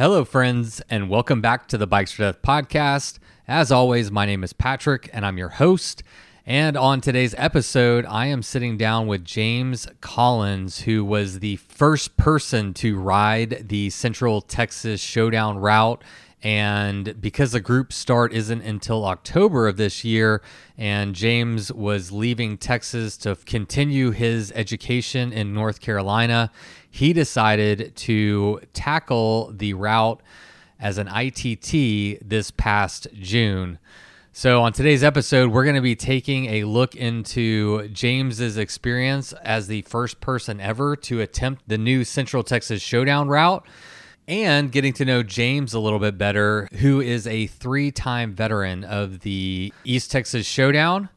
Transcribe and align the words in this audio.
Hello, 0.00 0.24
friends, 0.24 0.80
and 0.88 1.10
welcome 1.10 1.42
back 1.42 1.68
to 1.68 1.76
the 1.76 1.86
Bikes 1.86 2.18
or 2.18 2.22
Death 2.22 2.40
podcast. 2.40 3.18
As 3.46 3.70
always, 3.70 4.10
my 4.10 4.24
name 4.24 4.42
is 4.42 4.54
Patrick, 4.54 5.10
and 5.12 5.26
I'm 5.26 5.36
your 5.36 5.50
host. 5.50 6.02
And 6.46 6.74
on 6.74 7.02
today's 7.02 7.34
episode, 7.36 8.06
I 8.06 8.24
am 8.24 8.42
sitting 8.42 8.78
down 8.78 9.08
with 9.08 9.26
James 9.26 9.86
Collins, 10.00 10.80
who 10.80 11.04
was 11.04 11.40
the 11.40 11.56
first 11.56 12.16
person 12.16 12.72
to 12.72 12.98
ride 12.98 13.68
the 13.68 13.90
Central 13.90 14.40
Texas 14.40 15.02
Showdown 15.02 15.58
route. 15.58 16.02
And 16.42 17.20
because 17.20 17.52
the 17.52 17.60
group 17.60 17.92
start 17.92 18.32
isn't 18.32 18.62
until 18.62 19.04
October 19.04 19.68
of 19.68 19.76
this 19.76 20.02
year, 20.02 20.40
and 20.78 21.14
James 21.14 21.70
was 21.70 22.10
leaving 22.10 22.56
Texas 22.56 23.18
to 23.18 23.36
continue 23.44 24.12
his 24.12 24.50
education 24.52 25.30
in 25.30 25.52
North 25.52 25.82
Carolina, 25.82 26.50
he 26.90 27.12
decided 27.12 27.94
to 27.96 28.60
tackle 28.72 29.52
the 29.54 29.74
route 29.74 30.20
as 30.78 30.98
an 30.98 31.08
ITT 31.08 32.28
this 32.28 32.50
past 32.50 33.06
June. 33.14 33.78
So, 34.32 34.62
on 34.62 34.72
today's 34.72 35.02
episode, 35.02 35.50
we're 35.50 35.64
going 35.64 35.76
to 35.76 35.82
be 35.82 35.96
taking 35.96 36.46
a 36.46 36.64
look 36.64 36.94
into 36.94 37.88
James's 37.88 38.56
experience 38.56 39.32
as 39.32 39.66
the 39.66 39.82
first 39.82 40.20
person 40.20 40.60
ever 40.60 40.94
to 40.96 41.20
attempt 41.20 41.64
the 41.66 41.76
new 41.76 42.04
Central 42.04 42.42
Texas 42.42 42.80
Showdown 42.80 43.28
route 43.28 43.66
and 44.28 44.70
getting 44.70 44.92
to 44.94 45.04
know 45.04 45.24
James 45.24 45.74
a 45.74 45.80
little 45.80 45.98
bit 45.98 46.16
better, 46.16 46.68
who 46.74 47.00
is 47.00 47.26
a 47.26 47.48
three 47.48 47.90
time 47.90 48.32
veteran 48.32 48.84
of 48.84 49.20
the 49.20 49.72
East 49.84 50.12
Texas 50.12 50.46
Showdown. 50.46 51.08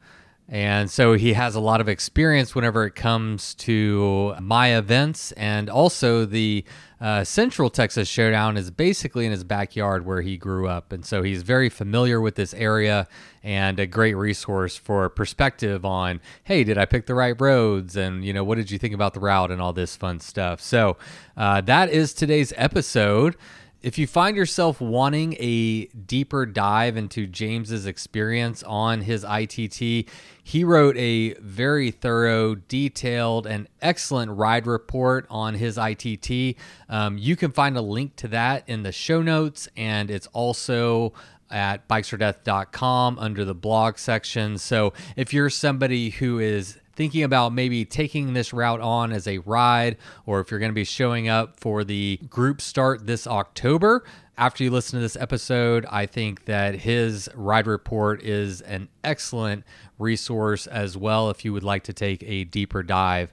And 0.50 0.92
so 0.92 1.14
he 1.14 1.34
has 1.34 1.56
a 1.56 1.60
lot 1.60 1.80
of 1.80 1.88
experience 1.88 2.54
whenever 2.54 2.86
it 2.86 2.96
comes 2.96 3.56
to 3.56 4.36
my 4.42 4.78
events. 4.78 5.32
And 5.34 5.70
also, 5.70 6.26
the 6.26 6.66
uh, 7.00 7.24
Central 7.24 7.70
Texas 7.70 8.08
Showdown 8.08 8.56
is 8.56 8.72
basically 8.72 9.26
in 9.26 9.32
his 9.32 9.44
backyard 9.44 10.06
where 10.06 10.22
he 10.22 10.38
grew 10.38 10.68
up. 10.68 10.94
And 10.94 11.06
so 11.06 11.22
he's 11.22 11.44
very 11.44 11.70
familiar 11.70 12.22
with 12.22 12.36
this 12.36 12.54
area 12.54 13.08
and 13.44 13.78
a 13.80 13.86
great 13.86 14.14
resource 14.14 14.78
for 14.78 15.10
perspective 15.10 15.84
on 15.84 16.22
hey, 16.46 16.64
did 16.64 16.78
I 16.78 16.86
pick 16.86 17.06
the 17.06 17.16
right 17.16 17.40
roads? 17.40 17.98
And, 17.98 18.24
you 18.24 18.32
know, 18.32 18.44
what 18.44 18.56
did 18.56 18.72
you 18.72 18.78
think 18.78 18.94
about 18.94 19.14
the 19.14 19.20
route 19.20 19.52
and 19.52 19.62
all 19.62 19.74
this 19.74 19.96
fun 19.96 20.20
stuff? 20.22 20.62
So 20.62 20.98
uh, 21.36 21.60
that 21.62 21.90
is 21.90 22.14
today's 22.14 22.54
episode 22.56 23.36
if 23.84 23.98
you 23.98 24.08
find 24.08 24.38
yourself 24.38 24.80
wanting 24.80 25.36
a 25.40 25.86
deeper 25.88 26.46
dive 26.46 26.96
into 26.96 27.28
James's 27.28 27.86
experience 27.86 28.64
on 28.64 29.02
his 29.02 29.26
ITT, 29.30 30.10
he 30.42 30.64
wrote 30.64 30.96
a 30.96 31.34
very 31.34 31.92
thorough, 31.92 32.56
detailed, 32.56 33.46
and 33.46 33.68
excellent 33.82 34.32
ride 34.32 34.66
report 34.66 35.28
on 35.30 35.56
his 35.56 35.78
ITT. 35.78 36.56
Um, 36.88 37.18
you 37.18 37.36
can 37.36 37.52
find 37.52 37.76
a 37.76 37.82
link 37.82 38.16
to 38.18 38.30
that 38.30 38.64
in 38.68 38.84
the 38.84 38.94
show 38.94 39.22
notes, 39.22 39.68
and 39.76 40.10
it's 40.10 40.28
also 40.28 41.12
at 41.52 41.88
bikesordeath.com 41.90 43.20
under 43.20 43.44
the 43.44 43.54
blog 43.54 43.98
section. 43.98 44.58
So 44.58 44.94
if 45.18 45.34
you're 45.34 45.50
somebody 45.50 46.10
who 46.10 46.40
is 46.40 46.80
thinking 46.96 47.24
about 47.24 47.54
maybe 47.54 47.86
taking 47.86 48.34
this 48.34 48.54
route 48.54 48.82
on 48.82 49.12
as 49.12 49.28
a 49.28 49.40
ride, 49.40 49.98
or 50.26 50.40
if 50.40 50.52
you're 50.52 50.60
going 50.60 50.72
to 50.72 50.76
be 50.76 50.84
showing 50.84 51.28
up 51.28 51.60
for 51.60 51.84
the 51.84 52.20
group 52.30 52.62
start 52.62 53.06
this 53.08 53.28
October, 53.28 54.04
after 54.38 54.64
you 54.64 54.72
listen 54.72 54.98
to 54.98 55.02
this 55.02 55.16
episode, 55.16 55.86
I 55.92 56.06
think 56.06 56.46
that 56.46 56.76
his 56.76 57.30
ride 57.36 57.68
report 57.68 58.24
is 58.24 58.62
an 58.62 58.90
excellent 59.04 59.64
resource 60.00 60.66
as 60.66 60.98
well 60.98 61.30
if 61.30 61.46
you 61.46 61.54
would 61.54 61.64
like 61.64 61.84
to 61.84 61.94
take 61.94 62.24
a 62.24 62.44
deeper 62.46 62.82
dive. 62.82 63.32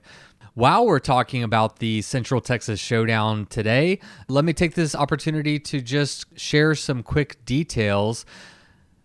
While 0.55 0.85
we're 0.85 0.99
talking 0.99 1.43
about 1.43 1.79
the 1.79 2.03
Central 2.03 2.41
Texas 2.41 2.81
Showdown 2.81 3.47
today, 3.47 4.01
let 4.29 4.45
me 4.45 4.53
take 4.53 4.75
this 4.75 4.95
opportunity 4.95 5.59
to 5.61 5.81
just 5.81 6.27
share 6.39 6.75
some 6.75 7.03
quick 7.03 7.45
details 7.47 8.27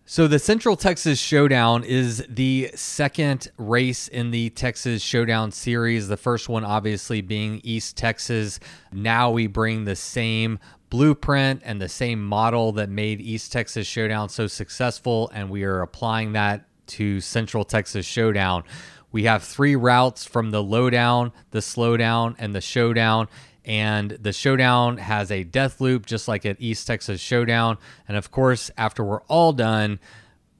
so, 0.08 0.28
the 0.28 0.38
Central 0.38 0.76
Texas 0.76 1.18
Showdown 1.18 1.82
is 1.82 2.24
the 2.28 2.70
second 2.76 3.50
race 3.58 4.06
in 4.06 4.30
the 4.30 4.50
Texas 4.50 5.02
Showdown 5.02 5.50
series. 5.50 6.06
The 6.06 6.16
first 6.16 6.48
one, 6.48 6.64
obviously, 6.64 7.22
being 7.22 7.60
East 7.64 7.96
Texas. 7.96 8.60
Now 8.92 9.32
we 9.32 9.48
bring 9.48 9.84
the 9.84 9.96
same 9.96 10.60
blueprint 10.90 11.62
and 11.64 11.82
the 11.82 11.88
same 11.88 12.24
model 12.24 12.70
that 12.74 12.88
made 12.88 13.20
East 13.20 13.50
Texas 13.50 13.88
Showdown 13.88 14.28
so 14.28 14.46
successful, 14.46 15.28
and 15.34 15.50
we 15.50 15.64
are 15.64 15.82
applying 15.82 16.34
that 16.34 16.66
to 16.86 17.20
Central 17.20 17.64
Texas 17.64 18.06
Showdown. 18.06 18.62
We 19.10 19.24
have 19.24 19.42
three 19.42 19.74
routes 19.74 20.24
from 20.24 20.52
the 20.52 20.62
lowdown, 20.62 21.32
the 21.50 21.58
slowdown, 21.58 22.36
and 22.38 22.54
the 22.54 22.60
showdown 22.60 23.26
and 23.66 24.12
the 24.12 24.32
showdown 24.32 24.96
has 24.96 25.30
a 25.32 25.42
death 25.42 25.80
loop 25.80 26.06
just 26.06 26.28
like 26.28 26.46
at 26.46 26.56
East 26.60 26.86
Texas 26.86 27.20
Showdown. 27.20 27.76
And 28.06 28.16
of 28.16 28.30
course, 28.30 28.70
after 28.78 29.04
we're 29.04 29.22
all 29.22 29.52
done, 29.52 29.98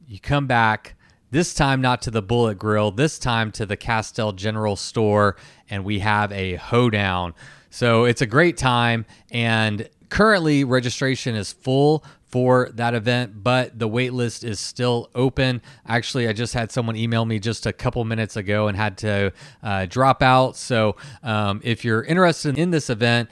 you 0.06 0.18
come 0.18 0.46
back. 0.46 0.94
This 1.30 1.54
time, 1.54 1.80
not 1.80 2.02
to 2.02 2.10
the 2.10 2.22
Bullet 2.22 2.58
Grill, 2.58 2.90
this 2.90 3.18
time 3.18 3.52
to 3.52 3.66
the 3.66 3.76
Castell 3.76 4.32
General 4.32 4.76
Store, 4.76 5.36
and 5.68 5.84
we 5.84 6.00
have 6.00 6.30
a 6.32 6.54
hoedown. 6.54 7.34
So 7.70 8.04
it's 8.04 8.22
a 8.22 8.26
great 8.26 8.56
time. 8.56 9.06
And 9.30 9.88
currently, 10.08 10.64
registration 10.64 11.34
is 11.34 11.52
full 11.52 12.04
for 12.26 12.70
that 12.74 12.94
event, 12.94 13.42
but 13.42 13.78
the 13.78 13.86
wait 13.88 14.12
list 14.12 14.44
is 14.44 14.58
still 14.58 15.08
open. 15.14 15.62
Actually, 15.86 16.28
I 16.28 16.32
just 16.32 16.54
had 16.54 16.72
someone 16.72 16.96
email 16.96 17.24
me 17.24 17.38
just 17.38 17.66
a 17.66 17.72
couple 17.72 18.04
minutes 18.04 18.36
ago 18.36 18.68
and 18.68 18.76
had 18.76 18.98
to 18.98 19.32
uh, 19.62 19.86
drop 19.86 20.22
out. 20.22 20.56
So 20.56 20.96
um, 21.22 21.60
if 21.62 21.84
you're 21.84 22.02
interested 22.02 22.58
in 22.58 22.72
this 22.72 22.90
event, 22.90 23.30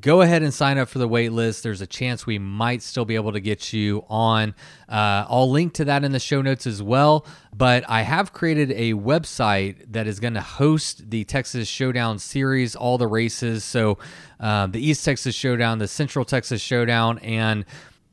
go 0.00 0.22
ahead 0.22 0.42
and 0.42 0.54
sign 0.54 0.78
up 0.78 0.88
for 0.88 0.98
the 0.98 1.08
wait 1.08 1.32
list. 1.32 1.62
There's 1.62 1.80
a 1.80 1.86
chance 1.86 2.24
we 2.24 2.38
might 2.38 2.82
still 2.82 3.04
be 3.04 3.16
able 3.16 3.32
to 3.32 3.40
get 3.40 3.72
you 3.72 4.04
on. 4.08 4.54
Uh, 4.88 5.26
I'll 5.28 5.50
link 5.50 5.74
to 5.74 5.84
that 5.86 6.04
in 6.04 6.12
the 6.12 6.20
show 6.20 6.40
notes 6.42 6.66
as 6.66 6.82
well. 6.82 7.26
But 7.54 7.84
I 7.88 8.02
have 8.02 8.32
created 8.32 8.70
a 8.70 8.94
website 8.94 9.92
that 9.92 10.06
is 10.06 10.20
going 10.20 10.34
to 10.34 10.40
host 10.40 11.10
the 11.10 11.24
Texas 11.24 11.68
Showdown 11.68 12.18
series, 12.18 12.74
all 12.74 12.98
the 12.98 13.06
races. 13.08 13.64
So 13.64 13.98
uh, 14.40 14.68
the 14.68 14.80
East 14.80 15.04
Texas 15.04 15.34
Showdown, 15.34 15.78
the 15.78 15.88
Central 15.88 16.24
Texas 16.24 16.62
Showdown, 16.62 17.18
and 17.18 17.64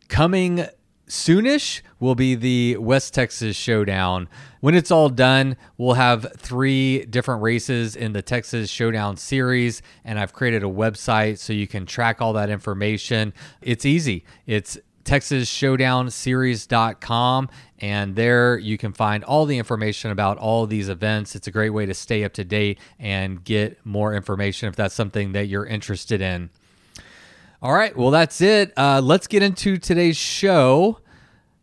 Coming 0.10 0.66
soonish 1.08 1.82
will 2.00 2.16
be 2.16 2.36
the 2.36 2.76
West 2.78 3.14
Texas 3.14 3.56
Showdown. 3.56 4.28
When 4.60 4.76
it's 4.76 4.92
all 4.92 5.08
done, 5.10 5.56
we'll 5.78 5.94
have 5.94 6.34
three 6.38 7.06
different 7.06 7.42
races 7.42 7.96
in 7.96 8.12
the 8.14 8.22
Texas 8.22 8.70
Showdown 8.70 9.18
series, 9.18 9.82
and 10.04 10.20
I've 10.20 10.34
created 10.34 10.64
a 10.64 10.68
website 10.68 11.38
so 11.38 11.54
you 11.54 11.68
can 11.68 11.86
track 11.86 12.22
all 12.22 12.34
that 12.34 12.50
information. 12.50 13.34
It's 13.62 13.86
easy. 13.86 14.26
It's 14.46 14.78
texasshowdownseries.com 15.06 17.50
and 17.80 18.16
there 18.16 18.60
you 18.60 18.78
can 18.78 18.94
find 18.94 19.24
all 19.24 19.46
the 19.46 19.58
information 19.58 20.12
about 20.12 20.38
all 20.38 20.68
these 20.68 20.90
events. 20.90 21.36
It's 21.36 21.48
a 21.48 21.52
great 21.52 21.72
way 21.72 21.88
to 21.88 21.96
stay 21.96 22.24
up 22.24 22.34
to 22.34 22.44
date 22.44 22.78
and 23.00 23.44
get 23.44 23.84
more 23.86 24.14
information 24.14 24.70
if 24.70 24.76
that's 24.76 24.94
something 24.94 25.32
that 25.32 25.48
you're 25.48 25.66
interested 25.66 26.22
in. 26.22 26.52
All 27.62 27.74
right, 27.74 27.96
well, 27.96 28.10
that's 28.10 28.40
it. 28.40 28.72
Uh, 28.78 29.02
let's 29.04 29.28
get 29.28 29.44
into 29.44 29.78
today's 29.78 30.16
show. 30.16 31.00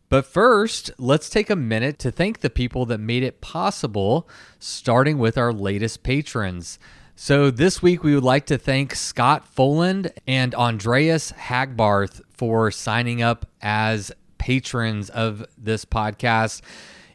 But 0.09 0.27
first, 0.27 0.91
let's 0.99 1.27
take 1.27 1.49
a 1.49 1.55
minute 1.55 1.97
to 1.99 2.11
thank 2.11 2.41
the 2.41 2.51
people 2.51 2.85
that 2.85 2.99
made 2.99 3.23
it 3.23 3.41
possible, 3.41 4.29
starting 4.59 5.17
with 5.17 5.39
our 5.39 5.51
latest 5.51 6.03
patrons. 6.03 6.77
So, 7.15 7.49
this 7.49 7.81
week 7.81 8.03
we 8.03 8.13
would 8.13 8.23
like 8.23 8.45
to 8.45 8.59
thank 8.59 8.93
Scott 8.93 9.43
Folland 9.53 10.11
and 10.27 10.53
Andreas 10.53 11.31
Hagbarth 11.31 12.21
for 12.29 12.69
signing 12.69 13.23
up 13.23 13.47
as 13.59 14.11
patrons 14.37 15.09
of 15.09 15.45
this 15.57 15.83
podcast. 15.83 16.61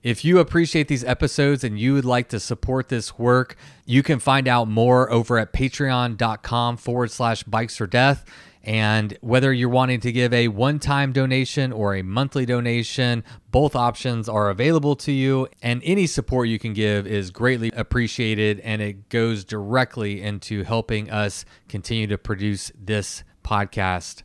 If 0.02 0.24
you 0.24 0.40
appreciate 0.40 0.88
these 0.88 1.04
episodes 1.04 1.62
and 1.62 1.78
you 1.78 1.94
would 1.94 2.04
like 2.04 2.28
to 2.30 2.40
support 2.40 2.88
this 2.88 3.16
work, 3.16 3.56
you 3.86 4.02
can 4.02 4.18
find 4.18 4.48
out 4.48 4.66
more 4.66 5.08
over 5.10 5.38
at 5.38 5.52
patreon.com 5.52 6.76
forward 6.78 7.12
slash 7.12 7.44
bikes 7.44 7.80
or 7.80 7.86
death. 7.86 8.24
And 8.64 9.16
whether 9.20 9.52
you're 9.52 9.68
wanting 9.68 10.00
to 10.00 10.12
give 10.12 10.32
a 10.32 10.48
one 10.48 10.78
time 10.78 11.12
donation 11.12 11.72
or 11.72 11.96
a 11.96 12.02
monthly 12.02 12.46
donation, 12.46 13.24
both 13.50 13.74
options 13.74 14.28
are 14.28 14.50
available 14.50 14.94
to 14.96 15.12
you. 15.12 15.48
And 15.62 15.82
any 15.84 16.06
support 16.06 16.48
you 16.48 16.58
can 16.58 16.72
give 16.72 17.06
is 17.06 17.30
greatly 17.30 17.72
appreciated. 17.74 18.60
And 18.60 18.80
it 18.80 19.08
goes 19.08 19.44
directly 19.44 20.22
into 20.22 20.62
helping 20.62 21.10
us 21.10 21.44
continue 21.68 22.06
to 22.06 22.18
produce 22.18 22.70
this 22.78 23.24
podcast. 23.42 24.22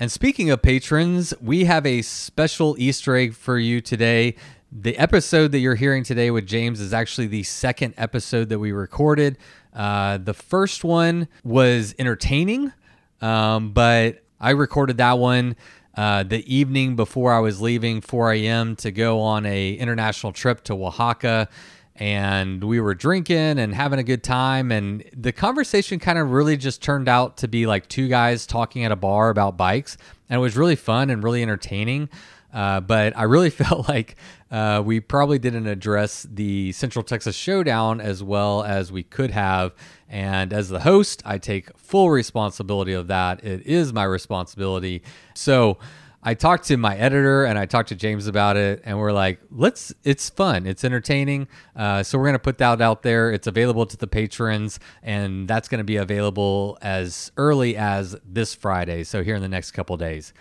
And 0.00 0.10
speaking 0.10 0.50
of 0.50 0.60
patrons, 0.62 1.34
we 1.40 1.64
have 1.64 1.86
a 1.86 2.02
special 2.02 2.74
Easter 2.78 3.14
egg 3.16 3.34
for 3.34 3.58
you 3.58 3.80
today. 3.80 4.34
The 4.72 4.98
episode 4.98 5.52
that 5.52 5.60
you're 5.60 5.76
hearing 5.76 6.02
today 6.02 6.32
with 6.32 6.46
James 6.46 6.80
is 6.80 6.92
actually 6.92 7.28
the 7.28 7.44
second 7.44 7.94
episode 7.96 8.48
that 8.48 8.58
we 8.58 8.72
recorded. 8.72 9.38
Uh, 9.72 10.18
the 10.18 10.34
first 10.34 10.82
one 10.82 11.28
was 11.44 11.94
entertaining. 11.98 12.72
Um, 13.24 13.70
but 13.72 14.22
I 14.38 14.50
recorded 14.50 14.98
that 14.98 15.18
one 15.18 15.56
uh, 15.96 16.24
the 16.24 16.44
evening 16.52 16.94
before 16.94 17.32
I 17.32 17.38
was 17.38 17.60
leaving 17.60 18.00
4 18.02 18.32
a.m. 18.32 18.76
to 18.76 18.90
go 18.90 19.20
on 19.20 19.46
a 19.46 19.72
international 19.74 20.32
trip 20.32 20.62
to 20.64 20.74
Oaxaca. 20.74 21.48
and 21.96 22.62
we 22.64 22.80
were 22.80 22.94
drinking 22.94 23.58
and 23.58 23.72
having 23.74 23.98
a 23.98 24.02
good 24.02 24.22
time. 24.24 24.72
And 24.72 25.04
the 25.16 25.32
conversation 25.32 26.00
kind 26.00 26.18
of 26.18 26.32
really 26.32 26.56
just 26.56 26.82
turned 26.82 27.08
out 27.08 27.36
to 27.38 27.48
be 27.48 27.66
like 27.66 27.88
two 27.88 28.08
guys 28.08 28.46
talking 28.46 28.84
at 28.84 28.92
a 28.92 28.96
bar 28.96 29.30
about 29.30 29.56
bikes. 29.56 29.96
And 30.28 30.36
it 30.36 30.40
was 30.40 30.56
really 30.56 30.76
fun 30.76 31.08
and 31.08 31.22
really 31.22 31.40
entertaining. 31.40 32.10
Uh, 32.54 32.80
but 32.80 33.16
I 33.16 33.24
really 33.24 33.50
felt 33.64 33.88
like 33.88 34.16
uh, 34.50 34.82
we 34.84 35.00
probably 35.00 35.38
didn't 35.38 35.66
address 35.66 36.26
the 36.30 36.72
Central 36.72 37.02
Texas 37.02 37.34
Showdown 37.34 38.00
as 38.00 38.22
well 38.22 38.62
as 38.62 38.92
we 38.92 39.02
could 39.02 39.32
have. 39.32 39.74
And 40.08 40.52
as 40.52 40.68
the 40.68 40.80
host, 40.80 41.22
I 41.26 41.38
take 41.38 41.76
full 41.76 42.10
responsibility 42.10 42.92
of 42.92 43.08
that. 43.08 43.44
It 43.44 43.66
is 43.66 43.92
my 43.92 44.04
responsibility. 44.04 45.02
So 45.34 45.78
I 46.26 46.32
talked 46.32 46.64
to 46.68 46.78
my 46.78 46.96
editor 46.96 47.44
and 47.44 47.58
I 47.58 47.66
talked 47.66 47.90
to 47.90 47.94
James 47.94 48.26
about 48.26 48.56
it, 48.56 48.80
and 48.84 48.98
we're 48.98 49.12
like, 49.12 49.40
let's, 49.50 49.92
it's 50.04 50.30
fun, 50.30 50.66
it's 50.66 50.82
entertaining. 50.82 51.48
Uh, 51.76 52.02
so 52.02 52.16
we're 52.16 52.24
to 52.32 52.38
put 52.38 52.56
that 52.58 52.80
out 52.80 53.02
there. 53.02 53.30
It's 53.30 53.46
available 53.46 53.84
to 53.84 53.96
the 53.96 54.06
patrons, 54.06 54.80
and 55.02 55.46
that's 55.46 55.68
to 55.80 55.84
be 55.84 55.96
available 55.96 56.78
as 56.80 57.30
early 57.36 57.76
as 57.76 58.16
this 58.24 58.54
Friday. 58.54 59.04
So 59.04 59.22
here 59.22 59.34
in 59.34 59.42
the 59.42 59.48
next 59.48 59.72
couple 59.72 59.98
days. 59.98 60.32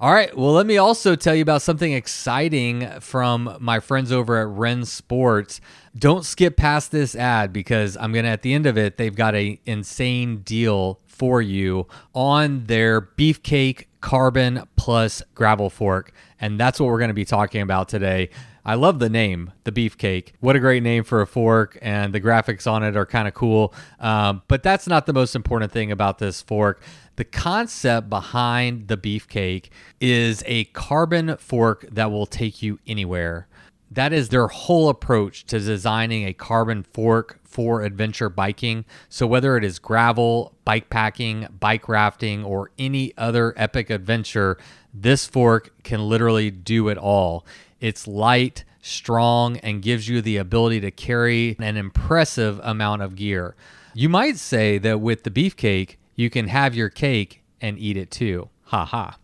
All 0.00 0.12
right. 0.12 0.36
Well, 0.36 0.52
let 0.52 0.66
me 0.66 0.76
also 0.76 1.14
tell 1.14 1.36
you 1.36 1.42
about 1.42 1.62
something 1.62 1.92
exciting 1.92 2.88
from 3.00 3.56
my 3.60 3.78
friends 3.78 4.10
over 4.10 4.40
at 4.40 4.48
Wren 4.48 4.84
Sports. 4.84 5.60
Don't 5.96 6.24
skip 6.24 6.56
past 6.56 6.90
this 6.90 7.14
ad 7.14 7.52
because 7.52 7.96
I'm 7.96 8.12
going 8.12 8.24
to, 8.24 8.30
at 8.30 8.42
the 8.42 8.54
end 8.54 8.66
of 8.66 8.76
it, 8.76 8.96
they've 8.96 9.14
got 9.14 9.36
a 9.36 9.60
insane 9.64 10.38
deal 10.38 10.98
for 11.06 11.40
you 11.40 11.86
on 12.12 12.64
their 12.64 13.00
Beefcake 13.00 13.86
Carbon 14.00 14.64
Plus 14.76 15.22
Gravel 15.34 15.70
Fork. 15.70 16.12
And 16.40 16.58
that's 16.58 16.80
what 16.80 16.86
we're 16.86 16.98
going 16.98 17.08
to 17.08 17.14
be 17.14 17.24
talking 17.24 17.62
about 17.62 17.88
today. 17.88 18.30
I 18.66 18.76
love 18.76 18.98
the 18.98 19.10
name, 19.10 19.52
the 19.64 19.72
Beefcake. 19.72 20.32
What 20.40 20.56
a 20.56 20.58
great 20.58 20.82
name 20.82 21.04
for 21.04 21.20
a 21.20 21.26
fork, 21.26 21.78
and 21.82 22.14
the 22.14 22.20
graphics 22.20 22.70
on 22.70 22.82
it 22.82 22.96
are 22.96 23.04
kind 23.04 23.28
of 23.28 23.34
cool. 23.34 23.74
Um, 24.00 24.42
but 24.48 24.62
that's 24.62 24.86
not 24.86 25.04
the 25.04 25.12
most 25.12 25.36
important 25.36 25.70
thing 25.70 25.92
about 25.92 26.18
this 26.18 26.40
fork. 26.40 26.80
The 27.16 27.24
concept 27.24 28.08
behind 28.08 28.88
the 28.88 28.96
beefcake 28.96 29.68
is 30.00 30.42
a 30.46 30.64
carbon 30.64 31.36
fork 31.36 31.86
that 31.92 32.10
will 32.10 32.26
take 32.26 32.62
you 32.62 32.80
anywhere. 32.86 33.46
That 33.90 34.12
is 34.12 34.30
their 34.30 34.48
whole 34.48 34.88
approach 34.88 35.44
to 35.46 35.60
designing 35.60 36.26
a 36.26 36.32
carbon 36.32 36.82
fork 36.82 37.38
for 37.44 37.82
adventure 37.82 38.28
biking. 38.28 38.84
So, 39.08 39.26
whether 39.26 39.56
it 39.56 39.62
is 39.62 39.78
gravel, 39.78 40.54
bike 40.64 40.90
packing, 40.90 41.46
bike 41.60 41.88
rafting, 41.88 42.42
or 42.42 42.72
any 42.76 43.12
other 43.16 43.54
epic 43.56 43.90
adventure, 43.90 44.58
this 44.92 45.26
fork 45.26 45.70
can 45.84 46.08
literally 46.08 46.50
do 46.50 46.88
it 46.88 46.98
all. 46.98 47.46
It's 47.84 48.08
light, 48.08 48.64
strong, 48.80 49.58
and 49.58 49.82
gives 49.82 50.08
you 50.08 50.22
the 50.22 50.38
ability 50.38 50.80
to 50.80 50.90
carry 50.90 51.54
an 51.58 51.76
impressive 51.76 52.58
amount 52.62 53.02
of 53.02 53.14
gear. 53.14 53.56
You 53.92 54.08
might 54.08 54.38
say 54.38 54.78
that 54.78 55.02
with 55.02 55.24
the 55.24 55.30
beefcake, 55.30 55.96
you 56.16 56.30
can 56.30 56.48
have 56.48 56.74
your 56.74 56.88
cake 56.88 57.42
and 57.60 57.78
eat 57.78 57.98
it 57.98 58.10
too. 58.10 58.48
Ha 58.68 58.86
ha. 58.86 59.18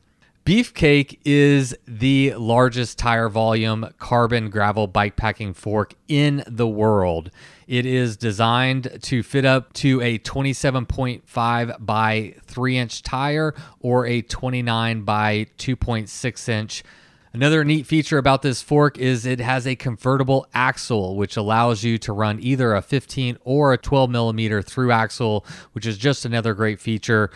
Beefcake 0.44 1.20
is 1.24 1.74
the 1.88 2.34
largest 2.34 2.98
tire 2.98 3.30
volume 3.30 3.94
carbon 3.98 4.50
gravel 4.50 4.86
bikepacking 4.86 5.56
fork 5.56 5.94
in 6.06 6.44
the 6.46 6.68
world. 6.68 7.30
It 7.66 7.86
is 7.86 8.18
designed 8.18 8.98
to 9.04 9.22
fit 9.22 9.46
up 9.46 9.72
to 9.74 10.02
a 10.02 10.18
27.5 10.18 11.86
by 11.86 12.34
3 12.44 12.76
inch 12.76 13.02
tire 13.02 13.54
or 13.80 14.04
a 14.04 14.20
29 14.20 15.00
by 15.00 15.46
2.6 15.56 16.48
inch 16.50 16.84
Another 17.32 17.64
neat 17.64 17.86
feature 17.86 18.18
about 18.18 18.42
this 18.42 18.60
fork 18.60 18.98
is 18.98 19.24
it 19.24 19.38
has 19.38 19.64
a 19.64 19.76
convertible 19.76 20.48
axle, 20.52 21.14
which 21.14 21.36
allows 21.36 21.84
you 21.84 21.96
to 21.98 22.12
run 22.12 22.40
either 22.42 22.74
a 22.74 22.82
15 22.82 23.38
or 23.44 23.72
a 23.72 23.78
12 23.78 24.10
millimeter 24.10 24.60
through 24.60 24.90
axle, 24.90 25.46
which 25.72 25.86
is 25.86 25.96
just 25.96 26.24
another 26.24 26.54
great 26.54 26.80
feature 26.80 27.30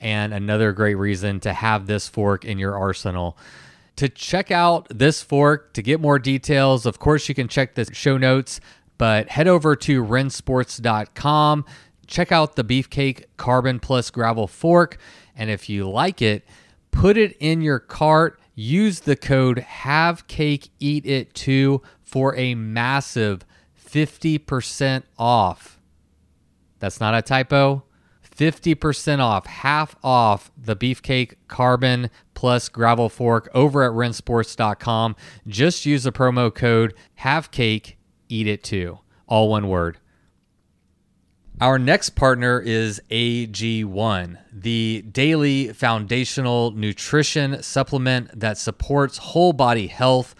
and 0.00 0.32
another 0.32 0.70
great 0.72 0.94
reason 0.94 1.40
to 1.40 1.52
have 1.52 1.88
this 1.88 2.06
fork 2.06 2.44
in 2.44 2.58
your 2.58 2.78
arsenal. 2.78 3.36
To 3.96 4.08
check 4.08 4.52
out 4.52 4.86
this 4.88 5.20
fork, 5.20 5.72
to 5.72 5.82
get 5.82 6.00
more 6.00 6.20
details, 6.20 6.86
of 6.86 7.00
course, 7.00 7.28
you 7.28 7.34
can 7.34 7.48
check 7.48 7.74
the 7.74 7.92
show 7.92 8.16
notes, 8.16 8.60
but 8.98 9.30
head 9.30 9.48
over 9.48 9.74
to 9.74 10.04
wrensports.com, 10.04 11.64
check 12.06 12.30
out 12.30 12.54
the 12.54 12.64
Beefcake 12.64 13.24
Carbon 13.36 13.80
Plus 13.80 14.10
Gravel 14.10 14.46
Fork, 14.46 14.96
and 15.34 15.50
if 15.50 15.68
you 15.68 15.88
like 15.88 16.22
it, 16.22 16.44
put 16.92 17.16
it 17.16 17.36
in 17.40 17.62
your 17.62 17.80
cart 17.80 18.39
use 18.60 19.00
the 19.00 19.16
code 19.16 19.58
have 19.58 20.26
cake 20.26 20.68
eat 20.78 21.06
it 21.06 21.32
too 21.34 21.80
for 22.02 22.36
a 22.36 22.54
massive 22.54 23.44
50% 23.90 25.02
off. 25.18 25.80
That's 26.78 27.00
not 27.00 27.14
a 27.14 27.22
typo. 27.22 27.84
50% 28.36 29.18
off 29.20 29.46
half 29.46 29.96
off 30.02 30.50
the 30.56 30.76
beefcake 30.76 31.34
carbon 31.48 32.10
plus 32.34 32.68
gravel 32.68 33.08
fork 33.08 33.48
over 33.52 33.82
at 33.82 33.92
wrensports.com 33.92 35.14
just 35.46 35.84
use 35.84 36.04
the 36.04 36.12
promo 36.12 36.54
code 36.54 36.94
have 37.16 37.50
cake 37.50 37.98
eat 38.28 38.46
it 38.46 38.62
too. 38.62 38.98
All 39.26 39.50
one 39.50 39.68
word 39.68 39.98
our 41.60 41.78
next 41.78 42.10
partner 42.10 42.58
is 42.58 43.02
AG1, 43.10 44.38
the 44.50 45.04
daily 45.12 45.72
foundational 45.74 46.70
nutrition 46.70 47.62
supplement 47.62 48.40
that 48.40 48.56
supports 48.56 49.18
whole 49.18 49.52
body 49.52 49.86
health. 49.86 50.34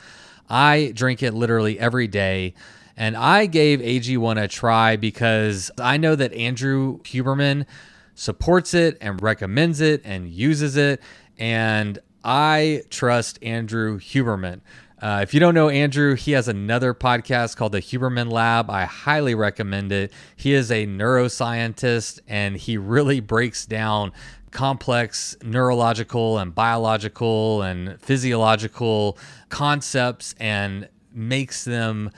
I 0.49 0.93
drink 0.95 1.23
it 1.23 1.35
literally 1.35 1.79
every 1.79 2.07
day. 2.07 2.55
And 2.97 3.17
I 3.17 3.47
gave 3.47 3.81
AG1 3.81 4.43
a 4.43 4.49
try 4.49 4.97
because 4.97 5.71
I 5.79 5.99
know 5.99 6.15
that 6.17 6.33
Andrew 6.33 7.01
Huberman 7.03 7.67
supports 8.15 8.73
it 8.73 8.97
and 9.01 9.23
recommends 9.23 9.81
it 9.83 10.01
and 10.05 10.29
uses 10.29 10.77
it. 10.77 11.03
And 11.39 11.99
I 12.25 12.83
trust 12.89 13.39
Andrew 13.43 13.99
Huberman. 13.99 14.61
Uh, 15.01 15.21
if 15.23 15.33
you 15.33 15.41
don't 15.41 15.55
know 15.55 15.71
Andrew, 15.71 16.15
he 16.15 16.33
has 16.33 16.47
another 16.47 16.93
podcast 16.93 17.57
called 17.57 17.73
the 17.73 17.81
Huberman 17.81 18.31
Lab. 18.31 18.69
I 18.69 18.85
highly 18.85 19.35
recommend 19.35 19.93
it. 19.93 20.13
He 20.37 20.53
is 20.53 20.71
a 20.71 20.87
neuroscientist 20.87 22.21
and 22.29 22.57
he 22.57 22.77
really 22.77 23.21
breaks 23.21 23.65
down 23.65 24.13
complex 24.51 25.37
neurological 25.43 26.39
and 26.39 26.55
biological 26.55 27.63
and 27.63 27.99
physiological 28.03 29.17
concepts 29.49 30.35
and 30.39 30.87
makes 31.15 31.65
them 31.65 32.11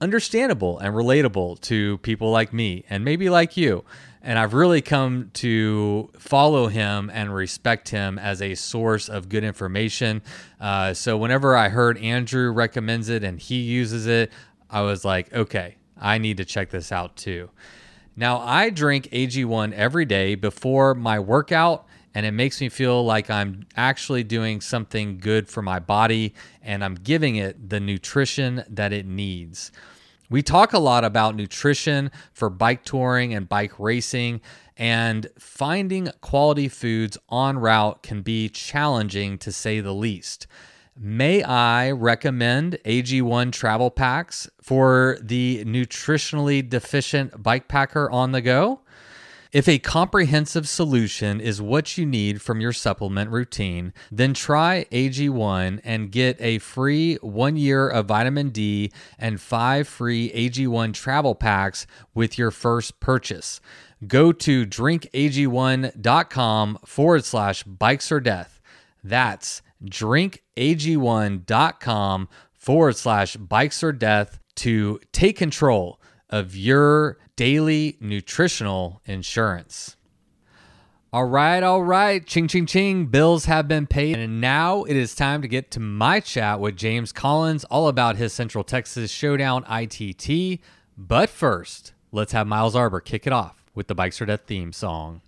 understandable 0.00 0.78
and 0.78 0.94
relatable 0.94 1.60
to 1.62 1.98
people 1.98 2.30
like 2.30 2.52
me 2.52 2.84
and 2.90 3.04
maybe 3.04 3.28
like 3.28 3.56
you. 3.56 3.84
And 4.24 4.38
I've 4.38 4.54
really 4.54 4.80
come 4.80 5.30
to 5.34 6.10
follow 6.18 6.68
him 6.68 7.10
and 7.12 7.32
respect 7.32 7.90
him 7.90 8.18
as 8.18 8.40
a 8.40 8.54
source 8.54 9.10
of 9.10 9.28
good 9.28 9.44
information. 9.44 10.22
Uh, 10.58 10.94
so 10.94 11.18
whenever 11.18 11.54
I 11.54 11.68
heard 11.68 11.98
Andrew 11.98 12.50
recommends 12.50 13.10
it 13.10 13.22
and 13.22 13.38
he 13.38 13.56
uses 13.56 14.06
it, 14.06 14.32
I 14.70 14.80
was 14.80 15.04
like, 15.04 15.30
okay, 15.32 15.76
I 16.00 16.16
need 16.16 16.38
to 16.38 16.44
check 16.46 16.70
this 16.70 16.90
out 16.90 17.16
too. 17.16 17.50
Now, 18.16 18.38
I 18.38 18.70
drink 18.70 19.08
AG1 19.10 19.72
every 19.72 20.06
day 20.06 20.36
before 20.36 20.94
my 20.94 21.18
workout, 21.20 21.86
and 22.14 22.24
it 22.24 22.30
makes 22.30 22.60
me 22.60 22.68
feel 22.68 23.04
like 23.04 23.28
I'm 23.28 23.66
actually 23.76 24.22
doing 24.22 24.60
something 24.60 25.18
good 25.18 25.48
for 25.48 25.62
my 25.62 25.80
body 25.80 26.32
and 26.62 26.84
I'm 26.84 26.94
giving 26.94 27.36
it 27.36 27.68
the 27.68 27.80
nutrition 27.80 28.62
that 28.68 28.92
it 28.92 29.04
needs. 29.04 29.72
We 30.30 30.42
talk 30.42 30.72
a 30.72 30.78
lot 30.78 31.04
about 31.04 31.36
nutrition 31.36 32.10
for 32.32 32.48
bike 32.48 32.84
touring 32.84 33.34
and 33.34 33.48
bike 33.48 33.78
racing, 33.78 34.40
and 34.76 35.26
finding 35.38 36.10
quality 36.20 36.68
foods 36.68 37.18
en 37.30 37.58
route 37.58 38.02
can 38.02 38.22
be 38.22 38.48
challenging 38.48 39.38
to 39.38 39.52
say 39.52 39.80
the 39.80 39.92
least. 39.94 40.46
May 40.96 41.42
I 41.42 41.90
recommend 41.90 42.78
AG1 42.84 43.52
travel 43.52 43.90
packs 43.90 44.48
for 44.62 45.18
the 45.20 45.64
nutritionally 45.64 46.68
deficient 46.68 47.42
bike 47.42 47.66
packer 47.68 48.10
on 48.10 48.32
the 48.32 48.40
go? 48.40 48.80
If 49.54 49.66
a 49.68 49.78
comprehensive 49.78 50.68
solution 50.68 51.40
is 51.40 51.62
what 51.62 51.96
you 51.96 52.04
need 52.04 52.42
from 52.42 52.60
your 52.60 52.72
supplement 52.72 53.30
routine, 53.30 53.92
then 54.10 54.34
try 54.34 54.86
AG1 54.90 55.80
and 55.84 56.10
get 56.10 56.40
a 56.40 56.58
free 56.58 57.14
one 57.22 57.56
year 57.56 57.88
of 57.88 58.06
vitamin 58.06 58.50
D 58.50 58.90
and 59.16 59.40
five 59.40 59.86
free 59.86 60.32
AG1 60.32 60.92
travel 60.92 61.36
packs 61.36 61.86
with 62.14 62.36
your 62.36 62.50
first 62.50 62.98
purchase. 62.98 63.60
Go 64.08 64.32
to 64.32 64.66
drinkag1.com 64.66 66.78
forward 66.84 67.24
slash 67.24 67.62
bikes 67.62 68.10
or 68.10 68.18
death. 68.18 68.60
That's 69.04 69.62
drinkag1.com 69.84 72.28
forward 72.54 72.96
slash 72.96 73.36
bikes 73.36 73.84
or 73.84 73.92
death 73.92 74.40
to 74.56 74.98
take 75.12 75.36
control 75.36 76.00
of 76.28 76.56
your 76.56 77.18
daily 77.36 77.96
nutritional 78.00 79.00
insurance. 79.06 79.96
All 81.12 81.26
right, 81.26 81.62
all 81.62 81.82
right. 81.82 82.26
Ching, 82.26 82.48
ching, 82.48 82.66
ching. 82.66 83.06
Bills 83.06 83.44
have 83.44 83.68
been 83.68 83.86
paid. 83.86 84.18
And 84.18 84.40
now 84.40 84.82
it 84.82 84.96
is 84.96 85.14
time 85.14 85.42
to 85.42 85.48
get 85.48 85.70
to 85.72 85.80
my 85.80 86.18
chat 86.18 86.58
with 86.58 86.76
James 86.76 87.12
Collins, 87.12 87.62
all 87.64 87.86
about 87.86 88.16
his 88.16 88.32
Central 88.32 88.64
Texas 88.64 89.12
Showdown 89.12 89.64
ITT. 89.70 90.60
But 90.98 91.30
first, 91.30 91.92
let's 92.10 92.32
have 92.32 92.48
Miles 92.48 92.74
Arbor 92.74 93.00
kick 93.00 93.28
it 93.28 93.32
off 93.32 93.64
with 93.76 93.86
the 93.86 93.94
Bikes 93.94 94.20
or 94.20 94.26
Death 94.26 94.42
theme 94.46 94.72
song. 94.72 95.20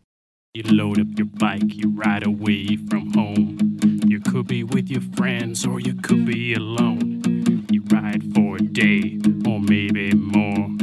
You 0.54 0.64
load 0.64 0.98
up 0.98 1.06
your 1.16 1.26
bike, 1.26 1.62
you 1.74 1.90
ride 1.90 2.26
away 2.26 2.76
from 2.76 3.12
home. 3.12 3.78
You 4.06 4.20
could 4.20 4.48
be 4.48 4.64
with 4.64 4.88
your 4.88 5.02
friends 5.16 5.64
or 5.64 5.78
you 5.78 5.94
could 5.94 6.24
be 6.26 6.54
alone. 6.54 7.22
You 7.70 7.84
ride 7.92 8.34
for 8.34 8.56
a 8.56 8.60
day 8.60 9.20
or 9.46 9.60
maybe 9.60 10.14
more. 10.14 10.75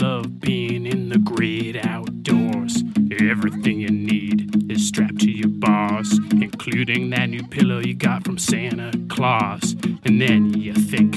Love 0.00 0.38
being 0.38 0.86
in 0.86 1.08
the 1.08 1.18
great 1.18 1.74
outdoors. 1.84 2.84
Everything 3.20 3.80
you 3.80 3.88
need 3.88 4.70
is 4.70 4.86
strapped 4.86 5.18
to 5.18 5.30
your 5.30 5.48
bars, 5.48 6.16
including 6.30 7.10
that 7.10 7.28
new 7.28 7.42
pillow 7.48 7.80
you 7.80 7.94
got 7.94 8.24
from 8.24 8.38
Santa 8.38 8.92
Claus. 9.08 9.74
And 10.04 10.20
then 10.20 10.54
you 10.54 10.72
think, 10.72 11.16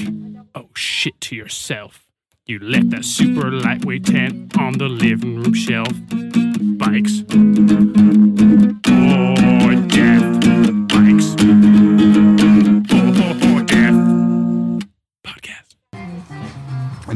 oh 0.56 0.68
shit 0.74 1.20
to 1.20 1.36
yourself. 1.36 2.08
You 2.46 2.58
left 2.58 2.90
that 2.90 3.04
super 3.04 3.52
lightweight 3.52 4.04
tent 4.04 4.58
on 4.58 4.78
the 4.78 4.88
living 4.88 5.36
room 5.36 5.54
shelf. 5.54 5.92
Bikes. 6.78 7.20
Or 8.88 9.51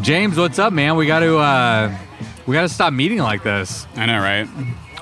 James, 0.06 0.38
what's 0.38 0.60
up, 0.60 0.72
man? 0.72 0.94
We 0.94 1.04
got 1.08 1.18
to 1.18 1.36
uh, 1.36 1.92
we 2.46 2.54
got 2.54 2.62
to 2.62 2.68
stop 2.68 2.92
meeting 2.92 3.18
like 3.18 3.42
this. 3.42 3.88
I 3.96 4.06
know, 4.06 4.20
right? 4.20 4.48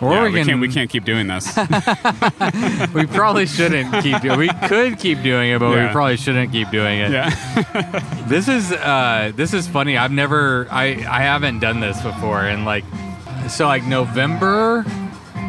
Or 0.01 0.15
Yeah, 0.15 0.23
we, 0.25 0.33
can, 0.33 0.47
can't. 0.47 0.61
We 0.63 0.69
can't 0.71 0.89
keep 0.89 1.05
doing 1.05 1.27
this. 1.27 1.55
we 2.95 3.05
probably 3.05 3.45
shouldn't 3.45 4.03
keep 4.03 4.23
doing. 4.23 4.39
We 4.39 4.49
could 4.67 4.99
keep 4.99 5.23
doing 5.23 5.51
it, 5.51 5.59
but 5.59 5.69
we 5.79 5.93
probably 5.93 6.17
shouldn't 6.17 6.53
keep 6.53 6.71
doing 6.71 7.01
it. 7.01 7.11
yeah. 7.13 8.11
This 8.29 8.49
is 8.49 8.73
uh, 8.73 9.33
this 9.37 9.53
is 9.53 9.69
funny. 9.69 9.99
I've 9.99 10.11
never, 10.11 10.67
I, 10.71 10.85
I 11.07 11.21
haven't 11.21 11.59
done 11.59 11.81
this 11.81 12.01
before, 12.01 12.41
and 12.41 12.65
like, 12.65 12.85
so 13.51 13.67
like 13.67 13.85
November 13.85 14.87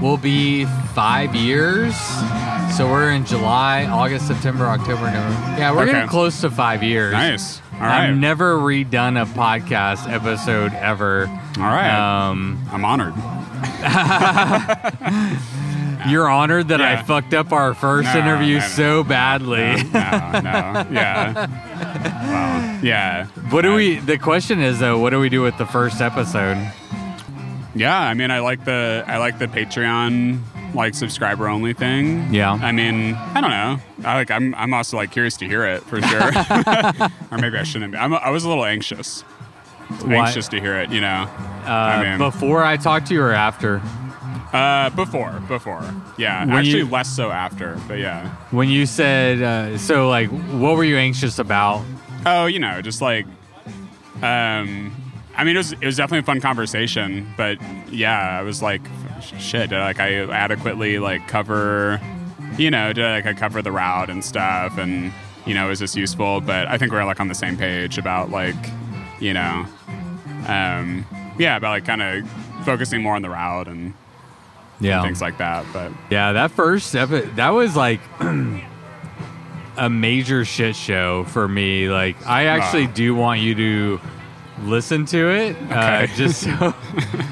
will 0.01 0.17
be 0.17 0.65
five 0.93 1.33
years. 1.33 1.95
So 2.75 2.91
we're 2.91 3.11
in 3.11 3.25
July, 3.25 3.85
August, 3.85 4.27
September, 4.27 4.65
October, 4.65 5.03
November. 5.03 5.55
Yeah, 5.57 5.71
we're 5.71 5.83
Okay. 5.83 5.93
getting 5.93 6.09
close 6.09 6.41
to 6.41 6.51
five 6.51 6.83
years. 6.83 7.13
nice. 7.13 7.61
Right. 7.79 8.09
I've 8.09 8.17
never 8.17 8.57
redone 8.57 9.21
a 9.21 9.25
podcast 9.25 10.09
episode 10.11 10.73
ever. 10.73 11.27
All 11.57 11.63
right. 11.63 12.27
Um, 12.29 12.61
I'm 12.71 12.83
honored. 12.85 13.13
you're 16.09 16.29
honored 16.29 16.67
that 16.69 16.81
I 16.81 17.01
fucked 17.03 17.33
up 17.33 17.51
our 17.51 17.73
first 17.73 18.13
No, 18.13 18.19
interview 18.19 18.55
no, 18.55 18.61
no. 18.61 18.67
so 18.67 19.03
badly. 19.03 19.57
No, 19.57 19.81
no. 20.41 20.87
Yeah. 20.91 21.47
Well, 22.25 22.83
yeah. 22.83 23.25
What 23.49 23.61
do 23.63 23.73
we? 23.73 23.99
The 23.99 24.17
question 24.17 24.61
is 24.61 24.79
though, 24.79 24.97
what 24.99 25.09
do 25.09 25.19
we 25.19 25.29
do 25.29 25.41
with 25.41 25.57
the 25.57 25.65
first 25.65 26.01
episode? 26.01 26.57
Yeah. 27.75 27.99
I 27.99 28.13
mean, 28.13 28.31
I 28.31 28.39
like 28.39 28.63
the 28.65 29.03
I 29.07 29.17
like 29.17 29.39
the 29.39 29.47
Patreon 29.47 30.39
like 30.75 30.93
subscriber 30.93 31.47
only 31.47 31.73
thing. 31.73 32.33
Yeah. 32.33 32.53
I 32.53 32.71
mean, 32.71 33.15
I 33.15 33.41
don't 33.41 33.49
know. 33.49 33.79
I 34.03 34.15
like. 34.15 34.31
I'm. 34.31 34.53
I'm 34.55 34.73
also 34.73 34.97
like 34.97 35.11
curious 35.11 35.37
to 35.37 35.45
hear 35.45 35.65
it 35.65 35.83
for 35.83 36.01
sure. 36.01 36.21
or 37.31 37.37
maybe 37.37 37.57
I 37.57 37.63
shouldn't 37.63 37.93
be. 37.93 37.97
I'm, 37.97 38.13
I 38.13 38.29
was 38.29 38.43
a 38.43 38.49
little 38.49 38.65
anxious. 38.65 39.21
Why? 40.01 40.27
Anxious 40.27 40.47
to 40.49 40.59
hear 40.59 40.79
it. 40.79 40.91
You 40.91 41.01
know. 41.01 41.29
Uh, 41.65 41.69
I 41.69 42.03
mean- 42.03 42.17
before 42.17 42.63
I 42.63 42.77
talked 42.77 43.07
to 43.07 43.13
you 43.13 43.21
or 43.21 43.33
after? 43.33 43.81
Uh, 44.53 44.89
before, 44.91 45.41
before, 45.49 45.83
yeah. 46.17 46.45
When 46.45 46.55
Actually, 46.55 46.77
you- 46.77 46.89
less 46.89 47.13
so 47.13 47.29
after, 47.29 47.77
but 47.89 47.99
yeah. 47.99 48.29
When 48.51 48.69
you 48.69 48.85
said 48.85 49.41
uh, 49.41 49.77
so, 49.77 50.07
like, 50.07 50.29
what 50.29 50.77
were 50.77 50.85
you 50.85 50.95
anxious 50.95 51.39
about? 51.39 51.83
Oh, 52.25 52.45
you 52.45 52.59
know, 52.59 52.81
just 52.81 53.01
like, 53.01 53.25
um, 54.21 54.95
I 55.35 55.43
mean, 55.43 55.55
it 55.55 55.57
was 55.57 55.73
it 55.73 55.83
was 55.85 55.97
definitely 55.97 56.19
a 56.19 56.23
fun 56.23 56.39
conversation, 56.39 57.33
but 57.35 57.57
yeah, 57.89 58.39
I 58.39 58.43
was 58.43 58.61
like, 58.61 58.81
shit, 59.39 59.69
did 59.69 59.79
like 59.79 59.99
I 59.99 60.23
adequately 60.25 60.99
like 60.99 61.27
cover, 61.27 61.99
you 62.57 62.69
know, 62.71 62.93
did 62.93 63.03
like 63.03 63.25
I 63.25 63.33
cover 63.33 63.61
the 63.61 63.71
route 63.71 64.09
and 64.09 64.23
stuff, 64.23 64.77
and 64.77 65.11
you 65.45 65.53
know, 65.53 65.69
is 65.69 65.79
this 65.79 65.95
useful? 65.95 66.41
But 66.41 66.67
I 66.67 66.77
think 66.77 66.91
we're 66.91 67.05
like 67.05 67.19
on 67.19 67.27
the 67.27 67.35
same 67.35 67.57
page 67.57 67.97
about 67.97 68.29
like, 68.31 68.55
you 69.19 69.33
know, 69.33 69.65
um, 70.47 71.05
yeah, 71.37 71.57
about 71.57 71.69
like 71.71 71.85
kind 71.85 72.01
of 72.01 72.29
focusing 72.65 73.01
more 73.03 73.15
on 73.15 73.21
the 73.21 73.29
route 73.29 73.67
and 73.67 73.93
Yeah, 74.79 75.01
things 75.03 75.21
like 75.21 75.37
that. 75.37 75.65
But 75.73 75.91
yeah. 76.09 76.31
That 76.33 76.51
first 76.51 76.95
episode, 76.95 77.35
that 77.35 77.49
was 77.49 77.75
like 77.75 77.99
a 79.77 79.89
major 79.89 80.45
shit 80.45 80.75
show 80.75 81.25
for 81.25 81.47
me. 81.47 81.89
Like, 81.89 82.15
I 82.25 82.45
actually 82.45 82.87
Wow. 82.87 82.93
do 82.93 83.15
want 83.15 83.41
you 83.41 83.55
to 83.55 84.01
listen 84.63 85.05
to 85.07 85.29
it, 85.29 85.55
uh, 85.69 86.07
just 86.07 86.41
so, 86.41 86.73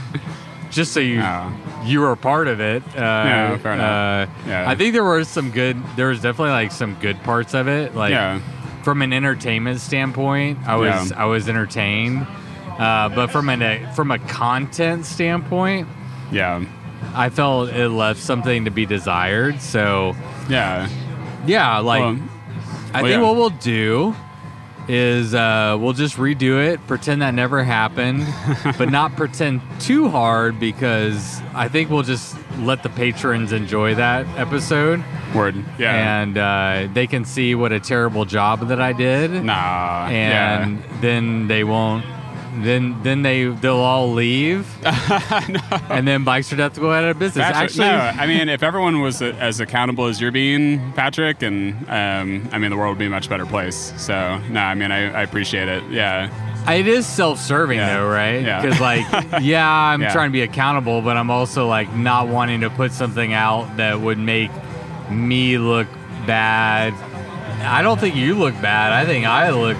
just 0.71 0.91
so 0.93 0.99
you 0.99 1.21
Oh. 1.21 1.51
You 1.85 2.01
were 2.01 2.15
part 2.15 2.47
of 2.47 2.59
it. 2.59 2.83
Uh, 2.95 2.99
Yeah, 2.99 3.57
fair 3.57 3.73
enough. 3.73 4.29
uh, 4.29 4.31
Yeah. 4.49 4.69
I 4.69 4.75
think 4.75 4.93
there 4.93 5.03
were 5.03 5.23
some 5.23 5.51
good. 5.51 5.77
There 5.95 6.07
was 6.07 6.21
definitely 6.21 6.51
like 6.51 6.71
some 6.71 6.95
good 7.01 7.21
parts 7.23 7.53
of 7.53 7.67
it. 7.67 7.95
Like, 7.95 8.11
yeah, 8.11 8.39
from 8.83 9.01
an 9.01 9.13
entertainment 9.13 9.79
standpoint, 9.79 10.59
I 10.67 10.75
was 10.75 11.11
Yeah. 11.11 11.21
I 11.21 11.25
was 11.25 11.47
entertained. 11.49 12.25
Uh, 12.79 13.07
but 13.09 13.27
from 13.31 13.49
an 13.49 13.87
from 13.93 14.09
a 14.11 14.17
content 14.19 15.05
standpoint, 15.05 15.87
yeah, 16.31 16.63
I 17.13 17.29
felt 17.29 17.69
it 17.69 17.89
left 17.89 18.19
something 18.19 18.65
to 18.65 18.71
be 18.71 18.85
desired. 18.85 19.61
So 19.61 20.15
yeah. 20.49 20.87
yeah, 21.45 21.77
like 21.79 22.01
Well, 22.01 22.17
I 22.93 23.01
well, 23.01 23.11
think 23.11 23.21
yeah. 23.21 23.21
what 23.21 23.35
we'll 23.35 23.49
do 23.51 24.15
is 24.89 25.33
uh, 25.33 25.77
we'll 25.79 25.93
just 25.93 26.17
redo 26.17 26.63
it, 26.65 26.85
pretend 26.87 27.21
that 27.21 27.33
never 27.33 27.63
happened, 27.63 28.25
but 28.77 28.89
not 28.89 29.15
pretend 29.15 29.61
too 29.79 30.09
hard 30.09 30.59
because 30.59 31.41
I 31.53 31.67
think 31.69 31.89
we'll 31.89 32.03
just 32.03 32.35
let 32.59 32.83
the 32.83 32.89
patrons 32.89 33.51
enjoy 33.53 33.95
that 33.95 34.27
episode 34.37 35.03
word. 35.33 35.55
Yeah. 35.79 36.21
and 36.21 36.37
uh, 36.37 36.93
they 36.93 37.07
can 37.07 37.25
see 37.25 37.55
what 37.55 37.71
a 37.71 37.79
terrible 37.79 38.25
job 38.25 38.67
that 38.67 38.79
I 38.79 38.93
did 38.93 39.31
Nah. 39.43 40.07
and 40.11 40.83
then 41.01 41.47
they 41.47 41.63
won't 41.63 42.05
then 42.61 43.01
then 43.03 43.21
they 43.23 43.45
they'll 43.45 43.75
all 43.77 44.13
leave 44.13 44.67
and 45.89 46.07
then 46.07 46.23
bikes 46.23 46.51
or 46.53 46.55
death 46.57 46.73
to 46.73 46.81
go 46.81 46.91
out 46.91 47.03
of 47.03 47.17
business 47.19 47.43
Patrick, 47.45 47.63
actually 47.63 47.87
no, 47.87 47.97
I 47.97 48.27
mean, 48.27 48.49
if 48.49 48.61
everyone 48.63 49.01
was 49.01 49.21
as 49.21 49.59
accountable 49.59 50.05
as 50.05 50.21
you're 50.21 50.31
being, 50.31 50.91
Patrick, 50.93 51.41
and 51.41 51.73
um, 51.89 52.47
I 52.51 52.57
mean, 52.59 52.69
the 52.69 52.77
world 52.77 52.91
would 52.91 52.99
be 52.99 53.05
a 53.07 53.09
much 53.09 53.29
better 53.29 53.45
place. 53.45 53.93
So, 53.97 54.37
no, 54.49 54.59
I 54.59 54.75
mean, 54.75 54.91
I, 54.91 55.11
I 55.11 55.23
appreciate 55.23 55.67
it. 55.67 55.83
Yeah, 55.89 56.29
it 56.71 56.87
is 56.87 57.05
self-serving 57.07 57.77
Yeah. 57.77 57.97
though 57.97 58.07
right 58.09 58.41
Yeah. 58.43 58.61
because 58.61 58.79
like 58.79 59.05
yeah 59.41 59.67
i'm 59.67 60.01
Yeah. 60.01 60.13
trying 60.13 60.29
to 60.29 60.33
be 60.33 60.43
accountable 60.43 61.01
but 61.01 61.17
i'm 61.17 61.29
also 61.29 61.67
like 61.67 61.93
not 61.93 62.27
wanting 62.29 62.61
to 62.61 62.69
put 62.69 62.91
something 62.93 63.33
out 63.33 63.75
that 63.77 63.99
would 63.99 64.17
make 64.17 64.49
me 65.11 65.57
look 65.57 65.87
bad 66.25 66.93
i 67.65 67.81
don't 67.81 67.99
think 67.99 68.15
you 68.15 68.35
look 68.35 68.53
bad 68.61 68.93
i 68.93 69.05
think 69.05 69.25
i 69.25 69.49
look 69.49 69.75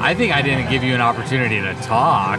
i 0.00 0.14
think 0.14 0.34
i 0.34 0.42
didn't 0.42 0.70
give 0.70 0.82
you 0.84 0.94
an 0.94 1.00
opportunity 1.00 1.60
to 1.60 1.74
talk 1.82 2.38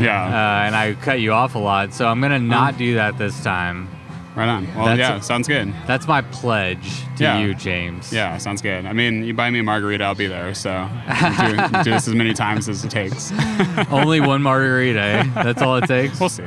yeah, 0.00 0.24
uh, 0.62 0.66
and 0.66 0.76
i 0.76 0.94
cut 1.02 1.20
you 1.20 1.32
off 1.32 1.54
a 1.54 1.58
lot 1.58 1.92
so 1.92 2.06
i'm 2.06 2.20
gonna 2.20 2.38
not 2.38 2.76
do 2.78 2.94
that 2.94 3.18
this 3.18 3.42
time 3.42 3.88
right 4.36 4.48
on. 4.48 4.72
Well, 4.76 4.84
that's 4.86 4.98
yeah, 5.00 5.16
a- 5.16 5.22
sounds 5.22 5.48
good. 5.48 5.74
That's 5.88 6.06
my 6.06 6.20
pledge 6.22 7.00
to 7.16 7.24
Yeah. 7.24 7.38
you, 7.40 7.54
James. 7.54 8.12
Yeah, 8.12 8.36
sounds 8.38 8.62
good. 8.62 8.86
I 8.86 8.92
mean, 8.92 9.24
you 9.24 9.34
buy 9.34 9.50
me 9.50 9.58
a 9.58 9.62
margarita, 9.64 10.04
I'll 10.04 10.14
be 10.14 10.28
there. 10.28 10.54
So, 10.54 10.88
do, 11.40 11.56
do 11.82 11.90
this 11.90 12.06
as 12.06 12.14
many 12.14 12.34
times 12.34 12.68
as 12.68 12.84
it 12.84 12.90
takes. 12.92 13.32
Only 13.90 14.20
one 14.20 14.40
margarita. 14.42 15.00
eh? 15.00 15.22
That's 15.42 15.60
all 15.60 15.74
it 15.78 15.88
takes. 15.88 16.20
We'll 16.20 16.28
see. 16.28 16.44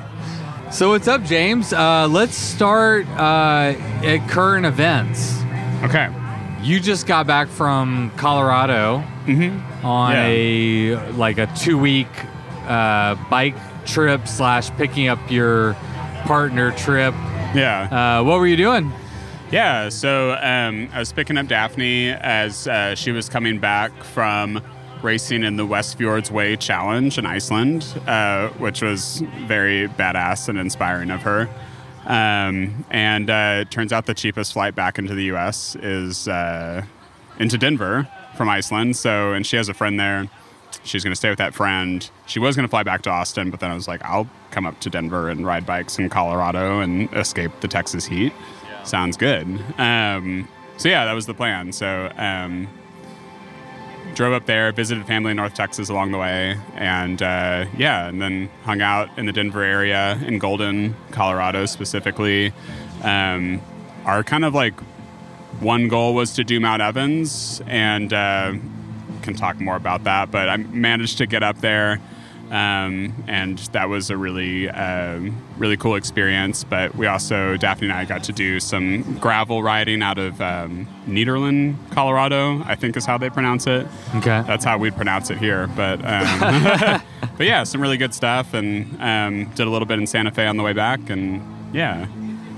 So 0.72 0.92
what's 0.92 1.10
up, 1.10 1.26
James? 1.26 1.74
Uh, 1.74 2.08
let's 2.10 2.38
start 2.38 3.08
uh, 3.10 3.74
at 4.06 4.26
current 4.30 4.66
events. 4.66 5.38
Okay. 5.84 6.08
You 6.62 6.80
just 6.80 7.08
got 7.08 7.28
back 7.28 7.50
from 7.50 8.10
Colorado 8.16 9.04
Mm-hmm. 9.26 9.86
on 9.86 10.12
Yeah. 10.14 10.26
a 10.28 11.12
like 11.14 11.38
a 11.38 11.48
two 11.56 11.78
week 11.78 12.08
uh, 12.68 13.16
bike 13.30 13.56
trip 13.86 14.28
slash 14.28 14.70
picking 14.72 15.08
up 15.08 15.20
your 15.32 15.74
partner 16.26 16.72
trip. 16.72 17.14
Yeah. 17.56 18.20
Uh, 18.20 18.24
what 18.24 18.40
were 18.40 18.48
you 18.48 18.58
doing? 18.58 18.92
Yeah, 19.52 19.90
so 19.90 20.32
um, 20.42 20.88
I 20.94 21.00
was 21.00 21.12
picking 21.12 21.38
up 21.38 21.48
Daphne 21.48 22.10
as 22.12 22.68
uh, 22.70 22.96
she 22.96 23.12
was 23.12 23.28
coming 23.28 23.60
back 23.60 23.92
from 24.04 24.62
racing 25.02 25.44
in 25.44 25.58
the 25.58 25.66
West 25.66 25.98
Fjords 25.98 26.32
Way 26.32 26.56
Challenge 26.56 27.18
in 27.18 27.26
Iceland, 27.26 27.86
uh, 28.08 28.48
which 28.60 28.82
was 28.82 29.22
very 29.48 29.90
badass 29.90 30.48
and 30.48 30.58
inspiring 30.58 31.12
of 31.12 31.22
her. 31.24 31.50
Um, 32.06 32.86
and 32.92 33.30
uh, 33.30 33.58
it 33.62 33.72
turns 33.72 33.92
out 33.92 34.06
the 34.06 34.14
cheapest 34.14 34.54
flight 34.54 34.74
back 34.74 34.98
into 34.98 35.14
the 35.16 35.24
U.S. 35.26 35.76
is 35.76 36.28
uh, 36.30 36.84
into 37.38 37.58
Denver 37.58 38.08
from 38.42 38.50
Iceland. 38.50 38.98
So, 38.98 39.34
and 39.34 39.46
she 39.46 39.56
has 39.58 39.70
a 39.70 39.74
friend 39.76 40.00
there. 40.00 40.28
She's 40.84 41.04
going 41.04 41.12
to 41.12 41.16
stay 41.16 41.30
with 41.30 41.38
that 41.38 41.54
friend. 41.54 42.10
She 42.26 42.40
was 42.40 42.56
going 42.56 42.68
to 42.68 42.70
fly 42.72 42.82
back 42.82 43.04
to 43.04 43.12
Austin, 43.12 43.52
but 43.52 43.60
then 43.60 43.70
I 43.70 43.76
was 43.76 43.88
like, 43.88 44.04
I'll 44.04 44.28
come 44.50 44.66
up 44.66 44.80
to 44.80 44.90
Denver 44.90 45.30
and 45.30 45.46
ride 45.46 45.64
bikes 45.64 46.00
in 46.00 46.10
Colorado 46.10 46.80
and 46.80 47.08
escape 47.14 47.52
the 47.60 47.68
Texas 47.68 48.04
heat. 48.04 48.34
Sounds 48.84 49.16
good. 49.16 49.46
Um, 49.78 50.48
so 50.78 50.90
yeah, 50.90 51.06
that 51.06 51.14
was 51.14 51.28
the 51.28 51.36
plan. 51.36 51.72
So 51.72 52.12
um, 52.18 52.68
drove 54.16 54.34
up 54.34 54.48
there, 54.48 54.72
visited 54.72 55.06
family 55.06 55.30
in 55.32 55.38
North 55.38 55.54
Texas 55.54 55.90
along 55.90 56.14
the 56.14 56.18
way, 56.18 56.58
and 56.74 57.22
uh, 57.22 57.66
yeah, 57.78 58.08
and 58.08 58.20
then 58.20 58.50
hung 58.64 58.82
out 58.82 59.16
in 59.20 59.28
the 59.28 59.34
Denver 59.34 59.62
area 59.62 60.20
in 60.26 60.40
Golden, 60.40 60.96
Colorado 61.12 61.68
specifically. 61.68 62.54
Um, 63.04 63.62
our 64.06 64.24
kind 64.24 64.44
of 64.46 64.56
like 64.56 64.74
one 65.60 65.88
goal 65.88 66.14
was 66.14 66.34
to 66.34 66.44
do 66.44 66.60
Mount 66.60 66.82
Evans, 66.82 67.62
and 67.68 68.12
uh, 68.12 68.54
can 69.22 69.36
talk 69.36 69.60
more 69.60 69.76
about 69.76 70.04
that. 70.06 70.32
But 70.32 70.50
I 70.50 70.58
managed 70.58 71.18
to 71.20 71.28
get 71.28 71.44
up 71.44 71.60
there, 71.60 72.00
um, 72.50 73.14
and 73.28 73.58
that 73.74 73.88
was 73.88 74.10
a 74.10 74.18
really, 74.18 74.70
um, 74.70 75.36
really 75.58 75.78
cool 75.78 75.96
experience. 75.96 76.64
But 76.64 76.96
we 76.96 77.08
also 77.08 77.58
Daphne 77.58 77.90
and 77.90 77.98
I 77.98 78.06
got 78.06 78.24
to 78.24 78.34
do 78.34 78.60
some 78.60 79.20
gravel 79.20 79.62
riding 79.64 80.02
out 80.02 80.18
of 80.18 80.42
um, 80.42 80.88
Nederland, 81.08 81.76
Colorado. 81.92 82.64
I 82.66 82.76
think 82.76 82.98
is 82.98 83.06
how 83.06 83.18
they 83.18 83.30
pronounce 83.30 83.68
it. 83.68 83.88
Okay. 84.16 84.44
That's 84.48 84.66
how 84.66 84.78
we'd 84.78 84.96
pronounce 84.96 85.30
it 85.30 85.38
here. 85.38 85.68
But 85.68 86.04
um, 86.04 87.02
but 87.38 87.46
yeah, 87.46 87.64
some 87.64 87.82
really 87.82 87.98
good 87.98 88.14
stuff, 88.14 88.54
and 88.54 89.00
um, 89.02 89.46
did 89.56 89.68
a 89.68 89.70
little 89.70 89.88
bit 89.88 90.00
in 90.00 90.08
Santa 90.08 90.32
Fe 90.32 90.48
on 90.48 90.58
the 90.58 90.64
way 90.64 90.74
back, 90.74 91.10
and 91.10 91.42
yeah. 91.74 92.08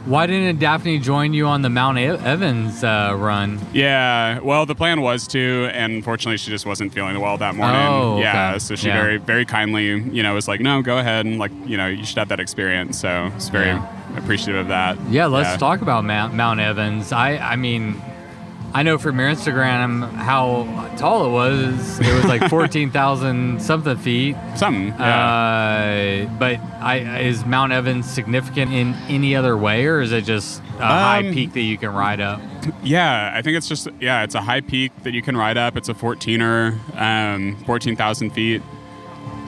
Why 0.06 0.28
didn't 0.28 0.60
Daphne 0.60 1.00
join 1.00 1.34
you 1.34 1.46
on 1.48 1.62
the 1.62 1.70
Mount 1.70 1.98
Evans 1.98 2.84
uh, 2.84 3.16
run? 3.18 3.58
Yeah, 3.72 4.40
well, 4.40 4.66
the 4.66 4.76
plan 4.76 5.00
was 5.00 5.28
to, 5.28 5.70
and 5.72 5.94
unfortunately, 5.94 6.36
she 6.36 6.52
just 6.52 6.66
wasn't 6.66 6.94
feeling 6.94 7.18
well 7.22 7.38
that 7.38 7.56
morning. 7.56 7.80
Oh, 7.80 8.20
yeah, 8.20 8.50
okay. 8.50 8.60
so 8.60 8.76
she 8.76 8.88
Yeah. 8.88 9.02
very, 9.02 9.18
very 9.18 9.46
kindly, 9.46 10.02
you 10.02 10.22
know, 10.22 10.34
was 10.34 10.46
like, 10.50 10.60
"No, 10.60 10.82
go 10.82 10.98
ahead, 10.98 11.26
and 11.26 11.40
like, 11.40 11.52
you 11.66 11.78
know, 11.78 11.88
you 11.88 12.04
should 12.04 12.18
have 12.18 12.28
that 12.30 12.42
experience." 12.42 13.00
So 13.00 13.32
it's 13.36 13.48
very 13.48 13.68
Yeah. 13.68 13.88
appreciative 14.18 14.58
of 14.58 14.68
that. 14.68 14.98
Yeah, 15.10 15.28
let's 15.28 15.52
Yeah. 15.52 15.58
talk 15.58 15.82
about 15.82 16.04
Mount, 16.04 16.34
Mount 16.34 16.60
Evans. 16.60 17.14
I, 17.14 17.38
I 17.38 17.56
mean, 17.56 17.96
I 18.75 18.82
know 18.82 18.98
from 18.98 19.20
your 19.20 19.30
Instagram 19.30 20.12
how 20.13 20.63
tall 20.98 21.27
it 21.27 21.30
was. 21.30 22.00
It 22.00 22.12
was 22.13 22.25
like 22.25 22.50
14,000 22.50 23.62
something 23.62 23.98
feet. 23.98 24.36
Something. 24.56 24.88
Yeah. 24.88 26.25
Uh, 26.25 26.25
but 26.39 26.60
I, 26.82 27.20
is 27.20 27.46
Mount 27.46 27.72
Evans 27.72 28.10
significant 28.10 28.74
in 28.74 28.96
any 29.10 29.36
other 29.36 29.56
way, 29.56 29.86
or 29.86 30.01
is 30.01 30.12
it 30.12 30.24
just 30.24 30.60
a 30.80 30.86
high 30.86 31.20
Um, 31.20 31.34
peak 31.34 31.53
that 31.53 31.62
you 31.62 31.77
can 31.77 31.94
ride 31.94 32.20
up? 32.20 32.42
Yeah, 32.82 33.32
I 33.36 33.42
think 33.44 33.58
it's 33.58 33.68
just 33.68 33.88
yeah, 34.00 34.24
it's 34.24 34.36
a 34.36 34.42
high 34.42 34.62
peak 34.62 34.92
that 35.03 35.13
you 35.13 35.22
can 35.22 35.38
ride 35.38 35.58
up. 35.58 35.77
It's 35.77 35.89
a 35.89 35.94
14er, 35.94 36.75
um, 37.00 37.56
14,000 37.65 38.32
feet. 38.32 38.62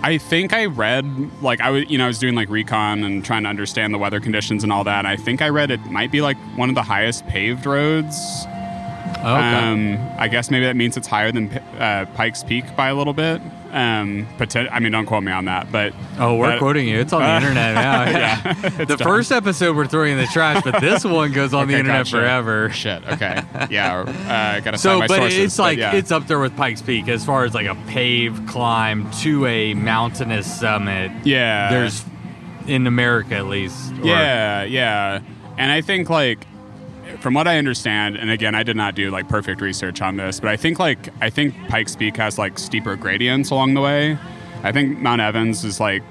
I 0.03 0.19
think 0.19 0.53
I 0.53 0.65
read 0.65 1.05
like 1.41 1.61
I 1.61 1.71
was 1.71 1.89
you 1.89 1.97
know 1.97 2.03
I 2.03 2.07
was 2.07 2.19
doing 2.19 2.35
like 2.35 2.49
recon 2.49 3.03
and 3.03 3.25
trying 3.25 3.41
to 3.43 3.49
understand 3.49 3.91
the 3.91 3.97
weather 3.97 4.19
conditions 4.19 4.61
and 4.63 4.71
all 4.71 4.83
that. 4.83 4.99
And 4.99 5.07
I 5.07 5.15
think 5.15 5.41
I 5.41 5.49
read 5.49 5.71
it 5.71 5.83
might 5.87 6.11
be 6.11 6.21
like 6.21 6.37
one 6.57 6.69
of 6.69 6.75
the 6.75 6.83
highest 6.83 7.25
paved 7.27 7.65
roads. 7.65 8.45
Okay. 9.07 9.23
Um, 9.25 9.97
I 10.19 10.27
guess 10.27 10.51
maybe 10.51 10.65
that 10.65 10.75
means 10.75 10.97
it's 10.97 11.07
higher 11.07 11.31
than 11.31 11.49
uh, 11.79 12.05
Pikes 12.15 12.43
Peak 12.43 12.75
by 12.75 12.89
a 12.89 12.95
little 12.95 13.13
bit. 13.13 13.41
Um, 13.71 14.27
I 14.39 14.79
mean, 14.79 14.91
don't 14.93 15.05
quote 15.05 15.23
me 15.23 15.31
on 15.33 15.45
that, 15.45 15.69
but 15.71 15.93
oh, 16.19 16.35
we're 16.35 16.51
but- 16.51 16.59
quoting 16.59 16.87
you. 16.87 16.99
It's 16.99 17.11
on 17.11 17.21
the 17.21 17.27
Uh, 17.33 17.37
internet 17.37 17.75
now. 17.75 18.03
yeah, 18.03 18.53
the 18.77 18.85
done. 18.85 18.97
first 18.99 19.31
episode 19.31 19.75
we're 19.75 19.87
throwing 19.87 20.13
in 20.13 20.17
the 20.19 20.27
trash, 20.27 20.63
but 20.63 20.79
this 20.79 21.03
one 21.05 21.31
goes 21.33 21.53
on 21.53 21.67
the 21.67 21.73
internet 21.73 22.05
gotcha. 22.05 22.17
forever. 22.17 22.69
Shit. 22.69 23.05
Okay. 23.07 23.41
Yeah. 23.69 23.97
Uh, 23.99 24.59
gotta 24.61 24.77
So, 24.77 24.99
but 24.99 25.09
sources, 25.09 25.39
it's 25.39 25.59
like 25.59 25.77
yeah. 25.77 25.93
it's 25.95 26.11
up 26.11 26.27
there 26.27 26.39
with 26.39 26.55
Pikes 26.55 26.81
Peak 26.81 27.07
as 27.09 27.25
far 27.25 27.43
as 27.43 27.53
like 27.53 27.67
a 27.67 27.75
paved 27.87 28.47
climb 28.47 29.09
to 29.21 29.45
a 29.47 29.73
mountainous 29.73 30.59
summit. 30.59 31.11
yeah. 31.25 31.69
There's 31.69 32.05
in 32.67 32.87
America 32.87 33.35
at 33.35 33.47
least. 33.47 33.91
or- 33.93 34.05
Yeah, 34.05 34.63
yeah. 34.63 35.19
And 35.57 35.71
I 35.71 35.81
think 35.81 36.09
like 36.09 36.45
from 37.19 37.33
what 37.33 37.47
I 37.47 37.57
understand, 37.57 38.15
and 38.15 38.29
again, 38.29 38.55
I 38.55 38.63
did 38.63 38.75
not 38.75 38.95
do 38.95 39.11
like 39.11 39.27
perfect 39.27 39.61
research 39.61 40.01
on 40.01 40.17
this, 40.17 40.39
but 40.39 40.49
I 40.49 40.57
think 40.57 40.79
like 40.79 41.09
I 41.21 41.29
think 41.29 41.55
Pikes 41.67 41.95
Peak 41.95 42.17
has 42.17 42.37
like 42.37 42.57
steeper 42.59 42.95
gradients 42.95 43.49
along 43.49 43.73
the 43.73 43.81
way. 43.81 44.17
I 44.63 44.71
think 44.71 44.99
Mount 44.99 45.21
Evans 45.21 45.63
is 45.63 45.79
like 45.79 46.03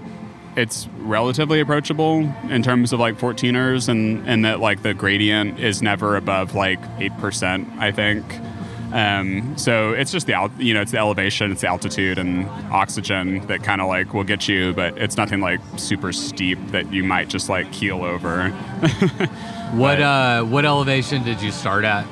it's 0.57 0.89
relatively 0.99 1.61
approachable 1.61 2.21
in 2.49 2.63
terms 2.63 2.93
of 2.93 3.01
like 3.01 3.19
14ers 3.19 3.89
and 3.89 4.27
and 4.29 4.45
that 4.45 4.61
like 4.61 4.83
the 4.83 4.95
gradient 4.95 5.59
is 5.59 5.83
never 5.83 6.17
above 6.17 6.55
like 6.55 6.81
8%, 6.99 7.79
I 7.79 7.91
think. 7.91 8.25
Um, 8.93 9.59
so 9.59 9.93
it's 9.93 10.13
just 10.13 10.29
the 10.29 10.51
you 10.59 10.73
know 10.73 10.81
it's 10.81 10.93
the 10.93 10.99
elevation, 10.99 11.51
it's 11.51 11.63
the 11.63 11.67
altitude 11.67 12.17
and 12.17 12.47
oxygen 12.71 13.45
that 13.49 13.65
kind 13.65 13.81
of 13.81 13.89
like 13.89 14.15
will 14.15 14.23
get 14.23 14.47
you, 14.47 14.73
but 14.73 14.97
it's 14.97 15.17
nothing 15.17 15.41
like 15.41 15.61
super 15.77 16.13
steep 16.13 16.59
that 16.69 16.93
you 16.93 17.03
might 17.03 17.29
just 17.29 17.49
like 17.49 17.73
keel 17.73 18.05
over. 18.05 18.53
What 19.75 20.01
uh 20.01 20.43
what 20.45 20.65
elevation 20.65 21.23
did 21.25 21.43
you 21.43 21.51
start 21.51 21.85
at? 21.85 22.07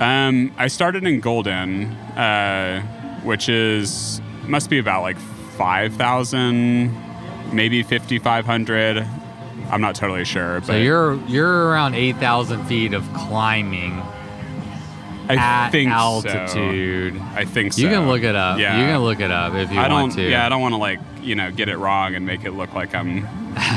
Um, 0.00 0.52
I 0.56 0.68
started 0.68 1.04
in 1.04 1.20
Golden, 1.20 1.86
uh, 2.16 2.80
which 3.24 3.48
is 3.48 4.20
must 4.46 4.70
be 4.70 4.78
about 4.78 5.02
like 5.02 5.18
five 5.56 5.94
thousand, 5.94 6.94
maybe 7.52 7.82
fifty 7.82 8.18
five 8.18 8.46
hundred. 8.46 9.04
I'm 9.70 9.80
not 9.80 9.94
totally 9.96 10.24
sure, 10.24 10.60
but 10.60 10.66
So 10.66 10.76
you're 10.76 11.16
you're 11.26 11.68
around 11.68 11.94
eight 11.94 12.16
thousand 12.16 12.64
feet 12.66 12.94
of 12.94 13.02
climbing 13.12 14.00
I 15.28 15.34
at 15.36 15.70
think 15.70 15.90
so. 15.90 15.96
altitude. 15.96 17.20
I 17.34 17.44
think 17.44 17.72
so. 17.72 17.82
You 17.82 17.88
can 17.88 18.06
look 18.06 18.22
it 18.22 18.36
up. 18.36 18.58
Yeah. 18.58 18.78
You 18.80 18.86
can 18.86 19.00
look 19.00 19.20
it 19.20 19.30
up 19.32 19.54
if 19.54 19.72
you 19.72 19.78
I 19.80 19.88
want 19.88 20.12
don't. 20.14 20.24
to. 20.24 20.30
Yeah, 20.30 20.46
I 20.46 20.48
don't 20.48 20.60
want 20.62 20.72
to 20.74 20.78
like 20.78 21.00
you 21.20 21.34
know 21.34 21.50
get 21.50 21.68
it 21.68 21.76
wrong 21.78 22.14
and 22.14 22.24
make 22.24 22.44
it 22.44 22.52
look 22.52 22.72
like 22.74 22.94
I'm 22.94 23.26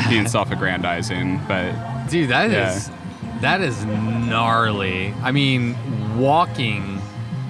being 0.07 0.27
self-aggrandizing, 0.35 1.41
but 1.47 2.07
Dude, 2.09 2.29
that 2.29 2.51
is 2.51 2.87
Yeah. 2.89 2.95
That 3.41 3.61
is 3.61 3.83
gnarly. 3.85 5.13
I 5.21 5.31
mean, 5.31 5.75
walking, 6.19 7.01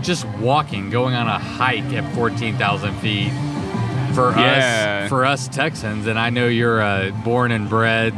just 0.01 0.25
walking, 0.39 0.89
going 0.89 1.15
on 1.15 1.27
a 1.27 1.37
hike 1.39 1.91
at 1.93 2.13
fourteen 2.15 2.57
thousand 2.57 2.95
feet 2.99 3.31
for 4.13 4.31
Yeah. 4.31 5.01
us 5.03 5.09
for 5.09 5.25
us 5.25 5.47
Texans, 5.47 6.07
and 6.07 6.17
I 6.19 6.29
know 6.29 6.47
you're 6.47 6.81
a 6.81 7.11
born 7.23 7.51
and 7.51 7.69
bred 7.69 8.13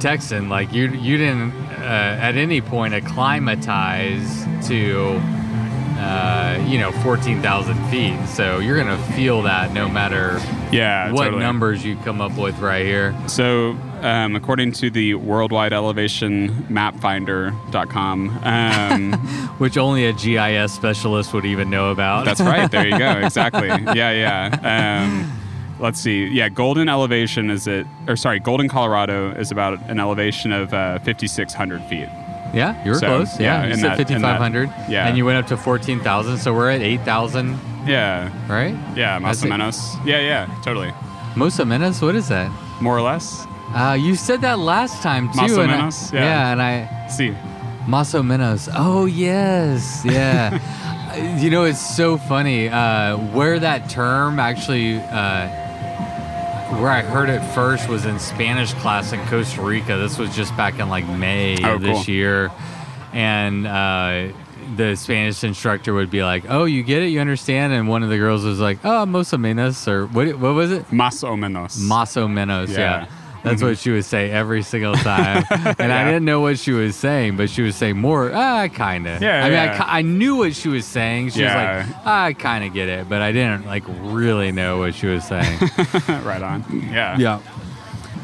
Texan. 0.00 0.48
Like 0.48 0.72
you, 0.72 0.88
you 0.90 1.16
didn't 1.16 1.52
uh, 1.52 2.18
at 2.20 2.36
any 2.36 2.60
point 2.60 2.94
acclimatize 2.94 4.44
to. 4.68 5.20
Uh, 5.98 6.64
you 6.68 6.78
know, 6.78 6.92
14,000 7.02 7.74
feet. 7.90 8.16
So 8.28 8.60
you're 8.60 8.76
going 8.80 8.96
to 8.96 9.02
feel 9.14 9.42
that 9.42 9.72
no 9.72 9.88
matter 9.88 10.38
yeah, 10.70 11.10
what 11.10 11.24
totally. 11.24 11.42
numbers 11.42 11.84
you 11.84 11.96
come 11.96 12.20
up 12.20 12.38
with 12.38 12.56
right 12.60 12.86
here. 12.86 13.16
So, 13.26 13.76
um, 14.02 14.36
according 14.36 14.72
to 14.72 14.90
the 14.90 15.14
Worldwide 15.14 15.72
Elevation 15.72 16.48
Mapfinder.com, 16.68 18.38
um, 18.44 19.12
which 19.58 19.76
only 19.76 20.06
a 20.06 20.12
GIS 20.12 20.72
specialist 20.72 21.32
would 21.34 21.44
even 21.44 21.70
know 21.70 21.90
about. 21.90 22.24
that's 22.24 22.40
right. 22.40 22.70
There 22.70 22.86
you 22.86 22.98
go. 22.98 23.08
Exactly. 23.28 23.68
Yeah, 23.68 24.10
yeah. 24.12 25.02
Um, 25.02 25.32
let's 25.80 26.00
see. 26.00 26.26
Yeah, 26.26 26.48
Golden 26.48 26.88
elevation 26.88 27.50
is 27.50 27.66
it, 27.66 27.86
or 28.06 28.16
sorry, 28.16 28.38
Golden, 28.40 28.68
Colorado 28.68 29.32
is 29.32 29.50
about 29.50 29.80
an 29.90 29.98
elevation 30.00 30.52
of 30.52 30.72
uh, 30.72 30.98
5,600 31.00 31.82
feet. 31.84 32.08
yeah, 32.54 32.82
you 32.84 32.92
were 32.92 32.98
So, 32.98 33.06
close. 33.06 33.38
Yeah, 33.40 33.60
yeah, 33.62 33.66
you 33.66 33.72
in 33.74 33.78
said 33.78 33.98
that- 33.98 34.10
in 34.10 34.22
that- 34.22 34.38
5,500. 34.38 34.70
yeah. 34.90 35.06
and 35.08 35.16
you 35.16 35.24
went 35.24 35.38
up 35.38 35.46
to 35.48 35.56
14,000. 35.56 36.38
So 36.38 36.54
we're 36.54 36.70
at 36.70 36.80
8,000, 36.80 37.58
Yeah, 37.86 38.30
right? 38.48 38.74
yeah, 38.96 39.18
That's 39.18 39.42
it. 39.42 39.46
o 39.50 39.54
menos. 39.54 40.06
Yeah, 40.06 40.20
yeah, 40.20 40.46
totally. 40.62 40.88
Of 40.88 41.52
Menos, 41.68 42.02
what 42.02 42.16
is 42.16 42.26
that? 42.28 42.50
More 42.80 42.96
or 42.96 43.02
less. 43.02 43.46
Uh, 43.74 43.94
you 43.94 44.14
said 44.16 44.40
that 44.40 44.58
last 44.58 45.02
time 45.02 45.28
too. 45.32 45.38
Más 45.40 45.56
o 45.56 45.60
and 45.62 45.70
I- 45.72 45.76
menos, 45.78 46.12
yeah. 46.12 46.52
and 46.52 46.62
I 46.62 47.06
See, 47.08 47.34
Maso 47.86 48.22
Menos. 48.22 48.68
Oh 48.74 49.06
yes, 49.06 50.02
yeah. 50.04 50.58
Uh, 51.08 51.38
you 51.40 51.48
know, 51.48 51.64
it's 51.64 51.80
so 51.96 52.18
funny 52.18 52.68
uh, 52.68 53.16
where 53.32 53.58
that 53.58 53.88
term 53.88 54.38
actually. 54.38 54.96
Uh, 54.96 55.48
where 56.76 56.90
I 56.90 57.00
heard 57.00 57.30
it 57.30 57.40
first 57.54 57.88
was 57.88 58.04
in 58.04 58.18
Spanish 58.18 58.74
class 58.74 59.14
in 59.14 59.20
Costa 59.28 59.62
Rica. 59.62 59.96
This 59.96 60.18
was 60.18 60.36
just 60.36 60.54
back 60.54 60.78
in 60.78 60.90
like 60.90 61.08
May 61.08 61.56
Oh, 61.64 61.76
of 61.76 61.80
this 61.80 62.04
cool. 62.04 62.14
year, 62.14 62.50
and 63.14 63.66
uh, 63.66 64.28
the 64.76 64.94
Spanish 64.96 65.42
instructor 65.44 65.94
would 65.94 66.10
be 66.10 66.22
like, 66.22 66.44
"Oh, 66.50 66.66
you 66.66 66.82
get 66.82 67.02
it, 67.02 67.06
you 67.06 67.20
understand," 67.20 67.72
and 67.72 67.88
one 67.88 68.02
of 68.02 68.10
the 68.10 68.18
girls 68.18 68.44
was 68.44 68.60
like, 68.60 68.78
"Oh, 68.84 69.06
más 69.06 69.32
o 69.32 69.38
menos," 69.38 69.88
or 69.88 70.06
what? 70.08 70.28
What 70.38 70.52
was 70.54 70.70
it? 70.72 70.84
más 70.90 71.24
o 71.24 71.36
menos. 71.36 71.78
Más 71.78 72.18
o 72.18 72.28
menos, 72.28 72.68
yeah. 72.68 72.76
Yeah. 72.78 73.06
That's 73.44 73.62
what 73.62 73.78
she 73.82 73.90
would 73.90 74.04
say 74.04 74.30
every 74.30 74.62
single 74.62 74.94
time. 74.94 75.44
and 75.50 75.92
I 75.92 76.04
didn't 76.04 76.24
know 76.24 76.40
what 76.40 76.58
she 76.58 76.72
was 76.72 76.96
saying, 76.96 77.36
but 77.36 77.48
she 77.50 77.62
was 77.62 77.76
saying 77.76 77.96
more, 77.98 78.30
ah, 78.34 78.68
kind 78.68 79.06
of. 79.06 79.22
Yeah, 79.22 79.44
I 79.44 79.48
mean, 79.50 79.58
I 79.58 79.64
yeah. 79.66 79.78
ki- 79.78 79.84
I, 79.86 80.02
knew 80.02 80.36
what 80.36 80.54
she 80.54 80.68
was 80.68 80.84
saying. 80.84 81.30
She 81.30 81.40
Yeah. 81.42 81.78
was 81.78 81.86
like, 81.88 81.96
ah, 82.06 82.24
I 82.24 82.32
kind 82.32 82.64
of 82.64 82.72
get 82.74 82.88
it, 82.88 83.08
but 83.08 83.22
I 83.22 83.32
didn't 83.32 83.66
like 83.66 83.84
really 83.88 84.52
know 84.52 84.78
what 84.78 84.94
she 84.94 85.06
was 85.06 85.24
saying. 85.24 85.58
right 86.24 86.42
on. 86.42 86.64
Yeah. 86.92 87.16
yeah. 87.18 87.40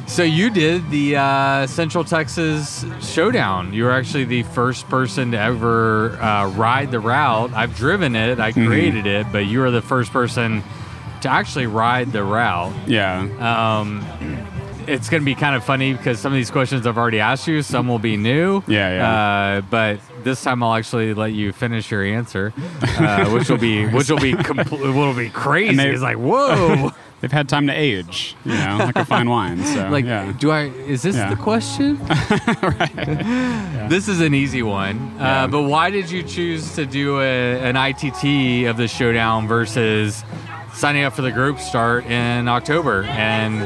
So 0.07 0.23
you 0.23 0.51
did 0.51 0.91
the 0.91 1.17
uh, 1.17 1.67
Central 1.67 2.05
Texas 2.05 2.85
Showdown. 3.01 3.73
You 3.73 3.85
were 3.85 3.93
actually 3.93 4.25
the 4.25 4.43
first 4.43 4.87
person 4.91 5.31
to 5.31 5.39
ever 5.39 6.11
uh, 6.21 6.49
ride 6.51 6.91
the 6.91 7.01
route. 7.01 7.55
I've 7.55 7.75
driven 7.75 8.15
it, 8.15 8.39
I 8.39 8.53
Mm-hmm. 8.53 8.67
created 8.67 9.07
it, 9.07 9.27
but 9.33 9.47
you 9.47 9.61
were 9.61 9.71
the 9.71 9.81
first 9.81 10.13
person 10.13 10.63
to 11.23 11.29
actually 11.31 11.67
ride 11.67 12.13
the 12.13 12.23
route. 12.23 12.75
Yeah. 12.87 13.21
Um, 13.81 14.05
it's 14.89 15.09
going 15.09 15.21
to 15.23 15.25
be 15.25 15.35
kind 15.35 15.55
of 15.57 15.65
funny 15.65 15.93
because 15.93 16.19
some 16.21 16.33
of 16.33 16.37
these 16.37 16.51
questions 16.51 16.87
I've 16.87 16.99
already 16.99 17.21
asked 17.21 17.47
you, 17.49 17.63
some 17.63 17.89
will 17.89 17.99
be 17.99 18.17
new. 18.17 18.63
Yeah, 18.69 18.97
yeah. 18.97 19.57
Uh, 19.59 19.61
but 19.63 20.01
this 20.25 20.43
time 20.43 20.63
I'll 20.63 20.75
actually 20.75 21.15
let 21.15 21.33
you 21.33 21.53
finish 21.53 21.91
your 21.91 22.03
answer, 22.05 22.53
uh, 22.83 23.31
which 23.31 23.49
will 23.51 23.59
be 23.59 23.87
which 23.87 24.09
will 24.11 24.19
be 24.19 24.33
compl- 24.49 24.81
will 24.95 25.15
be 25.15 25.31
crazy. 25.31 25.77
they- 25.77 25.91
It's 25.91 26.03
like 26.03 26.17
whoa, 26.17 26.91
They've 27.21 27.33
had 27.33 27.49
time 27.49 27.69
to 27.69 27.73
age, 27.73 28.37
you 28.45 28.53
know, 28.53 28.77
like 28.81 28.97
a 28.97 29.05
fine 29.07 29.31
wine. 29.31 29.65
So 29.65 29.89
like 29.89 30.05
yeah. 30.05 30.33
do 30.39 30.51
I? 30.51 30.65
Is 30.65 31.01
this 31.03 31.17
Yeah. 31.17 31.31
the 31.31 31.37
question? 31.37 31.97
This 33.89 34.09
is 34.09 34.21
an 34.21 34.35
easy 34.35 34.63
one. 34.63 35.15
Yeah. 35.17 35.45
Uh, 35.45 35.47
but 35.47 35.63
why 35.63 35.91
did 35.91 36.11
you 36.11 36.23
choose 36.23 36.75
to 36.75 36.85
do 36.87 37.21
a, 37.21 37.59
an 37.61 37.77
ITT 37.77 38.67
of 38.69 38.77
the 38.77 38.89
showdown 38.89 39.47
versus 39.49 40.23
signing 40.75 41.05
up 41.05 41.15
for 41.15 41.23
the 41.23 41.31
group 41.33 41.59
start 41.59 42.05
in 42.07 42.49
October? 42.49 43.05
And 43.05 43.63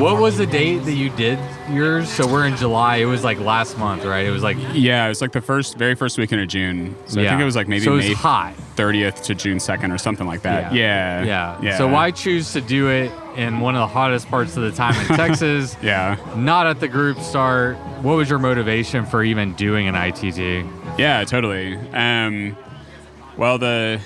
what 0.00 0.20
was 0.20 0.36
the 0.38 0.46
date 0.46 0.78
that 0.84 0.92
you 0.94 1.10
did 1.10 1.38
yours? 1.70 2.08
So 2.08 2.26
we're 2.26 2.46
in 2.46 2.56
July. 2.56 2.96
It 2.96 3.04
was 3.06 3.24
like 3.24 3.38
last 3.40 3.76
month, 3.78 4.04
right? 4.04 4.24
It 4.26 4.30
was 4.30 4.42
like 4.42 4.56
Yeah, 4.72 5.04
it 5.06 5.08
was 5.08 5.20
like 5.20 5.32
the 5.32 5.40
first, 5.40 5.76
very 5.76 5.94
first 5.94 6.16
weekend 6.18 6.40
of 6.42 6.48
June. 6.48 6.96
So 7.06 7.20
I 7.20 7.26
think 7.28 7.40
it 7.40 7.44
was 7.44 7.56
like 7.56 7.68
maybe 7.68 7.84
so 7.84 7.92
it 7.92 7.96
was 7.96 8.08
May 8.08 8.14
hot. 8.14 8.54
30th 8.76 9.22
to 9.24 9.34
June 9.34 9.58
2nd 9.58 9.94
or 9.94 9.98
something 9.98 10.26
like 10.26 10.42
that. 10.42 10.72
Yeah. 10.72 11.22
yeah, 11.24 11.60
Yeah. 11.60 11.78
So 11.78 11.88
why 11.88 12.10
choose 12.10 12.52
to 12.54 12.60
do 12.60 12.88
it 12.88 13.12
in 13.36 13.60
one 13.60 13.74
of 13.76 13.80
the 13.80 13.86
hottest 13.92 14.28
parts 14.28 14.56
of 14.56 14.62
the 14.62 14.72
time 14.72 14.94
in 15.00 15.06
Texas? 15.16 15.76
Yeah. 15.82 16.16
Not 16.36 16.66
at 16.66 16.80
the 16.80 16.88
group 16.88 17.18
start. 17.20 17.76
What 18.02 18.14
was 18.16 18.28
your 18.30 18.38
motivation 18.38 19.06
for 19.06 19.22
even 19.22 19.54
doing 19.54 19.88
an 19.88 19.94
ITT? 19.94 20.66
Yeah, 20.98 21.24
totally. 21.24 21.76
Um, 21.92 22.56
well, 23.36 23.58
the 23.58 24.00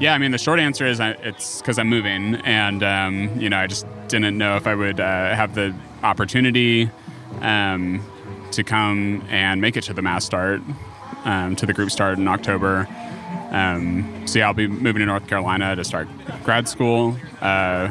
yeah, 0.00 0.14
I 0.14 0.18
mean, 0.18 0.32
the 0.32 0.38
short 0.38 0.58
answer 0.58 0.86
is 0.86 1.00
I, 1.00 1.10
it's 1.10 1.60
because 1.60 1.78
I'm 1.78 1.88
moving, 1.88 2.36
and 2.36 2.82
um, 2.82 3.40
you 3.40 3.48
know, 3.48 3.58
I 3.58 3.66
just 3.66 3.86
didn't 4.08 4.36
know 4.36 4.56
if 4.56 4.66
I 4.66 4.74
would 4.74 4.98
uh, 5.00 5.34
have 5.34 5.54
the 5.54 5.74
opportunity 6.02 6.90
um, 7.40 8.04
to 8.52 8.64
come 8.64 9.24
and 9.28 9.60
make 9.60 9.76
it 9.76 9.84
to 9.84 9.94
the 9.94 10.02
mass 10.02 10.24
start, 10.24 10.60
um, 11.24 11.54
to 11.56 11.66
the 11.66 11.72
group 11.72 11.90
start 11.90 12.18
in 12.18 12.26
October. 12.26 12.88
Um, 13.50 14.26
so 14.26 14.40
yeah, 14.40 14.46
I'll 14.46 14.54
be 14.54 14.66
moving 14.66 15.00
to 15.00 15.06
North 15.06 15.28
Carolina 15.28 15.76
to 15.76 15.84
start 15.84 16.08
grad 16.42 16.68
school 16.68 17.16
uh, 17.40 17.88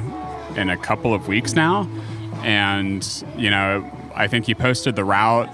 in 0.57 0.69
a 0.69 0.77
couple 0.77 1.13
of 1.13 1.29
weeks 1.29 1.53
now, 1.53 1.89
and 2.43 3.23
you 3.37 3.49
know, 3.49 3.89
I 4.13 4.27
think 4.27 4.47
you 4.49 4.55
posted 4.55 4.97
the 4.97 5.05
route 5.05 5.49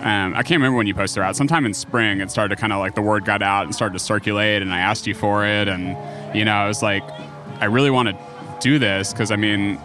um, 0.00 0.34
I 0.34 0.42
can't 0.42 0.60
remember 0.60 0.76
when 0.76 0.86
you 0.86 0.94
posted 0.94 1.20
route. 1.20 1.34
Sometime 1.34 1.66
in 1.66 1.74
spring, 1.74 2.20
it 2.20 2.30
started 2.30 2.54
to 2.54 2.60
kind 2.60 2.72
of 2.72 2.78
like 2.78 2.94
the 2.94 3.02
word 3.02 3.24
got 3.24 3.42
out 3.42 3.64
and 3.64 3.74
started 3.74 3.94
to 3.94 3.98
circulate, 3.98 4.62
and 4.62 4.72
I 4.72 4.78
asked 4.78 5.06
you 5.06 5.14
for 5.14 5.44
it, 5.44 5.66
and 5.68 5.96
you 6.36 6.44
know, 6.44 6.52
I 6.52 6.68
was 6.68 6.82
like, 6.82 7.02
I 7.60 7.64
really 7.64 7.90
want 7.90 8.08
to 8.08 8.58
do 8.60 8.78
this 8.78 9.12
because 9.12 9.30
I 9.30 9.36
mean, 9.36 9.78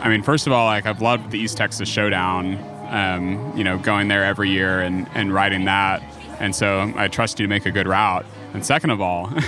I 0.00 0.08
mean, 0.08 0.22
first 0.22 0.46
of 0.46 0.52
all, 0.52 0.66
like 0.66 0.86
I've 0.86 1.02
loved 1.02 1.30
the 1.30 1.38
East 1.38 1.56
Texas 1.56 1.88
Showdown, 1.88 2.56
um, 2.88 3.56
you 3.56 3.64
know, 3.64 3.78
going 3.78 4.08
there 4.08 4.24
every 4.24 4.50
year 4.50 4.80
and 4.80 5.06
and 5.14 5.34
riding 5.34 5.66
that, 5.66 6.02
and 6.40 6.54
so 6.54 6.92
I 6.96 7.08
trust 7.08 7.38
you 7.38 7.46
to 7.46 7.50
make 7.50 7.66
a 7.66 7.70
good 7.70 7.86
route. 7.86 8.24
And 8.54 8.64
second 8.64 8.90
of 8.90 9.00
all. 9.00 9.30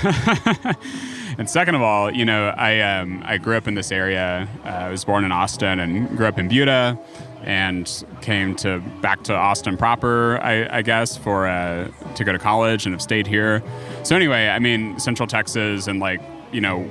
And 1.39 1.49
second 1.49 1.75
of 1.75 1.81
all, 1.81 2.11
you 2.11 2.27
know, 2.27 2.49
I 2.49 2.81
um, 2.81 3.23
I 3.25 3.39
grew 3.39 3.57
up 3.57 3.67
in 3.67 3.75
this 3.75 3.91
area. 3.91 4.47
Uh, 4.63 4.69
I 4.69 4.91
was 4.91 5.07
born 5.07 5.25
in 5.25 5.33
Austin 5.33 5.81
and 5.81 6.15
grew 6.15 6.27
up 6.27 6.39
in 6.39 6.49
Buda, 6.49 6.99
and 7.43 8.05
came 8.21 8.55
to 8.57 8.81
back 9.01 9.23
to 9.25 9.35
Austin 9.35 9.77
proper, 9.77 10.39
I, 10.43 10.79
I 10.79 10.83
guess, 10.83 11.17
for 11.17 11.47
uh, 11.47 11.91
to 12.15 12.25
go 12.25 12.33
to 12.33 12.39
college, 12.39 12.87
and 12.87 12.95
have 12.95 13.03
stayed 13.03 13.27
here. 13.27 13.63
So 14.03 14.17
anyway, 14.17 14.49
I 14.49 14.59
mean, 14.59 14.99
Central 14.99 15.27
Texas 15.27 15.87
and 15.87 16.01
like 16.01 16.21
you 16.53 16.61
know 16.61 16.83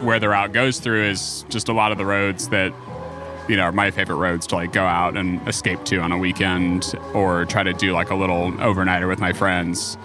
where 0.00 0.18
the 0.18 0.28
route 0.28 0.52
goes 0.52 0.80
through 0.80 1.04
is 1.04 1.44
just 1.48 1.68
a 1.68 1.72
lot 1.72 1.92
of 1.92 1.98
the 1.98 2.06
roads 2.06 2.48
that 2.48 2.72
you 3.48 3.56
know 3.56 3.62
are 3.62 3.72
my 3.72 3.90
favorite 3.90 4.16
roads 4.16 4.46
to 4.48 4.56
like 4.56 4.72
go 4.72 4.84
out 4.84 5.16
and 5.16 5.46
escape 5.48 5.84
to 5.84 5.98
on 5.98 6.12
a 6.12 6.18
weekend 6.18 6.94
or 7.12 7.44
try 7.44 7.62
to 7.62 7.72
do 7.72 7.92
like 7.92 8.10
a 8.10 8.14
little 8.14 8.52
overnighter 8.52 9.08
with 9.08 9.20
my 9.20 9.32
friends. 9.32 9.96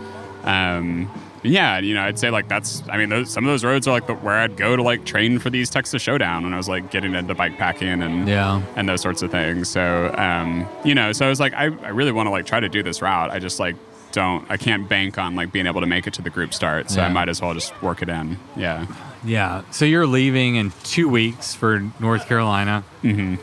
Um, 0.43 1.11
yeah, 1.43 1.79
you 1.79 1.93
know, 1.93 2.01
I'd 2.01 2.19
say 2.19 2.29
like 2.29 2.47
that's. 2.47 2.83
I 2.89 2.97
mean, 2.97 3.09
those, 3.09 3.29
some 3.31 3.45
of 3.45 3.49
those 3.51 3.63
roads 3.63 3.87
are 3.87 3.91
like 3.91 4.07
the, 4.07 4.13
where 4.15 4.35
I'd 4.35 4.57
go 4.57 4.75
to 4.75 4.83
like 4.83 5.05
train 5.05 5.39
for 5.39 5.49
these 5.49 5.69
Texas 5.69 6.01
Showdown 6.01 6.43
when 6.43 6.53
I 6.53 6.57
was 6.57 6.67
like 6.69 6.91
getting 6.91 7.15
into 7.15 7.33
bike 7.35 7.57
packing 7.57 8.01
and 8.01 8.27
Yeah. 8.27 8.61
and 8.75 8.87
those 8.89 9.01
sorts 9.01 9.21
of 9.21 9.31
things. 9.31 9.69
So, 9.69 10.13
um, 10.17 10.67
you 10.83 10.93
know, 10.95 11.11
so 11.11 11.25
I 11.25 11.29
was 11.29 11.39
like, 11.39 11.53
I, 11.53 11.65
I 11.65 11.89
really 11.89 12.11
want 12.11 12.27
to 12.27 12.31
like 12.31 12.45
try 12.45 12.59
to 12.59 12.69
do 12.69 12.83
this 12.83 13.01
route. 13.01 13.31
I 13.31 13.39
just 13.39 13.59
like 13.59 13.75
don't. 14.11 14.49
I 14.49 14.57
can't 14.57 14.89
bank 14.89 15.17
on 15.17 15.35
like 15.35 15.51
being 15.51 15.67
able 15.67 15.81
to 15.81 15.87
make 15.87 16.07
it 16.07 16.13
to 16.15 16.21
the 16.21 16.29
group 16.29 16.53
start. 16.53 16.89
So 16.89 17.01
I 17.01 17.09
might 17.09 17.29
as 17.29 17.41
well 17.41 17.53
just 17.53 17.79
work 17.81 18.01
it 18.01 18.09
in. 18.09 18.37
Yeah. 18.55 18.85
Yeah. 19.23 19.61
So 19.71 19.85
you're 19.85 20.07
leaving 20.07 20.55
in 20.55 20.71
two 20.83 21.07
weeks 21.09 21.53
for 21.53 21.79
North 21.99 22.27
Carolina, 22.27 22.83
hmm 23.01 23.35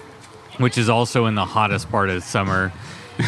which 0.59 0.79
is 0.79 0.89
also 0.89 1.27
in 1.27 1.35
the 1.35 1.45
hottest 1.45 1.91
part 1.91 2.09
of 2.09 2.25
summer. 2.25 2.73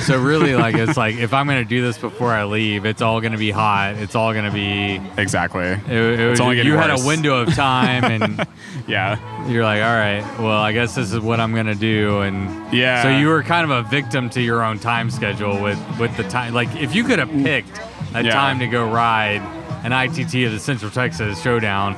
So 0.05 0.21
really, 0.21 0.55
like, 0.55 0.75
it's 0.75 0.97
like 0.99 1.17
if 1.17 1.33
I'm 1.33 1.47
going 1.47 1.63
to 1.63 1.69
do 1.69 1.81
this 1.83 1.97
before 1.97 2.31
I 2.33 2.45
leave, 2.45 2.85
it's 2.85 3.01
all 3.01 3.21
going 3.21 3.33
to 3.33 3.39
be 3.39 3.51
hot. 3.51 3.95
It's 3.97 4.15
all 4.15 4.33
going 4.35 4.45
to 4.45 4.51
be. 4.51 5.01
Exactly. 5.21 5.65
It, 5.65 5.91
it 6.21 6.31
was, 6.31 6.41
only 6.41 6.57
getting 6.57 6.73
you 6.73 6.79
had 6.79 6.91
a 6.91 7.07
window 7.07 7.41
of 7.41 7.55
time, 7.55 8.05
and 8.05 8.47
Yeah. 8.87 9.49
you're 9.49 9.65
like, 9.65 9.83
all 9.83 9.95
right, 9.95 10.23
well, 10.39 10.59
I 10.61 10.73
guess 10.73 10.95
this 10.95 11.13
is 11.13 11.21
what 11.21 11.41
I'm 11.41 11.53
going 11.55 11.67
to 11.67 11.75
do, 11.75 12.21
and 12.21 12.73
Yeah. 12.73 13.03
So 13.03 13.09
you 13.09 13.29
were 13.29 13.43
kind 13.43 13.71
of 13.71 13.87
a 13.87 13.89
victim 13.89 14.29
to 14.31 14.43
your 14.43 14.63
own 14.63 14.79
time 14.79 15.11
schedule 15.11 15.61
with 15.63 15.79
with 15.99 16.15
the 16.19 16.25
time. 16.25 16.53
Like, 16.53 16.75
if 16.77 16.95
you 16.95 17.03
could 17.05 17.19
have 17.19 17.31
picked 17.31 17.79
a 18.15 18.23
Yeah. 18.23 18.33
time 18.33 18.59
to 18.59 18.67
go 18.67 18.85
ride 18.91 19.41
an 19.85 19.93
ITT 19.93 20.45
of 20.45 20.53
the 20.53 20.59
Central 20.59 20.91
Texas 20.91 21.41
Showdown, 21.41 21.97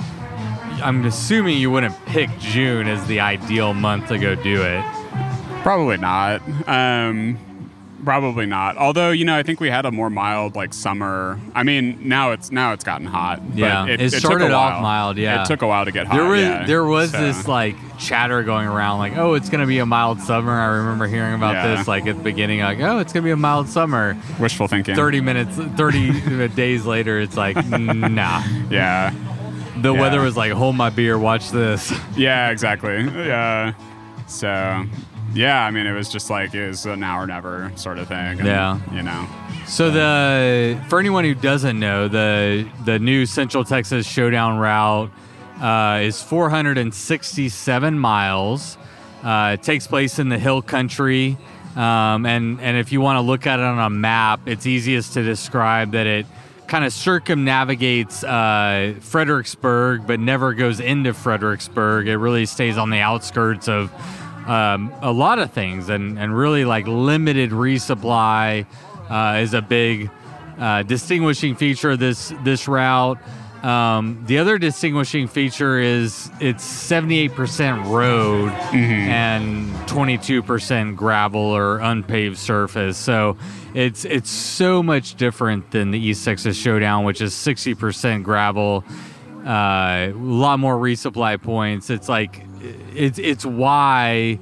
I'm 0.83 1.05
assuming 1.05 1.59
you 1.59 1.71
wouldn't 1.73 1.95
pick 2.07 2.31
June 2.39 2.87
as 2.89 3.05
the 3.09 3.21
ideal 3.21 3.75
month 3.75 4.09
to 4.09 4.19
go 4.19 4.35
do 4.37 4.63
it. 4.63 4.83
Probably 5.63 5.97
not. 5.99 6.41
Um, 6.69 7.37
probably 8.05 8.47
not. 8.47 8.77
Although 8.77 9.11
you 9.11 9.25
know, 9.25 9.37
I 9.37 9.43
think 9.43 9.61
we 9.61 9.71
had 9.71 9.85
a 9.87 9.91
more 9.91 10.11
mild 10.11 10.57
like 10.57 10.73
summer. 10.75 11.39
I 11.55 11.63
mean, 11.63 12.09
now 12.09 12.33
it's 12.33 12.51
now 12.51 12.73
it's 12.73 12.85
gotten 12.85 13.07
hot. 13.07 13.41
but 13.49 13.59
Yeah, 13.59 13.87
it, 13.87 14.01
it 14.01 14.11
took 14.11 14.21
started 14.21 14.51
a 14.51 14.55
off 14.55 14.81
mild, 14.83 15.17
yeah. 15.19 15.43
it 15.43 15.47
took 15.47 15.63
a 15.63 15.67
while 15.67 15.85
to 15.85 15.93
get 15.93 16.07
hot. 16.07 16.17
There 16.17 16.25
was 16.29 16.41
yeah. 16.41 16.65
there 16.67 16.85
was 16.85 17.11
So, 17.13 17.21
this 17.21 17.47
like 17.49 17.77
chatter 17.99 18.43
going 18.43 18.67
around, 18.67 18.99
like, 18.99 19.17
oh, 19.17 19.35
it's 19.35 19.49
gonna 19.49 19.67
be 19.67 19.79
a 19.79 19.87
mild 19.87 20.21
summer. 20.21 20.53
I 20.53 20.67
remember 20.67 21.07
hearing 21.07 21.35
about 21.35 21.55
Yeah. 21.55 21.77
this 21.77 21.89
like 21.89 22.07
at 22.07 22.17
the 22.17 22.23
beginning, 22.23 22.61
like, 22.61 22.81
oh, 22.81 22.99
it's 22.99 23.13
gonna 23.13 23.25
be 23.25 23.31
a 23.31 23.37
mild 23.37 23.69
summer. 23.69 24.17
wishful 24.39 24.67
thinking. 24.69 24.95
30 24.95 25.21
minutes, 25.21 25.57
30 25.57 26.49
days 26.55 26.87
later, 26.87 27.21
it's 27.21 27.37
like, 27.37 27.57
nah. 27.69 28.43
Yeah. 28.71 29.13
The 29.81 29.93
Yeah. 29.95 30.01
weather 30.01 30.21
was 30.21 30.37
like, 30.37 30.53
hold 30.53 30.77
my 30.77 30.91
beer, 30.91 31.19
watch 31.19 31.51
this. 31.51 31.93
Yeah. 32.17 32.51
Exactly. 32.51 33.03
Yeah. 33.05 33.73
So. 34.27 34.85
Yeah, 35.33 35.65
I 35.65 35.71
mean, 35.71 35.87
it 35.87 35.93
was 35.93 36.09
just 36.09 36.29
like 36.31 36.55
it 36.55 36.67
was 36.69 36.87
a 36.87 36.97
now 36.97 37.21
or 37.21 37.27
never 37.27 37.71
sort 37.77 37.99
of 37.99 38.09
thing. 38.09 38.39
and, 38.41 38.47
Yeah. 38.47 38.79
you 38.93 39.03
know. 39.03 39.27
So 39.67 39.91
the 39.91 40.81
for 40.89 40.99
anyone 40.99 41.25
who 41.25 41.35
doesn't 41.35 41.79
know, 41.79 42.09
the 42.09 42.67
the 42.85 42.99
new 42.99 43.27
Central 43.27 43.63
Texas 43.65 44.07
Showdown 44.07 44.59
route 44.59 45.11
uh, 45.61 46.01
is 46.03 46.21
467 46.23 47.99
miles. 47.99 48.77
Uh, 49.23 49.57
it 49.59 49.63
takes 49.63 49.87
place 49.87 50.19
in 50.19 50.31
the 50.31 50.39
hill 50.39 50.63
country, 50.63 51.37
um, 51.77 52.25
and 52.27 52.61
and 52.61 52.77
if 52.79 52.91
you 52.91 53.01
want 53.01 53.17
to 53.19 53.21
look 53.21 53.47
at 53.47 53.61
it 53.61 53.65
on 53.65 53.79
a 53.79 53.91
map, 53.91 54.41
it's 54.47 54.67
easiest 54.67 55.13
to 55.13 55.23
describe 55.23 55.93
that 55.93 56.07
it 56.07 56.27
kind 56.67 56.85
of 56.85 56.93
circumnavigates 56.93 58.25
uh, 58.25 58.95
Fredericksburg, 59.01 60.07
but 60.07 60.19
never 60.21 60.55
goes 60.55 60.81
into 60.81 61.13
Fredericksburg. 61.13 62.09
It 62.09 62.17
really 62.17 62.47
stays 62.47 62.79
on 62.79 62.91
the 62.91 63.01
outskirts 63.01 63.69
of 63.69 63.91
um, 64.51 64.93
a 65.01 65.13
lot 65.13 65.39
of 65.39 65.53
things, 65.53 65.89
and 65.89 66.19
and 66.19 66.37
really 66.37 66.65
like 66.65 66.87
limited 66.89 67.51
resupply 67.51 68.67
uh, 69.09 69.39
is 69.41 69.55
a 69.55 69.63
big 69.63 70.11
uh, 70.59 70.83
distinguishing 70.83 71.55
feature 71.55 71.93
of 71.93 72.01
this 72.01 72.35
this 72.43 72.67
route. 72.67 73.19
Um, 73.63 74.25
the 74.27 74.39
other 74.39 74.59
distinguishing 74.59 75.29
feature 75.29 75.79
is 75.79 76.31
it's 76.41 76.65
78% 76.65 77.91
road 77.91 78.51
and 78.73 79.71
22% 79.87 80.97
gravel 80.97 81.43
or 81.43 81.79
unpaved 81.79 82.39
surface. 82.39 82.97
So 82.97 83.37
it's 83.75 84.05
it's 84.05 84.31
so 84.31 84.83
much 84.83 85.15
different 85.15 85.71
than 85.71 85.93
the 85.93 86.01
East 86.01 86.25
Texas 86.25 86.57
Showdown, 86.57 87.05
which 87.05 87.21
is 87.21 87.35
60% 87.35 88.25
gravel, 88.25 88.83
uh, 89.47 90.09
a 90.09 90.13
lot 90.17 90.59
more 90.59 90.77
resupply 90.77 91.41
points. 91.41 91.91
It's 91.91 92.09
like 92.09 92.50
it's 92.61 93.19
it's 93.19 93.45
why 93.45 94.39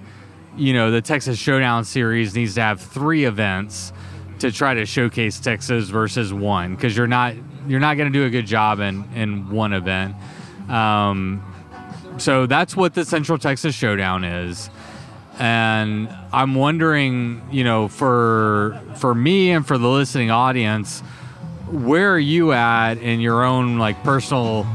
you 0.56 0.72
know 0.72 0.90
the 0.90 1.00
Texas 1.00 1.38
Showdown 1.38 1.84
series 1.84 2.34
needs 2.34 2.54
to 2.54 2.62
have 2.62 2.80
three 2.80 3.24
events 3.24 3.92
to 4.40 4.52
try 4.52 4.74
to 4.74 4.86
showcase 4.86 5.40
Texas 5.40 5.88
versus 5.88 6.32
one 6.32 6.74
because 6.74 6.96
you're 6.96 7.06
not 7.06 7.34
you're 7.66 7.80
not 7.80 7.96
going 7.96 8.12
to 8.12 8.18
do 8.18 8.24
a 8.24 8.30
good 8.30 8.46
job 8.46 8.80
in 8.80 9.04
in 9.14 9.50
one 9.50 9.72
event. 9.72 10.14
Um, 10.68 11.42
so 12.18 12.46
that's 12.46 12.76
what 12.76 12.94
the 12.94 13.04
Central 13.04 13.38
Texas 13.38 13.74
Showdown 13.74 14.24
is. 14.24 14.70
And 15.38 16.08
I'm 16.32 16.54
wondering, 16.54 17.42
you 17.50 17.62
know, 17.62 17.88
for 17.88 18.80
for 18.96 19.14
me 19.14 19.50
and 19.50 19.66
for 19.66 19.78
the 19.78 19.88
listening 19.88 20.30
audience, 20.30 21.00
where 21.70 22.12
are 22.12 22.18
you 22.18 22.52
at 22.52 22.98
in 22.98 23.20
your 23.20 23.44
own 23.44 23.78
like 23.78 24.02
personal 24.02 24.66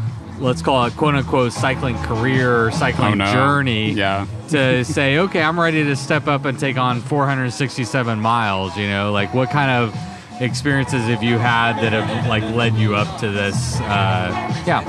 let's 0.44 0.62
call 0.62 0.86
it 0.86 0.94
quote 0.96 1.16
unquote 1.16 1.54
cycling 1.54 1.96
career 2.04 2.66
or 2.66 2.72
cycling 2.72 3.14
Oh, 3.14 3.26
no. 3.26 3.32
journey 3.34 3.92
Yeah. 3.94 4.28
to 4.50 4.84
say, 4.98 5.18
okay, 5.20 5.42
I'm 5.42 5.60
ready 5.60 5.84
to 5.86 5.96
step 5.96 6.28
up 6.28 6.46
and 6.46 6.60
take 6.60 6.78
on 6.78 7.00
467 7.02 8.20
miles. 8.20 8.76
You 8.78 8.88
know, 8.88 9.12
like 9.12 9.34
what 9.34 9.50
kind 9.50 9.72
of 9.72 9.96
experiences 10.42 11.04
have 11.06 11.24
you 11.24 11.38
had 11.38 11.78
that 11.82 11.94
have 11.94 12.28
like 12.28 12.44
led 12.56 12.76
you 12.76 12.96
up 12.96 13.20
to 13.22 13.30
this? 13.32 13.80
Uh, 13.82 14.30
yeah, 14.68 14.82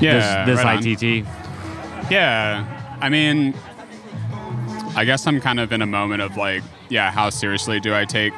Yeah. 0.00 0.44
this, 0.44 0.56
this 0.58 0.64
right 0.64 0.76
on. 0.76 0.86
ITT. 0.86 1.26
Yeah. 2.10 2.96
I 3.00 3.08
mean, 3.08 3.54
I 4.94 5.04
guess 5.06 5.26
I'm 5.26 5.40
kind 5.40 5.58
of 5.58 5.72
in 5.72 5.80
a 5.82 5.86
moment 5.86 6.20
of 6.20 6.36
like, 6.36 6.62
yeah, 6.90 7.10
how 7.10 7.30
seriously 7.30 7.80
do 7.80 7.94
I 7.94 8.04
take 8.04 8.34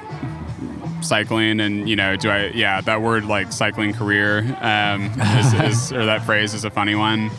cycling? 1.04 1.60
And, 1.60 1.88
you 1.88 1.96
know, 1.96 2.16
do 2.16 2.30
I, 2.30 2.46
yeah, 2.48 2.80
that 2.82 3.02
word 3.02 3.24
like 3.24 3.52
cycling 3.52 3.92
career 3.92 4.38
um, 4.60 5.06
is, 5.20 5.52
is, 5.54 5.92
or 5.92 6.04
that 6.06 6.24
phrase 6.24 6.54
is 6.54 6.64
a 6.64 6.70
funny 6.70 6.94
one. 6.94 7.30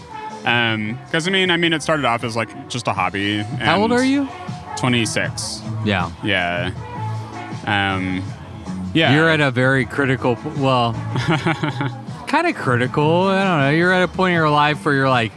Um 0.46 1.00
because, 1.06 1.28
I 1.28 1.32
mean, 1.32 1.50
I 1.50 1.58
mean, 1.58 1.74
it 1.74 1.82
started 1.82 2.06
off 2.06 2.24
as 2.24 2.36
like 2.36 2.70
just 2.70 2.88
a 2.88 2.94
hobby. 2.94 3.40
How 3.40 3.82
old 3.82 3.92
are 3.92 4.04
you? 4.06 4.30
26. 4.78 5.62
Yeah. 5.86 6.12
Yeah. 6.24 6.72
Um, 7.66 8.24
yeah. 8.94 9.16
You're 9.16 9.30
at 9.30 9.42
a 9.42 9.50
very 9.52 9.86
critical, 9.86 10.38
well, 10.58 10.94
kind 12.28 12.48
of 12.48 12.56
critical. 12.56 13.24
I 13.24 13.44
don't 13.44 13.60
know. 13.62 13.70
You're 13.72 13.92
at 13.92 14.04
a 14.04 14.08
point 14.08 14.32
in 14.32 14.36
your 14.36 14.50
life 14.50 14.86
where 14.86 14.94
you're 14.94 15.10
like, 15.10 15.32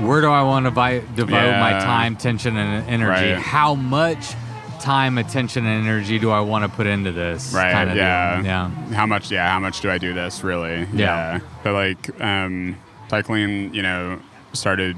where 0.00 0.20
do 0.20 0.28
I 0.28 0.42
want 0.42 0.66
to 0.66 0.70
vi- 0.70 1.04
devote 1.14 1.30
my 1.60 1.70
time, 1.72 2.16
attention, 2.16 2.56
and 2.56 2.88
energy? 2.88 3.32
Right. 3.32 3.38
How 3.38 3.74
much 3.76 4.34
time, 4.84 5.18
attention, 5.18 5.64
and 5.64 5.86
energy 5.86 6.18
do 6.18 6.30
I 6.30 6.40
want 6.40 6.64
to 6.64 6.68
put 6.68 6.86
into 6.86 7.10
this? 7.10 7.52
Right. 7.52 7.72
kinda 7.72 7.96
yeah. 7.96 8.36
deal. 8.36 8.44
Yeah. 8.44 8.68
How 8.94 9.06
much? 9.06 9.30
Yeah. 9.30 9.50
How 9.50 9.58
much 9.58 9.80
do 9.80 9.90
I 9.90 9.98
do 9.98 10.12
this 10.12 10.44
really? 10.44 10.86
Yeah. 10.92 11.40
But 11.62 11.72
like, 11.72 12.20
um, 12.20 12.76
cycling, 13.08 13.74
you 13.74 13.82
know, 13.82 14.20
started 14.52 14.96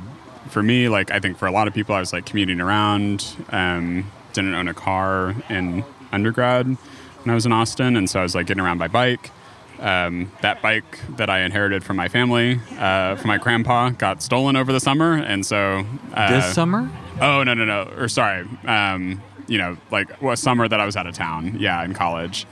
for 0.48 0.62
me. 0.62 0.88
Like, 0.88 1.10
I 1.10 1.20
think 1.20 1.38
for 1.38 1.46
a 1.46 1.52
lot 1.52 1.68
of 1.68 1.74
people, 1.74 1.94
I 1.94 2.00
was 2.00 2.12
like 2.12 2.26
commuting 2.26 2.60
around. 2.60 3.24
Um, 3.50 4.10
didn't 4.32 4.54
own 4.54 4.68
a 4.68 4.74
car 4.74 5.34
in 5.48 5.84
undergrad 6.12 6.66
when 6.66 7.30
I 7.30 7.34
was 7.34 7.46
in 7.46 7.52
Austin, 7.52 7.96
and 7.96 8.10
so 8.10 8.20
I 8.20 8.22
was 8.22 8.34
like 8.34 8.46
getting 8.46 8.62
around 8.62 8.78
by 8.78 8.88
bike. 8.88 9.30
Um, 9.78 10.32
that 10.40 10.62
bike 10.62 11.00
that 11.16 11.28
I 11.28 11.40
inherited 11.40 11.84
from 11.84 11.96
my 11.96 12.08
family, 12.08 12.60
uh, 12.78 13.16
from 13.16 13.28
my 13.28 13.38
grandpa, 13.38 13.90
got 13.90 14.22
stolen 14.22 14.56
over 14.56 14.72
the 14.72 14.80
summer, 14.80 15.14
and 15.14 15.44
so 15.44 15.84
uh, 16.14 16.30
This 16.30 16.54
summer? 16.54 16.90
Oh 17.20 17.42
no 17.42 17.54
no 17.54 17.64
no! 17.64 17.82
Or 17.96 18.08
sorry, 18.08 18.46
um, 18.66 19.20
you 19.46 19.58
know, 19.58 19.76
like 19.90 20.10
what 20.22 20.36
summer 20.38 20.68
that 20.68 20.80
I 20.80 20.86
was 20.86 20.96
out 20.96 21.06
of 21.06 21.14
town? 21.14 21.56
Yeah, 21.58 21.84
in 21.84 21.94
college. 21.94 22.46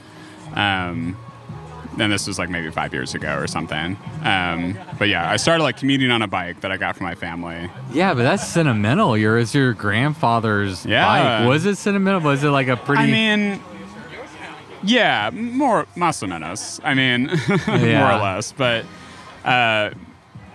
Um, 0.55 1.17
and 1.99 2.11
this 2.13 2.27
was 2.27 2.39
like 2.41 2.49
maybe 2.51 2.71
five 2.71 2.93
years 2.93 3.15
ago 3.15 3.37
or 3.37 3.47
something. 3.47 3.97
Um, 4.25 4.77
but 4.99 5.09
yeah, 5.09 5.31
I 5.31 5.37
started 5.37 5.63
like 5.63 5.77
commuting 5.77 6.11
on 6.11 6.23
a 6.23 6.27
bike 6.27 6.61
that 6.63 6.73
I 6.73 6.77
got 6.77 6.97
from 6.97 7.07
my 7.07 7.15
family. 7.15 7.71
Yeah, 7.93 8.15
but 8.15 8.23
that's 8.25 8.47
sentimental. 8.47 9.17
Your 9.17 9.39
it's 9.39 9.55
your 9.55 9.73
grandfather's 9.75 10.85
Yeah. 10.85 11.07
bike. 11.41 11.49
Was 11.49 11.67
it 11.67 11.77
sentimental? 11.77 12.21
Was 12.21 12.43
it 12.43 12.49
like 12.51 12.67
a 12.69 12.77
pretty? 12.77 13.03
I 13.03 13.07
mean, 13.07 13.61
yeah, 14.83 15.31
more 15.33 15.87
más 15.97 16.23
o 16.23 16.27
menos. 16.27 16.81
I 16.85 16.95
mean, 16.95 17.27
more 17.69 18.13
or 18.13 18.19
less. 18.19 18.53
But, 18.53 18.85
uh, 19.45 19.91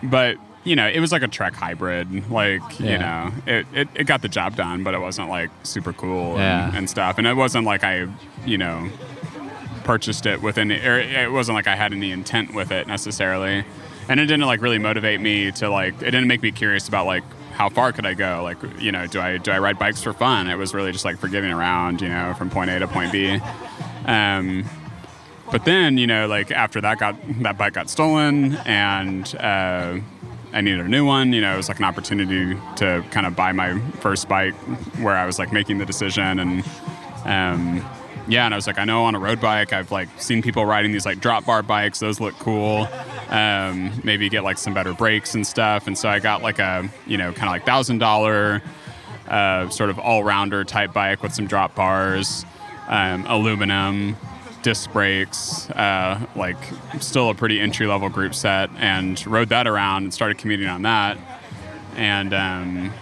but 0.04 0.38
you 0.64 0.76
know, 0.76 0.88
it 0.88 1.00
was 1.00 1.12
like 1.12 1.24
a 1.24 1.28
Trek 1.28 1.54
hybrid. 1.54 2.30
Like 2.30 2.80
Yeah. 2.80 2.92
you 2.92 2.98
know, 2.98 3.32
it, 3.60 3.66
it 3.74 3.88
it 3.96 4.04
got 4.06 4.22
the 4.22 4.28
job 4.30 4.56
done, 4.56 4.84
but 4.84 4.94
it 4.94 5.00
wasn't 5.00 5.30
like 5.30 5.50
super 5.64 5.94
cool 5.94 6.38
Yeah. 6.38 6.68
and, 6.68 6.78
and 6.78 6.90
stuff. 6.90 7.18
And 7.18 7.26
it 7.28 7.36
wasn't 7.36 7.66
like 7.66 7.84
I, 7.84 8.08
you 8.46 8.58
know, 8.58 8.90
purchased 9.84 10.26
it 10.26 10.42
with 10.42 10.58
any. 10.58 10.76
Or 10.76 10.98
it 11.00 11.32
wasn't 11.32 11.56
like 11.56 11.68
I 11.68 11.76
had 11.76 11.94
any 11.94 12.12
intent 12.12 12.54
with 12.54 12.72
it 12.72 12.88
necessarily. 12.88 13.64
And 14.08 14.20
it 14.20 14.26
didn't 14.26 14.46
like 14.48 14.62
really 14.62 14.80
motivate 14.80 15.22
me 15.22 15.52
to 15.54 15.70
like. 15.70 15.94
It 16.02 16.12
didn't 16.12 16.28
make 16.28 16.42
me 16.42 16.52
curious 16.52 16.88
about 16.88 17.06
like 17.06 17.24
how 17.54 17.70
far 17.70 17.92
could 17.92 18.06
I 18.06 18.14
go? 18.14 18.42
Like, 18.44 18.58
you 18.80 18.92
know, 18.92 19.06
do 19.06 19.20
I 19.22 19.38
do 19.38 19.52
I 19.52 19.60
ride 19.60 19.78
bikes 19.78 20.02
for 20.02 20.14
fun? 20.14 20.50
It 20.50 20.56
was 20.56 20.74
really 20.74 20.92
just 20.92 21.06
like 21.06 21.18
for 21.18 21.28
getting 21.28 21.52
around, 21.52 22.02
you 22.02 22.10
know, 22.10 22.34
from 22.38 22.50
point 22.50 22.70
A 22.70 22.80
to 22.80 22.88
point 22.88 23.12
B. 23.12 23.40
Um, 24.06 24.66
but 25.52 25.66
then, 25.66 25.98
you 25.98 26.08
know, 26.08 26.28
like 26.28 26.52
after 26.52 26.80
that 26.82 27.00
got 27.00 27.16
that 27.44 27.58
bike 27.58 27.74
got 27.74 27.90
stolen, 27.90 28.56
and 28.66 29.36
uh, 29.36 29.98
I 30.52 30.62
needed 30.62 30.82
a 30.82 30.88
new 30.88 31.06
one. 31.06 31.34
You 31.34 31.42
know, 31.42 31.54
it 31.54 31.58
was 31.58 31.70
like 31.70 31.80
an 31.80 31.86
opportunity 31.86 32.60
to 32.78 33.04
kind 33.12 33.26
of 33.26 33.36
buy 33.36 33.52
my 33.52 33.80
first 34.00 34.28
bike, 34.28 34.56
where 35.00 35.16
I 35.16 35.26
was 35.26 35.40
like 35.40 35.52
making 35.54 35.78
the 35.78 35.86
decision, 35.86 36.40
and 36.40 36.64
um, 37.26 37.86
yeah, 38.28 38.46
and 38.46 38.54
I 38.54 38.58
was 38.58 38.68
like, 38.68 38.78
I 38.78 38.86
know 38.86 39.06
on 39.06 39.16
a 39.16 39.20
road 39.20 39.42
bike, 39.42 39.74
I've 39.74 39.92
like 39.92 40.08
seen 40.18 40.42
people 40.42 40.66
riding 40.66 40.92
these 40.92 41.06
like 41.06 41.20
drop 41.20 41.46
bar 41.46 41.64
bikes. 41.64 42.00
Those 42.00 42.20
look 42.20 42.38
cool. 42.40 42.88
Um, 43.30 43.92
maybe 44.04 44.30
get 44.30 44.44
like 44.44 44.58
some 44.58 44.74
better 44.74 44.94
brakes 44.94 45.36
and 45.36 45.46
stuff. 45.46 45.88
And 45.88 45.98
so 45.98 46.10
I 46.10 46.20
got 46.20 46.42
like 46.42 46.60
a 46.60 46.90
you 47.08 47.18
know 47.18 47.34
kind 47.34 47.48
of 47.48 47.52
like 47.52 47.66
thousand 47.66 47.98
dollar 47.98 48.62
uh, 49.28 49.70
sort 49.70 49.90
of 49.90 50.00
all 50.00 50.24
rounder 50.24 50.64
type 50.64 50.94
bike 50.94 51.24
with 51.24 51.34
some 51.34 51.48
drop 51.48 51.76
bars, 51.76 52.46
um, 52.88 53.26
aluminum, 53.28 54.16
disc 54.62 54.92
brakes, 54.92 55.70
uh, 55.72 56.20
like 56.36 56.58
still 57.00 57.30
a 57.30 57.36
pretty 57.36 57.60
entry 57.60 57.88
level 57.88 58.10
group 58.10 58.36
set, 58.36 58.70
and 58.78 59.26
rode 59.28 59.50
that 59.50 59.68
around 59.68 60.04
and 60.04 60.14
started 60.14 60.38
commuting 60.38 60.68
on 60.68 60.82
that. 60.84 61.18
And 61.96 62.34
um, 62.34 62.94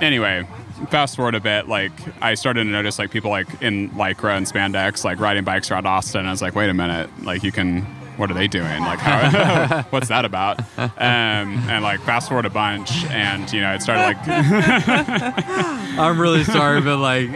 anyway, 0.00 0.46
fast 0.90 1.16
forward 1.16 1.34
a 1.34 1.40
bit, 1.40 1.68
like 1.68 1.92
I 2.22 2.34
started 2.34 2.64
to 2.64 2.70
notice 2.70 2.98
like 2.98 3.10
people 3.10 3.30
like 3.30 3.48
in 3.62 3.90
lycra 3.90 4.36
and 4.36 4.46
spandex, 4.46 5.04
like 5.04 5.20
riding 5.20 5.44
bikes 5.44 5.70
around 5.70 5.86
Austin. 5.86 6.26
I 6.26 6.30
was 6.30 6.42
like, 6.42 6.54
wait 6.54 6.70
a 6.70 6.74
minute, 6.74 7.10
like 7.22 7.42
you 7.42 7.52
can. 7.52 7.86
What 8.16 8.30
are 8.30 8.34
they 8.34 8.48
doing? 8.48 8.80
Like, 8.80 8.98
how, 8.98 9.82
what's 9.90 10.08
that 10.08 10.24
about? 10.24 10.58
Um, 10.78 10.88
and 10.98 11.84
like, 11.84 12.00
fast 12.00 12.28
forward 12.28 12.46
a 12.46 12.50
bunch, 12.50 13.04
and 13.10 13.52
you 13.52 13.60
know, 13.60 13.74
it 13.74 13.82
started 13.82 14.00
like 14.00 14.16
I'm 15.98 16.18
really 16.18 16.42
sorry, 16.42 16.80
but 16.80 16.96
like, 16.96 17.28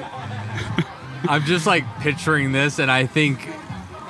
I'm 1.28 1.44
just 1.44 1.66
like 1.66 1.84
picturing 2.00 2.52
this, 2.52 2.78
and 2.78 2.90
I 2.90 3.06
think, 3.06 3.48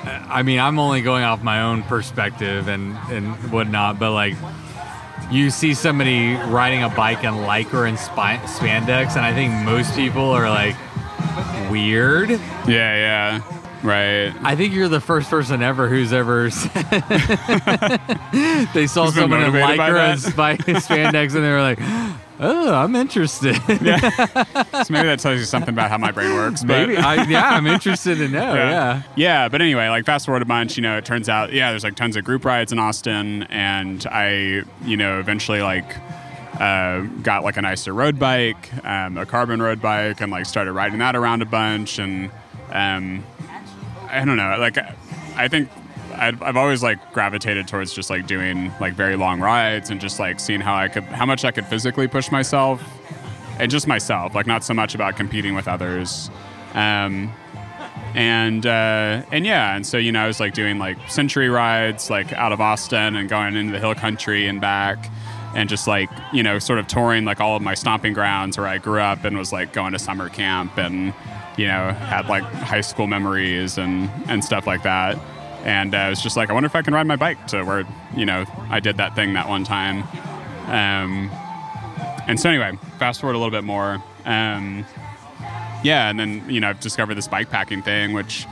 I 0.05 0.43
mean, 0.43 0.59
I'm 0.59 0.79
only 0.79 1.01
going 1.01 1.23
off 1.23 1.43
my 1.43 1.61
own 1.63 1.83
perspective 1.83 2.67
and 2.67 2.95
and 3.09 3.33
whatnot, 3.51 3.99
but 3.99 4.11
like, 4.11 4.35
you 5.29 5.49
see 5.49 5.73
somebody 5.73 6.35
riding 6.35 6.83
a 6.83 6.89
bike 6.89 7.23
in 7.23 7.33
lycra 7.33 7.87
and 7.87 7.97
spi- 7.97 8.37
spandex, 8.45 9.15
and 9.15 9.25
I 9.25 9.33
think 9.33 9.53
most 9.65 9.95
people 9.95 10.29
are 10.31 10.49
like 10.49 10.75
weird. 11.69 12.29
Yeah, 12.29 12.37
yeah. 12.67 13.41
Right. 13.83 14.31
I 14.43 14.55
think 14.55 14.75
you're 14.75 14.89
the 14.89 15.01
first 15.01 15.27
person 15.29 15.63
ever 15.63 15.89
who's 15.89 16.13
ever 16.13 16.49
said 16.51 16.71
they 18.73 18.85
saw 18.85 19.09
someone 19.09 19.41
in 19.41 19.51
lycra 19.53 20.11
and 20.11 20.19
spandex, 20.77 21.33
and 21.35 21.43
they 21.43 21.49
were 21.49 21.61
like, 21.61 21.79
"Oh, 22.41 22.73
I'm 22.73 22.95
interested." 22.95 23.55
So 24.81 24.93
maybe 24.93 25.07
that 25.07 25.19
tells 25.19 25.37
you 25.39 25.45
something 25.45 25.73
about 25.73 25.89
how 25.91 25.97
my 25.97 26.11
brain 26.11 26.33
works. 26.33 26.61
But 26.63 26.87
Maybe, 26.87 26.97
I, 26.97 27.23
yeah, 27.25 27.49
I'm 27.51 27.67
interested 27.67 28.17
to 28.17 28.27
know. 28.27 28.53
Yeah. 28.55 29.03
Yeah, 29.15 29.47
but 29.47 29.61
anyway, 29.61 29.87
like 29.89 30.05
fast 30.05 30.25
forward 30.25 30.41
a 30.41 30.45
bunch, 30.45 30.75
you 30.75 30.81
know, 30.81 30.97
it 30.97 31.05
turns 31.05 31.29
out, 31.29 31.53
yeah, 31.53 31.69
there's 31.69 31.83
like 31.83 31.95
tons 31.95 32.15
of 32.15 32.23
group 32.23 32.43
rides 32.43 32.71
in 32.71 32.79
Austin, 32.79 33.43
and 33.43 34.05
I, 34.07 34.63
you 34.83 34.97
know, 34.97 35.19
eventually 35.19 35.61
like 35.61 35.95
uh, 36.59 37.01
got 37.21 37.43
like 37.43 37.57
a 37.57 37.61
nicer 37.61 37.93
road 37.93 38.17
bike, 38.17 38.73
um, 38.85 39.17
a 39.17 39.25
carbon 39.25 39.61
road 39.61 39.81
bike, 39.81 40.19
and 40.21 40.31
like 40.31 40.45
started 40.47 40.71
riding 40.73 40.99
that 40.99 41.15
around 41.15 41.41
a 41.43 41.45
bunch, 41.45 41.99
and 41.99 42.31
um, 42.71 43.23
I 44.09 44.23
don't 44.25 44.37
know, 44.37 44.55
like 44.57 44.77
I 45.35 45.47
think. 45.47 45.69
I've, 46.21 46.41
I've 46.41 46.57
always 46.57 46.83
like 46.83 47.11
gravitated 47.13 47.67
towards 47.67 47.93
just 47.93 48.09
like 48.09 48.27
doing 48.27 48.71
like 48.79 48.93
very 48.93 49.15
long 49.15 49.41
rides 49.41 49.89
and 49.89 49.99
just 49.99 50.19
like 50.19 50.39
seeing 50.39 50.61
how 50.61 50.75
I 50.75 50.87
could 50.87 51.03
how 51.03 51.25
much 51.25 51.43
I 51.43 51.51
could 51.51 51.65
physically 51.65 52.07
push 52.07 52.31
myself 52.31 52.81
and 53.59 53.69
just 53.69 53.87
myself 53.87 54.33
like 54.35 54.47
not 54.47 54.63
so 54.63 54.73
much 54.73 54.95
about 54.95 55.17
competing 55.17 55.55
with 55.55 55.67
others 55.67 56.29
um, 56.73 57.33
and 58.15 58.65
uh, 58.65 59.23
and 59.31 59.45
yeah, 59.45 59.75
and 59.75 59.85
so 59.85 59.97
you 59.97 60.11
know, 60.11 60.23
I 60.23 60.27
was 60.27 60.39
like 60.39 60.53
doing 60.53 60.79
like 60.79 60.97
century 61.09 61.49
rides, 61.49 62.09
like 62.09 62.33
out 62.33 62.51
of 62.51 62.59
Austin 62.59 63.15
and 63.15 63.29
going 63.29 63.55
into 63.55 63.71
the 63.71 63.79
hill 63.79 63.95
country 63.95 64.47
and 64.47 64.59
back, 64.59 65.09
and 65.55 65.69
just 65.69 65.87
like 65.87 66.09
you 66.33 66.43
know, 66.43 66.59
sort 66.59 66.79
of 66.79 66.87
touring 66.87 67.25
like 67.25 67.39
all 67.39 67.55
of 67.55 67.61
my 67.61 67.73
stomping 67.73 68.13
grounds 68.13 68.57
where 68.57 68.67
I 68.67 68.77
grew 68.77 68.99
up 68.99 69.23
and 69.23 69.37
was 69.37 69.53
like 69.53 69.73
going 69.73 69.93
to 69.93 69.99
summer 69.99 70.29
camp 70.29 70.77
and 70.77 71.13
you 71.57 71.67
know 71.67 71.91
had 71.91 72.27
like 72.27 72.43
high 72.43 72.81
school 72.81 73.07
memories 73.07 73.77
and 73.77 74.09
and 74.27 74.43
stuff 74.43 74.67
like 74.67 74.83
that. 74.83 75.17
And 75.63 75.93
uh, 75.93 75.97
I 75.97 76.09
was 76.09 76.21
just 76.21 76.35
like, 76.37 76.49
I 76.49 76.53
wonder 76.53 76.67
if 76.67 76.75
I 76.75 76.81
can 76.81 76.93
ride 76.93 77.05
my 77.07 77.15
bike 77.15 77.47
to 77.47 77.63
where 77.63 77.85
you 78.15 78.25
know 78.25 78.45
I 78.69 78.79
did 78.79 78.97
that 78.97 79.15
thing 79.15 79.33
that 79.33 79.47
one 79.47 79.63
time. 79.63 80.03
Um, 80.67 81.29
and 82.27 82.39
so 82.39 82.49
anyway, 82.49 82.77
fast 82.99 83.19
forward 83.21 83.35
a 83.35 83.37
little 83.37 83.51
bit 83.51 83.63
more. 83.63 84.01
Um, 84.25 84.85
yeah, 85.83 86.09
and 86.09 86.19
then 86.19 86.43
you 86.49 86.59
know 86.59 86.69
I've 86.69 86.79
discovered 86.79 87.15
this 87.15 87.27
bike 87.27 87.49
packing 87.49 87.81
thing, 87.81 88.13
which 88.13 88.45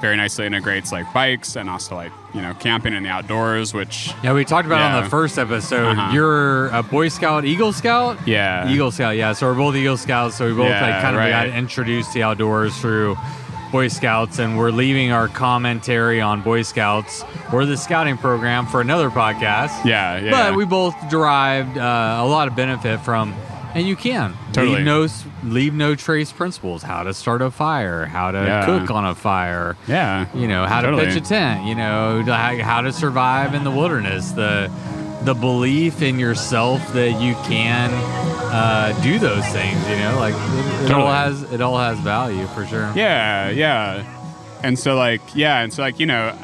very 0.00 0.14
nicely 0.16 0.44
integrates 0.44 0.92
like 0.92 1.10
bikes 1.14 1.56
and 1.56 1.70
also 1.70 1.94
like 1.94 2.12
you 2.34 2.42
know 2.42 2.52
camping 2.54 2.92
in 2.94 3.02
the 3.02 3.08
outdoors, 3.08 3.72
which 3.72 4.10
Yeah, 4.22 4.34
we 4.34 4.44
talked 4.44 4.66
about 4.66 4.80
it 4.80 4.94
on 4.96 5.04
the 5.04 5.10
first 5.10 5.38
episode. 5.38 5.86
Uh-huh. 5.96 6.12
You're 6.12 6.68
a 6.68 6.82
Boy 6.82 7.08
Scout, 7.08 7.44
Eagle 7.46 7.72
Scout. 7.72 8.18
yeah, 8.28 8.68
Eagle 8.70 8.90
Scout, 8.90 9.16
yeah. 9.16 9.32
So 9.32 9.46
we're 9.46 9.54
both 9.58 9.74
Eagle 9.74 9.96
Scouts. 9.96 10.36
So 10.36 10.46
we 10.48 10.54
both 10.54 10.68
Yeah, 10.68 10.82
like 10.92 11.02
kind 11.02 11.16
of 11.16 11.20
right. 11.20 11.30
got 11.30 11.48
introduced 11.48 12.12
to 12.12 12.18
the 12.18 12.22
outdoors 12.24 12.76
through 12.78 13.16
Boy 13.76 13.88
Scouts, 13.88 14.38
and 14.38 14.56
we're 14.56 14.70
leaving 14.70 15.12
our 15.12 15.28
commentary 15.28 16.18
on 16.18 16.40
Boy 16.40 16.62
Scouts 16.62 17.22
or 17.52 17.66
the 17.66 17.76
scouting 17.76 18.16
program 18.16 18.66
for 18.66 18.80
another 18.80 19.10
podcast. 19.10 19.84
Yeah, 19.84 20.18
yeah. 20.18 20.30
But 20.30 20.56
we 20.56 20.64
both 20.64 20.94
derived 21.10 21.76
uh, 21.76 22.16
a 22.20 22.24
lot 22.26 22.48
of 22.48 22.56
benefit 22.56 23.00
from, 23.00 23.34
and 23.74 23.86
you 23.86 23.94
can 23.94 24.32
Totally. 24.54 24.76
leave 24.76 24.86
no 24.86 25.06
leave 25.44 25.74
no 25.74 25.94
trace 25.94 26.32
principles: 26.32 26.82
how 26.82 27.02
to 27.02 27.12
start 27.12 27.42
a 27.42 27.50
fire, 27.50 28.06
how 28.06 28.30
to 28.30 28.38
Yeah. 28.38 28.64
cook 28.64 28.90
on 28.90 29.04
a 29.04 29.14
fire, 29.14 29.76
yeah. 29.86 30.24
you 30.34 30.48
know, 30.48 30.64
how 30.64 30.80
Totally. 30.80 31.04
to 31.04 31.08
pitch 31.12 31.22
a 31.22 31.26
tent, 31.28 31.66
you 31.66 31.74
know, 31.74 32.22
how 32.24 32.56
how 32.62 32.80
to 32.80 32.94
survive 32.94 33.52
in 33.52 33.62
the 33.62 33.70
wilderness, 33.70 34.30
the 34.30 34.70
the 35.24 35.34
belief 35.34 36.00
in 36.00 36.18
yourself 36.18 36.94
that 36.94 37.20
you 37.20 37.34
can 37.44 37.90
uh, 38.56 39.02
do 39.02 39.18
those 39.18 39.44
things, 39.48 39.88
you 39.88 39.96
know, 39.96 40.16
like 40.18 40.34
it, 40.34 40.86
it 40.86 40.90
all 40.92 41.12
has 41.12 41.42
it 41.52 41.60
all 41.60 41.76
has 41.76 41.98
value 42.00 42.46
for 42.48 42.66
sure. 42.66 42.90
Yeah, 42.94 43.50
yeah. 43.50 44.02
And 44.62 44.78
so 44.78 44.96
like 44.96 45.20
yeah, 45.34 45.60
and 45.60 45.72
so 45.72 45.82
like 45.82 46.00
you 46.00 46.06
know, 46.06 46.34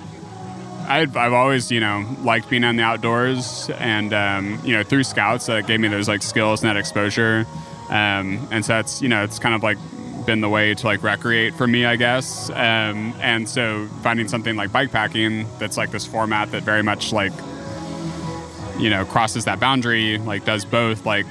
I've 0.87 1.17
I've 1.17 1.33
always 1.33 1.71
you 1.71 1.81
know 1.81 2.05
liked 2.23 2.51
being 2.51 2.65
on 2.65 2.77
the 2.77 2.83
outdoors, 2.83 3.71
and 3.79 4.13
um, 4.13 4.61
you 4.63 4.75
know 4.75 4.83
through 4.83 5.05
scouts 5.05 5.47
that 5.47 5.67
gave 5.67 5.81
me 5.81 5.89
those 5.89 6.07
like 6.07 6.23
skills 6.23 6.63
and 6.63 6.69
that 6.69 6.77
exposure, 6.77 7.47
um, 7.89 8.47
and 8.51 8.63
so 8.63 8.75
that's 8.75 9.01
you 9.01 9.09
know 9.09 9.25
it's 9.25 9.39
kind 9.39 9.55
of 9.55 9.63
like 9.63 9.79
been 10.27 10.43
the 10.43 10.51
way 10.51 10.75
to 10.75 10.87
like 10.87 11.03
recreate 11.03 11.55
for 11.55 11.67
me, 11.67 11.87
I 11.87 11.97
guess. 11.97 12.51
Um, 12.51 13.15
and 13.23 13.49
so 13.49 13.87
finding 14.03 14.29
something 14.29 14.55
like 14.55 14.71
bike 14.71 14.93
packing 14.93 15.47
that's 15.59 15.79
like 15.79 15.91
this 15.91 16.05
format 16.05 16.51
that 16.51 16.63
very 16.63 16.83
much 16.83 17.11
like 17.11 17.33
you 18.79 18.91
know 18.91 19.07
crosses 19.07 19.47
that 19.47 19.61
boundary, 19.61 20.19
like 20.19 20.45
does 20.45 20.67
both 20.67 21.07
like 21.07 21.27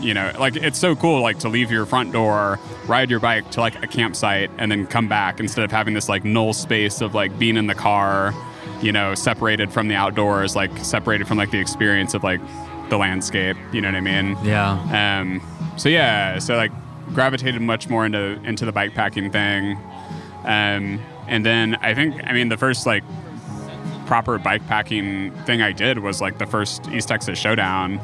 you 0.00 0.14
know 0.14 0.32
like 0.38 0.56
it's 0.56 0.78
so 0.78 0.94
cool 0.96 1.20
like 1.20 1.38
to 1.38 1.48
leave 1.48 1.70
your 1.70 1.86
front 1.86 2.12
door 2.12 2.58
ride 2.86 3.10
your 3.10 3.20
bike 3.20 3.48
to 3.50 3.60
like 3.60 3.82
a 3.82 3.86
campsite 3.86 4.50
and 4.58 4.70
then 4.70 4.86
come 4.86 5.08
back 5.08 5.40
instead 5.40 5.64
of 5.64 5.70
having 5.70 5.94
this 5.94 6.08
like 6.08 6.24
null 6.24 6.52
space 6.52 7.00
of 7.00 7.14
like 7.14 7.36
being 7.38 7.56
in 7.56 7.66
the 7.66 7.74
car 7.74 8.34
you 8.80 8.92
know 8.92 9.14
separated 9.14 9.72
from 9.72 9.88
the 9.88 9.94
outdoors 9.94 10.54
like 10.56 10.76
separated 10.78 11.26
from 11.26 11.38
like 11.38 11.50
the 11.50 11.58
experience 11.58 12.14
of 12.14 12.22
like 12.22 12.40
the 12.90 12.96
landscape 12.96 13.56
you 13.72 13.80
know 13.80 13.88
what 13.88 13.96
i 13.96 14.00
mean? 14.00 14.36
Yeah. 14.42 15.20
um, 15.20 15.40
so 15.76 15.88
yeah, 15.88 16.38
so 16.40 16.56
like 16.56 16.72
gravitated 17.14 17.62
much 17.62 17.88
more 17.88 18.04
into 18.04 18.40
into 18.44 18.64
the 18.64 18.72
bike 18.72 18.94
packing 18.94 19.30
thing, 19.30 19.76
um, 20.44 21.00
and 21.28 21.46
then 21.46 21.76
I 21.76 21.94
think 21.94 22.20
I 22.26 22.32
mean 22.32 22.48
the 22.48 22.56
first 22.56 22.84
like 22.84 23.04
proper 24.06 24.38
bike 24.38 24.66
packing 24.66 25.30
thing 25.44 25.62
I 25.62 25.70
did 25.70 26.00
was 26.00 26.20
like 26.20 26.38
the 26.38 26.46
first 26.46 26.88
East 26.88 27.08
Texas 27.08 27.38
Showdown, 27.38 28.00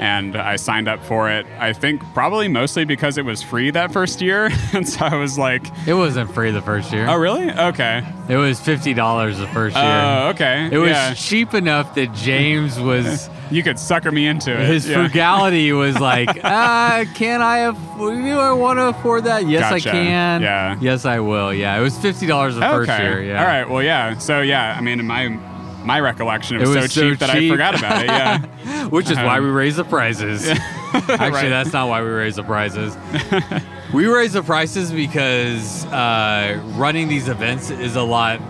and 0.00 0.34
I 0.34 0.56
signed 0.56 0.88
up 0.88 1.04
for 1.04 1.30
it. 1.30 1.46
I 1.58 1.74
think 1.74 2.02
probably 2.14 2.48
mostly 2.48 2.84
because 2.86 3.18
it 3.18 3.24
was 3.24 3.42
free 3.42 3.70
that 3.70 3.92
first 3.92 4.20
year, 4.22 4.50
and 4.72 4.88
so 4.88 5.04
I 5.04 5.14
was 5.16 5.38
like, 5.38 5.62
It 5.86 5.94
wasn't 5.94 6.32
free 6.34 6.50
the 6.50 6.62
first 6.62 6.90
year. 6.92 7.06
oh 7.08 7.16
really? 7.16 7.50
Okay. 7.50 8.02
It 8.28 8.36
was 8.36 8.58
fifty 8.60 8.94
dollars 8.94 9.38
the 9.38 9.46
first 9.48 9.76
year. 9.76 9.84
Oh, 9.84 10.28
okay. 10.30 10.68
It 10.72 10.78
was 10.78 10.90
Yeah. 10.90 11.14
cheap 11.14 11.52
enough 11.54 11.94
that 11.94 12.12
James 12.14 12.80
was 12.80 13.28
You 13.50 13.64
could 13.64 13.80
sucker 13.80 14.12
me 14.12 14.26
into 14.28 14.52
it. 14.52 14.64
his 14.68 14.88
yeah. 14.88 14.94
frugality 15.08 15.72
was 15.84 15.98
like, 15.98 16.28
uh, 16.44 17.04
can 17.16 17.42
I 17.42 17.58
afford, 17.58 18.14
do 18.18 18.38
I 18.38 18.52
want 18.52 18.78
to 18.78 18.84
afford 18.86 19.24
that? 19.24 19.48
Yes, 19.48 19.68
Gotcha. 19.68 19.88
I 19.90 19.92
can. 19.92 20.42
Yeah. 20.42 20.76
Yes, 20.80 21.04
I 21.04 21.18
will. 21.18 21.52
Yeah. 21.52 21.76
It 21.76 21.82
was 21.82 21.98
fifty 21.98 22.26
dollars 22.26 22.54
the 22.54 22.60
first 22.62 22.88
year. 22.88 23.22
Yeah. 23.22 23.40
All 23.40 23.46
right. 23.46 23.68
Well, 23.68 23.82
yeah. 23.82 24.16
So 24.18 24.40
yeah, 24.40 24.76
I 24.78 24.80
mean, 24.80 25.00
in 25.00 25.06
my 25.06 25.36
my 25.84 25.98
recollection, 26.00 26.56
it 26.56 26.62
It 26.62 26.66
was, 26.68 26.76
was 26.76 26.92
so 26.92 27.10
cheap 27.10 27.18
that 27.20 27.30
I 27.30 27.48
forgot 27.48 27.78
about 27.78 28.02
it. 28.02 28.06
Yeah. 28.06 28.86
Which 28.88 29.10
is 29.10 29.16
why 29.16 29.38
Um, 29.38 29.44
we 29.44 29.50
raise 29.50 29.76
the 29.76 29.84
prices. 29.84 30.46
Actually, 30.92 31.08
Right. 31.30 31.48
that's 31.48 31.72
not 31.72 31.88
why 31.88 32.02
we 32.02 32.08
raise 32.08 32.36
the 32.36 32.42
prices. 32.42 32.96
we 33.92 34.06
raise 34.06 34.32
the 34.32 34.42
prices 34.42 34.90
because 34.92 35.84
uh, 35.86 36.60
running 36.76 37.08
these 37.08 37.28
events 37.28 37.70
is 37.70 37.96
a 37.96 38.02
lot 38.02 38.40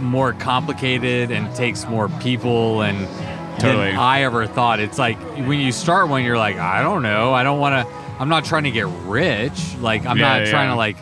more 0.00 0.32
complicated 0.34 1.30
and 1.30 1.54
takes 1.56 1.86
more 1.86 2.08
people 2.20 2.82
and 2.82 3.08
Totally. 3.58 3.86
than 3.92 3.96
I 3.96 4.22
ever 4.22 4.46
thought. 4.46 4.80
It's 4.80 4.98
like 4.98 5.18
when 5.46 5.58
you 5.60 5.72
start 5.72 6.08
one, 6.08 6.22
you're 6.24 6.36
like, 6.36 6.56
I 6.56 6.82
don't 6.82 7.02
know, 7.02 7.32
I 7.32 7.42
don't 7.42 7.58
want 7.58 7.86
to. 7.88 7.94
I'm 8.20 8.28
not 8.28 8.44
trying 8.44 8.64
to 8.64 8.70
get 8.70 8.86
rich. 9.04 9.74
Like 9.80 10.04
I'm 10.06 10.18
Yeah, 10.18 10.28
not 10.28 10.44
yeah, 10.44 10.50
trying 10.50 10.68
to 10.68 10.74
like 10.76 10.96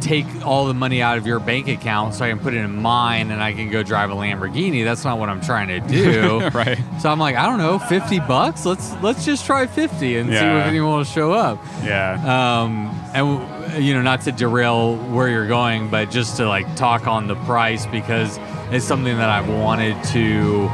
take 0.00 0.26
all 0.44 0.66
the 0.66 0.74
money 0.74 1.02
out 1.02 1.18
of 1.18 1.26
your 1.26 1.40
bank 1.40 1.68
account 1.68 2.14
so 2.14 2.24
I 2.24 2.30
can 2.30 2.38
put 2.38 2.54
it 2.54 2.58
in 2.58 2.82
mine 2.82 3.30
and 3.30 3.42
I 3.42 3.52
can 3.52 3.70
go 3.70 3.82
drive 3.82 4.10
a 4.10 4.14
Lamborghini. 4.14 4.84
That's 4.84 5.04
not 5.04 5.18
what 5.18 5.28
I'm 5.28 5.40
trying 5.40 5.68
to 5.68 5.80
do. 5.80 6.48
right. 6.54 6.78
So 7.00 7.10
I'm 7.10 7.18
like, 7.18 7.36
I 7.36 7.46
don't 7.46 7.58
know, 7.58 7.78
50 7.78 8.20
bucks? 8.20 8.66
Let's 8.66 8.92
let's 9.02 9.24
just 9.24 9.46
try 9.46 9.66
50 9.66 10.16
and 10.16 10.30
see 10.30 10.36
if 10.36 10.42
anyone 10.42 10.96
will 10.96 11.04
show 11.04 11.32
up. 11.32 11.58
Yeah. 11.84 12.14
Um, 12.24 12.94
and 13.14 13.84
you 13.84 13.94
know, 13.94 14.02
not 14.02 14.22
to 14.22 14.32
derail 14.32 14.96
where 14.96 15.28
you're 15.28 15.46
going, 15.46 15.90
but 15.90 16.10
just 16.10 16.36
to 16.38 16.48
like 16.48 16.74
talk 16.76 17.06
on 17.06 17.28
the 17.28 17.36
price 17.36 17.86
because 17.86 18.38
it's 18.70 18.84
something 18.84 19.16
that 19.16 19.28
I've 19.28 19.48
wanted 19.48 20.02
to 20.04 20.68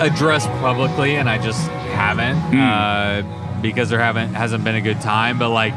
address 0.00 0.46
publicly 0.46 1.16
and 1.16 1.28
I 1.28 1.38
just 1.38 1.68
haven't 1.68 2.36
uh, 2.58 3.22
because 3.62 3.88
there 3.88 3.98
haven't 3.98 4.34
hasn't 4.34 4.64
been 4.64 4.74
a 4.74 4.80
good 4.80 5.00
time. 5.00 5.38
But 5.38 5.50
like 5.50 5.74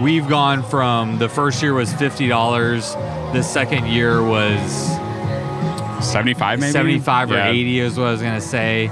we've 0.00 0.28
gone 0.28 0.62
from 0.62 1.18
the 1.18 1.28
first 1.28 1.62
year 1.62 1.74
was 1.74 1.92
fifty 1.92 2.28
dollars, 2.28 2.94
the 3.32 3.42
second 3.42 3.86
year 3.86 4.22
was 4.22 4.60
75 6.04 6.60
maybe. 6.60 6.72
75 6.72 7.30
or 7.30 7.34
Yeah. 7.34 7.48
80 7.50 7.80
is 7.80 7.98
what 7.98 8.08
I 8.08 8.12
was 8.12 8.22
going 8.22 8.34
to 8.34 8.40
say. 8.40 8.90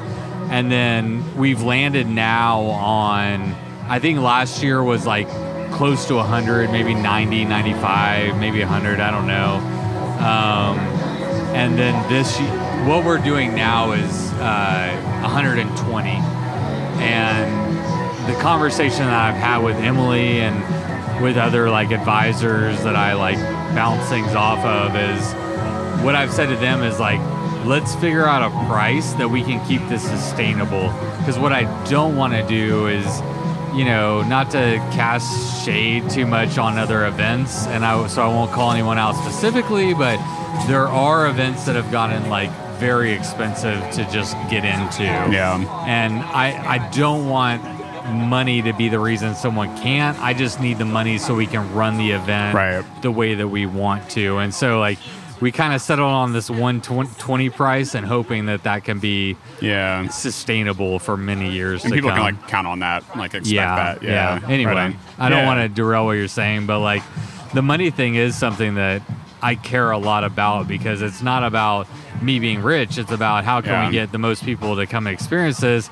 And 0.51 0.71
then 0.71 1.25
we've 1.37 1.63
landed 1.63 2.07
now 2.07 2.61
on, 2.61 3.55
I 3.89 3.99
think 3.99 4.21
last 4.21 4.63
year 4.63 4.83
was 4.83 5.07
like 5.07 5.29
close 5.73 6.07
to 6.09 6.15
100, 6.17 6.71
maybe 6.71 6.95
90, 6.95 7.45
95, 7.47 8.37
maybe 8.39 8.61
100, 8.61 9.01
I 9.01 9.11
don't 9.11 9.27
know. 9.27 9.57
Um, 10.19 10.79
and 11.55 11.79
then 11.79 11.95
this, 12.11 12.39
what 12.87 13.05
we're 13.05 13.19
doing 13.19 13.55
now 13.55 13.93
is 13.93 14.31
uh, 14.35 15.21
120. 15.23 16.11
And 17.01 18.29
the 18.29 18.39
conversation 18.41 19.07
that 19.07 19.35
I've 19.35 19.41
had 19.41 19.59
with 19.59 19.77
Emily 19.77 20.41
and 20.41 20.63
with 21.21 21.37
other 21.37 21.71
like 21.71 21.91
advisors 21.91 22.83
that 22.85 22.97
I 22.97 23.15
like 23.15 23.39
bounce 23.75 24.09
things 24.09 24.35
off 24.35 24.65
of 24.65 24.95
is 24.97 25.35
what 26.05 26.15
I've 26.15 26.33
said 26.33 26.49
to 26.49 26.57
them 26.57 26.83
is 26.83 27.01
like, 27.01 27.21
let's 27.67 27.95
figure 27.97 28.27
out 28.27 28.43
a 28.43 28.67
price 28.69 29.13
that 29.15 29.29
we 29.29 29.43
can 29.43 29.65
keep 29.67 29.87
this 29.89 30.03
sustainable. 30.03 30.93
Because 31.19 31.39
what 31.39 31.53
I 31.53 31.65
don't 31.85 32.17
want 32.17 32.33
to 32.35 32.47
do 32.47 32.87
is, 32.87 33.05
you 33.75 33.85
know, 33.85 34.23
not 34.23 34.51
to 34.53 34.79
cast 34.93 35.65
shade 35.65 36.09
too 36.09 36.27
much 36.27 36.57
on 36.59 36.79
other 36.79 37.07
events, 37.07 37.67
and 37.67 37.85
I 37.85 38.07
so 38.07 38.23
I 38.23 38.29
won't 38.29 38.53
call 38.53 38.73
anyone 38.73 38.99
out 38.99 39.15
specifically, 39.17 39.95
but 39.95 40.19
there 40.67 40.89
are 40.89 41.29
events 41.29 41.67
that 41.67 41.77
have 41.77 41.91
gotten 41.91 42.29
like 42.31 42.51
very 42.79 43.13
expensive 43.13 43.79
to 43.91 44.09
just 44.11 44.35
get 44.49 44.65
into. 44.65 45.03
Yeah. 45.03 45.57
And 45.87 46.21
I, 46.21 46.77
I 46.77 46.91
don't 46.91 47.29
want 47.29 47.63
money 48.09 48.63
to 48.63 48.73
be 48.73 48.89
the 48.89 48.99
reason 48.99 49.35
someone 49.35 49.77
can't. 49.79 50.19
I 50.21 50.35
just 50.35 50.61
need 50.61 50.79
the 50.79 50.85
money 50.85 51.19
so 51.19 51.35
we 51.35 51.47
can 51.47 51.73
run 51.75 51.97
the 51.99 52.11
event 52.13 52.55
Right. 52.55 52.85
the 53.03 53.11
way 53.11 53.35
that 53.35 53.49
we 53.49 53.67
want 53.67 54.09
to. 54.11 54.39
And 54.39 54.53
so, 54.55 54.79
like, 54.81 54.99
we 55.41 55.53
kind 55.53 55.73
of 55.73 55.81
settled 55.81 56.11
on 56.11 56.33
this 56.33 56.51
120 56.51 57.49
price 57.51 57.95
and 57.95 58.05
hoping 58.05 58.47
that 58.47 58.65
that 58.65 58.85
can 58.85 58.99
be 58.99 59.37
Yeah. 59.61 60.09
sustainable 60.09 60.99
for 60.99 61.17
many 61.17 61.51
years 61.53 61.85
And 61.85 61.93
people 61.95 62.11
come. 62.11 62.19
can 62.19 62.25
like 62.37 62.49
count 62.49 62.67
on 62.67 62.81
that, 62.81 63.05
like 63.17 63.35
expect 63.35 63.47
yeah, 63.47 63.75
that. 63.77 64.03
Yeah. 64.03 64.41
Anyway, 64.49 64.75
Right. 64.75 64.97
I 65.19 65.29
don't 65.29 65.39
Yeah. 65.39 65.47
want 65.47 65.61
to 65.61 65.69
derail 65.69 66.07
what 66.07 66.13
you're 66.13 66.27
saying, 66.27 66.67
but 66.67 66.81
like, 66.81 67.03
the 67.55 67.63
money 67.63 67.91
thing 67.91 68.17
is 68.17 68.35
something 68.37 68.75
that 68.75 69.03
I 69.41 69.55
care 69.55 69.93
a 69.93 69.99
lot 69.99 70.25
about 70.25 70.67
because 70.67 71.01
it's 71.03 71.23
not 71.23 71.45
about 71.45 71.87
me 72.21 72.41
being 72.41 72.61
rich. 72.61 72.99
It's 72.99 73.13
about 73.13 73.45
how 73.45 73.61
can 73.61 73.71
Yeah. 73.71 73.87
we 73.87 73.93
get 73.93 74.11
the 74.11 74.19
most 74.19 74.45
people 74.45 74.75
to 74.75 74.87
come 74.87 75.07
experience 75.07 75.59
this 75.59 75.89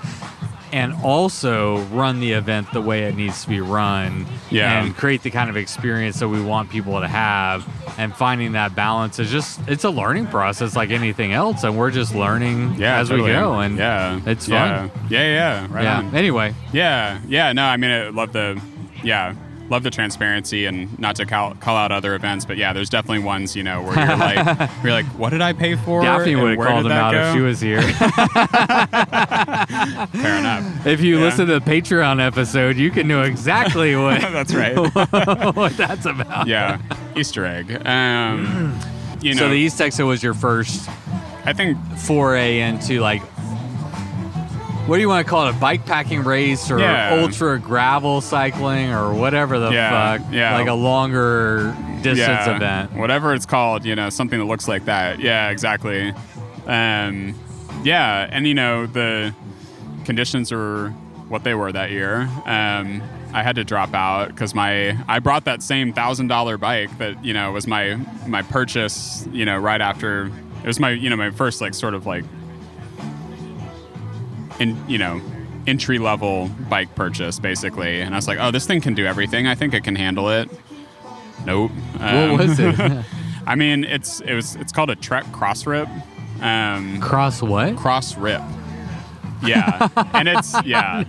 and 0.72 0.92
also 1.04 1.78
run 1.86 2.20
the 2.20 2.32
event 2.32 2.72
the 2.72 2.80
way 2.80 3.04
it 3.04 3.16
needs 3.16 3.42
to 3.42 3.48
be 3.48 3.60
run 3.60 4.26
Yeah. 4.50 4.82
and 4.82 4.96
create 4.96 5.22
the 5.22 5.30
kind 5.30 5.48
of 5.50 5.56
experience 5.56 6.18
that 6.20 6.28
we 6.28 6.42
want 6.42 6.70
people 6.70 7.00
to 7.00 7.06
have 7.08 7.66
and 7.98 8.14
finding 8.14 8.52
that 8.52 8.74
balance 8.74 9.18
is 9.18 9.30
just 9.30 9.60
it's 9.68 9.84
a 9.84 9.90
learning 9.90 10.26
process 10.26 10.74
like 10.76 10.90
anything 10.90 11.32
else 11.32 11.62
and 11.64 11.76
we're 11.78 11.90
just 11.90 12.14
learning 12.14 12.74
Yeah. 12.78 12.98
as 12.98 13.08
totally. 13.08 13.30
we 13.30 13.36
go 13.36 13.54
and 13.60 13.78
yeah, 13.78 14.20
it's 14.26 14.48
yeah. 14.48 14.88
fun 14.88 15.08
Yeah. 15.08 15.22
Yeah. 15.22 15.66
Right 15.70 15.84
yeah 15.84 15.98
on. 15.98 16.14
anyway 16.14 16.54
Yeah, 16.72 17.20
yeah, 17.28 17.52
no, 17.52 17.64
I 17.64 17.76
mean, 17.76 17.90
I 17.90 18.08
love 18.08 18.32
the, 18.32 18.60
yeah, 19.02 19.34
love 19.68 19.82
the 19.82 19.90
transparency 19.90 20.64
and 20.66 20.96
not 20.98 21.16
to 21.16 21.26
call, 21.26 21.54
call 21.56 21.76
out 21.76 21.90
other 21.92 22.14
events, 22.14 22.44
but 22.44 22.56
yeah, 22.56 22.72
there's 22.72 22.88
definitely 22.88 23.18
ones, 23.24 23.56
you 23.56 23.62
know, 23.62 23.82
where 23.82 23.98
you're 23.98 24.16
like, 24.16 24.70
you're 24.82 24.92
like, 24.92 25.06
what 25.18 25.30
did 25.30 25.42
I 25.42 25.52
pay 25.52 25.74
for? 25.76 26.02
Daphne 26.02 26.36
would 26.36 26.56
have 26.58 26.66
called 26.66 26.86
him 26.86 26.92
out 26.92 27.12
go? 27.12 27.20
if 27.28 27.34
she 27.34 27.40
was 27.40 27.60
here. 27.60 27.82
Fair 29.16 30.38
enough. 30.38 30.86
if 30.86 31.00
you 31.00 31.16
Yeah. 31.18 31.24
listen 31.24 31.46
to 31.48 31.58
the 31.58 31.64
Patreon 31.70 32.24
episode, 32.24 32.76
you 32.76 32.90
can 32.90 33.08
know 33.08 33.22
exactly 33.22 33.96
what 33.96 34.20
That's 34.20 34.54
right. 34.54 34.76
what 34.76 35.76
that's 35.76 36.06
about. 36.06 36.46
yeah, 36.46 36.78
Easter 37.16 37.44
egg. 37.44 37.84
Um, 37.86 38.78
you 39.20 39.34
know, 39.34 39.40
So 39.40 39.48
the 39.48 39.54
East 39.56 39.78
Texas 39.78 40.04
was 40.04 40.22
your 40.22 40.34
first 40.34 40.88
I 41.44 41.52
think 41.52 41.78
foray 41.98 42.60
into 42.60 43.00
like 43.00 43.22
what 44.86 44.96
do 44.96 45.00
you 45.02 45.08
want 45.08 45.26
to 45.26 45.30
call 45.30 45.46
it? 45.48 45.50
A 45.56 45.58
bike 45.58 45.84
packing 45.86 46.22
race 46.24 46.70
or 46.70 46.78
Yeah. 46.78 47.18
ultra 47.22 47.58
gravel 47.58 48.20
cycling 48.20 48.92
or 48.92 49.12
whatever 49.14 49.58
the 49.58 49.70
Yeah, 49.70 50.18
fuck. 50.18 50.26
yeah. 50.32 50.54
Like 50.56 50.68
a 50.68 50.74
longer 50.74 51.74
distance 52.02 52.46
yeah, 52.46 52.56
event. 52.56 52.92
whatever 52.94 53.34
it's 53.34 53.46
called, 53.46 53.84
you 53.84 53.94
know, 53.96 54.10
something 54.10 54.38
that 54.38 54.44
looks 54.44 54.68
like 54.68 54.84
that. 54.84 55.18
Yeah, 55.20 55.50
exactly. 55.50 56.12
Um, 56.66 57.34
yeah, 57.84 58.28
and 58.30 58.46
you 58.46 58.54
know 58.54 58.86
the 58.86 59.34
conditions 60.04 60.52
were 60.52 60.90
what 61.28 61.42
they 61.44 61.54
were 61.54 61.72
that 61.72 61.90
year. 61.90 62.28
Um, 62.46 63.02
I 63.34 63.42
had 63.42 63.56
to 63.56 63.64
drop 63.64 63.92
out 63.94 64.28
because 64.28 64.54
my 64.54 64.96
I 65.08 65.18
brought 65.18 65.44
that 65.44 65.62
same 65.62 65.92
thousand 65.92 66.28
dollar 66.28 66.56
bike 66.58 66.96
that 66.98 67.22
you 67.24 67.32
know 67.34 67.52
was 67.52 67.66
my 67.66 67.98
my 68.26 68.42
purchase. 68.42 69.26
You 69.32 69.44
know, 69.44 69.58
right 69.58 69.80
after 69.80 70.26
it 70.62 70.66
was 70.66 70.80
my 70.80 70.90
you 70.90 71.10
know 71.10 71.16
my 71.16 71.30
first 71.30 71.60
like 71.60 71.74
sort 71.74 71.94
of 71.94 72.06
like 72.06 72.24
in 74.60 74.76
you 74.88 74.98
know 74.98 75.20
entry 75.66 75.98
level 75.98 76.48
bike 76.68 76.94
purchase 76.94 77.38
basically, 77.38 78.00
and 78.00 78.14
I 78.14 78.18
was 78.18 78.28
like, 78.28 78.38
oh, 78.40 78.50
this 78.50 78.66
thing 78.66 78.80
can 78.80 78.94
do 78.94 79.04
everything. 79.06 79.46
I 79.46 79.54
think 79.54 79.74
it 79.74 79.84
can 79.84 79.96
handle 79.96 80.28
it. 80.30 80.48
Nope. 81.44 81.70
Um, 82.00 82.32
What 82.32 82.40
was 82.48 82.58
it? 82.60 82.74
I 83.46 83.54
mean, 83.54 83.84
it's 83.84 84.20
it 84.20 84.34
was 84.34 84.56
it's 84.56 84.72
called 84.72 84.90
a 84.90 84.96
Trek 84.96 85.24
Cross 85.32 85.66
Rip. 85.66 85.88
Um, 86.40 87.00
Cross 87.00 87.42
what? 87.42 87.76
cross 87.76 88.16
Rip. 88.16 88.42
Yeah, 89.44 89.88
and 90.14 90.28
it's 90.28 90.54
yeah, 90.64 91.04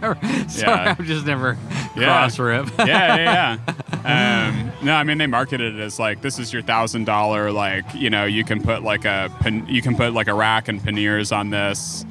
Sorry, 0.47 0.83
Yeah. 0.83 0.95
I've 0.99 1.05
just 1.05 1.25
never 1.25 1.57
Yeah. 1.95 2.05
cross 2.07 2.37
rip. 2.39 2.67
yeah, 2.79 3.15
yeah, 3.15 3.57
yeah. 4.03 4.49
Um, 4.49 4.71
no, 4.85 4.93
I 4.95 5.03
mean 5.05 5.17
they 5.17 5.27
marketed 5.27 5.75
it 5.75 5.81
as 5.81 5.97
like 5.97 6.21
this 6.21 6.37
is 6.37 6.51
your 6.51 6.61
thousand 6.61 7.05
dollar 7.05 7.51
like 7.53 7.85
you 7.95 8.09
know 8.09 8.25
you 8.25 8.43
can 8.43 8.61
put 8.61 8.83
like 8.83 9.05
a 9.05 9.31
you 9.67 9.81
can 9.81 9.95
put 9.95 10.13
like 10.13 10.27
a 10.27 10.33
rack 10.33 10.67
and 10.67 10.83
panniers 10.83 11.31
on 11.31 11.51
this, 11.51 12.05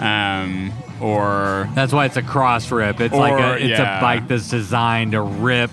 um, 0.00 0.72
or 1.00 1.68
That's 1.74 1.92
why 1.92 2.06
it's 2.06 2.16
a 2.16 2.22
cross 2.22 2.70
rip. 2.70 3.00
It's 3.00 3.14
like 3.14 3.40
a 3.40 3.54
it's 3.56 3.78
yeah. 3.78 3.98
a 3.98 4.00
bike 4.00 4.28
that's 4.28 4.48
designed 4.48 5.12
to 5.12 5.20
rip 5.22 5.70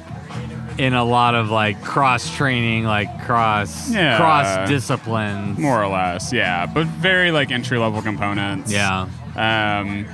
in 0.77 0.93
a 0.93 1.03
lot 1.03 1.35
of 1.35 1.49
like 1.49 1.83
cross 1.83 2.33
training, 2.35 2.85
like 2.85 3.25
cross 3.25 3.91
Yeah. 3.91 4.17
cross 4.17 4.69
disciplines. 4.69 5.57
more 5.59 5.83
or 5.83 5.87
less, 5.87 6.31
yeah, 6.31 6.65
but 6.65 6.87
very 6.87 7.31
like 7.31 7.51
entry 7.51 7.77
level 7.77 8.01
components. 8.01 8.71
Yeah. 8.71 9.07
Um, 9.35 10.07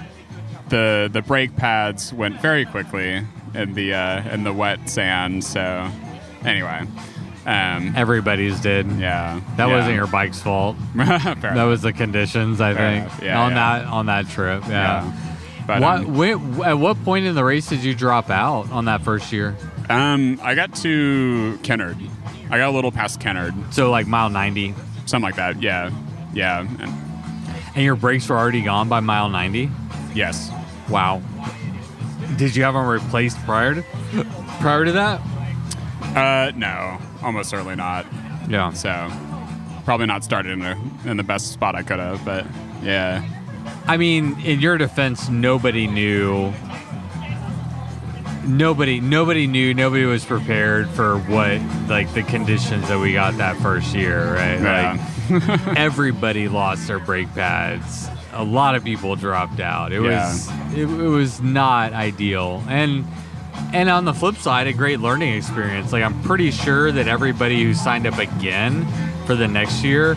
the 0.70 1.10
the 1.12 1.22
brake 1.22 1.56
pads 1.56 2.12
went 2.12 2.42
very 2.42 2.66
quickly 2.66 3.22
in 3.54 3.74
the 3.76 3.94
uh, 3.94 4.34
in 4.34 4.44
the 4.44 4.54
wet 4.54 4.90
sand. 4.90 5.44
So 5.44 5.88
anyway, 6.44 6.86
um, 7.46 7.94
Everybody's 7.96 8.60
did. 8.60 8.88
yeah, 8.94 9.40
That 9.58 9.68
yeah. 9.68 9.76
wasn't 9.76 9.96
your 9.96 10.08
bike's 10.08 10.42
fault. 10.42 10.76
That 10.96 11.38
enough. 11.44 11.68
was 11.68 11.82
the 11.82 11.94
conditions, 11.94 12.60
I 12.62 12.74
Fair 12.74 13.08
think. 13.10 13.24
Yeah, 13.24 13.42
on 13.42 13.52
yeah. 13.52 13.80
that 13.80 13.88
on 13.88 14.06
that 14.08 14.28
trip. 14.30 14.64
Yeah. 14.68 15.12
But 15.68 15.82
What, 15.82 16.00
um, 16.02 16.16
when, 16.16 16.64
at 16.64 16.78
what 16.78 17.04
point 17.04 17.26
in 17.26 17.34
the 17.36 17.44
race 17.44 17.68
did 17.68 17.84
you 17.84 17.96
drop 17.96 18.30
out 18.30 18.72
on 18.72 18.86
that 18.86 19.02
first 19.04 19.32
year? 19.32 19.56
um, 19.90 20.40
I 20.44 20.56
got 20.56 20.74
to 20.78 21.58
Kennard. 21.64 21.98
I 22.50 22.58
got 22.58 22.70
a 22.70 22.72
little 22.72 22.92
past 22.92 23.20
Kennard, 23.20 23.54
So 23.74 23.90
like 23.92 24.06
mile 24.08 24.30
ninety, 24.30 24.74
something 25.06 25.22
like 25.24 25.36
that. 25.38 25.62
Yeah, 25.62 25.90
yeah, 26.34 26.62
and 26.62 26.94
and 27.76 27.84
your 27.84 27.96
brakes 27.96 28.30
were 28.30 28.38
already 28.38 28.62
gone 28.62 28.88
by 28.90 29.00
mile 29.00 29.30
ninety. 29.30 29.70
yes. 30.14 30.52
Wow. 30.90 31.22
Did 32.38 32.56
you 32.56 32.64
have 32.64 32.74
them 32.76 32.86
replaced 32.88 33.38
prior 33.46 33.74
to 33.76 33.84
prior 34.60 34.86
to 34.86 34.92
that? 34.92 35.22
Uh, 36.16 36.52
no, 36.56 37.00
almost 37.26 37.50
certainly 37.50 37.76
not. 37.76 38.06
Yeah. 38.48 38.72
So 38.72 39.12
probably 39.84 40.06
not 40.06 40.24
started 40.24 40.52
in 40.54 40.60
the 40.60 40.78
in 41.06 41.18
the 41.18 41.24
best 41.24 41.52
spot 41.52 41.76
I 41.76 41.84
could 41.84 42.00
have, 42.00 42.24
but 42.24 42.46
yeah. 42.82 43.24
I 43.88 43.98
mean, 43.98 44.40
in 44.42 44.60
your 44.60 44.78
defense, 44.78 45.28
nobody 45.30 45.88
knew. 45.88 46.54
Nobody, 48.46 49.00
nobody 49.00 49.48
knew. 49.48 49.74
Nobody 49.74 50.06
was 50.06 50.24
prepared 50.24 50.88
for 50.90 51.18
what 51.18 51.60
like 51.90 52.14
the 52.14 52.22
conditions 52.22 52.88
that 52.90 53.00
we 53.00 53.14
got 53.14 53.38
that 53.38 53.58
first 53.58 53.96
year, 53.96 54.36
right? 54.36 54.62
Yeah. 54.62 55.00
Like 55.32 55.78
everybody 55.78 56.48
lost 56.48 56.86
their 56.88 57.00
brake 57.00 57.34
pads. 57.34 58.08
A 58.34 58.44
lot 58.44 58.76
of 58.76 58.84
people 58.84 59.16
dropped 59.16 59.60
out. 59.60 59.92
It 59.92 60.02
Yeah. 60.04 60.28
was 60.32 60.48
it, 60.76 60.82
it 60.84 61.08
was 61.08 61.42
not 61.42 61.94
ideal. 61.94 62.64
And 62.68 63.06
and 63.74 63.90
on 63.90 64.06
the 64.06 64.14
flip 64.14 64.36
side, 64.38 64.68
a 64.68 64.74
great 64.74 65.00
learning 65.00 65.34
experience. 65.34 65.92
Like 65.92 66.04
I'm 66.04 66.22
pretty 66.24 66.52
sure 66.52 66.92
that 66.92 67.08
everybody 67.08 67.64
who 67.64 67.74
signed 67.74 68.08
up 68.08 68.18
again 68.18 68.86
for 69.26 69.36
the 69.36 69.48
next 69.48 69.84
year 69.84 70.14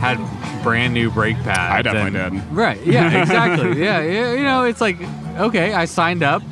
had 0.00 0.18
brand 0.62 0.94
new 0.94 1.10
brake 1.10 1.36
pads. 1.38 1.58
I 1.58 1.82
definitely 1.82 2.18
and- 2.20 2.40
did. 2.40 2.52
Right. 2.52 2.80
Yeah. 2.84 3.10
Exactly. 3.22 3.82
yeah, 3.82 4.00
yeah. 4.02 4.32
You 4.34 4.42
know, 4.44 4.64
it's 4.64 4.80
like 4.80 4.96
okay, 5.36 5.72
I 5.72 5.84
signed 5.84 6.22
up. 6.22 6.42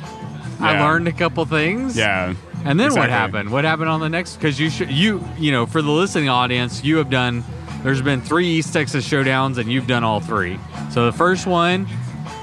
I 0.59 0.79
learned 0.81 1.07
a 1.07 1.13
couple 1.13 1.45
things. 1.45 1.95
Yeah. 1.97 2.33
And 2.65 2.77
then 2.77 2.93
what 2.93 3.09
happened? 3.09 3.49
What 3.51 3.63
happened 3.63 3.89
on 3.89 4.01
the 4.01 4.09
next? 4.09 4.35
Because 4.35 4.59
you 4.59 4.69
should, 4.69 4.91
you, 4.91 5.23
you 5.37 5.53
know, 5.53 5.65
for 5.65 5.81
the 5.81 5.89
listening 5.91 6.27
audience, 6.27 6.83
you 6.83 6.97
have 6.97 7.09
done. 7.09 7.43
There's 7.83 8.01
been 8.01 8.19
three 8.21 8.45
East 8.47 8.73
Texas 8.73 9.07
showdowns, 9.07 9.57
and 9.57 9.71
you've 9.71 9.87
done 9.87 10.03
all 10.03 10.19
three. 10.19 10.59
So 10.91 11.05
the 11.05 11.13
first 11.17 11.47
one, 11.47 11.87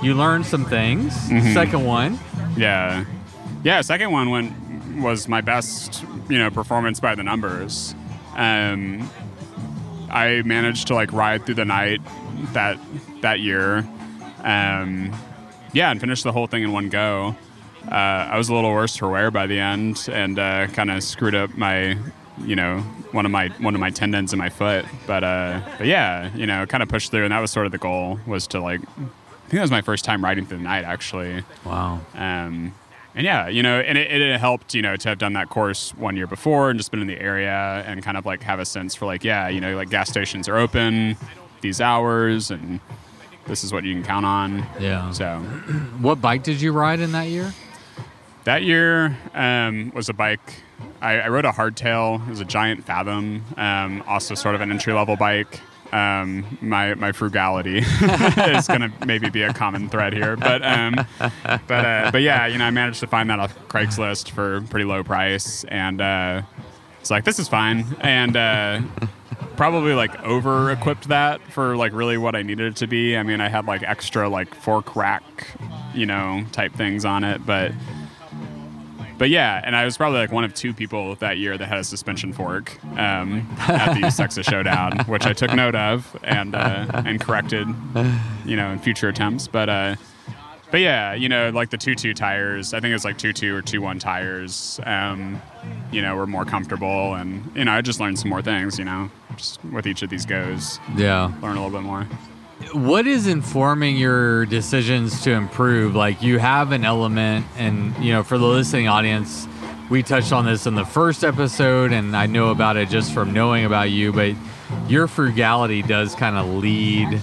you 0.02 0.14
learned 0.14 0.46
some 0.46 0.64
things. 0.64 1.12
Mm-hmm. 1.28 1.52
Second 1.52 1.84
one, 1.84 2.18
Yeah, 2.56 3.04
yeah. 3.66 3.80
Second 3.80 4.12
one 4.12 4.30
went 4.30 4.52
was 5.02 5.26
my 5.26 5.40
best, 5.40 6.04
you 6.28 6.38
know, 6.38 6.50
performance 6.50 7.00
by 7.00 7.16
the 7.16 7.24
numbers. 7.24 7.96
Um, 8.36 9.10
I 10.08 10.42
managed 10.44 10.86
to 10.86 10.94
like 10.94 11.12
ride 11.12 11.44
through 11.44 11.56
the 11.56 11.64
night 11.64 12.00
that 12.52 12.78
that 13.22 13.40
year. 13.40 13.78
Um, 14.44 15.12
yeah, 15.72 15.90
and 15.90 16.00
finish 16.00 16.22
the 16.22 16.30
whole 16.30 16.46
thing 16.46 16.62
in 16.62 16.70
one 16.70 16.88
go. 16.90 17.34
Uh, 17.90 17.94
I 18.30 18.38
was 18.38 18.48
a 18.48 18.54
little 18.54 18.70
worse 18.70 18.96
for 18.96 19.08
wear 19.08 19.32
by 19.32 19.48
the 19.48 19.58
end, 19.58 20.08
and 20.12 20.38
uh, 20.38 20.68
kind 20.68 20.90
of 20.90 21.02
screwed 21.02 21.34
up 21.34 21.56
my, 21.56 21.98
you 22.44 22.54
know, 22.54 22.78
one 23.10 23.26
of 23.26 23.32
my 23.32 23.48
one 23.58 23.74
of 23.74 23.80
my 23.80 23.90
tendons 23.90 24.32
in 24.32 24.38
my 24.38 24.48
foot. 24.48 24.84
But 25.08 25.24
uh, 25.24 25.60
but 25.76 25.88
yeah, 25.88 26.30
you 26.36 26.46
know, 26.46 26.66
kind 26.66 26.84
of 26.84 26.88
pushed 26.88 27.10
through, 27.10 27.24
and 27.24 27.32
that 27.32 27.40
was 27.40 27.50
sort 27.50 27.66
of 27.66 27.72
the 27.72 27.78
goal 27.78 28.20
was 28.28 28.46
to 28.48 28.60
like. 28.60 28.80
I 28.80 29.48
think 29.48 29.58
that 29.58 29.62
was 29.62 29.70
my 29.72 29.82
first 29.82 30.04
time 30.04 30.24
riding 30.24 30.46
through 30.46 30.58
the 30.58 30.64
night, 30.64 30.84
actually. 30.84 31.44
wow. 31.64 32.00
Um, 32.14 32.72
and 33.16 33.24
yeah, 33.24 33.48
you 33.48 33.62
know, 33.62 33.80
and 33.80 33.96
it, 33.96 34.12
it 34.12 34.38
helped, 34.38 34.74
you 34.74 34.82
know, 34.82 34.94
to 34.94 35.08
have 35.08 35.18
done 35.18 35.32
that 35.32 35.48
course 35.48 35.92
one 35.94 36.16
year 36.16 36.26
before 36.26 36.68
and 36.68 36.78
just 36.78 36.90
been 36.90 37.00
in 37.00 37.06
the 37.06 37.18
area 37.18 37.82
and 37.86 38.02
kind 38.02 38.18
of 38.18 38.26
like 38.26 38.42
have 38.42 38.60
a 38.60 38.64
sense 38.66 38.94
for 38.94 39.06
like, 39.06 39.24
yeah, 39.24 39.48
you 39.48 39.60
know, 39.60 39.74
like 39.74 39.88
gas 39.88 40.10
stations 40.10 40.48
are 40.48 40.58
open 40.58 41.16
these 41.62 41.80
hours 41.80 42.50
and 42.50 42.78
this 43.46 43.64
is 43.64 43.72
what 43.72 43.84
you 43.84 43.94
can 43.94 44.02
count 44.02 44.26
on. 44.26 44.66
Yeah. 44.78 45.10
So 45.12 45.38
What 46.00 46.20
bike 46.20 46.42
did 46.42 46.60
you 46.60 46.72
ride 46.72 47.00
in 47.00 47.12
that 47.12 47.28
year? 47.28 47.54
that 48.44 48.62
year 48.62 49.16
um, 49.34 49.90
was 49.94 50.08
a 50.08 50.12
bike. 50.12 50.62
I, 51.02 51.18
I 51.18 51.28
rode 51.28 51.44
a 51.44 51.50
hardtail. 51.50 52.24
It 52.26 52.30
was 52.30 52.40
a 52.40 52.44
Giant 52.44 52.84
Fathom, 52.84 53.44
um, 53.56 54.04
also 54.06 54.34
sort 54.36 54.54
of 54.54 54.60
an 54.60 54.70
entry 54.70 54.92
level 54.92 55.16
bike. 55.16 55.60
Um, 55.96 56.58
my 56.60 56.94
my 56.94 57.12
frugality 57.12 57.78
is 57.78 58.66
going 58.66 58.82
to 58.82 58.92
maybe 59.06 59.30
be 59.30 59.42
a 59.42 59.54
common 59.54 59.88
thread 59.88 60.12
here, 60.12 60.36
but 60.36 60.62
um, 60.62 60.94
but 61.66 61.84
uh, 61.84 62.10
but 62.12 62.20
yeah, 62.20 62.46
you 62.46 62.58
know, 62.58 62.66
I 62.66 62.70
managed 62.70 63.00
to 63.00 63.06
find 63.06 63.30
that 63.30 63.38
off 63.38 63.56
Craigslist 63.68 64.30
for 64.30 64.60
pretty 64.62 64.84
low 64.84 65.02
price, 65.02 65.64
and 65.64 66.00
uh, 66.00 66.42
it's 67.00 67.10
like 67.10 67.24
this 67.24 67.38
is 67.38 67.48
fine, 67.48 67.86
and 68.00 68.36
uh, 68.36 68.80
probably 69.56 69.94
like 69.94 70.22
over 70.22 70.70
equipped 70.70 71.08
that 71.08 71.40
for 71.50 71.76
like 71.76 71.92
really 71.92 72.18
what 72.18 72.36
I 72.36 72.42
needed 72.42 72.72
it 72.72 72.76
to 72.76 72.86
be. 72.86 73.16
I 73.16 73.22
mean, 73.22 73.40
I 73.40 73.48
had 73.48 73.66
like 73.66 73.82
extra 73.82 74.28
like 74.28 74.54
fork 74.54 74.94
rack, 74.96 75.56
you 75.94 76.04
know, 76.04 76.44
type 76.52 76.74
things 76.74 77.04
on 77.04 77.24
it, 77.24 77.46
but 77.46 77.72
but 79.18 79.30
yeah, 79.30 79.60
and 79.64 79.74
I 79.76 79.84
was 79.84 79.96
probably 79.96 80.18
like 80.20 80.32
one 80.32 80.44
of 80.44 80.54
two 80.54 80.72
people 80.74 81.14
that 81.16 81.38
year 81.38 81.56
that 81.56 81.66
had 81.66 81.78
a 81.78 81.84
suspension 81.84 82.32
fork 82.32 82.78
um, 82.98 83.46
at 83.60 83.94
the 83.98 84.06
East 84.06 84.16
Texas 84.18 84.46
Showdown, 84.46 84.98
which 85.06 85.26
I 85.26 85.32
took 85.32 85.52
note 85.54 85.74
of 85.74 86.16
and 86.22 86.54
uh, 86.54 86.86
and 87.04 87.20
corrected, 87.20 87.66
you 88.44 88.56
know, 88.56 88.70
in 88.70 88.78
future 88.78 89.08
attempts. 89.08 89.48
But 89.48 89.68
uh, 89.68 89.96
but 90.70 90.80
yeah, 90.80 91.14
you 91.14 91.28
know, 91.28 91.50
like 91.50 91.70
the 91.70 91.78
two 91.78 91.94
two 91.94 92.12
tires, 92.12 92.74
I 92.74 92.80
think 92.80 92.90
it 92.90 92.94
was 92.94 93.04
like 93.04 93.18
two 93.18 93.32
two 93.32 93.54
or 93.56 93.62
two 93.62 93.80
one 93.80 93.98
tires, 93.98 94.80
um, 94.84 95.40
you 95.92 96.02
know, 96.02 96.16
were 96.16 96.26
more 96.26 96.44
comfortable, 96.44 97.14
and 97.14 97.50
you 97.56 97.64
know, 97.64 97.72
I 97.72 97.80
just 97.82 98.00
learned 98.00 98.18
some 98.18 98.30
more 98.30 98.42
things, 98.42 98.78
you 98.78 98.84
know, 98.84 99.10
just 99.36 99.64
with 99.66 99.86
each 99.86 100.02
of 100.02 100.10
these 100.10 100.26
goes, 100.26 100.78
Yeah. 100.96 101.32
learn 101.40 101.56
a 101.56 101.62
little 101.64 101.70
bit 101.70 101.82
more. 101.86 102.06
What 102.72 103.06
is 103.06 103.26
informing 103.26 103.96
your 103.96 104.46
decisions 104.46 105.20
to 105.22 105.32
improve? 105.32 105.94
Like 105.94 106.22
you 106.22 106.38
have 106.38 106.72
an 106.72 106.86
element, 106.86 107.44
and 107.58 107.94
you 108.02 108.14
know, 108.14 108.22
for 108.22 108.38
the 108.38 108.46
listening 108.46 108.88
audience, 108.88 109.46
we 109.90 110.02
touched 110.02 110.32
on 110.32 110.46
this 110.46 110.66
in 110.66 110.74
the 110.74 110.84
first 110.84 111.22
episode, 111.22 111.92
and 111.92 112.16
I 112.16 112.24
know 112.24 112.50
about 112.50 112.78
it 112.78 112.88
just 112.88 113.12
from 113.12 113.34
knowing 113.34 113.66
about 113.66 113.90
you. 113.90 114.10
But 114.10 114.36
your 114.88 115.06
frugality 115.06 115.82
does 115.82 116.14
kind 116.14 116.36
of 116.36 116.46
lead. 116.48 117.20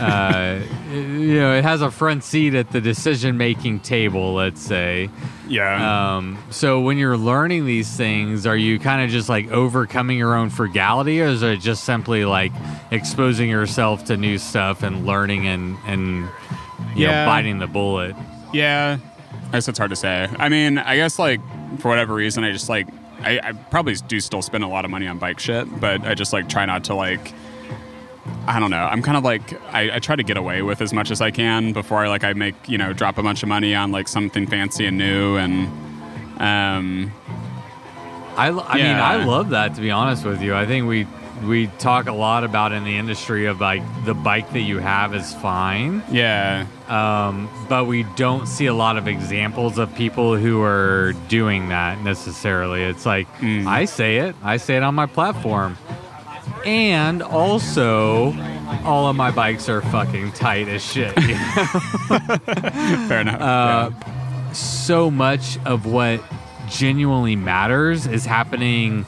uh, 0.00 0.60
you 0.92 1.38
know, 1.40 1.54
it 1.54 1.64
has 1.64 1.82
a 1.82 1.90
front 1.90 2.24
seat 2.24 2.54
at 2.54 2.70
the 2.70 2.80
decision-making 2.80 3.80
table. 3.80 4.34
Let's 4.34 4.60
say. 4.60 5.10
Yeah. 5.48 6.16
Um, 6.16 6.38
so 6.50 6.80
when 6.80 6.96
you're 6.96 7.16
learning 7.16 7.66
these 7.66 7.94
things, 7.94 8.46
are 8.46 8.56
you 8.56 8.78
kind 8.78 9.02
of 9.02 9.10
just 9.10 9.28
like 9.28 9.50
overcoming 9.50 10.16
your 10.16 10.34
own 10.34 10.48
frugality, 10.50 11.20
or 11.20 11.26
is 11.26 11.42
it 11.42 11.58
just 11.60 11.84
simply 11.84 12.24
like 12.24 12.52
exposing 12.90 13.50
yourself 13.50 14.04
to 14.06 14.16
new 14.16 14.38
stuff 14.38 14.82
and 14.82 15.04
learning 15.06 15.46
and 15.46 15.76
and 15.86 16.28
you 16.94 17.06
Yeah. 17.06 17.24
know 17.24 17.30
biting 17.30 17.58
the 17.58 17.66
bullet? 17.66 18.16
Yeah, 18.52 18.98
I 19.48 19.52
guess 19.52 19.68
it's 19.68 19.78
hard 19.78 19.90
to 19.90 19.96
say. 19.96 20.28
I 20.38 20.48
mean, 20.48 20.78
I 20.78 20.96
guess 20.96 21.18
like 21.18 21.40
for 21.78 21.88
whatever 21.88 22.14
reason, 22.14 22.44
I 22.44 22.52
just 22.52 22.68
like 22.68 22.86
I, 23.24 23.40
I 23.42 23.52
probably 23.52 23.94
do 23.94 24.20
still 24.20 24.42
spend 24.42 24.64
a 24.64 24.68
lot 24.68 24.84
of 24.84 24.90
money 24.90 25.06
on 25.06 25.18
bike 25.18 25.38
shit, 25.38 25.80
but 25.80 26.04
I 26.06 26.14
just 26.14 26.32
like 26.32 26.48
try 26.48 26.64
not 26.66 26.84
to 26.84 26.94
like. 26.94 27.32
I 28.46 28.60
don't 28.60 28.70
know. 28.70 28.84
I'm 28.84 29.02
kind 29.02 29.16
of 29.16 29.24
like 29.24 29.60
I, 29.74 29.96
I 29.96 29.98
try 29.98 30.14
to 30.14 30.22
get 30.22 30.36
away 30.36 30.62
with 30.62 30.80
as 30.80 30.92
much 30.92 31.10
as 31.10 31.20
I 31.20 31.30
can 31.32 31.72
before 31.72 32.04
I 32.04 32.08
like 32.08 32.22
I 32.24 32.32
make 32.34 32.54
you 32.68 32.78
know 32.78 32.92
drop 32.92 33.18
a 33.18 33.22
bunch 33.22 33.42
of 33.42 33.48
money 33.48 33.74
on 33.74 33.90
like 33.90 34.06
something 34.08 34.46
fancy 34.46 34.86
and 34.86 34.96
new 34.96 35.36
and 35.36 35.66
um 36.40 37.12
I, 38.36 38.50
mean, 38.50 38.62
Yeah. 38.78 39.04
I 39.04 39.24
love 39.24 39.50
that 39.50 39.74
to 39.74 39.80
be 39.80 39.90
honest 39.90 40.24
with 40.24 40.40
you. 40.40 40.54
I 40.54 40.66
think 40.66 40.86
we 40.88 41.06
we 41.46 41.66
talk 41.78 42.06
a 42.08 42.12
lot 42.12 42.44
about 42.44 42.72
in 42.72 42.84
the 42.84 42.96
industry 42.96 43.46
of 43.46 43.60
like 43.60 43.82
the 44.04 44.14
bike 44.14 44.52
that 44.52 44.60
you 44.60 44.78
have 44.78 45.14
is 45.14 45.34
fine, 45.34 46.02
yeah 46.10 46.66
um, 46.88 47.48
but 47.68 47.86
we 47.86 48.02
don't 48.16 48.46
see 48.46 48.66
a 48.66 48.74
lot 48.74 48.96
of 48.98 49.08
examples 49.08 49.78
of 49.78 49.94
people 49.94 50.36
who 50.36 50.60
are 50.62 51.12
doing 51.28 51.68
that 51.70 52.00
necessarily. 52.02 52.82
It's 52.82 53.06
like 53.06 53.26
Mm. 53.38 53.66
I 53.66 53.86
say 53.86 54.18
it, 54.18 54.36
I 54.42 54.56
say 54.58 54.76
it 54.76 54.82
on 54.82 54.94
my 54.94 55.06
platform, 55.06 55.76
and 56.64 57.22
also 57.22 58.32
all 58.84 59.08
of 59.08 59.16
my 59.16 59.30
bikes 59.30 59.68
are 59.68 59.80
fucking 59.82 60.32
tight 60.32 60.68
as 60.68 60.84
shit. 60.84 61.16
you 61.22 61.34
know? 61.34 61.38
fair 63.08 63.20
enough. 63.20 63.40
Uh, 63.40 64.52
so 64.52 65.10
much 65.10 65.58
of 65.64 65.86
what 65.86 66.22
genuinely 66.68 67.36
matters 67.36 68.06
is 68.06 68.24
happening 68.24 69.04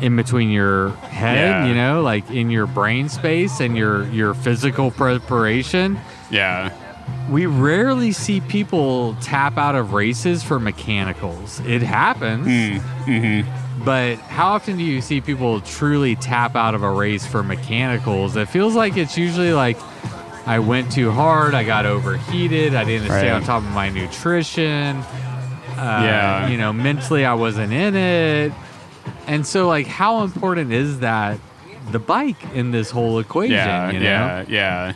in 0.00 0.14
between 0.16 0.50
your 0.50 0.90
head, 0.90 1.36
Yeah. 1.38 1.66
you 1.66 1.74
know, 1.74 2.02
like 2.02 2.30
in 2.30 2.50
your 2.50 2.66
brain 2.66 3.08
space 3.08 3.60
and 3.60 3.76
your 3.76 4.04
your 4.08 4.34
physical 4.34 4.90
preparation. 4.90 5.98
yeah 6.30 6.70
We 7.30 7.46
rarely 7.46 8.12
see 8.12 8.40
people 8.40 9.14
tap 9.20 9.56
out 9.58 9.74
of 9.74 9.92
races 9.92 10.42
for 10.42 10.58
mechanicals. 10.60 11.60
It 11.66 11.82
happens, 11.82 12.46
Mm, 12.46 12.80
mm-hmm. 13.06 13.84
but 13.84 14.16
how 14.18 14.48
often 14.54 14.76
do 14.76 14.82
you 14.84 15.00
see 15.00 15.20
people 15.20 15.60
truly 15.60 16.16
tap 16.16 16.56
out 16.56 16.74
of 16.74 16.82
a 16.82 16.90
race 16.90 17.24
for 17.26 17.42
mechanicals? 17.42 18.36
It 18.36 18.48
feels 18.48 18.74
like 18.74 18.96
it's 18.96 19.16
usually 19.16 19.52
like 19.52 19.78
I 20.46 20.58
went 20.60 20.92
too 20.92 21.10
hard, 21.10 21.54
I 21.54 21.64
got 21.64 21.86
overheated, 21.86 22.74
I 22.74 22.84
didn't 22.84 23.08
stay 23.08 23.30
on 23.30 23.42
top 23.42 23.62
of 23.62 23.70
my 23.70 23.88
nutrition. 23.88 24.96
Uh, 25.76 26.02
Yeah. 26.04 26.48
You 26.48 26.56
know, 26.58 26.72
mentally 26.72 27.24
I 27.24 27.34
wasn't 27.34 27.72
in 27.72 27.94
it. 27.96 28.52
And 29.26 29.46
so, 29.46 29.66
like, 29.68 29.86
how 29.86 30.22
important 30.22 30.72
is 30.72 31.00
that, 31.00 31.38
the 31.92 31.98
bike 32.00 32.42
in 32.54 32.70
this 32.72 32.90
whole 32.90 33.18
equation? 33.20 33.54
yeah 33.54 33.90
you 33.90 34.00
know? 34.00 34.04
yeah 34.04 34.44
yeah 34.48 34.92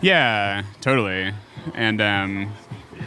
yeah 0.00 0.62
totally 0.80 1.32
and 1.74 2.00
um 2.00 2.52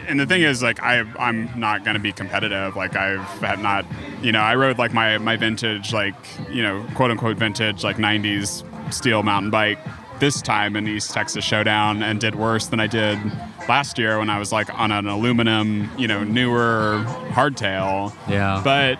and 0.08 0.20
the 0.20 0.26
thing 0.26 0.42
is 0.42 0.62
like 0.62 0.80
i 0.82 1.00
i'm 1.18 1.50
not 1.58 1.84
going 1.84 1.94
to 1.94 2.00
be 2.00 2.12
competitive 2.12 2.76
like 2.76 2.94
i've 2.96 3.20
had 3.40 3.58
not 3.58 3.84
you 4.22 4.30
know 4.32 4.38
i 4.40 4.54
rode 4.54 4.78
like 4.78 4.92
my 4.94 5.18
my 5.18 5.36
vintage 5.36 5.92
like 5.92 6.14
you 6.50 6.62
know 6.62 6.84
quote 6.94 7.10
unquote 7.10 7.36
vintage 7.36 7.82
like 7.82 7.96
90s 7.96 8.62
steel 8.94 9.22
mountain 9.22 9.50
bike 9.50 9.78
this 10.20 10.40
time 10.40 10.76
in 10.76 10.86
east 10.88 11.10
texas 11.12 11.44
showdown 11.44 12.02
and 12.02 12.20
did 12.20 12.34
worse 12.36 12.68
than 12.68 12.78
i 12.80 12.86
did 12.86 13.18
last 13.68 13.98
year 13.98 14.18
when 14.18 14.30
i 14.30 14.38
was 14.38 14.52
like 14.52 14.72
on 14.78 14.90
an 14.92 15.06
aluminum 15.06 15.90
you 15.98 16.06
know 16.08 16.22
newer 16.24 17.02
hardtail 17.30 18.14
Yeah. 18.28 18.60
but 18.64 18.98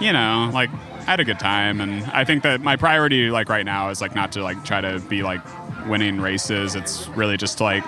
you 0.00 0.12
know 0.12 0.50
like 0.52 0.70
i 0.72 1.04
had 1.04 1.20
a 1.20 1.24
good 1.24 1.38
time 1.38 1.80
and 1.80 2.04
i 2.12 2.24
think 2.24 2.42
that 2.42 2.60
my 2.60 2.76
priority 2.76 3.30
like 3.30 3.48
right 3.48 3.64
now 3.64 3.90
is 3.90 4.00
like 4.00 4.14
not 4.14 4.32
to 4.32 4.42
like 4.42 4.62
try 4.64 4.80
to 4.80 4.98
be 5.00 5.22
like 5.22 5.40
winning 5.86 6.20
races. 6.20 6.74
It's 6.74 7.08
really 7.08 7.36
just 7.36 7.58
to 7.58 7.64
like 7.64 7.84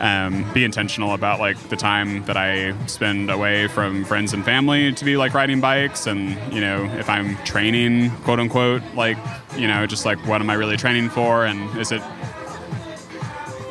um, 0.00 0.50
be 0.52 0.64
intentional 0.64 1.12
about 1.12 1.40
like 1.40 1.58
the 1.70 1.76
time 1.76 2.24
that 2.26 2.36
i 2.36 2.72
spend 2.86 3.30
away 3.30 3.66
from 3.66 4.04
friends 4.04 4.32
and 4.32 4.44
family 4.44 4.92
to 4.92 5.04
be 5.04 5.16
like 5.16 5.34
riding 5.34 5.60
bikes 5.60 6.06
and 6.06 6.30
you 6.52 6.60
know 6.60 6.84
if 6.98 7.08
i'm 7.08 7.36
training 7.38 8.10
quote 8.22 8.38
unquote 8.38 8.80
like 8.94 9.18
you 9.56 9.66
know 9.66 9.86
just 9.86 10.04
like 10.04 10.18
what 10.24 10.40
am 10.40 10.50
i 10.50 10.54
really 10.54 10.76
training 10.76 11.08
for? 11.08 11.44
And 11.44 11.76
is 11.78 11.90
it 11.90 12.02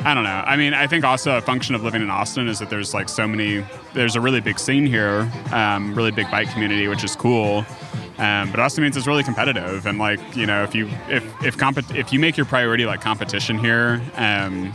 I 0.07 0.13
don't 0.13 0.23
know. 0.23 0.29
I 0.29 0.55
mean, 0.55 0.73
I 0.73 0.87
think 0.87 1.03
also 1.03 1.35
a 1.35 1.41
function 1.41 1.75
of 1.75 1.83
living 1.83 2.01
in 2.01 2.09
Austin 2.09 2.47
is 2.47 2.59
that 2.59 2.69
there's 2.69 2.93
like 2.93 3.09
so 3.09 3.27
many. 3.27 3.65
There's 3.93 4.15
a 4.15 4.21
really 4.21 4.39
big 4.39 4.57
scene 4.57 4.85
here, 4.85 5.29
um, 5.51 5.93
really 5.95 6.11
big 6.11 6.31
bike 6.31 6.49
community, 6.53 6.87
which 6.87 7.03
is 7.03 7.13
cool. 7.13 7.65
Um, 8.17 8.49
but 8.49 8.57
it 8.57 8.59
also 8.61 8.81
means 8.81 8.95
it's 8.95 9.05
really 9.05 9.25
competitive, 9.25 9.85
and 9.85 9.99
like 9.99 10.21
you 10.33 10.45
know, 10.45 10.63
if 10.63 10.73
you 10.73 10.87
if 11.09 11.43
if 11.43 11.57
comp- 11.57 11.93
if 11.93 12.13
you 12.13 12.21
make 12.21 12.37
your 12.37 12.45
priority 12.45 12.85
like 12.85 13.01
competition 13.01 13.57
here, 13.57 14.01
um, 14.15 14.71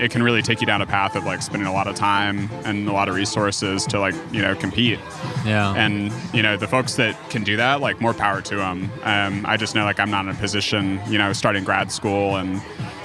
it 0.00 0.10
can 0.10 0.24
really 0.24 0.42
take 0.42 0.60
you 0.60 0.66
down 0.66 0.82
a 0.82 0.86
path 0.86 1.14
of 1.14 1.24
like 1.24 1.40
spending 1.40 1.68
a 1.68 1.72
lot 1.72 1.86
of 1.86 1.94
time 1.94 2.50
and 2.64 2.88
a 2.88 2.92
lot 2.92 3.08
of 3.08 3.14
resources 3.14 3.86
to 3.86 4.00
like 4.00 4.16
you 4.32 4.42
know 4.42 4.56
compete. 4.56 4.98
yeah. 5.46 5.72
And 5.74 6.12
you 6.34 6.42
know, 6.42 6.56
the 6.56 6.66
folks 6.66 6.96
that 6.96 7.16
can 7.30 7.44
do 7.44 7.56
that, 7.58 7.80
like 7.80 8.00
more 8.00 8.12
power 8.12 8.42
to 8.42 8.56
them. 8.56 8.90
Um, 9.04 9.46
I 9.46 9.56
just 9.56 9.76
know 9.76 9.84
like 9.84 10.00
I'm 10.00 10.10
not 10.10 10.24
in 10.24 10.32
a 10.32 10.34
position, 10.34 11.00
you 11.06 11.16
know, 11.16 11.32
starting 11.32 11.62
grad 11.62 11.92
school 11.92 12.38
and 12.38 12.60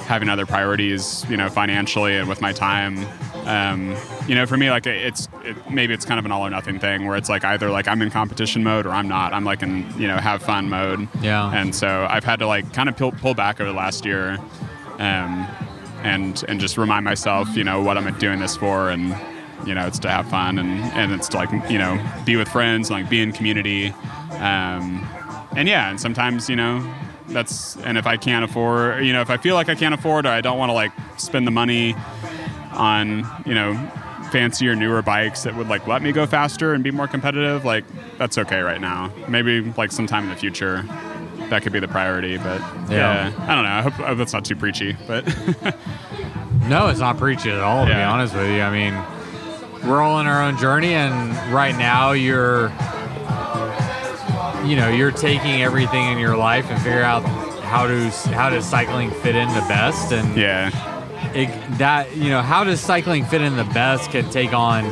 having 0.06 0.30
other 0.30 0.46
priorities, 0.46 1.26
you 1.30 1.38
know, 1.38 1.50
financially 1.50 2.16
and 2.16 2.30
with 2.30 2.42
my 2.42 2.54
time. 2.54 3.06
Um, 3.46 3.96
you 4.28 4.36
know, 4.36 4.46
for 4.46 4.58
me, 4.58 4.70
like 4.70 4.88
it's 4.88 5.28
it, 5.44 5.70
maybe 5.70 5.94
it's 5.94 6.06
kind 6.06 6.20
of 6.20 6.26
an 6.26 6.32
all 6.32 6.46
or 6.46 6.50
nothing 6.50 6.80
thing 6.80 7.06
where 7.06 7.18
it's 7.18 7.30
like 7.30 7.44
either 7.44 7.70
like 7.70 7.88
I'm 7.88 8.02
in 8.02 8.10
competition 8.10 8.64
mode 8.64 8.86
or 8.86 8.92
I'm 8.92 9.08
not. 9.08 9.34
I'm 9.34 9.44
like 9.44 9.62
in 9.62 9.88
you 10.00 10.08
know 10.08 10.18
have 10.18 10.42
fun 10.42 10.70
mode. 10.70 11.08
Yeah. 11.22 11.52
And 11.54 11.76
so 11.76 12.08
I've 12.10 12.24
had 12.24 12.40
to 12.40 12.48
like 12.48 12.72
kind 12.74 12.90
of 12.90 12.98
pull, 12.98 13.12
pull 13.12 13.34
back 13.34 13.60
over 13.60 13.70
the 13.70 13.76
last 13.78 14.06
year, 14.06 14.38
um, 15.00 15.48
and 16.04 16.44
and 16.48 16.60
just 16.60 16.78
remind 16.78 17.06
myself, 17.06 17.56
you 17.56 17.64
know, 17.64 17.82
what 17.82 17.98
I'm 17.98 18.12
doing 18.18 18.40
this 18.40 18.56
for, 18.56 18.90
and 18.90 19.16
you 19.66 19.74
know, 19.74 19.88
it's 19.88 20.00
to 20.00 20.10
have 20.10 20.30
fun 20.30 20.60
and 20.60 20.80
and 20.94 21.12
it's 21.12 21.30
to 21.30 21.38
like 21.38 21.52
you 21.70 21.78
know 21.78 22.04
be 22.26 22.36
with 22.36 22.48
friends, 22.48 22.90
and, 22.90 23.00
like 23.00 23.10
be 23.10 23.22
in 23.22 23.32
community, 23.32 23.90
um, 24.34 25.08
and 25.56 25.68
yeah, 25.68 25.90
and 25.90 26.00
sometimes 26.00 26.50
you 26.50 26.56
know 26.56 26.80
that's 27.30 27.76
and 27.78 27.98
if 27.98 28.06
I 28.08 28.18
can't 28.18 28.46
afford, 28.46 29.06
you 29.06 29.14
know, 29.14 29.22
if 29.22 29.30
I 29.30 29.38
feel 29.38 29.56
like 29.56 29.70
I 29.70 29.76
can't 29.76 29.94
afford 29.94 30.26
or 30.26 30.30
I 30.30 30.42
don't 30.42 30.58
want 30.58 30.70
to 30.70 30.74
like 30.74 30.92
spend 31.18 31.48
the 31.48 31.52
money 31.52 31.96
on 32.74 33.26
you 33.46 33.54
know 33.54 33.74
fancier 34.32 34.76
newer 34.76 35.02
bikes 35.02 35.44
that 35.44 35.56
would 35.56 35.70
like 35.70 35.88
let 35.88 36.02
me 36.02 36.12
go 36.12 36.26
faster 36.26 36.74
and 36.74 36.84
be 36.84 36.92
more 36.92 37.08
competitive 37.08 37.64
like 37.64 37.86
that's 38.18 38.38
okay 38.38 38.60
right 38.62 38.82
now 38.82 39.10
maybe 39.30 39.62
like 39.78 39.92
sometime 39.94 40.24
in 40.26 40.30
the 40.30 40.36
future 40.36 40.84
that 41.50 41.62
could 41.62 41.72
be 41.72 41.80
the 41.80 41.88
priority 41.88 42.36
but 42.38 42.60
Yeah. 42.90 43.30
yeah, 43.30 43.46
i 43.48 43.56
don't 43.56 43.64
know 43.64 43.70
i 43.70 43.82
hope, 43.82 43.98
I 44.02 44.08
hope 44.08 44.18
that's 44.18 44.34
not 44.34 44.44
too 44.44 44.56
preachy 44.58 44.98
but 45.08 45.24
No, 46.68 46.88
it's 46.88 47.00
not 47.00 47.18
preachy 47.18 47.52
at 47.52 47.62
all, 47.62 47.86
to 47.86 47.94
be 47.94 48.02
honest 48.02 48.34
with 48.34 48.50
you. 48.50 48.62
I 48.62 48.72
mean, 48.72 49.88
we're 49.88 50.02
all 50.02 50.20
in 50.20 50.26
our 50.26 50.42
own 50.42 50.58
journey, 50.58 50.96
and 50.96 51.54
right 51.54 51.78
now 51.78 52.14
you're, 52.14 52.70
you 54.66 54.76
know, 54.76 54.90
you're 54.90 55.12
taking 55.12 55.62
everything 55.62 56.12
in 56.12 56.18
your 56.18 56.36
life 56.38 56.70
and 56.70 56.82
figure 56.82 57.04
out 57.04 57.24
how 57.64 57.88
to 57.88 58.10
how 58.34 58.50
does 58.50 58.66
cycling 58.66 59.12
fit 59.12 59.36
in 59.36 59.48
the 59.50 59.66
best, 59.68 60.12
and 60.12 60.38
yeah 60.38 60.70
it, 61.34 61.78
that 61.78 62.16
you 62.16 62.30
know 62.30 62.42
how 62.42 62.64
does 62.64 62.80
cycling 62.80 63.26
fit 63.26 63.42
in 63.42 63.56
the 63.56 63.64
best 63.66 64.12
can 64.12 64.30
take 64.30 64.54
on 64.54 64.86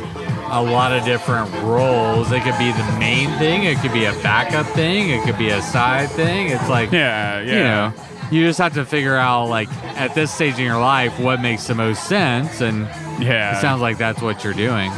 a 0.50 0.62
lot 0.62 0.92
of 0.92 1.04
different 1.04 1.52
roles. 1.62 2.30
It 2.30 2.42
could 2.42 2.58
be 2.58 2.70
the 2.70 2.96
main 2.98 3.30
thing, 3.38 3.64
it 3.64 3.78
could 3.78 3.92
be 3.92 4.04
a 4.04 4.12
backup 4.22 4.66
thing, 4.66 5.10
it 5.10 5.24
could 5.24 5.38
be 5.38 5.48
a 5.48 5.62
side 5.62 6.10
thing. 6.10 6.48
It's 6.48 6.68
like 6.68 6.92
yeah 6.92 7.40
yeah 7.40 7.52
you 7.52 7.62
know, 7.62 8.04
you 8.30 8.46
just 8.46 8.58
have 8.58 8.74
to 8.74 8.84
figure 8.84 9.16
out 9.16 9.46
like 9.46 9.72
at 9.96 10.14
this 10.14 10.32
stage 10.32 10.58
in 10.58 10.64
your 10.64 10.80
life 10.80 11.18
what 11.18 11.40
makes 11.40 11.66
the 11.66 11.74
most 11.74 12.04
sense, 12.04 12.60
and 12.60 12.82
yeah 13.22 13.56
it 13.56 13.60
sounds 13.60 13.80
like 13.80 13.98
that's 13.98 14.20
what 14.20 14.44
you're 14.44 14.52
doing. 14.52 14.90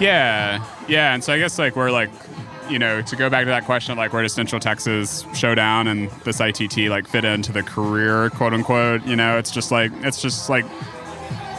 Yeah, 0.00 0.64
yeah, 0.86 1.14
and 1.14 1.24
so 1.24 1.32
I 1.32 1.38
guess 1.38 1.58
like 1.58 1.74
we're 1.74 1.90
like, 1.90 2.10
you 2.70 2.78
know, 2.78 3.02
to 3.02 3.16
go 3.16 3.30
back 3.30 3.44
to 3.44 3.50
that 3.50 3.64
question 3.64 3.92
of 3.92 3.98
like 3.98 4.12
where 4.12 4.22
does 4.22 4.32
Central 4.32 4.60
Texas 4.60 5.24
Showdown 5.34 5.88
and 5.88 6.10
this 6.24 6.40
ITT 6.40 6.88
like 6.88 7.06
fit 7.06 7.24
into 7.24 7.52
the 7.52 7.62
career, 7.62 8.30
quote 8.30 8.52
unquote. 8.52 9.04
You 9.06 9.16
know, 9.16 9.38
it's 9.38 9.50
just 9.50 9.70
like 9.70 9.92
it's 10.02 10.20
just 10.20 10.48
like 10.48 10.64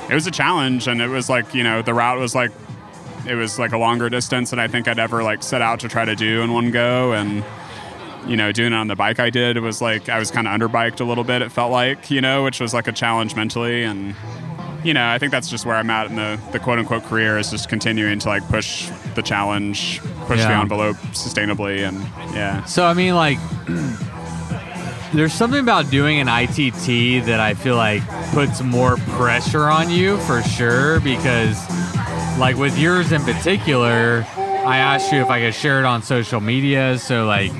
it 0.09 0.13
was 0.13 0.27
a 0.27 0.31
challenge, 0.31 0.87
and 0.87 1.01
it 1.01 1.07
was 1.07 1.29
like 1.29 1.53
you 1.53 1.63
know 1.63 1.81
the 1.81 1.93
route 1.93 2.19
was 2.19 2.35
like 2.35 2.51
it 3.27 3.35
was 3.35 3.59
like 3.59 3.71
a 3.71 3.77
longer 3.77 4.09
distance 4.09 4.49
than 4.49 4.59
I 4.59 4.67
think 4.67 4.87
I'd 4.87 4.99
ever 4.99 5.23
like 5.23 5.43
set 5.43 5.61
out 5.61 5.79
to 5.81 5.89
try 5.89 6.05
to 6.05 6.15
do 6.15 6.41
in 6.41 6.53
one 6.53 6.71
go, 6.71 7.13
and 7.13 7.43
you 8.27 8.35
know, 8.35 8.51
doing 8.51 8.73
it 8.73 8.75
on 8.75 8.87
the 8.87 8.95
bike 8.95 9.19
I 9.19 9.29
did, 9.29 9.57
it 9.57 9.61
was 9.61 9.81
like 9.81 10.09
I 10.09 10.19
was 10.19 10.31
kind 10.31 10.47
of 10.47 10.53
underbiked 10.59 10.99
a 10.99 11.05
little 11.05 11.23
bit. 11.23 11.41
It 11.41 11.51
felt 11.51 11.71
like 11.71 12.11
you 12.11 12.21
know, 12.21 12.43
which 12.43 12.59
was 12.59 12.73
like 12.73 12.87
a 12.87 12.91
challenge 12.91 13.35
mentally 13.35 13.83
and 13.83 14.15
you 14.83 14.93
know, 14.93 15.09
I 15.09 15.17
think 15.17 15.31
that's 15.31 15.49
just 15.49 15.65
where 15.65 15.75
I'm 15.75 15.89
at 15.89 16.07
in 16.07 16.15
the, 16.15 16.39
the 16.51 16.59
quote 16.59 16.79
unquote 16.79 17.03
career 17.03 17.37
is 17.37 17.51
just 17.51 17.69
continuing 17.69 18.19
to 18.19 18.29
like 18.29 18.47
push 18.47 18.89
the 19.15 19.21
challenge, 19.21 20.01
push 20.29 20.39
the 20.39 20.51
envelope 20.51 20.95
sustainably, 21.13 21.87
and 21.87 21.99
yeah, 22.35 22.63
So 22.65 22.85
I 22.85 22.93
mean, 22.93 23.15
like, 23.15 23.37
there's 25.13 25.33
something 25.33 25.59
about 25.59 25.89
doing 25.89 26.19
an 26.19 26.27
ITT 26.27 27.25
that 27.25 27.39
I 27.39 27.53
feel 27.55 27.75
like 27.75 28.03
puts 28.31 28.61
more 28.61 28.97
pressure 29.17 29.65
on 29.65 29.89
you 29.89 30.17
for 30.19 30.41
sure. 30.43 30.99
Because, 30.99 31.57
like, 32.37 32.57
with 32.57 32.77
yours 32.77 33.11
in 33.11 33.21
particular, 33.23 34.25
I 34.37 34.77
asked 34.77 35.11
you 35.11 35.19
if 35.21 35.29
I 35.29 35.39
could 35.39 35.55
share 35.55 35.79
it 35.79 35.85
on 35.85 36.03
social 36.03 36.41
media. 36.41 36.99
So, 36.99 37.25
like, 37.25 37.51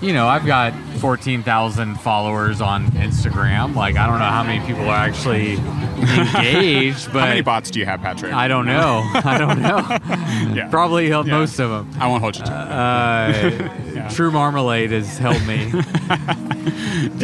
you 0.00 0.12
know, 0.12 0.26
I've 0.28 0.46
got 0.46 0.72
14,000 0.98 1.96
followers 2.00 2.60
on 2.60 2.86
Instagram. 2.92 3.74
Like, 3.74 3.96
I 3.96 4.06
don't 4.06 4.18
know 4.18 4.24
how 4.24 4.42
many 4.42 4.64
people 4.66 4.88
are 4.88 4.96
actually 4.96 5.54
engaged, 5.54 7.12
but 7.12 7.20
How 7.20 7.26
many 7.26 7.42
bots 7.42 7.70
do 7.70 7.78
you 7.78 7.84
have, 7.86 8.00
Patrick? 8.00 8.32
I 8.32 8.48
don't 8.48 8.66
know. 8.66 9.02
I 9.14 9.36
don't 9.38 9.60
know. 9.60 10.54
Yeah. 10.54 10.68
Probably 10.70 11.08
helped 11.08 11.28
Yeah. 11.28 11.38
most 11.38 11.58
of 11.58 11.70
them. 11.70 11.90
I 12.00 12.06
won't 12.06 12.22
hold 12.22 12.36
you 12.38 12.44
to 12.44 12.50
it. 12.50 13.96
Uh, 14.04 14.08
True 14.10 14.30
Marmalade 14.30 14.90
has 14.92 15.18
helped 15.18 15.46
me. 15.46 15.70
Do 15.70 15.78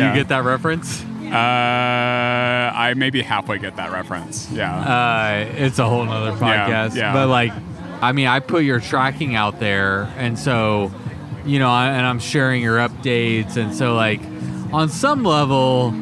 Yeah. 0.03 0.09
you 0.11 0.15
get 0.15 0.29
that 0.29 0.45
reference? 0.45 1.03
Uh, 1.27 1.29
I 2.75 2.95
maybe 2.97 3.23
halfway 3.23 3.59
get 3.59 3.77
that 3.77 3.91
reference. 3.91 4.51
Yeah. 4.53 4.75
Uh, 4.77 5.51
it's 5.57 5.79
a 5.79 5.87
whole 5.89 6.05
nother 6.05 6.33
podcast. 6.33 6.95
yeah. 6.95 7.13
But 7.13 7.29
like, 7.29 7.53
I 8.03 8.13
mean, 8.13 8.27
I 8.27 8.41
put 8.41 8.63
your 8.65 8.79
tracking 8.81 9.35
out 9.35 9.59
there, 9.59 10.03
and 10.19 10.39
so, 10.39 10.93
you 11.47 11.59
know, 11.59 11.71
I, 11.71 11.89
and 11.89 12.05
I'm 12.07 12.19
sharing 12.19 12.63
your 12.63 12.79
updates, 12.79 13.57
and 13.57 13.75
so 13.75 13.95
like, 13.95 14.21
on 14.73 14.89
some 14.89 15.23
level, 15.23 15.93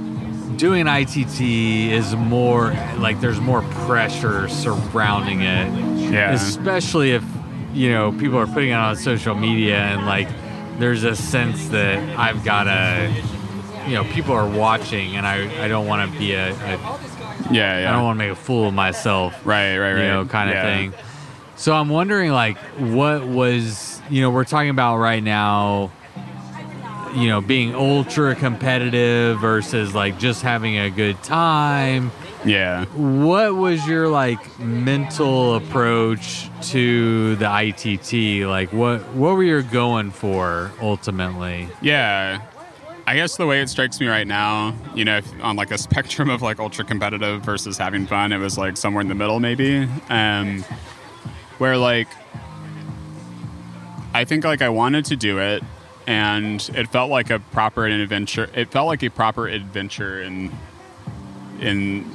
doing 0.57 0.87
ITT 0.87 1.41
is 1.41 2.15
more 2.17 2.71
like 2.99 3.21
there's 3.21 3.41
more 3.41 3.63
pressure 3.87 4.49
surrounding 4.49 5.43
it, 5.43 6.11
yeah. 6.11 6.33
especially 6.33 7.13
if 7.13 7.25
you 7.73 7.91
know 7.91 8.13
people 8.13 8.39
are 8.39 8.47
putting 8.47 8.71
it 8.71 8.75
on 8.75 8.97
social 8.97 9.35
media, 9.35 9.77
and 9.79 10.07
like, 10.07 10.29
there's 10.79 11.05
a 11.05 11.15
sense 11.15 11.69
that 11.69 12.19
I've 12.19 12.45
got 12.45 12.65
to. 12.65 13.13
You 13.87 13.97
know, 13.97 14.05
people 14.05 14.33
are 14.33 14.49
watching, 14.49 15.15
and 15.17 15.27
I, 15.27 15.63
I 15.63 15.69
don't 15.69 15.87
want 15.87 16.11
to 16.11 16.19
be 16.19 16.33
a, 16.33 16.53
a 16.55 16.55
yeah. 17.51 17.81
Yeah. 17.81 17.91
I 17.91 17.93
don't 17.93 18.03
want 18.03 18.17
to 18.19 18.25
make 18.25 18.33
a 18.33 18.35
fool 18.35 18.69
of 18.69 18.73
myself, 18.73 19.35
Right. 19.45 19.77
Right. 19.77 19.93
Right. 19.93 20.03
you 20.03 20.09
know, 20.09 20.25
kind 20.25 20.49
of 20.49 20.55
Yeah. 20.57 20.63
thing. 20.63 20.95
So 21.57 21.75
I'm 21.75 21.91
wondering, 21.91 22.33
like, 22.33 22.57
what 22.79 23.27
was, 23.27 23.94
you 24.11 24.21
know, 24.21 24.31
we're 24.31 24.45
talking 24.45 24.71
about 24.71 24.99
right 24.99 25.23
now, 25.23 25.91
you 27.15 27.29
know, 27.29 27.41
being 27.41 27.75
ultra 27.75 28.35
competitive 28.35 29.39
versus 29.41 29.95
like 29.95 30.19
just 30.19 30.43
having 30.43 30.79
a 30.79 30.91
good 30.91 31.23
time. 31.23 32.11
Yeah. 32.45 32.85
What 32.87 33.55
was 33.55 33.87
your 33.87 34.09
like 34.09 34.59
mental 34.59 35.55
approach 35.55 36.49
to 36.71 37.37
the 37.37 37.47
ITT? 37.47 38.47
Like, 38.47 38.73
what 38.73 39.03
what 39.15 39.35
were 39.37 39.43
you 39.43 39.63
going 39.63 40.11
for 40.11 40.71
ultimately? 40.81 41.69
Yeah. 41.81 42.43
I 43.07 43.17
guess 43.17 43.37
the 43.37 43.47
way 43.47 43.61
it 43.61 43.69
strikes 43.69 44.01
me 44.01 44.07
right 44.07 44.27
now, 44.27 44.75
you 44.95 45.05
know, 45.05 45.19
if, 45.19 45.31
on 45.43 45.57
like 45.57 45.71
a 45.71 45.77
spectrum 45.77 46.31
of 46.31 46.41
like 46.41 46.59
ultra 46.59 46.87
competitive 46.87 47.43
versus 47.43 47.77
having 47.77 48.07
fun, 48.07 48.33
it 48.33 48.39
was 48.39 48.57
like 48.57 48.79
somewhere 48.79 49.03
in 49.03 49.09
the 49.09 49.15
middle, 49.15 49.41
maybe. 49.41 49.87
Um, 50.09 50.63
where 51.59 51.77
like, 51.77 52.09
I 54.15 54.25
think 54.25 54.45
like 54.45 54.63
I 54.63 54.69
wanted 54.69 55.05
to 55.07 55.17
do 55.17 55.41
it, 55.41 55.63
and 56.07 56.71
it 56.75 56.89
felt 56.89 57.11
like 57.11 57.31
a 57.31 57.41
proper 57.41 57.85
adventure. 57.87 58.49
It 58.55 58.71
felt 58.71 58.87
like 58.87 59.03
a 59.03 59.09
proper 59.09 59.49
adventure 59.49 60.23
in, 60.23 60.53
in, 61.61 62.09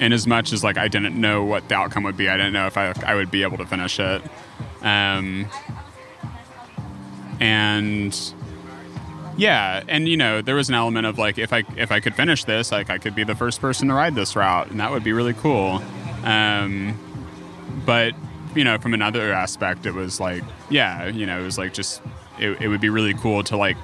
in 0.00 0.12
as 0.14 0.26
much 0.26 0.54
as 0.54 0.64
like 0.64 0.78
I 0.78 0.88
didn't 0.88 1.20
know 1.20 1.44
what 1.44 1.68
the 1.68 1.74
outcome 1.74 2.04
would 2.04 2.16
be. 2.16 2.30
I 2.30 2.38
didn't 2.38 2.54
know 2.54 2.66
if 2.66 2.78
I 2.78 2.94
I 3.04 3.14
would 3.14 3.30
be 3.30 3.42
able 3.42 3.58
to 3.58 3.66
finish 3.66 4.00
it. 4.00 4.22
Um, 4.80 5.46
and 7.38 8.34
yeah, 9.36 9.82
and 9.88 10.08
you 10.08 10.16
know, 10.16 10.40
there 10.40 10.54
was 10.54 10.70
an 10.70 10.74
element 10.74 11.06
of 11.06 11.18
like 11.18 11.36
if 11.36 11.52
I 11.52 11.64
if 11.76 11.92
I 11.92 12.00
could 12.00 12.14
finish 12.14 12.44
this, 12.44 12.72
like 12.72 12.88
I 12.88 12.96
could 12.96 13.14
be 13.14 13.24
the 13.24 13.34
first 13.34 13.60
person 13.60 13.88
to 13.88 13.94
ride 13.94 14.14
this 14.14 14.34
route, 14.34 14.70
and 14.70 14.80
that 14.80 14.90
would 14.90 15.04
be 15.04 15.12
really 15.12 15.34
cool. 15.34 15.82
Um, 16.24 16.98
but 17.84 18.14
you 18.54 18.64
know, 18.64 18.78
from 18.78 18.94
another 18.94 19.32
aspect, 19.32 19.86
it 19.86 19.94
was 19.94 20.20
like, 20.20 20.42
yeah, 20.70 21.06
you 21.06 21.26
know, 21.26 21.40
it 21.40 21.44
was 21.44 21.58
like 21.58 21.74
just 21.74 22.02
it, 22.38 22.60
it 22.60 22.68
would 22.68 22.80
be 22.80 22.88
really 22.88 23.14
cool 23.14 23.42
to 23.44 23.56
like 23.56 23.76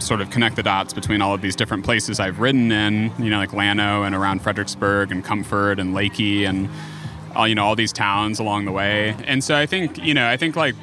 sort 0.00 0.20
of 0.20 0.30
connect 0.30 0.56
the 0.56 0.62
dots 0.62 0.92
between 0.92 1.22
all 1.22 1.34
of 1.34 1.40
these 1.40 1.56
different 1.56 1.84
places 1.84 2.18
I've 2.20 2.40
ridden 2.40 2.72
in, 2.72 3.12
you 3.18 3.30
know, 3.30 3.38
like 3.38 3.52
Llano 3.52 4.02
and 4.02 4.14
around 4.14 4.42
Fredericksburg 4.42 5.12
and 5.12 5.24
Comfort 5.24 5.78
and 5.78 5.94
Leakey 5.94 6.48
and 6.48 6.68
all 7.36 7.48
you 7.48 7.54
know 7.54 7.64
all 7.64 7.76
these 7.76 7.92
towns 7.92 8.38
along 8.38 8.64
the 8.64 8.72
way. 8.72 9.16
And 9.24 9.42
so 9.42 9.56
I 9.56 9.66
think 9.66 9.98
you 9.98 10.14
know 10.14 10.28
I 10.28 10.36
think 10.36 10.56
like 10.56 10.74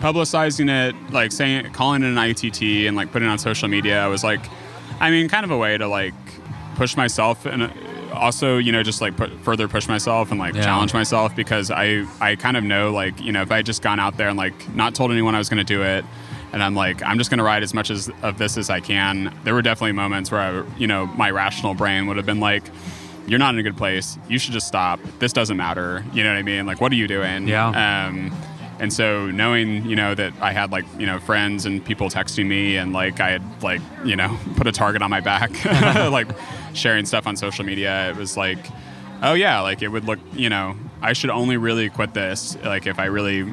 publicizing 0.00 0.70
it, 0.70 0.94
like 1.12 1.32
saying, 1.32 1.72
calling 1.72 2.02
it 2.02 2.06
an 2.06 2.18
ITT, 2.18 2.86
and 2.86 2.96
like 2.96 3.12
putting 3.12 3.28
it 3.28 3.30
on 3.30 3.38
social 3.38 3.68
media 3.68 4.08
was 4.08 4.22
like, 4.22 4.40
I 5.00 5.10
mean, 5.10 5.28
kind 5.28 5.44
of 5.44 5.50
a 5.50 5.56
way 5.56 5.76
to 5.78 5.88
like 5.88 6.14
push 6.74 6.96
myself 6.96 7.46
and 7.46 7.70
also, 8.12 8.58
you 8.58 8.72
know, 8.72 8.82
just 8.82 9.00
like 9.00 9.16
put, 9.16 9.30
further 9.44 9.68
push 9.68 9.88
myself 9.88 10.30
and 10.30 10.38
like 10.40 10.54
Yeah. 10.54 10.62
challenge 10.62 10.94
myself 10.94 11.34
because 11.36 11.70
I 11.70 12.04
I 12.20 12.36
kind 12.36 12.56
of 12.56 12.64
know 12.64 12.92
like 12.92 13.20
you 13.20 13.32
know 13.32 13.42
if 13.42 13.50
I 13.50 13.56
had 13.56 13.66
just 13.66 13.82
gone 13.82 14.00
out 14.00 14.16
there 14.16 14.28
and 14.28 14.36
like 14.38 14.54
not 14.74 14.94
told 14.94 15.10
anyone 15.12 15.34
I 15.34 15.38
was 15.38 15.48
going 15.48 15.64
to 15.64 15.74
do 15.74 15.82
it. 15.82 16.04
And 16.52 16.62
I'm 16.62 16.74
like, 16.74 17.02
I'm 17.02 17.18
just 17.18 17.28
going 17.28 17.38
to 17.38 17.44
ride 17.44 17.62
as 17.62 17.74
much 17.74 17.90
as 17.90 18.10
of 18.22 18.38
this 18.38 18.56
as 18.56 18.70
I 18.70 18.80
can. 18.80 19.34
There 19.44 19.52
were 19.52 19.60
definitely 19.62 19.92
moments 19.92 20.30
where 20.30 20.40
I, 20.40 20.64
you 20.78 20.86
know, 20.86 21.04
my 21.06 21.30
rational 21.30 21.74
brain 21.74 22.06
would 22.06 22.16
have 22.16 22.24
been 22.24 22.40
like, 22.40 22.62
"You're 23.26 23.40
not 23.40 23.52
in 23.52 23.58
a 23.60 23.62
good 23.62 23.76
place. 23.76 24.16
You 24.28 24.38
should 24.38 24.52
just 24.54 24.66
stop. 24.66 25.00
This 25.18 25.32
doesn't 25.34 25.56
matter." 25.56 26.02
You 26.14 26.22
know 26.22 26.30
what 26.32 26.38
I 26.38 26.42
mean? 26.42 26.64
Like, 26.64 26.80
what 26.80 26.92
are 26.92 26.94
you 26.94 27.08
doing? 27.08 27.46
Yeah. 27.48 27.66
Um, 28.06 28.30
and 28.78 28.92
so 28.92 29.30
knowing, 29.30 29.86
you 29.86 29.96
know, 29.96 30.14
that 30.14 30.34
I 30.40 30.52
had 30.52 30.70
like, 30.70 30.84
you 30.98 31.06
know, 31.06 31.18
friends 31.18 31.64
and 31.64 31.84
people 31.84 32.08
texting 32.08 32.46
me 32.46 32.76
and 32.76 32.92
like 32.92 33.20
I 33.20 33.30
had 33.30 33.62
like, 33.62 33.80
you 34.04 34.16
know, 34.16 34.38
put 34.56 34.66
a 34.66 34.72
target 34.72 35.02
on 35.02 35.10
my 35.10 35.20
back, 35.20 35.50
like 36.10 36.28
sharing 36.74 37.06
stuff 37.06 37.26
on 37.26 37.36
social 37.36 37.64
media, 37.64 38.10
it 38.10 38.16
was 38.16 38.36
like, 38.36 38.58
oh 39.22 39.34
yeah, 39.34 39.60
like 39.60 39.82
it 39.82 39.88
would 39.88 40.04
look, 40.04 40.18
you 40.32 40.50
know, 40.50 40.76
I 41.00 41.12
should 41.14 41.30
only 41.30 41.56
really 41.56 41.88
quit 41.88 42.14
this 42.14 42.56
like 42.64 42.86
if 42.86 42.98
I 42.98 43.06
really, 43.06 43.52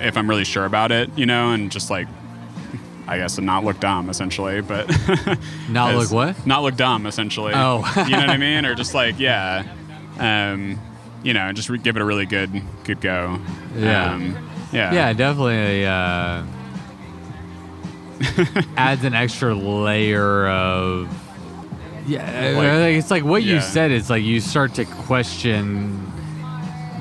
if 0.00 0.16
I'm 0.16 0.28
really 0.28 0.44
sure 0.44 0.64
about 0.64 0.92
it, 0.92 1.10
you 1.18 1.26
know, 1.26 1.50
and 1.52 1.70
just 1.70 1.90
like, 1.90 2.06
I 3.08 3.18
guess 3.18 3.38
and 3.38 3.46
not 3.46 3.64
look 3.64 3.78
dumb 3.78 4.10
essentially, 4.10 4.60
but 4.60 4.88
Not 5.68 5.94
look 5.94 6.10
what? 6.10 6.46
Not 6.46 6.62
look 6.62 6.76
dumb 6.76 7.06
essentially. 7.06 7.52
Oh. 7.54 7.78
you 7.96 8.10
know 8.10 8.18
what 8.18 8.30
I 8.30 8.36
mean? 8.36 8.66
Or 8.66 8.74
just 8.74 8.94
like, 8.94 9.18
yeah. 9.18 9.64
Um, 10.18 10.80
you 11.26 11.34
know, 11.34 11.52
just 11.52 11.68
re- 11.68 11.78
give 11.78 11.96
it 11.96 12.02
a 12.02 12.04
really 12.04 12.24
good, 12.24 12.62
good 12.84 13.00
go. 13.00 13.40
Yeah. 13.76 14.14
Um, 14.14 14.36
yeah. 14.72 14.92
Yeah, 14.94 15.12
definitely 15.12 15.84
uh, 15.84 16.44
adds 18.76 19.04
an 19.04 19.14
extra 19.14 19.54
layer 19.54 20.48
of. 20.48 21.08
Yeah, 22.06 22.52
Like- 22.56 22.94
it's 22.96 23.10
like 23.10 23.24
what 23.24 23.42
you 23.42 23.60
said. 23.60 23.90
It's 23.90 24.08
like 24.08 24.22
you 24.22 24.40
start 24.40 24.74
to 24.74 24.84
question: 24.84 26.00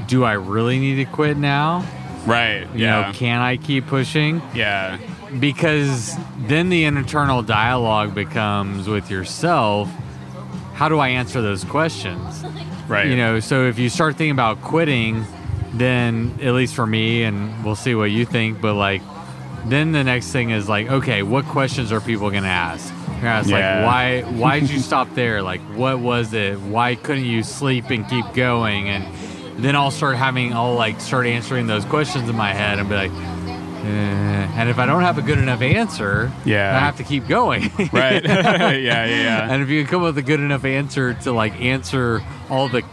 Do 0.07 0.23
I 0.23 0.33
really 0.33 0.79
need 0.79 0.95
to 0.95 1.05
quit 1.05 1.37
now? 1.37 1.85
Right. 2.25 2.61
You 2.73 2.85
yeah. 2.85 3.01
know, 3.01 3.13
can 3.13 3.39
I 3.41 3.57
keep 3.57 3.85
pushing? 3.85 4.41
yeah. 4.55 4.97
Because 5.39 6.15
then 6.47 6.69
the 6.69 6.85
internal 6.85 7.41
dialogue 7.43 8.15
becomes 8.15 8.87
with 8.87 9.11
yourself. 9.11 9.89
How 10.73 10.87
do 10.89 10.97
I 10.99 11.09
answer 11.09 11.41
those 11.41 11.63
questions? 11.65 12.43
Right. 12.87 13.07
You 13.07 13.15
know, 13.17 13.39
so 13.39 13.65
if 13.65 13.79
you 13.79 13.89
start 13.89 14.15
thinking 14.15 14.31
about 14.31 14.61
quitting, 14.61 15.25
then 15.73 16.37
at 16.41 16.53
least 16.53 16.75
for 16.75 16.85
me, 16.85 17.23
and 17.23 17.63
we'll 17.63 17.75
see 17.75 17.95
what 17.95 18.11
you 18.11 18.25
think, 18.25 18.61
but 18.61 18.75
like, 18.75 19.01
then 19.65 19.91
the 19.91 20.03
next 20.03 20.31
thing 20.31 20.51
is 20.51 20.69
like, 20.69 20.87
okay, 20.89 21.23
what 21.23 21.45
questions 21.45 21.91
are 21.91 21.99
people 21.99 22.29
gonna 22.29 22.47
ask? 22.47 22.93
They're 23.19 23.29
ask 23.29 23.49
Yeah. 23.49 23.85
like, 23.85 23.85
why, 23.85 24.21
why 24.37 24.59
did 24.59 24.69
you 24.69 24.79
stop 24.91 25.13
there? 25.15 25.41
Like, 25.41 25.61
what 25.75 25.99
was 25.99 26.33
it? 26.33 26.59
Why 26.59 26.95
couldn't 26.95 27.25
you 27.25 27.41
sleep 27.43 27.89
and 27.89 28.07
keep 28.07 28.25
going? 28.33 28.89
And 28.89 29.05
then 29.63 29.75
I'll 29.75 29.89
start 29.91 30.17
having, 30.17 30.53
I'll 30.53 30.75
like 30.75 31.01
start 31.01 31.25
answering 31.25 31.65
those 31.67 31.85
questions 31.85 32.29
in 32.29 32.35
my 32.35 32.53
head 32.53 32.77
and 32.79 32.87
be 32.89 32.95
like. 32.95 33.34
And 33.87 34.69
if 34.69 34.79
I 34.79 34.85
don't 34.85 35.03
have 35.03 35.17
a 35.17 35.21
good 35.21 35.37
enough 35.37 35.61
answer, 35.61 36.31
Yeah. 36.45 36.75
I 36.75 36.79
have 36.79 36.97
to 36.97 37.03
keep 37.03 37.27
going. 37.27 37.71
Right. 37.91 38.23
yeah. 38.25 38.71
Yeah. 38.71 39.05
Yeah. 39.05 39.51
And 39.51 39.61
if 39.61 39.69
you 39.69 39.81
can 39.83 39.89
come 39.91 40.01
up 40.01 40.15
with 40.15 40.17
a 40.17 40.21
good 40.27 40.39
enough 40.39 40.65
answer 40.65 41.13
to 41.13 41.31
like 41.31 41.59
answer 41.61 42.21
all 42.49 42.67
the 42.69 42.83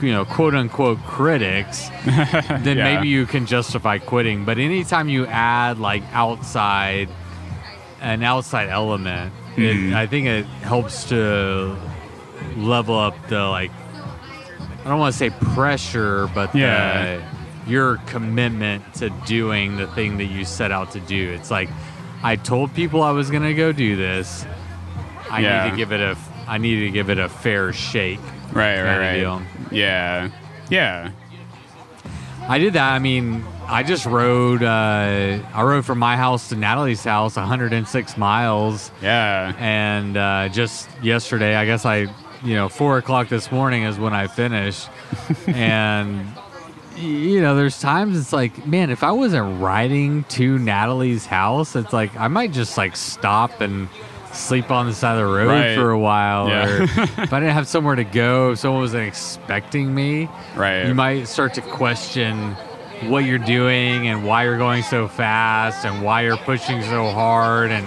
you 0.00 0.12
know 0.12 0.24
quote 0.24 0.54
unquote 0.54 0.98
critics, 1.04 1.88
then 2.04 2.76
Yeah. 2.78 2.94
maybe 2.94 3.08
you 3.08 3.26
can 3.26 3.46
justify 3.46 3.98
quitting. 3.98 4.44
But 4.44 4.58
anytime 4.58 5.08
you 5.08 5.26
add 5.26 5.78
like 5.78 6.02
outside 6.12 7.08
an 8.00 8.22
outside 8.22 8.68
element, 8.68 9.32
Mhm. 9.56 9.90
it, 9.92 9.94
I 9.94 10.06
think 10.06 10.26
it 10.26 10.44
helps 10.62 11.04
to 11.04 11.76
level 12.56 12.98
up 12.98 13.14
the 13.28 13.42
like 13.44 13.70
I 14.84 14.88
don't 14.90 15.00
want 15.00 15.12
to 15.12 15.18
say 15.18 15.30
pressure, 15.30 16.28
but 16.34 16.54
Yeah. 16.54 17.16
the, 17.16 17.22
your 17.66 17.96
commitment 18.06 18.94
to 18.94 19.10
doing 19.26 19.76
the 19.76 19.86
thing 19.88 20.18
that 20.18 20.26
you 20.26 20.44
set 20.44 20.70
out 20.72 20.92
to 20.92 21.00
do. 21.00 21.32
It's 21.32 21.50
like 21.50 21.68
I 22.22 22.36
told 22.36 22.74
people 22.74 23.02
I 23.02 23.10
was 23.10 23.30
going 23.30 23.42
to 23.42 23.54
go 23.54 23.72
do 23.72 23.96
this. 23.96 24.46
I 25.30 25.40
Yeah. 25.40 25.64
need 25.64 25.70
to 25.72 25.76
give 25.76 25.92
it 25.92 26.00
a 26.00 26.16
I 26.48 26.58
need 26.58 26.80
to 26.80 26.90
give 26.90 27.10
it 27.10 27.18
a 27.18 27.28
fair 27.28 27.72
shake. 27.72 28.20
Right. 28.52 28.80
Right. 28.80 29.22
Right. 29.24 29.42
Yeah. 29.72 30.30
Yeah. 30.70 31.10
I 32.48 32.58
did 32.58 32.74
that. 32.74 32.92
I 32.92 33.00
mean, 33.00 33.44
I 33.66 33.82
just 33.82 34.06
rode. 34.06 34.62
Uh, 34.62 35.38
I 35.52 35.62
rode 35.64 35.84
from 35.84 35.98
my 35.98 36.16
house 36.16 36.50
to 36.50 36.56
Natalie's 36.56 37.02
house, 37.02 37.34
106 37.34 38.16
miles, 38.16 38.92
Yeah. 39.02 39.52
and 39.58 40.16
uh, 40.16 40.48
just 40.50 40.88
yesterday, 41.02 41.56
I 41.56 41.66
guess 41.66 41.84
I, 41.84 42.06
you 42.44 42.54
know, 42.54 42.68
four 42.68 42.98
o'clock 42.98 43.28
this 43.28 43.50
morning 43.50 43.82
is 43.82 43.98
when 43.98 44.14
I 44.14 44.28
finished, 44.28 44.88
and 45.48 46.24
you 46.98 47.40
know, 47.40 47.54
there's 47.54 47.80
times 47.80 48.18
it's 48.18 48.32
like, 48.32 48.66
man, 48.66 48.90
if 48.90 49.02
I 49.02 49.12
wasn't 49.12 49.60
riding 49.60 50.24
to 50.24 50.58
Natalie's 50.58 51.26
house, 51.26 51.76
it's 51.76 51.92
like 51.92 52.16
I 52.18 52.28
might 52.28 52.52
just 52.52 52.76
like 52.76 52.96
stop 52.96 53.60
and 53.60 53.88
sleep 54.32 54.70
on 54.70 54.86
the 54.86 54.92
side 54.92 55.12
of 55.12 55.26
the 55.26 55.32
road 55.34 55.48
Right. 55.48 55.74
for 55.74 55.90
a 55.90 55.98
while. 55.98 56.48
Yeah. 56.48 56.66
Or 56.68 56.82
if 57.22 57.32
I 57.32 57.40
didn't 57.40 57.54
have 57.54 57.68
somewhere 57.68 57.94
to 57.96 58.04
go, 58.04 58.52
if 58.52 58.58
someone 58.58 58.80
wasn't 58.82 59.06
expecting 59.08 59.94
me, 59.94 60.28
Right. 60.54 60.86
you 60.86 60.94
might 60.94 61.24
start 61.28 61.54
to 61.54 61.62
question 61.62 62.54
what 63.04 63.24
you're 63.24 63.38
doing 63.38 64.08
and 64.08 64.24
why 64.26 64.44
you're 64.44 64.56
going 64.58 64.82
so 64.82 65.06
fast 65.06 65.84
and 65.84 66.02
why 66.02 66.22
you're 66.22 66.36
pushing 66.38 66.82
so 66.82 67.10
hard 67.10 67.70
and 67.70 67.86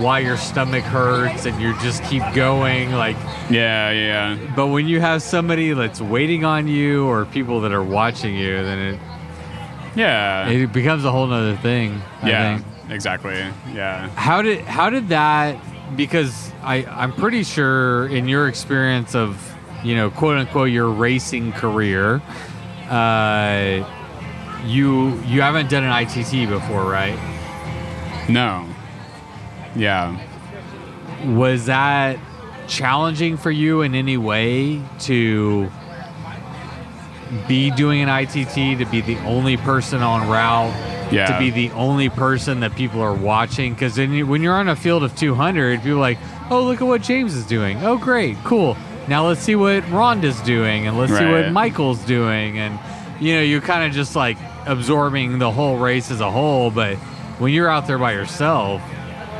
why 0.00 0.18
your 0.20 0.36
stomach 0.36 0.84
hurts 0.84 1.46
and 1.46 1.60
you 1.60 1.74
just 1.80 2.02
keep 2.04 2.22
going 2.34 2.92
like 2.92 3.16
Yeah, 3.50 3.90
yeah, 3.90 4.36
but 4.54 4.68
when 4.68 4.86
you 4.86 5.00
have 5.00 5.22
somebody 5.22 5.72
that's 5.72 6.00
waiting 6.00 6.44
on 6.44 6.68
you 6.68 7.06
or 7.06 7.24
people 7.26 7.60
that 7.62 7.72
are 7.72 7.82
watching 7.82 8.34
you 8.34 8.62
then 8.62 8.78
it 8.78 9.00
yeah. 9.94 10.48
it 10.48 10.72
becomes 10.72 11.04
a 11.04 11.10
whole 11.10 11.26
nother 11.26 11.56
thing 11.56 12.00
yeah, 12.24 12.60
exactly. 12.90 13.34
Yeah. 13.72 14.08
how 14.10 14.42
did 14.42 14.60
how 14.64 14.90
did 14.90 15.08
that 15.08 15.56
because 15.96 16.52
i 16.62 16.84
i'm 16.86 17.12
pretty 17.12 17.42
sure 17.44 18.08
in 18.08 18.28
your 18.28 18.48
experience 18.48 19.14
of 19.14 19.54
you 19.84 19.94
know 19.94 20.10
quote 20.10 20.36
unquote 20.38 20.70
your 20.70 20.88
racing 20.90 21.52
career 21.52 22.20
uh 22.90 23.86
you 24.64 25.14
you 25.22 25.40
haven't 25.42 25.70
done 25.70 25.84
an 25.84 25.92
itt 25.92 26.48
before 26.48 26.84
right 26.90 27.18
No. 28.28 28.66
Yeah. 29.76 30.16
was 31.26 31.66
that 31.66 32.18
challenging 32.68 33.36
for 33.36 33.50
you 33.50 33.82
in 33.82 33.94
any 33.94 34.16
way 34.16 34.82
to 35.00 35.70
be 37.48 37.70
doing 37.70 38.02
an 38.02 38.08
ITT, 38.08 38.78
to 38.78 38.84
be 38.86 39.00
the 39.00 39.16
only 39.24 39.56
person 39.56 40.02
on 40.02 40.28
route, 40.28 40.72
Yeah. 41.10 41.26
to 41.26 41.38
be 41.38 41.50
the 41.50 41.70
only 41.72 42.08
person 42.08 42.60
that 42.60 42.74
people 42.74 43.00
are 43.00 43.14
watching? 43.14 43.74
Because 43.74 43.96
when 43.98 44.42
you're 44.42 44.54
on 44.54 44.68
a 44.68 44.76
field 44.76 45.02
of 45.02 45.14
200, 45.16 45.80
people 45.82 45.98
are 45.98 46.00
like, 46.00 46.18
oh, 46.50 46.62
look 46.62 46.80
at 46.80 46.86
what 46.86 47.02
James 47.02 47.34
is 47.34 47.44
doing. 47.46 47.84
Oh, 47.84 47.96
great, 47.96 48.36
cool. 48.44 48.76
Now 49.08 49.26
let's 49.26 49.40
see 49.40 49.54
what 49.56 49.82
Rhonda's 49.84 50.40
doing, 50.42 50.86
and 50.86 50.98
let's 50.98 51.16
see 51.16 51.24
what 51.24 51.52
Michael's 51.52 52.04
doing. 52.04 52.58
And, 52.58 52.78
you 53.20 53.34
know, 53.34 53.40
you're 53.42 53.60
kind 53.60 53.84
of 53.84 53.92
just 53.92 54.16
like 54.16 54.36
absorbing 54.66 55.38
the 55.38 55.50
whole 55.50 55.76
race 55.78 56.10
as 56.10 56.20
a 56.20 56.30
whole. 56.30 56.70
But 56.70 56.96
when 57.38 57.52
you're 57.52 57.68
out 57.68 57.86
there 57.86 57.98
by 57.98 58.12
yourself, 58.12 58.82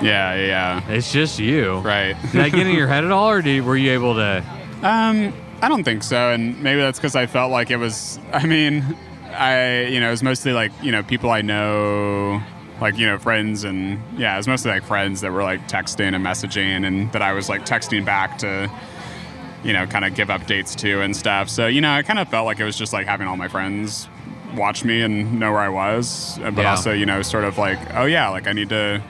Yeah, 0.02 0.34
yeah. 0.34 0.82
it's 0.90 1.10
just 1.12 1.38
you. 1.38 1.78
Right. 1.78 2.16
Did 2.22 2.32
that 2.32 2.52
get 2.52 2.66
in 2.66 2.74
your 2.74 2.86
head 2.88 3.04
at 3.04 3.10
all, 3.10 3.30
or 3.30 3.42
did, 3.42 3.64
were 3.64 3.76
you 3.76 3.92
able 3.92 4.14
to? 4.14 4.44
Um, 4.82 5.32
I 5.62 5.68
don't 5.68 5.84
think 5.84 6.02
so, 6.02 6.30
and 6.30 6.62
maybe 6.62 6.80
that's 6.80 6.98
because 6.98 7.16
I 7.16 7.26
felt 7.26 7.50
like 7.50 7.70
it 7.70 7.76
was. 7.78 8.18
I 8.32 8.46
mean, 8.46 8.84
I 9.32 9.84
you 9.86 10.00
know 10.00 10.08
it 10.08 10.10
was 10.10 10.22
mostly 10.22 10.52
like 10.52 10.70
you 10.82 10.92
know 10.92 11.02
people 11.02 11.30
I 11.30 11.40
know, 11.42 12.42
like 12.80 12.96
you 12.98 13.06
know 13.06 13.18
friends, 13.18 13.64
and 13.64 13.98
yeah, 14.18 14.34
it 14.34 14.36
was 14.36 14.46
mostly 14.48 14.70
like 14.70 14.84
friends 14.84 15.22
that 15.22 15.32
were 15.32 15.42
like 15.42 15.66
texting 15.68 16.14
and 16.14 16.24
messaging, 16.24 16.86
and 16.86 17.10
that 17.12 17.22
I 17.22 17.32
was 17.32 17.48
like 17.48 17.64
texting 17.64 18.04
back 18.04 18.36
to, 18.38 18.70
you 19.64 19.72
know, 19.72 19.86
kind 19.86 20.04
of 20.04 20.14
give 20.14 20.28
updates 20.28 20.76
to 20.76 21.00
and 21.00 21.16
stuff. 21.16 21.48
So 21.48 21.66
you 21.68 21.80
know, 21.80 21.90
I 21.90 22.02
kind 22.02 22.18
of 22.18 22.28
felt 22.28 22.44
like 22.44 22.60
it 22.60 22.64
was 22.64 22.76
just 22.76 22.92
like 22.92 23.06
having 23.06 23.26
all 23.26 23.36
my 23.38 23.48
friends 23.48 24.08
watch 24.54 24.84
me 24.84 25.02
and 25.02 25.38
know 25.40 25.52
where 25.52 25.60
I 25.60 25.68
was, 25.68 26.38
but 26.42 26.56
Yeah. 26.58 26.70
also 26.70 26.92
you 26.92 27.06
know 27.06 27.22
sort 27.22 27.44
of 27.44 27.56
like 27.56 27.78
oh 27.94 28.04
yeah, 28.04 28.28
like 28.28 28.46
I 28.46 28.52
need 28.52 28.68
to 28.68 29.02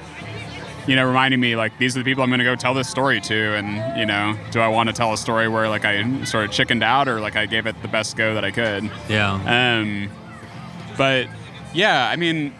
you 0.86 0.94
know, 0.94 1.04
reminding 1.04 1.40
me 1.40 1.56
like 1.56 1.76
these 1.78 1.96
are 1.96 2.00
the 2.00 2.04
people 2.04 2.22
I'm 2.22 2.30
going 2.30 2.38
to 2.38 2.44
go 2.44 2.54
tell 2.54 2.74
this 2.74 2.88
story 2.88 3.20
to, 3.22 3.54
and 3.54 3.98
you 3.98 4.06
know, 4.06 4.36
do 4.50 4.60
I 4.60 4.68
want 4.68 4.88
to 4.88 4.92
tell 4.92 5.12
a 5.12 5.18
story 5.18 5.48
where 5.48 5.68
like 5.68 5.84
I 5.84 6.24
sort 6.24 6.44
of 6.44 6.52
chickened 6.52 6.82
out 6.82 7.08
or 7.08 7.20
like 7.20 7.36
I 7.36 7.46
gave 7.46 7.66
it 7.66 7.80
the 7.82 7.88
best 7.88 8.16
go 8.16 8.34
that 8.34 8.44
I 8.44 8.50
could? 8.50 8.90
Yeah. 9.08 9.32
Um, 9.80 10.08
but 10.96 11.26
yeah, 11.74 12.08
I 12.08 12.16
mean, 12.16 12.54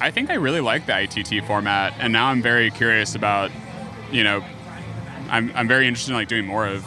I 0.00 0.10
think 0.10 0.30
I 0.30 0.34
really 0.34 0.60
like 0.60 0.86
the 0.86 0.98
ITT 0.98 1.44
format, 1.46 1.94
and 1.98 2.12
now 2.12 2.26
I'm 2.26 2.40
very 2.40 2.70
curious 2.70 3.14
about, 3.14 3.50
you 4.10 4.24
know, 4.24 4.42
I'm 5.28 5.52
I'm 5.54 5.68
very 5.68 5.86
interested 5.86 6.12
in 6.12 6.16
like 6.16 6.28
doing 6.28 6.46
more 6.46 6.66
of 6.66 6.86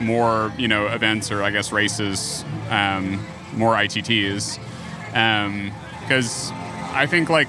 more 0.00 0.52
you 0.56 0.68
know 0.68 0.86
events 0.86 1.30
or 1.30 1.42
I 1.42 1.50
guess 1.50 1.72
races, 1.72 2.44
um, 2.70 3.24
more 3.54 3.74
ITTs, 3.74 4.58
because 6.02 6.50
I 6.92 7.06
think 7.06 7.30
like 7.30 7.48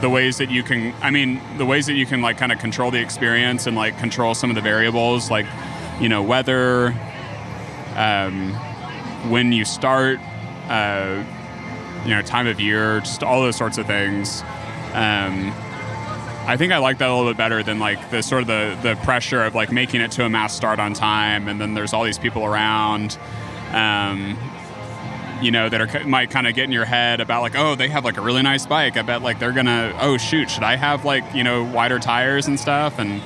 the 0.00 0.08
ways 0.08 0.38
that 0.38 0.50
you 0.50 0.62
can 0.62 0.94
i 1.02 1.10
mean 1.10 1.40
the 1.58 1.66
ways 1.66 1.86
that 1.86 1.94
you 1.94 2.06
can 2.06 2.22
like 2.22 2.38
kind 2.38 2.50
of 2.50 2.58
control 2.58 2.90
the 2.90 3.00
experience 3.00 3.66
and 3.66 3.76
like 3.76 3.96
control 3.98 4.34
some 4.34 4.50
of 4.50 4.56
the 4.56 4.62
variables 4.62 5.30
like 5.30 5.46
you 6.00 6.08
know 6.08 6.22
weather 6.22 6.94
um, 7.96 8.52
when 9.30 9.52
you 9.52 9.64
start 9.64 10.18
uh, 10.68 11.22
you 12.04 12.10
know 12.10 12.22
time 12.22 12.46
of 12.46 12.58
year 12.58 13.00
just 13.00 13.22
all 13.22 13.42
those 13.42 13.56
sorts 13.56 13.76
of 13.78 13.86
things. 13.86 14.42
Um, 14.94 15.52
i 16.44 16.56
think 16.56 16.72
i 16.72 16.78
like 16.78 16.98
that 16.98 17.08
a 17.08 17.14
little 17.14 17.30
bit 17.30 17.36
better 17.36 17.62
than 17.62 17.78
like 17.78 18.10
the 18.10 18.20
sort 18.20 18.42
of 18.42 18.48
the, 18.48 18.76
the 18.82 18.96
pressure 19.04 19.44
of 19.44 19.54
like 19.54 19.70
making 19.70 20.00
it 20.00 20.10
to 20.10 20.24
a 20.24 20.28
mass 20.28 20.54
start 20.54 20.80
on 20.80 20.92
time 20.92 21.48
and 21.48 21.60
then 21.60 21.74
there's 21.74 21.92
all 21.92 22.02
these 22.02 22.18
people 22.18 22.44
around. 22.44 23.16
Um, 23.72 24.36
you 25.42 25.50
know, 25.50 25.68
that 25.68 25.80
are 25.80 26.06
might 26.06 26.30
kind 26.30 26.46
of 26.46 26.54
get 26.54 26.64
in 26.64 26.72
your 26.72 26.84
head 26.84 27.20
about 27.20 27.42
like, 27.42 27.54
oh, 27.56 27.74
they 27.74 27.88
have 27.88 28.04
like 28.04 28.16
a 28.16 28.20
really 28.20 28.42
nice 28.42 28.64
bike. 28.66 28.96
I 28.96 29.02
bet 29.02 29.22
like 29.22 29.38
they're 29.38 29.52
gonna, 29.52 29.96
oh 30.00 30.16
shoot, 30.16 30.50
should 30.50 30.62
I 30.62 30.76
have 30.76 31.04
like 31.04 31.24
you 31.34 31.44
know 31.44 31.64
wider 31.64 31.98
tires 31.98 32.46
and 32.46 32.58
stuff 32.58 32.98
and 32.98 33.20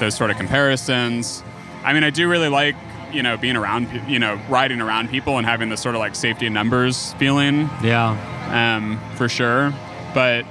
those 0.00 0.14
sort 0.14 0.30
of 0.30 0.36
comparisons. 0.36 1.42
I 1.84 1.92
mean, 1.92 2.04
I 2.04 2.10
do 2.10 2.28
really 2.28 2.48
like 2.48 2.76
you 3.12 3.22
know 3.22 3.36
being 3.36 3.56
around, 3.56 3.88
you 4.08 4.18
know, 4.18 4.40
riding 4.48 4.80
around 4.80 5.10
people 5.10 5.36
and 5.38 5.46
having 5.46 5.68
this 5.68 5.80
sort 5.82 5.94
of 5.94 5.98
like 5.98 6.14
safety 6.14 6.46
in 6.46 6.52
numbers 6.52 7.12
feeling 7.14 7.68
Yeah. 7.82 8.16
um, 8.50 9.00
for 9.16 9.28
sure. 9.28 9.72
But 10.14 10.44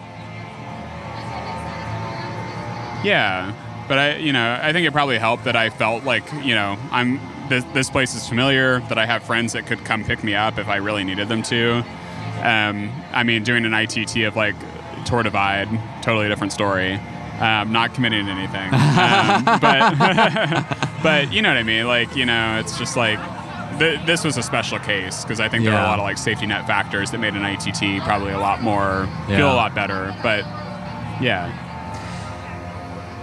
yeah, 3.04 3.54
but 3.88 3.98
I, 3.98 4.16
you 4.18 4.34
know, 4.34 4.60
I 4.62 4.74
think 4.74 4.86
it 4.86 4.92
probably 4.92 5.18
helped 5.18 5.46
that 5.46 5.56
I 5.56 5.70
felt 5.70 6.04
like, 6.04 6.24
you 6.44 6.54
know, 6.54 6.78
I'm 6.92 7.20
this, 7.50 7.64
this 7.74 7.90
place 7.90 8.16
is 8.16 8.28
familiar. 8.28 8.80
That 8.82 8.98
I 8.98 9.06
have 9.06 9.24
friends 9.24 9.54
that 9.54 9.66
could 9.68 9.84
come 9.86 10.04
pick 10.04 10.24
me 10.24 10.36
up 10.36 10.58
if 10.58 10.68
I 10.68 10.78
really 10.78 11.04
needed 11.04 11.28
them 11.28 11.42
to. 11.44 11.84
Um, 12.44 12.90
I 13.12 13.24
mean, 13.24 13.44
doing 13.44 13.66
an 13.66 13.74
ITT 13.74 14.18
of 14.28 14.36
like 14.36 14.56
Tour 15.06 15.24
Divide, 15.24 15.68
totally 16.02 16.28
different 16.30 16.54
story. 16.54 16.94
Um, 17.40 17.72
not 17.72 17.94
committing 17.94 18.26
to 18.26 18.32
anything, 18.32 18.74
um, 18.74 19.44
but 19.62 20.78
but 21.04 21.32
you 21.34 21.42
know 21.42 21.50
what 21.50 21.58
I 21.58 21.64
mean. 21.64 21.88
Like 21.88 22.16
you 22.16 22.26
know, 22.26 22.60
it's 22.60 22.78
just 22.78 22.98
like 22.98 23.18
th- 23.80 24.06
this 24.06 24.26
was 24.26 24.36
a 24.36 24.44
special 24.44 24.78
case 24.80 25.24
because 25.24 25.40
I 25.40 25.48
think 25.48 25.64
there 25.64 25.74
were 25.74 25.80
a 25.80 25.84
lot 25.84 26.00
of 26.00 26.04
like 26.04 26.18
safety 26.18 26.46
net 26.48 26.68
factors 26.68 27.12
that 27.12 27.20
made 27.20 27.36
an 27.36 27.46
ITT 27.46 28.04
probably 28.04 28.32
a 28.34 28.40
lot 28.40 28.62
more 28.62 29.08
Yeah. 29.30 29.38
feel 29.38 29.54
a 29.54 29.56
lot 29.56 29.74
better. 29.74 30.14
But 30.22 30.44
yeah, 31.22 31.50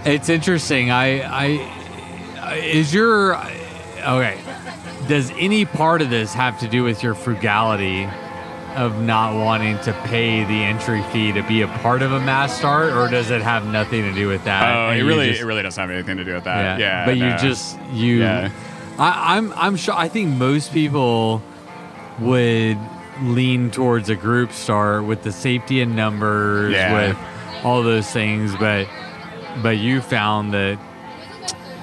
It's 0.05 0.29
interesting. 0.29 0.89
I, 0.91 1.21
I, 1.21 2.55
is 2.55 2.93
your, 2.93 3.35
okay. 4.07 4.39
Does 5.07 5.31
any 5.37 5.65
part 5.65 6.01
of 6.01 6.09
this 6.09 6.33
have 6.33 6.59
to 6.59 6.67
do 6.67 6.83
with 6.83 7.03
your 7.03 7.13
frugality 7.15 8.07
of 8.75 9.01
not 9.01 9.33
wanting 9.33 9.79
to 9.79 9.93
pay 10.05 10.43
the 10.43 10.53
entry 10.63 11.01
fee 11.11 11.31
to 11.31 11.41
be 11.43 11.61
a 11.61 11.67
part 11.67 12.01
of 12.01 12.11
a 12.11 12.19
mass 12.19 12.55
start, 12.57 12.93
or 12.93 13.07
does 13.09 13.31
it 13.31 13.41
have 13.41 13.65
nothing 13.65 14.03
to 14.03 14.13
do 14.13 14.27
with 14.27 14.43
that? 14.43 14.75
oh, 14.75 14.89
And 14.89 14.99
it 14.99 15.03
really 15.03 15.29
just- 15.29 15.41
it 15.41 15.45
really 15.45 15.63
doesn't 15.63 15.81
have 15.81 15.89
anything 15.89 16.17
to 16.17 16.23
do 16.23 16.33
with 16.35 16.43
that. 16.43 16.79
Yeah, 16.79 17.05
but 17.05 17.17
you 17.17 17.29
just 17.37 17.79
you. 17.91 18.17
Yeah. 18.19 18.49
I, 18.99 19.37
I'm 19.37 19.51
I'm 19.53 19.75
sure. 19.77 19.95
I 19.95 20.07
think 20.09 20.29
most 20.37 20.73
people 20.73 21.41
would 22.19 22.77
lean 23.23 23.71
towards 23.71 24.09
a 24.09 24.15
group 24.15 24.51
start 24.51 25.03
with 25.05 25.23
the 25.23 25.31
safety 25.31 25.81
in 25.81 25.95
numbers, 25.95 26.73
Yeah. 26.73 26.93
with 26.93 27.17
all 27.63 27.81
those 27.83 28.09
things. 28.11 28.55
But 28.55 28.87
but 29.63 29.77
you 29.77 30.01
found 30.01 30.53
that 30.53 30.77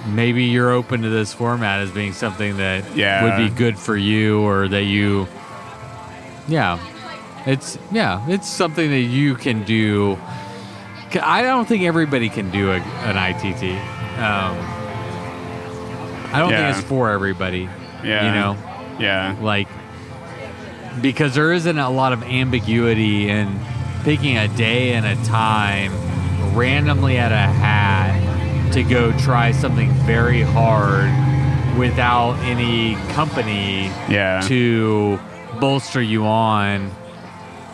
maybe 0.07 0.45
you're 0.45 0.71
open 0.71 1.03
to 1.03 1.09
this 1.09 1.33
format 1.33 1.81
as 1.81 1.91
being 1.91 2.13
something 2.13 2.57
that 2.59 2.85
Yeah. 2.97 3.23
would 3.25 3.37
be 3.37 3.55
good 3.55 3.79
for 3.79 3.97
you, 3.97 4.41
or 4.43 4.69
that 4.69 4.85
you. 4.85 5.27
Yeah, 6.49 6.79
it's 7.47 7.79
yeah, 7.91 8.21
it's 8.29 8.49
something 8.49 8.91
that 8.91 9.01
you 9.01 9.35
can 9.35 9.63
do 9.65 10.19
I 11.23 11.43
don't 11.43 11.67
think 11.69 11.85
everybody 11.85 12.29
can 12.29 12.51
do 12.51 12.73
a, 12.73 12.75
an 13.05 13.17
ITT. 13.17 13.63
Um, 14.19 14.57
I 16.33 16.39
don't 16.41 16.51
Yeah. 16.51 16.67
think 16.73 16.79
it's 16.79 16.89
for 16.89 17.11
everybody. 17.11 17.69
Yeah. 18.03 18.27
You 18.27 18.33
know, 18.33 18.57
yeah, 18.99 19.37
like 19.41 19.69
because 21.01 21.35
there 21.37 21.53
isn't 21.53 21.79
a 21.79 21.89
lot 21.91 22.13
of 22.13 22.23
ambiguity 22.25 23.29
in 23.29 23.61
picking 24.03 24.37
a 24.37 24.49
day 24.49 24.95
and 24.95 25.07
a 25.07 25.15
time 25.25 25.93
randomly 26.55 27.17
at 27.17 27.31
a 27.33 27.37
hat 27.37 28.04
to 28.73 28.83
go 28.83 29.17
try 29.19 29.53
something 29.53 29.91
very 30.05 30.43
hard 30.43 31.11
without 31.79 32.35
any 32.45 32.95
company 33.13 33.87
yeah, 34.09 34.41
to 34.47 35.19
bolster 35.61 36.01
you 36.03 36.25
on. 36.27 36.91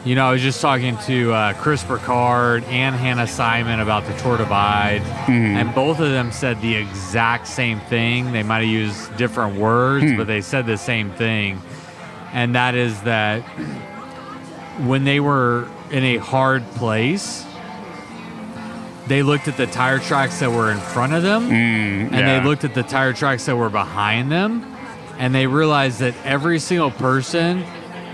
You 0.05 0.15
know, 0.15 0.27
I 0.29 0.33
was 0.33 0.41
just 0.41 0.63
talking 0.63 0.97
to 1.07 1.33
uh, 1.33 1.53
Chris 1.55 1.85
Burkard 1.85 2.65
and 2.65 2.95
Hannah 2.97 3.27
Simon 3.27 3.81
about 3.81 4.07
the 4.07 4.15
Tour 4.15 4.39
Divide, 4.39 5.03
and 5.29 5.75
both 5.75 6.01
of 6.01 6.09
them 6.11 6.33
said 6.33 6.61
the 6.63 6.75
exact 6.75 7.47
same 7.47 7.81
thing. 7.81 8.33
They 8.33 8.43
might 8.43 8.61
have 8.61 8.69
used 8.71 9.15
different 9.19 9.57
words, 9.59 10.07
but 10.17 10.27
they 10.27 10.41
said 10.41 10.65
the 10.65 10.79
same 10.79 11.11
thing. 11.13 11.61
and 12.33 12.55
that 12.55 12.75
is 12.75 12.99
that 13.03 13.43
when 14.87 15.05
they 15.05 15.21
were 15.21 15.69
in 15.91 16.03
a 16.05 16.17
hard 16.17 16.65
place, 16.77 17.45
they 19.11 19.25
looked 19.25 19.49
at 19.49 19.57
the 19.57 19.67
tire 19.67 19.99
tracks 19.99 20.39
that 20.39 20.53
were 20.53 20.71
in 20.71 20.79
front 20.79 21.13
of 21.13 21.25
them, 21.25 21.49
mm, 21.49 21.53
and 21.53 22.13
yeah. 22.13 22.39
they 22.39 22.47
looked 22.47 22.63
at 22.63 22.75
the 22.75 22.85
tire 22.85 23.13
tracks 23.13 23.45
that 23.47 23.57
were 23.57 23.69
behind 23.69 24.31
them, 24.31 24.63
and 25.19 25.35
they 25.35 25.49
realized 25.49 25.99
that 25.99 26.15
every 26.25 26.61
single 26.61 26.93
person 26.93 27.65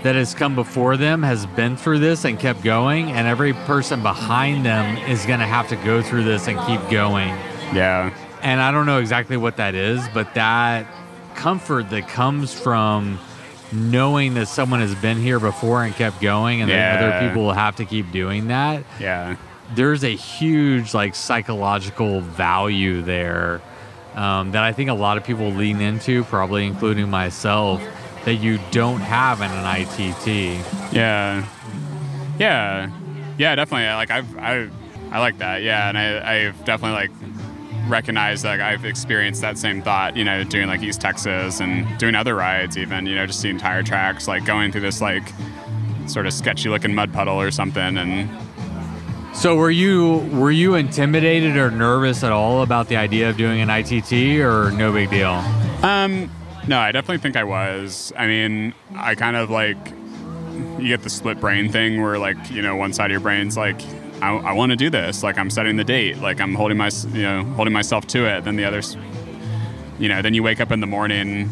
that 0.01 0.15
has 0.15 0.33
come 0.33 0.55
before 0.55 0.97
them 0.97 1.21
has 1.21 1.45
been 1.45 1.77
through 1.77 1.99
this 1.99 2.25
and 2.25 2.39
kept 2.39 2.63
going, 2.63 3.11
and 3.11 3.27
every 3.27 3.53
person 3.53 4.01
behind 4.01 4.65
them 4.65 4.97
is 5.07 5.23
going 5.27 5.39
to 5.39 5.45
have 5.45 5.67
to 5.67 5.75
go 5.75 6.01
through 6.01 6.23
this 6.23 6.47
and 6.47 6.59
keep 6.61 6.81
going. 6.89 7.29
Yeah. 7.75 8.11
And 8.41 8.59
I 8.59 8.71
don't 8.71 8.87
know 8.87 8.97
exactly 8.97 9.37
what 9.37 9.57
that 9.57 9.75
is, 9.75 10.01
but 10.15 10.33
that 10.33 10.87
comfort 11.35 11.91
that 11.91 12.07
comes 12.07 12.59
from 12.59 13.19
knowing 13.71 14.33
that 14.33 14.47
someone 14.47 14.79
has 14.79 14.95
been 14.95 15.17
here 15.17 15.39
before 15.39 15.83
and 15.83 15.93
kept 15.93 16.21
going, 16.21 16.61
and 16.61 16.71
that 16.71 17.03
other 17.03 17.27
people 17.27 17.43
will 17.43 17.53
have 17.53 17.75
to 17.75 17.85
keep 17.85 18.11
doing 18.11 18.47
that. 18.47 18.83
Yeah. 18.99 19.35
There's 19.75 20.03
a 20.03 20.15
huge 20.15 20.93
like 20.93 21.15
psychological 21.15 22.21
value 22.21 23.01
there 23.01 23.61
um, 24.15 24.51
that 24.51 24.63
I 24.63 24.73
think 24.73 24.89
a 24.89 24.93
lot 24.93 25.17
of 25.17 25.23
people 25.23 25.49
lean 25.49 25.81
into, 25.81 26.23
probably 26.25 26.65
including 26.65 27.09
myself, 27.09 27.83
that 28.25 28.35
you 28.35 28.59
don't 28.71 29.01
have 29.01 29.41
in 29.41 29.51
an 29.51 29.81
ITT. 29.81 30.93
Yeah. 30.93 31.45
Yeah. 32.39 32.89
Yeah, 33.37 33.55
definitely. 33.55 33.87
Like 33.93 34.11
I've 34.11 34.37
I 34.37 34.69
I 35.11 35.19
like 35.19 35.37
that. 35.37 35.61
Yeah, 35.61 35.89
and 35.89 35.97
I 35.97 36.45
I've 36.45 36.65
definitely 36.65 36.95
like 36.95 37.11
recognized 37.87 38.43
like 38.43 38.59
I've 38.59 38.85
experienced 38.85 39.41
that 39.41 39.57
same 39.57 39.81
thought, 39.81 40.17
you 40.17 40.23
know, 40.23 40.43
doing 40.43 40.67
like 40.67 40.81
East 40.81 40.99
Texas 40.99 41.59
and 41.59 41.85
doing 41.99 42.15
other 42.15 42.35
rides 42.35 42.77
even, 42.77 43.05
you 43.05 43.15
know, 43.15 43.25
just 43.25 43.39
seeing 43.39 43.57
tire 43.57 43.83
tracks, 43.83 44.27
like 44.27 44.45
going 44.45 44.71
through 44.71 44.81
this 44.81 44.99
like 45.01 45.31
sort 46.07 46.25
of 46.25 46.33
sketchy 46.33 46.69
looking 46.69 46.95
mud 46.95 47.13
puddle 47.13 47.39
or 47.39 47.51
something 47.51 47.97
and 47.97 48.29
So 49.37 49.55
were 49.55 49.69
you 49.69 50.27
were 50.33 50.49
you 50.49 50.73
intimidated 50.73 51.57
or 51.57 51.69
nervous 51.69 52.23
at 52.23 52.31
all 52.31 52.63
about 52.63 52.87
the 52.87 52.97
idea 52.97 53.29
of 53.29 53.37
doing 53.37 53.61
an 53.61 53.69
ITT, 53.69 54.41
or 54.41 54.71
no 54.71 54.91
big 54.91 55.11
deal? 55.11 55.31
Um, 55.83 56.31
no, 56.67 56.79
I 56.79 56.91
definitely 56.91 57.19
think 57.19 57.35
I 57.35 57.43
was. 57.43 58.11
I 58.17 58.25
mean, 58.25 58.73
I 58.95 59.13
kind 59.13 59.35
of 59.35 59.51
like 59.51 59.77
you 60.79 60.87
get 60.87 61.03
the 61.03 61.09
split 61.11 61.39
brain 61.39 61.71
thing 61.71 62.01
where 62.01 62.17
like 62.17 62.49
you 62.49 62.63
know 62.63 62.75
one 62.75 62.93
side 62.93 63.05
of 63.05 63.11
your 63.11 63.19
brain's 63.19 63.55
like 63.55 63.79
I, 64.23 64.35
I 64.37 64.53
want 64.53 64.71
to 64.71 64.75
do 64.75 64.89
this, 64.89 65.21
like 65.21 65.37
I'm 65.37 65.51
setting 65.51 65.75
the 65.75 65.83
date, 65.83 66.17
like 66.17 66.41
I'm 66.41 66.55
holding 66.55 66.77
my 66.77 66.89
you 67.09 67.21
know 67.21 67.43
holding 67.43 67.73
myself 67.73 68.07
to 68.07 68.25
it. 68.25 68.43
Then 68.43 68.55
the 68.55 68.65
others, 68.65 68.97
you 69.99 70.09
know, 70.09 70.23
then 70.23 70.33
you 70.33 70.41
wake 70.41 70.59
up 70.59 70.71
in 70.71 70.79
the 70.79 70.87
morning 70.87 71.47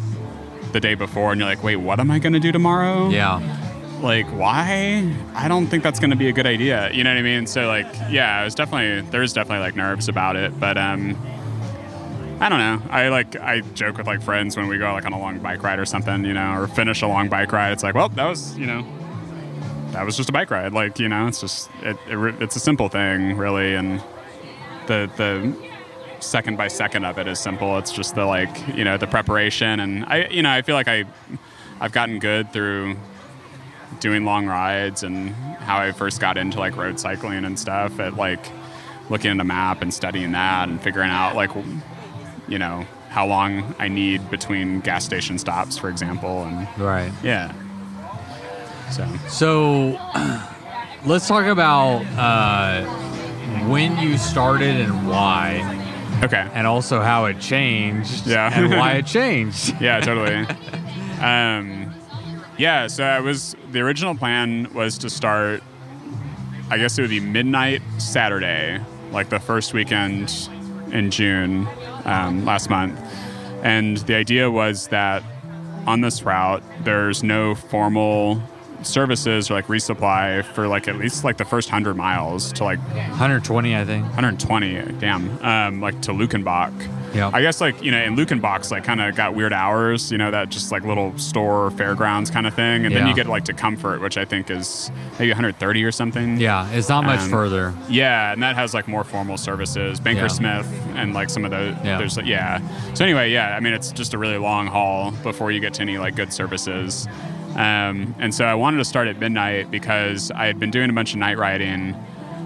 the 0.72 0.80
day 0.80 0.96
before 0.96 1.30
and 1.30 1.40
you're 1.40 1.48
like, 1.48 1.62
wait, 1.62 1.76
what 1.76 2.00
am 2.00 2.10
I 2.10 2.18
going 2.18 2.32
to 2.32 2.40
do 2.40 2.50
tomorrow? 2.50 3.10
Yeah. 3.10 3.65
Like 4.06 4.28
why? 4.28 5.12
I 5.34 5.48
don't 5.48 5.66
think 5.66 5.82
that's 5.82 5.98
going 5.98 6.10
to 6.10 6.16
be 6.16 6.28
a 6.28 6.32
good 6.32 6.46
idea. 6.46 6.92
You 6.92 7.02
know 7.02 7.10
what 7.10 7.18
I 7.18 7.22
mean? 7.22 7.48
So 7.48 7.66
like, 7.66 7.88
yeah, 8.08 8.38
I 8.38 8.44
was 8.44 8.54
definitely 8.54 9.00
there's 9.10 9.32
definitely 9.32 9.66
like 9.66 9.74
nerves 9.74 10.08
about 10.08 10.36
it, 10.36 10.58
but 10.60 10.78
um. 10.78 11.16
I 12.38 12.50
don't 12.50 12.58
know. 12.58 12.82
I 12.90 13.08
like 13.08 13.34
I 13.36 13.60
joke 13.60 13.96
with 13.96 14.06
like 14.06 14.20
friends 14.22 14.58
when 14.58 14.68
we 14.68 14.76
go 14.76 14.92
like 14.92 15.06
on 15.06 15.14
a 15.14 15.18
long 15.18 15.38
bike 15.38 15.62
ride 15.62 15.78
or 15.78 15.86
something, 15.86 16.22
you 16.24 16.34
know, 16.34 16.52
or 16.52 16.68
finish 16.68 17.00
a 17.00 17.08
long 17.08 17.30
bike 17.30 17.50
ride. 17.50 17.72
It's 17.72 17.82
like, 17.82 17.94
well, 17.94 18.10
that 18.10 18.26
was 18.26 18.56
you 18.58 18.66
know, 18.66 18.86
that 19.92 20.04
was 20.04 20.18
just 20.18 20.28
a 20.28 20.32
bike 20.32 20.50
ride. 20.50 20.74
Like 20.74 20.98
you 20.98 21.08
know, 21.08 21.26
it's 21.26 21.40
just 21.40 21.70
it, 21.82 21.96
it 22.06 22.42
it's 22.42 22.54
a 22.54 22.60
simple 22.60 22.90
thing 22.90 23.38
really, 23.38 23.74
and 23.74 24.00
the 24.86 25.10
the 25.16 25.56
second 26.20 26.58
by 26.58 26.68
second 26.68 27.06
of 27.06 27.18
it 27.18 27.26
is 27.26 27.38
simple. 27.40 27.78
It's 27.78 27.90
just 27.90 28.14
the 28.14 28.26
like 28.26 28.54
you 28.76 28.84
know 28.84 28.98
the 28.98 29.06
preparation, 29.06 29.80
and 29.80 30.04
I 30.04 30.26
you 30.26 30.42
know 30.42 30.50
I 30.50 30.60
feel 30.60 30.74
like 30.74 30.88
I 30.88 31.04
I've 31.80 31.92
gotten 31.92 32.18
good 32.18 32.52
through 32.52 32.96
doing 34.00 34.24
long 34.24 34.46
rides 34.46 35.02
and 35.02 35.30
how 35.30 35.78
I 35.78 35.92
first 35.92 36.20
got 36.20 36.36
into 36.36 36.58
like 36.58 36.76
road 36.76 36.98
cycling 37.00 37.44
and 37.44 37.58
stuff 37.58 37.98
at 38.00 38.14
like 38.16 38.44
looking 39.10 39.30
at 39.30 39.40
a 39.40 39.44
map 39.44 39.82
and 39.82 39.92
studying 39.94 40.32
that 40.32 40.68
and 40.68 40.80
figuring 40.82 41.10
out 41.10 41.34
like 41.36 41.50
you 42.48 42.58
know 42.58 42.84
how 43.08 43.26
long 43.26 43.74
I 43.78 43.88
need 43.88 44.28
between 44.30 44.80
gas 44.80 45.04
station 45.04 45.38
stops, 45.38 45.78
for 45.78 45.88
example, 45.88 46.44
and 46.44 46.68
Right. 46.78 47.10
yeah. 47.22 47.52
So 48.90 49.06
So 49.28 49.98
let's 51.06 51.26
talk 51.26 51.46
about 51.46 52.04
uh, 52.18 52.84
when 53.68 53.96
you 53.98 54.18
started 54.18 54.76
and 54.80 55.08
why, 55.08 56.18
okay, 56.22 56.46
and 56.52 56.66
also 56.66 57.00
how 57.00 57.24
it 57.26 57.40
changed 57.40 58.26
Yeah. 58.26 58.50
and 58.52 58.70
why 58.72 58.92
it 58.94 59.06
changed. 59.18 59.74
yeah, 59.80 60.00
totally. 60.00 60.36
um, 61.20 61.85
yeah, 62.58 62.86
so 62.86 63.04
I 63.04 63.20
was 63.20 63.56
the 63.70 63.80
original 63.80 64.14
plan 64.14 64.72
was 64.74 64.98
to 64.98 65.10
start. 65.10 65.62
I 66.68 66.78
guess 66.78 66.98
it 66.98 67.02
would 67.02 67.10
be 67.10 67.20
midnight 67.20 67.80
Saturday, 67.98 68.80
like 69.12 69.28
the 69.28 69.38
first 69.38 69.72
weekend 69.72 70.48
in 70.90 71.10
June 71.10 71.68
um, 72.04 72.44
last 72.44 72.70
month, 72.70 72.98
and 73.62 73.98
the 73.98 74.14
idea 74.14 74.50
was 74.50 74.88
that 74.88 75.22
on 75.86 76.00
this 76.00 76.24
route 76.24 76.62
there's 76.82 77.22
no 77.22 77.54
formal 77.54 78.42
services 78.82 79.50
or 79.50 79.54
like 79.54 79.66
resupply 79.66 80.44
for 80.44 80.68
like 80.68 80.88
at 80.88 80.96
least 80.96 81.24
like 81.24 81.36
the 81.36 81.44
first 81.44 81.68
100 81.68 81.94
miles 81.94 82.52
to 82.52 82.64
like 82.64 82.78
120, 82.78 83.76
I 83.76 83.84
think. 83.84 84.04
120 84.04 84.92
damn 84.98 85.44
um, 85.44 85.80
like 85.80 86.00
to 86.02 86.12
Luckenbach 86.12 86.72
Yeah. 87.16 87.30
i 87.32 87.40
guess 87.40 87.60
like 87.60 87.82
you 87.82 87.90
know 87.90 88.02
in 88.02 88.14
Luckenbach's 88.16 88.70
like 88.70 88.84
kind 88.84 89.00
of 89.00 89.14
got 89.16 89.34
weird 89.34 89.52
hours 89.52 90.12
you 90.12 90.18
know 90.18 90.30
that 90.30 90.50
just 90.50 90.70
like 90.70 90.84
little 90.84 91.16
store 91.18 91.70
fairgrounds 91.72 92.30
kind 92.30 92.46
of 92.46 92.54
thing 92.54 92.84
and 92.86 92.94
then 92.94 93.06
you 93.06 93.14
get 93.14 93.26
like 93.26 93.44
to 93.46 93.52
comfort 93.52 94.00
which 94.00 94.16
i 94.18 94.24
think 94.24 94.50
is 94.50 94.90
maybe 95.18 95.30
130 95.30 95.84
or 95.84 95.90
something 95.92 96.36
Yeah, 96.38 96.70
it's 96.72 96.88
not 96.88 97.04
much 97.04 97.20
further. 97.30 97.72
yeah, 97.88 98.32
and 98.32 98.42
that 98.42 98.54
has 98.56 98.74
like 98.74 98.86
more 98.86 99.02
formal 99.04 99.36
services, 99.38 99.98
Banker 99.98 100.22
Yeah. 100.22 100.28
Smith, 100.28 100.66
and 100.94 101.14
like 101.14 101.30
some 101.30 101.44
of 101.44 101.50
those. 101.50 101.74
Yeah. 101.84 101.98
There's 101.98 102.16
like, 102.16 102.26
yeah. 102.26 102.60
So 102.94 103.04
anyway, 103.04 103.32
yeah. 103.32 103.56
I 103.56 103.60
mean, 103.60 103.72
it's 103.72 103.92
just 103.92 104.12
a 104.14 104.18
really 104.18 104.36
long 104.38 104.66
haul 104.66 105.12
before 105.22 105.50
you 105.52 105.60
get 105.60 105.72
to 105.74 105.82
any 105.82 105.96
like 105.98 106.14
good 106.16 106.32
services. 106.32 107.06
Um, 107.56 108.14
and 108.18 108.34
so 108.34 108.44
I 108.44 108.54
wanted 108.54 108.78
to 108.78 108.84
start 108.84 109.08
at 109.08 109.18
midnight 109.18 109.70
because 109.70 110.30
I 110.30 110.46
had 110.46 110.58
been 110.60 110.70
doing 110.70 110.90
a 110.90 110.92
bunch 110.92 111.12
of 111.12 111.18
night 111.18 111.38
riding 111.38 111.94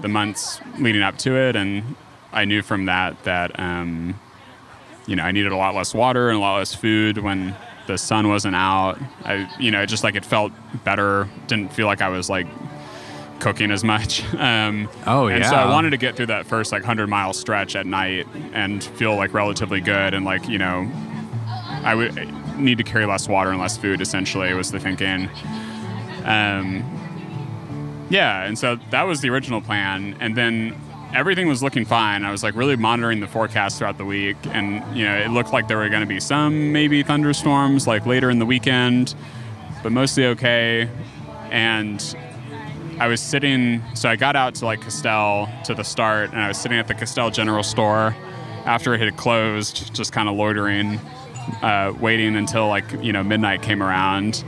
the 0.01 0.07
months 0.07 0.61
leading 0.79 1.01
up 1.01 1.17
to 1.19 1.35
it, 1.35 1.55
and 1.55 1.95
I 2.31 2.45
knew 2.45 2.61
from 2.61 2.85
that 2.85 3.21
that 3.25 3.59
um, 3.59 4.19
you 5.11 5.17
know 5.17 5.23
I 5.23 5.31
needed 5.33 5.51
a 5.51 5.57
lot 5.57 5.75
less 5.75 5.93
water 5.93 6.29
and 6.29 6.37
a 6.37 6.39
lot 6.39 6.57
less 6.57 6.73
food 6.73 7.17
when 7.17 7.53
the 7.85 7.97
sun 7.97 8.29
wasn't 8.29 8.55
out. 8.55 8.97
I 9.25 9.47
you 9.59 9.69
know 9.69 9.85
just 9.85 10.05
like 10.05 10.15
it 10.15 10.23
felt 10.23 10.53
better. 10.85 11.27
Didn't 11.47 11.73
feel 11.73 11.85
like 11.85 12.01
I 12.01 12.07
was 12.07 12.29
like 12.29 12.47
cooking 13.39 13.71
as 13.71 13.83
much. 13.83 14.23
Um, 14.39 14.87
Oh, 15.05 15.27
and 15.27 15.45
so. 15.45 15.53
I 15.55 15.69
wanted 15.69 15.89
to 15.89 15.97
get 15.97 16.15
through 16.15 16.27
that 16.27 16.45
first 16.45 16.71
like 16.71 16.83
hundred 16.83 17.07
mile 17.07 17.33
stretch 17.33 17.75
at 17.75 17.85
night 17.85 18.25
and 18.53 18.81
feel 18.81 19.15
like 19.17 19.33
relatively 19.33 19.81
good 19.81 20.13
and 20.13 20.23
like 20.23 20.47
you 20.47 20.57
know, 20.57 20.89
I 21.83 21.93
would 21.93 22.15
need 22.57 22.77
to 22.77 22.83
carry 22.85 23.05
less 23.05 23.27
water 23.27 23.51
and 23.51 23.59
less 23.59 23.75
food. 23.77 23.99
Essentially, 23.99 24.53
was 24.53 24.71
the 24.71 24.79
thinking. 24.79 25.29
Um, 26.23 26.85
yeah, 28.09 28.43
and 28.43 28.57
so 28.57 28.77
that 28.91 29.03
was 29.03 29.19
the 29.19 29.29
original 29.29 29.59
plan, 29.61 30.15
and 30.21 30.37
then 30.37 30.75
everything 31.13 31.47
was 31.47 31.61
looking 31.61 31.85
fine. 31.85 32.23
I 32.23 32.31
was 32.31 32.43
like 32.43 32.55
really 32.55 32.75
monitoring 32.75 33.19
the 33.19 33.27
forecast 33.27 33.77
throughout 33.77 33.97
the 33.97 34.05
week, 34.05 34.37
and 34.51 34.95
you 34.95 35.05
know, 35.05 35.15
it 35.17 35.29
looked 35.29 35.53
like 35.53 35.67
there 35.67 35.77
were 35.77 35.89
going 35.89 36.01
to 36.01 36.07
be 36.07 36.19
some 36.19 36.71
maybe 36.71 37.03
thunderstorms 37.03 37.87
like 37.87 38.05
later 38.05 38.29
in 38.29 38.39
the 38.39 38.45
weekend, 38.45 39.15
but 39.83 39.91
mostly 39.91 40.25
okay. 40.27 40.89
And 41.49 42.15
I 42.99 43.07
was 43.07 43.19
sitting, 43.19 43.83
so 43.93 44.09
I 44.09 44.15
got 44.15 44.35
out 44.35 44.55
to 44.55 44.65
like 44.65 44.81
Castell 44.81 45.49
to 45.65 45.73
the 45.73 45.83
start, 45.83 46.31
and 46.31 46.39
I 46.39 46.47
was 46.47 46.57
sitting 46.57 46.77
at 46.77 46.87
the 46.87 46.93
Castell 46.93 47.29
General 47.29 47.63
Store 47.63 48.15
after 48.65 48.93
it 48.93 49.01
had 49.01 49.17
closed, 49.17 49.93
just 49.93 50.13
kind 50.13 50.29
of 50.29 50.35
loitering, 50.35 50.99
uh, 51.61 51.93
waiting 51.99 52.35
until 52.35 52.67
like 52.67 52.85
you 53.01 53.11
know 53.11 53.23
midnight 53.23 53.61
came 53.61 53.83
around, 53.83 54.43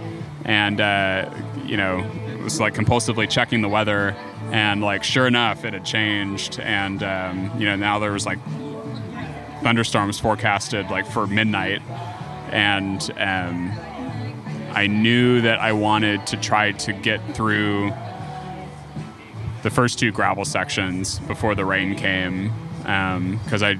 and 0.45 0.79
uh, 0.79 1.29
you 1.65 1.77
know 1.77 2.09
was 2.43 2.59
like 2.59 2.73
compulsively 2.73 3.29
checking 3.29 3.61
the 3.61 3.69
weather, 3.69 4.15
and 4.51 4.81
like 4.81 5.03
sure 5.03 5.27
enough, 5.27 5.65
it 5.65 5.73
had 5.73 5.85
changed, 5.85 6.59
and 6.59 7.01
um, 7.03 7.51
you 7.59 7.65
know 7.65 7.75
now 7.75 7.99
there 7.99 8.11
was 8.11 8.25
like 8.25 8.39
thunderstorms 9.61 10.19
forecasted 10.19 10.89
like 10.89 11.05
for 11.05 11.27
midnight, 11.27 11.81
and 12.51 13.01
um, 13.17 13.71
I 14.71 14.87
knew 14.87 15.41
that 15.41 15.59
I 15.59 15.71
wanted 15.71 16.27
to 16.27 16.37
try 16.37 16.71
to 16.71 16.93
get 16.93 17.19
through 17.35 17.91
the 19.63 19.69
first 19.69 19.97
two 19.97 20.11
gravel 20.11 20.45
sections 20.45 21.19
before 21.19 21.55
the 21.55 21.63
rain 21.63 21.95
came 21.95 22.51
because 22.79 23.63
I 23.63 23.77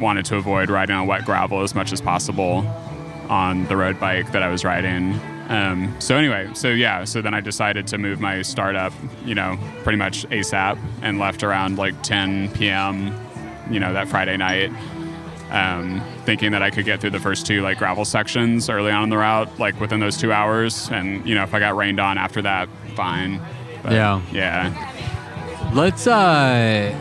wanted 0.00 0.24
to 0.26 0.36
avoid 0.36 0.70
riding 0.70 0.96
on 0.96 1.06
wet 1.06 1.24
gravel 1.24 1.62
as 1.62 1.74
much 1.74 1.92
as 1.92 2.00
possible 2.00 2.66
on 3.28 3.66
the 3.66 3.76
road 3.76 4.00
bike 4.00 4.32
that 4.32 4.42
I 4.42 4.48
was 4.48 4.64
riding. 4.64 5.20
Um, 5.48 5.94
so 5.98 6.16
anyway, 6.16 6.50
so 6.54 6.68
yeah, 6.68 7.04
so 7.04 7.22
then 7.22 7.32
I 7.34 7.40
decided 7.40 7.86
to 7.88 7.98
move 7.98 8.20
my 8.20 8.42
startup, 8.42 8.92
you 9.24 9.34
know, 9.34 9.58
pretty 9.82 9.96
much 9.96 10.26
ASAP 10.28 10.78
and 11.02 11.18
left 11.18 11.42
around 11.42 11.78
like 11.78 12.02
10 12.02 12.52
p.m., 12.52 13.14
you 13.70 13.80
know, 13.80 13.92
that 13.94 14.08
Friday 14.08 14.36
night. 14.36 14.70
um, 15.50 16.02
thinking 16.26 16.52
that 16.52 16.62
I 16.62 16.68
could 16.68 16.84
get 16.84 17.00
through 17.00 17.10
the 17.10 17.20
first 17.20 17.46
two 17.46 17.62
like 17.62 17.78
gravel 17.78 18.04
sections 18.04 18.68
early 18.68 18.90
on 18.90 19.04
in 19.04 19.08
the 19.08 19.16
route, 19.16 19.58
like 19.58 19.80
within 19.80 19.98
those 20.00 20.18
two 20.18 20.30
hours. 20.30 20.90
And 20.90 21.26
you 21.26 21.34
know, 21.34 21.42
if 21.42 21.54
I 21.54 21.58
got 21.58 21.74
rained 21.74 21.98
on 21.98 22.18
after 22.18 22.42
that, 22.42 22.68
fine. 22.94 23.40
But, 23.82 23.92
Yeah. 23.92 24.20
yeah, 24.30 25.70
Let's 25.74 26.06
uh 26.06 26.94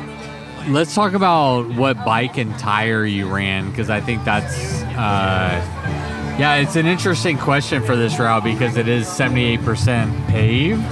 let's 0.69 0.95
talk 0.95 1.11
about 1.13 1.67
what 1.75 2.03
bike 2.05 2.37
and 2.37 2.57
tire 2.57 3.05
you 3.05 3.27
ran 3.27 3.69
because 3.69 3.89
I 3.89 3.99
think 3.99 4.23
that's 4.23 4.55
uh 4.95 6.16
yeah, 6.39 6.55
it's 6.57 6.75
an 6.75 6.85
interesting 6.85 7.37
question 7.37 7.83
for 7.83 7.95
this 7.95 8.19
route 8.19 8.43
because 8.43 8.77
it 8.77 8.87
is 8.87 9.07
78% 9.07 10.27
paved. 10.27 10.83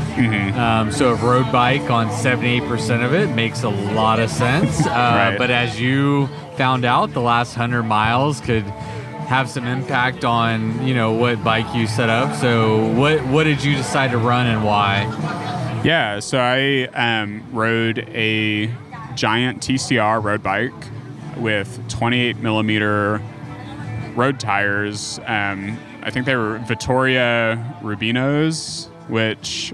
Um, 0.58 0.91
so 0.91 1.14
a 1.14 1.16
road 1.16 1.52
bike 1.52 1.89
on 1.91 2.08
78% 2.08 3.06
of 3.06 3.14
it 3.14 3.30
makes 3.36 3.62
a 3.64 3.70
lot 3.70 4.20
of 4.20 4.30
sense. 4.30 4.86
Uh, 4.86 4.89
Right. 4.89 5.38
But 5.38 5.52
as 5.52 5.80
you 5.80 6.28
found 6.56 6.86
out, 6.86 7.12
the 7.14 7.22
last 7.22 7.58
100 7.58 7.84
miles 7.84 8.39
could 8.41 8.64
have 8.64 9.50
some 9.50 9.66
impact 9.66 10.24
on, 10.24 10.86
you 10.88 10.93
know, 10.96 11.12
what 11.12 11.43
bike 11.43 11.66
you 11.76 11.86
set 11.86 12.10
up. 12.10 12.36
So 12.36 12.91
what 12.93 13.24
what 13.28 13.43
did 13.43 13.64
you 13.64 13.76
decide 13.76 14.12
to 14.12 14.18
run 14.18 14.48
and 14.48 14.64
why? 14.64 15.02
Yeah, 15.84 16.20
so 16.20 16.39
I 16.39 16.88
um, 16.93 17.43
rode 17.52 18.00
a 18.10 18.68
Giant 19.16 19.62
TCR 19.62 20.24
road 20.24 20.41
bike 20.43 20.74
with 21.38 21.88
28 21.89 22.38
millimeter 22.38 23.22
road 24.16 24.39
tires. 24.39 25.20
Um, 25.26 25.78
I 26.03 26.11
think 26.11 26.26
they 26.26 26.36
were 26.36 26.59
Vittoria 26.59 27.78
Rubinos, 27.82 28.88
which, 29.09 29.74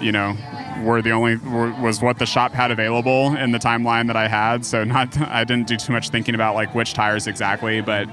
you 0.00 0.12
know, 0.12 0.36
were 0.82 1.02
the 1.02 1.10
only 1.10 1.36
were, 1.36 1.72
was 1.80 2.00
what 2.00 2.18
the 2.18 2.26
shop 2.26 2.52
had 2.52 2.70
available 2.70 3.34
in 3.36 3.52
the 3.52 3.58
timeline 3.58 4.06
that 4.06 4.16
I 4.16 4.28
had. 4.28 4.64
So 4.64 4.84
not 4.84 5.18
I 5.20 5.44
didn't 5.44 5.66
do 5.66 5.76
too 5.76 5.92
much 5.92 6.08
thinking 6.10 6.34
about 6.34 6.54
like 6.54 6.74
which 6.74 6.94
tires 6.94 7.26
exactly, 7.26 7.80
but 7.80 8.08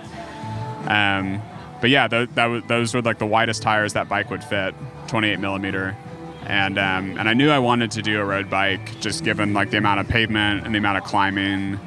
um, 0.87 1.41
but 1.81 1.89
yeah, 1.89 2.07
th- 2.07 2.29
that 2.33 2.67
those 2.67 2.93
were 2.93 3.01
like 3.01 3.19
the 3.19 3.25
widest 3.25 3.61
tires 3.61 3.93
that 3.93 4.09
bike 4.09 4.29
would 4.29 4.43
fit, 4.43 4.73
28 5.07 5.39
millimeter. 5.39 5.95
And 6.45 6.77
um, 6.77 7.17
and 7.19 7.27
I 7.27 7.33
knew 7.33 7.49
I 7.49 7.59
wanted 7.59 7.91
to 7.91 8.01
do 8.01 8.21
a 8.21 8.25
road 8.25 8.49
bike, 8.49 8.99
just 9.01 9.23
given 9.23 9.53
like 9.53 9.69
the 9.69 9.77
amount 9.77 9.99
of 9.99 10.07
pavement 10.07 10.65
and 10.65 10.73
the 10.73 10.79
amount 10.79 10.97
of 10.97 11.03
climbing. 11.03 11.79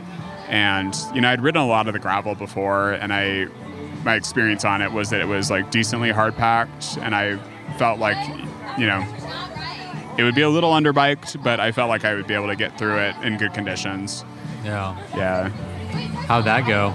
And 0.48 0.94
you 1.14 1.22
know, 1.22 1.30
I'd 1.30 1.40
ridden 1.40 1.62
a 1.62 1.66
lot 1.66 1.86
of 1.86 1.94
the 1.94 1.98
gravel 1.98 2.34
before, 2.34 2.92
and 2.92 3.12
I 3.12 3.46
my 4.04 4.14
experience 4.14 4.64
on 4.64 4.82
it 4.82 4.92
was 4.92 5.10
that 5.10 5.20
it 5.20 5.28
was 5.28 5.50
like 5.50 5.70
decently 5.70 6.10
hard 6.10 6.36
packed, 6.36 6.98
and 7.00 7.14
I 7.14 7.36
felt 7.78 7.98
like 7.98 8.16
you 8.78 8.86
know 8.86 9.04
it 10.18 10.22
would 10.24 10.34
be 10.34 10.42
a 10.42 10.50
little 10.50 10.72
underbiked, 10.72 11.42
but 11.42 11.60
I 11.60 11.72
felt 11.72 11.88
like 11.88 12.04
I 12.04 12.14
would 12.14 12.26
be 12.26 12.34
able 12.34 12.48
to 12.48 12.56
get 12.56 12.76
through 12.78 12.98
it 12.98 13.14
in 13.22 13.36
good 13.36 13.54
conditions. 13.54 14.24
Yeah. 14.64 14.96
Yeah. 15.16 15.48
How'd 16.26 16.44
that 16.44 16.66
go? 16.66 16.94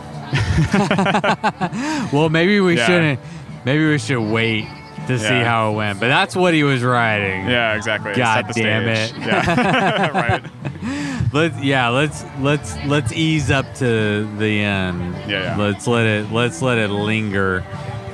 well, 2.18 2.30
maybe 2.30 2.60
we 2.60 2.78
Yeah. 2.78 2.86
shouldn't. 2.86 3.20
Maybe 3.66 3.88
we 3.89 3.97
should 3.97 4.20
wait 4.20 4.68
to 5.08 5.18
see 5.20 5.26
how 5.26 5.72
it 5.72 5.76
went. 5.76 5.99
But 5.99 6.08
that's 6.10 6.36
what 6.36 6.53
he 6.53 6.64
was 6.64 6.84
riding. 6.84 7.47
Yeah, 7.47 7.76
exactly. 7.76 8.14
God 8.16 8.45
damn 8.53 8.84
stage. 8.95 9.18
it. 9.22 9.28
Yeah. 9.28 10.10
right. 10.41 10.43
Let's 11.36 11.60
yeah. 11.62 11.90
Let's 11.90 12.24
let's 12.40 12.78
let's 12.86 13.12
ease 13.12 13.52
up 13.52 13.66
to 13.76 14.26
the 14.38 14.62
end. 14.62 15.14
Yeah, 15.30 15.44
yeah. 15.44 15.58
Let's 15.58 15.86
let 15.86 16.06
it 16.06 16.32
let's 16.32 16.62
let 16.62 16.78
it 16.78 16.88
linger. 16.90 17.62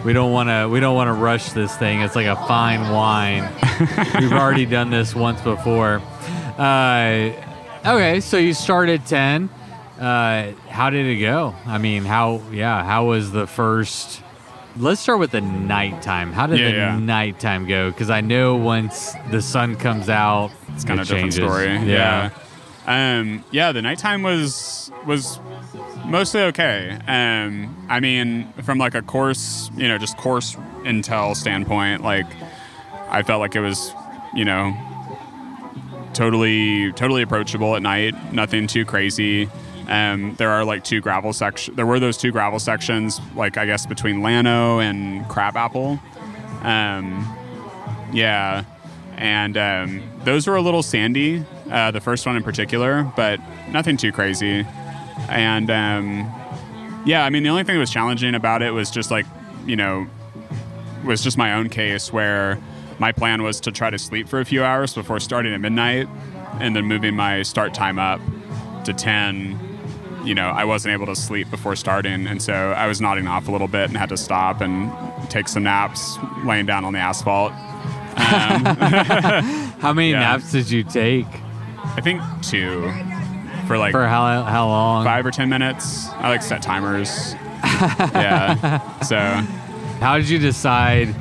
We 0.03 0.11
don't 0.11 0.31
want 0.31 0.49
to 0.49 0.67
we 0.67 0.79
don't 0.79 0.95
want 0.95 1.07
to 1.09 1.13
rush 1.13 1.51
this 1.51 1.75
thing. 1.77 2.01
It's 2.01 2.15
like 2.15 2.25
a 2.25 2.35
fine 2.47 2.89
wine. 2.91 3.43
We've 4.19 4.33
already 4.33 4.65
done 4.65 4.89
this 4.89 5.13
once 5.13 5.39
before. 5.41 6.01
Uh, 6.57 7.31
okay, 7.85 8.19
so 8.21 8.37
you 8.37 8.55
started 8.55 9.05
ten. 9.05 9.49
Uh, 9.99 10.53
how 10.67 10.89
did 10.89 11.05
it 11.05 11.17
go? 11.17 11.53
I 11.67 11.77
mean, 11.77 12.03
how 12.05 12.41
yeah? 12.51 12.83
How 12.83 13.05
was 13.05 13.31
the 13.31 13.45
first? 13.45 14.23
Let's 14.77 14.99
start 15.01 15.19
with 15.19 15.29
the 15.29 15.41
nighttime. 15.41 16.31
How 16.31 16.47
did 16.47 16.59
Yeah, 16.59 16.71
the 16.71 16.75
yeah. 16.77 16.97
nighttime 16.97 17.67
go? 17.67 17.91
Because 17.91 18.09
I 18.09 18.21
know 18.21 18.55
once 18.55 19.13
the 19.29 19.43
sun 19.43 19.75
comes 19.75 20.09
out, 20.09 20.49
It's 20.73 20.85
kind 20.85 20.99
it 20.99 21.03
of 21.03 21.11
a 21.11 21.13
different 21.13 21.33
changes. 21.33 21.35
story. 21.35 21.67
Yeah. 21.67 21.81
Yeah. 21.85 22.29
Um, 22.85 23.43
yeah, 23.51 23.71
the 23.71 23.81
nighttime 23.81 24.23
was 24.23 24.91
was 25.05 25.39
mostly 26.05 26.41
okay. 26.41 26.97
Um, 27.07 27.85
I 27.89 27.99
mean, 27.99 28.51
from 28.63 28.77
like 28.77 28.95
a 28.95 29.01
course, 29.01 29.69
you 29.75 29.87
know, 29.87 29.97
just 29.97 30.17
course 30.17 30.55
intel 30.83 31.35
standpoint, 31.35 32.03
like 32.03 32.27
I 33.09 33.23
felt 33.23 33.39
like 33.39 33.55
it 33.55 33.61
was, 33.61 33.93
you 34.33 34.45
know, 34.45 34.75
totally 36.13 36.91
totally 36.93 37.21
approachable 37.21 37.75
at 37.75 37.81
night. 37.81 38.33
Nothing 38.33 38.67
too 38.67 38.85
crazy. 38.85 39.49
Um, 39.87 40.35
there 40.35 40.49
are 40.49 40.63
like 40.63 40.83
two 40.83 41.01
gravel 41.01 41.33
sections. 41.33 41.75
There 41.75 41.85
were 41.85 41.99
those 41.99 42.17
two 42.17 42.31
gravel 42.31 42.59
sections, 42.59 43.19
like 43.35 43.57
I 43.57 43.65
guess 43.65 43.85
between 43.85 44.21
Llano 44.21 44.79
and 44.79 45.27
Crabapple. 45.27 45.99
Um, 46.63 47.37
yeah, 48.13 48.63
and 49.17 49.57
um, 49.57 50.01
those 50.23 50.47
were 50.47 50.55
a 50.55 50.61
little 50.61 50.83
sandy. 50.83 51.45
Uh, 51.71 51.89
the 51.91 52.01
first 52.01 52.25
one 52.25 52.35
in 52.35 52.43
particular, 52.43 53.09
but 53.15 53.39
nothing 53.69 53.95
too 53.97 54.11
crazy. 54.11 54.65
And 55.29 55.69
um, 55.71 56.31
yeah, 57.05 57.23
I 57.23 57.29
mean, 57.29 57.43
the 57.43 57.49
only 57.49 57.63
thing 57.63 57.75
that 57.75 57.79
was 57.79 57.91
challenging 57.91 58.35
about 58.35 58.61
it 58.61 58.71
was 58.71 58.91
just 58.91 59.09
like, 59.09 59.25
you 59.65 59.75
know, 59.77 60.05
was 61.05 61.23
just 61.23 61.37
my 61.37 61.53
own 61.53 61.69
case 61.69 62.11
where 62.11 62.59
my 62.99 63.11
plan 63.11 63.41
was 63.41 63.59
to 63.61 63.71
try 63.71 63.89
to 63.89 63.97
sleep 63.97 64.27
for 64.27 64.39
a 64.39 64.45
few 64.45 64.63
hours 64.63 64.93
before 64.93 65.19
starting 65.19 65.53
at 65.53 65.61
midnight, 65.61 66.07
and 66.59 66.75
then 66.75 66.85
moving 66.85 67.15
my 67.15 67.41
start 67.43 67.73
time 67.73 67.97
up 67.97 68.19
to 68.83 68.93
ten. 68.93 69.57
You 70.25 70.35
know, 70.35 70.49
I 70.49 70.65
wasn't 70.65 70.93
able 70.93 71.07
to 71.07 71.15
sleep 71.15 71.49
before 71.49 71.75
starting, 71.75 72.27
and 72.27 72.41
so 72.41 72.53
I 72.53 72.85
was 72.85 73.01
nodding 73.01 73.27
off 73.27 73.47
a 73.47 73.51
little 73.51 73.67
bit 73.67 73.87
and 73.89 73.97
had 73.97 74.09
to 74.09 74.17
stop 74.17 74.61
and 74.61 74.91
take 75.31 75.47
some 75.47 75.63
naps 75.63 76.17
laying 76.45 76.65
down 76.67 76.85
on 76.85 76.93
the 76.93 76.99
asphalt. 76.99 77.53
How 79.81 79.93
many 79.93 80.11
Yeah. 80.11 80.19
naps 80.19 80.51
did 80.51 80.69
you 80.69 80.83
take? 80.83 81.25
I 81.97 82.01
think 82.01 82.21
two 82.41 82.91
for 83.67 83.77
like 83.77 83.91
For 83.91 84.07
how 84.07 84.43
how 84.43 84.67
long? 84.67 85.03
five 85.05 85.25
or 85.25 85.31
ten 85.31 85.49
minutes. 85.49 86.07
I 86.09 86.29
like 86.29 86.41
set 86.41 86.61
timers. 86.61 87.33
yeah. 87.63 88.99
So 89.01 89.17
How 89.99 90.17
did 90.17 90.29
you 90.29 90.39
decide? 90.39 91.13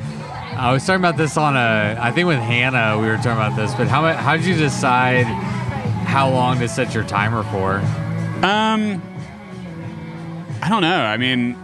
I 0.53 0.71
was 0.73 0.85
talking 0.85 0.99
about 1.01 1.17
this 1.17 1.37
on 1.37 1.55
a. 1.55 1.97
I 1.99 2.11
think 2.11 2.27
with 2.27 2.39
Hannah 2.39 2.99
we 2.99 3.07
were 3.07 3.15
talking 3.17 3.31
about 3.33 3.55
this, 3.55 3.73
but 3.75 3.87
how 3.87 4.11
how 4.13 4.35
did 4.35 4.45
you 4.45 4.55
decide 4.55 5.25
how 5.25 6.29
long 6.29 6.59
to 6.59 6.67
set 6.67 6.93
your 6.93 7.03
timer 7.03 7.43
for? 7.43 7.75
um 8.45 9.01
I 10.63 10.69
don't 10.69 10.81
know. 10.81 11.01
I 11.03 11.17
mean 11.17 11.55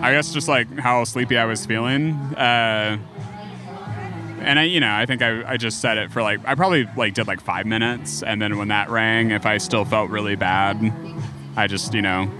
I 0.00 0.12
guess 0.12 0.32
just 0.32 0.48
like 0.48 0.68
how 0.78 1.04
sleepy 1.04 1.36
I 1.38 1.44
was 1.44 1.64
feeling. 1.66 2.12
Uh 2.36 2.98
and 4.40 4.58
I, 4.58 4.64
you 4.64 4.80
know, 4.80 4.92
I 4.92 5.06
think 5.06 5.22
I, 5.22 5.52
I 5.52 5.56
just 5.56 5.80
said 5.80 5.98
it 5.98 6.12
for 6.12 6.22
like 6.22 6.40
I 6.44 6.54
probably 6.54 6.88
like 6.96 7.14
did 7.14 7.26
like 7.26 7.40
five 7.40 7.66
minutes, 7.66 8.22
and 8.22 8.40
then 8.40 8.58
when 8.58 8.68
that 8.68 8.90
rang, 8.90 9.30
if 9.30 9.46
I 9.46 9.58
still 9.58 9.84
felt 9.84 10.10
really 10.10 10.36
bad, 10.36 10.92
I 11.56 11.66
just 11.66 11.94
you 11.94 12.02
know 12.02 12.30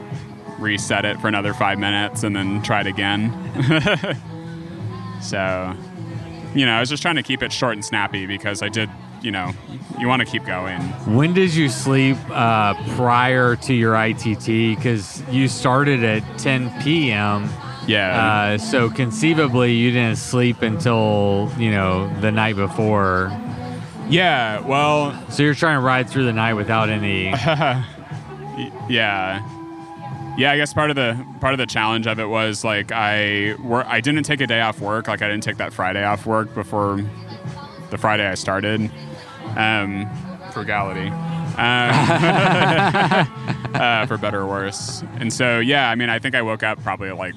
reset 0.58 1.04
it 1.04 1.20
for 1.20 1.28
another 1.28 1.54
five 1.54 1.78
minutes 1.78 2.22
and 2.22 2.34
then 2.34 2.62
tried 2.62 2.86
again. 2.86 3.30
so, 5.22 5.74
you 6.54 6.66
know, 6.66 6.72
I 6.72 6.80
was 6.80 6.88
just 6.88 7.02
trying 7.02 7.16
to 7.16 7.22
keep 7.22 7.42
it 7.42 7.52
short 7.52 7.74
and 7.74 7.84
snappy 7.84 8.26
because 8.26 8.62
I 8.62 8.68
did, 8.68 8.90
you 9.22 9.30
know, 9.30 9.52
you 9.98 10.08
want 10.08 10.20
to 10.20 10.26
keep 10.26 10.44
going. 10.44 10.80
When 11.14 11.34
did 11.34 11.54
you 11.54 11.68
sleep 11.68 12.16
uh, 12.30 12.74
prior 12.94 13.56
to 13.56 13.74
your 13.74 13.94
ITT? 13.96 14.46
Because 14.76 15.22
you 15.30 15.48
started 15.48 16.04
at 16.04 16.38
10 16.38 16.82
p.m. 16.82 17.48
Yeah. 17.86 18.54
Uh, 18.54 18.58
so 18.58 18.90
conceivably, 18.90 19.72
you 19.74 19.92
didn't 19.92 20.16
sleep 20.18 20.62
until 20.62 21.52
you 21.58 21.70
know 21.70 22.08
the 22.20 22.32
night 22.32 22.56
before. 22.56 23.30
yeah. 24.08 24.60
Well, 24.60 25.14
So 25.30 25.42
you're 25.42 25.54
trying 25.54 25.78
to 25.78 25.84
ride 25.86 26.08
through 26.10 26.24
the 26.24 26.32
night 26.32 26.54
without 26.54 26.88
any. 26.88 27.30
yeah. 28.88 29.52
Yeah, 30.38 30.52
I 30.52 30.58
guess 30.58 30.74
part 30.74 30.90
of 30.90 30.96
the 30.96 31.16
part 31.40 31.54
of 31.54 31.58
the 31.58 31.66
challenge 31.66 32.06
of 32.06 32.18
it 32.18 32.26
was 32.28 32.62
like 32.62 32.92
I 32.92 33.54
wor- 33.62 33.86
I 33.86 34.00
didn't 34.02 34.24
take 34.24 34.42
a 34.42 34.46
day 34.46 34.60
off 34.60 34.80
work. 34.80 35.08
Like 35.08 35.22
I 35.22 35.28
didn't 35.28 35.44
take 35.44 35.56
that 35.56 35.72
Friday 35.72 36.04
off 36.04 36.26
work 36.26 36.52
before 36.54 37.00
the 37.90 37.96
Friday 37.96 38.26
I 38.28 38.34
started. 38.34 38.90
Um, 39.56 40.06
frugality, 40.52 41.08
um, 41.08 41.56
uh, 43.74 44.04
for 44.06 44.18
better 44.18 44.40
or 44.40 44.46
worse. 44.46 45.02
And 45.18 45.32
so 45.32 45.58
yeah, 45.60 45.88
I 45.88 45.94
mean, 45.94 46.10
I 46.10 46.18
think 46.18 46.34
I 46.34 46.42
woke 46.42 46.62
up 46.62 46.82
probably 46.82 47.10
like 47.12 47.34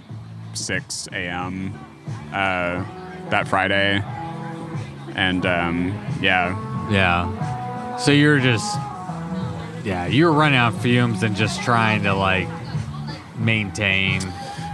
6 0.53 1.07
a.m. 1.11 1.73
Uh, 2.33 2.83
that 3.29 3.47
Friday, 3.47 4.03
and 5.15 5.45
um, 5.45 5.89
yeah, 6.21 6.89
Yeah. 6.91 7.97
So 7.97 8.11
you're 8.11 8.39
just, 8.39 8.75
yeah, 9.85 10.07
you're 10.07 10.31
running 10.31 10.57
on 10.57 10.73
fumes 10.79 11.21
and 11.23 11.35
just 11.35 11.61
trying 11.63 12.03
to 12.03 12.13
like 12.13 12.47
maintain. 13.37 14.21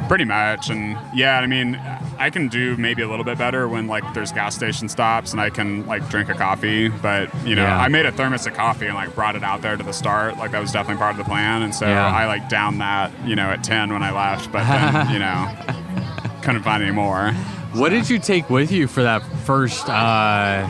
Pretty 0.08 0.26
much, 0.26 0.70
and 0.70 0.98
yeah, 1.16 1.40
I 1.40 1.48
mean, 1.48 1.74
I 2.18 2.30
can 2.30 2.48
do 2.48 2.78
maybe 2.78 3.02
a 3.02 3.08
little 3.08 3.26
bit 3.26 3.38
better 3.38 3.68
when 3.68 3.88
like 3.88 4.04
there's 4.14 4.32
gas 4.32 4.56
station 4.56 4.88
stops 4.90 5.32
and 5.32 5.42
I 5.42 5.50
can 5.50 5.86
like 5.86 6.08
drink 6.10 6.30
a 6.30 6.34
coffee. 6.34 6.88
But 6.90 7.34
you 7.46 7.56
know, 7.56 7.64
Yeah. 7.64 7.78
I 7.80 7.88
made 7.90 8.06
a 8.06 8.12
thermos 8.12 8.48
of 8.48 8.54
coffee 8.54 8.86
and 8.88 8.96
like 8.96 9.14
brought 9.16 9.36
it 9.36 9.44
out 9.44 9.62
there 9.62 9.76
to 9.78 9.84
the 9.84 9.92
start. 9.94 10.38
Like 10.38 10.52
that 10.52 10.62
was 10.62 10.72
definitely 10.72 11.00
part 11.00 11.12
of 11.12 11.18
the 11.18 11.24
plan, 11.26 11.62
and 11.62 11.74
so 11.76 11.88
Yeah. 11.88 12.08
I 12.08 12.26
like 12.28 12.48
downed 12.50 12.80
that, 12.82 13.12
you 13.26 13.36
know, 13.36 13.50
at 13.50 13.64
ten 13.64 13.92
when 13.92 14.02
I 14.04 14.12
left. 14.12 14.52
But 14.52 14.64
then 14.66 15.10
you 15.14 15.20
know, 15.20 16.42
couldn't 16.42 16.64
find 16.64 16.82
any 16.84 16.92
more. 16.94 17.32
What 17.74 17.90
did 17.90 18.10
you 18.10 18.20
take 18.20 18.50
with 18.50 18.72
you 18.72 18.88
for 18.88 19.04
that 19.04 19.22
first? 19.46 19.90
Uh, 19.90 20.66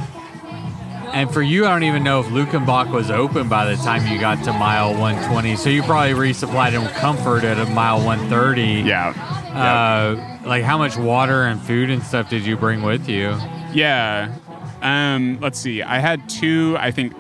and 1.14 1.32
for 1.32 1.42
you, 1.42 1.66
I 1.66 1.70
don't 1.70 1.84
even 1.84 2.04
know 2.04 2.20
if 2.20 2.26
Luckenbach 2.28 2.92
was 2.92 3.10
open 3.12 3.48
by 3.48 3.66
the 3.66 3.76
time 3.78 4.06
you 4.12 4.20
got 4.20 4.44
to 4.46 4.52
mile 4.54 4.92
120. 4.92 5.56
So 5.56 5.70
you 5.70 5.84
probably 5.84 6.12
resupplied 6.14 6.72
him 6.72 6.86
comfort 7.00 7.44
at 7.46 7.58
a 7.60 7.70
mile 7.72 7.98
130. 8.04 8.82
Yeah. 8.82 9.14
Uh, 9.54 10.35
like 10.46 10.64
how 10.64 10.78
much 10.78 10.98
water 10.98 11.44
and 11.44 11.60
food 11.62 11.90
and 11.90 12.02
stuff 12.04 12.30
did 12.30 12.46
you 12.46 12.56
bring 12.56 12.84
with 12.84 13.10
you? 13.10 13.36
Yeah. 13.74 14.34
Um, 14.82 15.40
let's 15.42 15.60
see. 15.60 15.82
I 15.82 16.00
had 16.00 16.28
two. 16.30 16.78
I 16.80 16.92
think. 16.92 17.14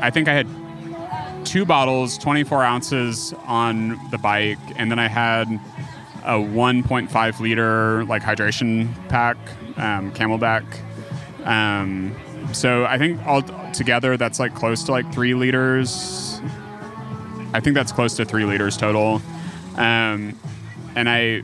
I 0.00 0.10
think 0.10 0.28
I 0.28 0.34
had 0.34 0.46
two 1.46 1.64
bottles, 1.64 2.18
24 2.18 2.62
ounces 2.62 3.32
on 3.46 3.98
the 4.10 4.18
bike, 4.18 4.58
and 4.76 4.90
then 4.90 4.98
I 4.98 5.08
had 5.08 5.48
a 6.24 6.34
1.5 6.34 7.40
liter 7.40 8.04
like 8.04 8.22
hydration 8.22 8.92
pack, 9.08 9.36
um, 9.76 10.12
CamelBak. 10.12 10.64
Um, 11.46 12.14
so 12.52 12.84
I 12.84 12.98
think 12.98 13.24
all 13.26 13.42
together 13.72 14.16
that's 14.16 14.38
like 14.38 14.54
close 14.54 14.82
to 14.84 14.92
like 14.92 15.10
three 15.12 15.34
liters. 15.34 16.40
I 17.54 17.60
think 17.60 17.74
that's 17.74 17.92
close 17.92 18.16
to 18.16 18.24
three 18.24 18.44
liters 18.44 18.76
total. 18.76 19.22
Um, 19.76 20.38
and 20.94 21.08
I 21.08 21.42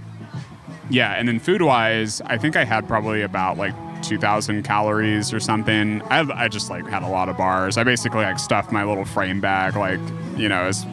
yeah, 0.93 1.12
and 1.14 1.26
then 1.26 1.38
food 1.40 1.62
wise, 1.62 2.20
I 2.26 2.36
think 2.38 2.55
I 2.57 2.64
had 2.64 2.86
probably 2.86 3.22
about 3.22 3.57
like 3.57 3.74
2,000 4.03 4.62
calories 4.62 5.32
or 5.32 5.40
something. 5.40 6.03
I, 6.11 6.20
I 6.45 6.49
just 6.49 6.68
like 6.70 6.86
had 6.86 7.03
a 7.03 7.09
lot 7.09 7.28
of 7.28 7.36
bars. 7.36 7.76
I 7.78 7.84
basically 7.84 8.24
like 8.24 8.38
stuffed 8.38 8.72
my 8.72 8.84
little 8.84 9.05
frame 9.05 9.40
bag, 9.40 9.74
like, 9.76 10.01
you 10.36 10.49
know, 10.49 10.62
as, 10.64 10.84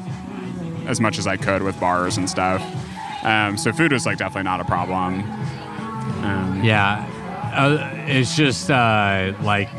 as 0.88 1.00
much 1.02 1.18
as 1.18 1.28
I 1.28 1.38
could 1.38 1.64
with 1.64 1.80
bars 1.80 2.18
and 2.18 2.30
stuff. 2.30 2.62
Um, 3.26 3.58
so 3.58 3.72
food 3.74 3.92
was 3.92 4.06
like 4.06 4.18
definitely 4.20 4.44
not 4.44 4.62
a 4.62 4.66
problem. 4.66 5.22
Um, 6.24 6.62
Yeah, 6.64 7.06
uh, 7.54 7.92
it's 8.08 8.36
just 8.36 8.70
uh, 8.72 9.34
like 9.42 9.70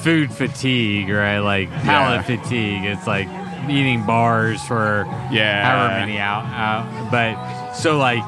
food 0.00 0.32
fatigue, 0.32 1.10
right? 1.10 1.40
Like 1.40 1.70
palate 1.82 2.24
fatigue. 2.24 2.84
It's 2.84 3.06
like 3.06 3.28
eating 3.68 4.06
bars 4.06 4.62
for 4.64 5.04
Yeah. 5.30 5.64
however 5.64 6.00
many 6.06 6.18
out, 6.18 6.44
out. 6.46 7.10
But 7.10 7.72
so 7.74 7.98
like 7.98 8.22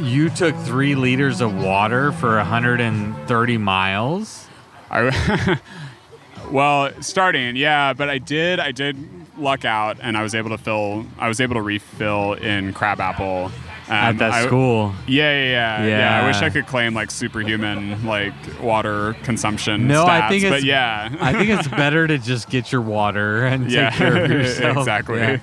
you 0.00 0.28
took 0.30 0.54
three 0.58 0.94
liters 0.94 1.40
of 1.40 1.54
water 1.62 2.12
for 2.12 2.36
130 2.36 3.58
miles. 3.58 4.46
I, 4.90 5.58
well, 6.50 6.90
starting, 7.02 7.56
yeah, 7.56 7.92
but 7.92 8.08
I 8.08 8.18
did, 8.18 8.60
I 8.60 8.72
did 8.72 8.96
luck 9.38 9.64
out, 9.64 9.98
and 10.00 10.16
I 10.16 10.22
was 10.22 10.34
able 10.34 10.50
to 10.50 10.58
fill, 10.58 11.06
I 11.18 11.28
was 11.28 11.40
able 11.40 11.54
to 11.54 11.62
refill 11.62 12.34
in 12.34 12.72
Crabapple. 12.72 13.50
Um, 13.88 13.92
At 13.92 14.18
that 14.18 14.32
I- 14.32 14.46
school, 14.46 14.92
Yeah, 15.06 15.30
yeah, 15.30 15.84
yeah, 15.84 15.86
yeah. 15.86 16.22
I 16.22 16.26
wish 16.26 16.36
I 16.42 16.50
could 16.50 16.66
claim 16.66 16.92
like 16.92 17.10
superhuman 17.12 18.04
like 18.04 18.32
water 18.60 19.14
consumption. 19.22 19.86
No, 19.86 20.04
I 20.04 20.22
stats, 20.22 20.28
think 20.28 20.42
but 20.42 20.46
it's- 20.48 20.64
yeah, 20.64 21.14
I 21.20 21.32
think 21.32 21.50
it's 21.50 21.68
better 21.68 22.06
to 22.08 22.18
just 22.18 22.48
get 22.50 22.72
your 22.72 22.80
water 22.80 23.44
and 23.46 23.70
yeah, 23.70 23.90
take 23.90 23.98
care 23.98 24.24
of 24.24 24.30
yourself. 24.30 24.76
exactly. 24.78 25.18
Yeah. 25.18 25.38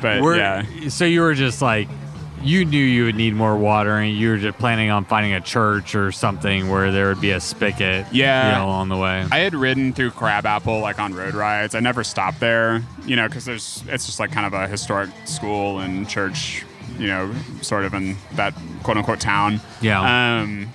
But 0.00 0.22
We're- 0.22 0.38
yeah, 0.38 0.88
So 0.90 1.06
you 1.06 1.22
were 1.22 1.34
just 1.34 1.60
like, 1.60 1.88
you 2.42 2.64
knew 2.64 2.82
you 2.82 3.04
would 3.04 3.14
need 3.16 3.34
more 3.34 3.56
water, 3.56 3.96
and 3.96 4.14
you 4.16 4.30
were 4.30 4.36
just 4.38 4.58
planning 4.58 4.90
on 4.90 5.04
finding 5.04 5.32
a 5.34 5.40
church 5.40 5.94
or 5.94 6.12
something 6.12 6.68
where 6.70 6.90
there 6.92 7.08
would 7.08 7.20
be 7.20 7.30
a 7.32 7.40
spigot, 7.40 8.06
Yeah. 8.12 8.48
you 8.52 8.58
know, 8.58 8.66
along 8.66 8.88
the 8.90 8.96
way. 8.96 9.26
I 9.30 9.38
had 9.38 9.54
ridden 9.54 9.92
through 9.92 10.10
Crabapple 10.12 10.80
like 10.80 10.98
on 10.98 11.14
road 11.14 11.34
rides. 11.34 11.74
I 11.74 11.80
never 11.80 12.04
stopped 12.04 12.40
there, 12.40 12.82
you 13.06 13.16
know, 13.16 13.28
because 13.28 13.44
there's 13.44 13.82
it's 13.88 14.06
just 14.06 14.20
like 14.20 14.30
kind 14.32 14.46
of 14.46 14.52
a 14.54 14.66
historic 14.68 15.10
school 15.24 15.80
and 15.80 16.08
church, 16.08 16.64
you 16.98 17.06
know, 17.08 17.32
sort 17.62 17.84
of 17.84 17.94
in 17.94 18.16
that 18.34 18.54
quote 18.82 18.96
unquote 18.96 19.20
town. 19.20 19.60
Yeah. 19.80 20.40
Um, 20.40 20.72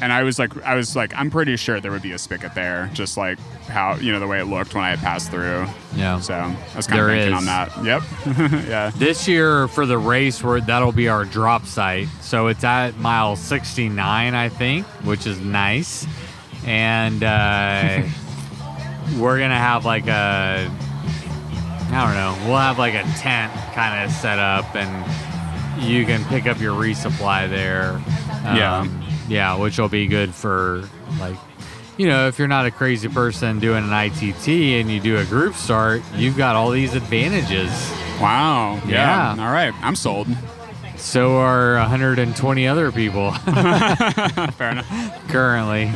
and 0.00 0.12
I 0.12 0.22
was 0.22 0.38
like, 0.38 0.56
I 0.64 0.74
was 0.74 0.96
like, 0.96 1.12
I'm 1.16 1.30
pretty 1.30 1.56
sure 1.56 1.80
there 1.80 1.90
would 1.92 2.02
be 2.02 2.12
a 2.12 2.18
spigot 2.18 2.54
there, 2.54 2.90
just 2.94 3.16
like 3.16 3.38
how 3.68 3.96
you 3.96 4.12
know 4.12 4.20
the 4.20 4.26
way 4.26 4.40
it 4.40 4.44
looked 4.46 4.74
when 4.74 4.84
I 4.84 4.90
had 4.90 4.98
passed 5.00 5.30
through. 5.30 5.66
yeah. 5.94 6.18
So 6.20 6.34
I 6.34 6.56
was 6.76 6.86
kind 6.86 6.98
There 7.00 7.08
of 7.10 7.16
banking 7.16 7.32
is. 7.34 7.38
on 7.38 7.44
that. 7.46 7.84
Yep. 7.84 8.66
yeah. 8.68 8.90
This 8.94 9.26
year 9.28 9.68
for 9.68 9.86
the 9.86 9.98
race, 9.98 10.42
where 10.42 10.60
that'll 10.60 10.92
be 10.92 11.08
our 11.08 11.24
drop 11.24 11.66
site. 11.66 12.08
So 12.20 12.46
it's 12.48 12.64
at 12.64 12.96
mile 12.98 13.36
69, 13.36 14.34
I 14.34 14.48
think, 14.48 14.86
which 15.04 15.26
is 15.26 15.38
nice. 15.40 16.06
And 16.64 17.22
uh, 17.22 18.02
we're 19.18 19.38
gonna 19.38 19.58
have 19.58 19.84
like 19.84 20.06
a, 20.06 20.70
I 20.70 22.04
don't 22.06 22.14
know, 22.14 22.48
we'll 22.48 22.58
have 22.58 22.78
like 22.78 22.94
a 22.94 23.02
tent 23.18 23.52
kind 23.74 24.04
of 24.04 24.10
set 24.10 24.38
up, 24.38 24.74
and 24.74 25.82
you 25.82 26.04
can 26.06 26.24
pick 26.26 26.46
up 26.46 26.60
your 26.60 26.74
resupply 26.80 27.48
there. 27.50 28.00
Yeah. 28.44 28.86
Yeah, 29.32 29.56
which 29.56 29.78
will 29.78 29.88
be 29.88 30.06
good 30.06 30.34
for 30.34 30.88
like. 31.18 31.36
You 31.98 32.06
know, 32.08 32.26
if 32.26 32.38
you're 32.38 32.48
not 32.48 32.64
a 32.64 32.70
crazy 32.70 33.06
person 33.08 33.58
doing 33.60 33.84
an 33.84 33.92
ITT 33.92 34.48
and 34.48 34.90
you 34.90 34.98
do 34.98 35.18
a 35.18 35.24
group 35.26 35.54
start, 35.54 36.02
you've 36.14 36.38
got 36.38 36.56
all 36.56 36.70
these 36.70 36.94
advantages. 36.94 37.70
Wow. 38.18 38.80
Yeah. 38.86 39.34
Yeah. 39.36 39.44
All 39.46 39.52
right. 39.52 39.74
I'm 39.82 39.94
sold. 39.94 40.26
So 40.96 41.36
are 41.36 41.74
120 41.76 42.66
other 42.66 42.90
people 42.92 43.32
Fair 43.32 44.70
enough. 44.70 45.28
currently. 45.28 45.92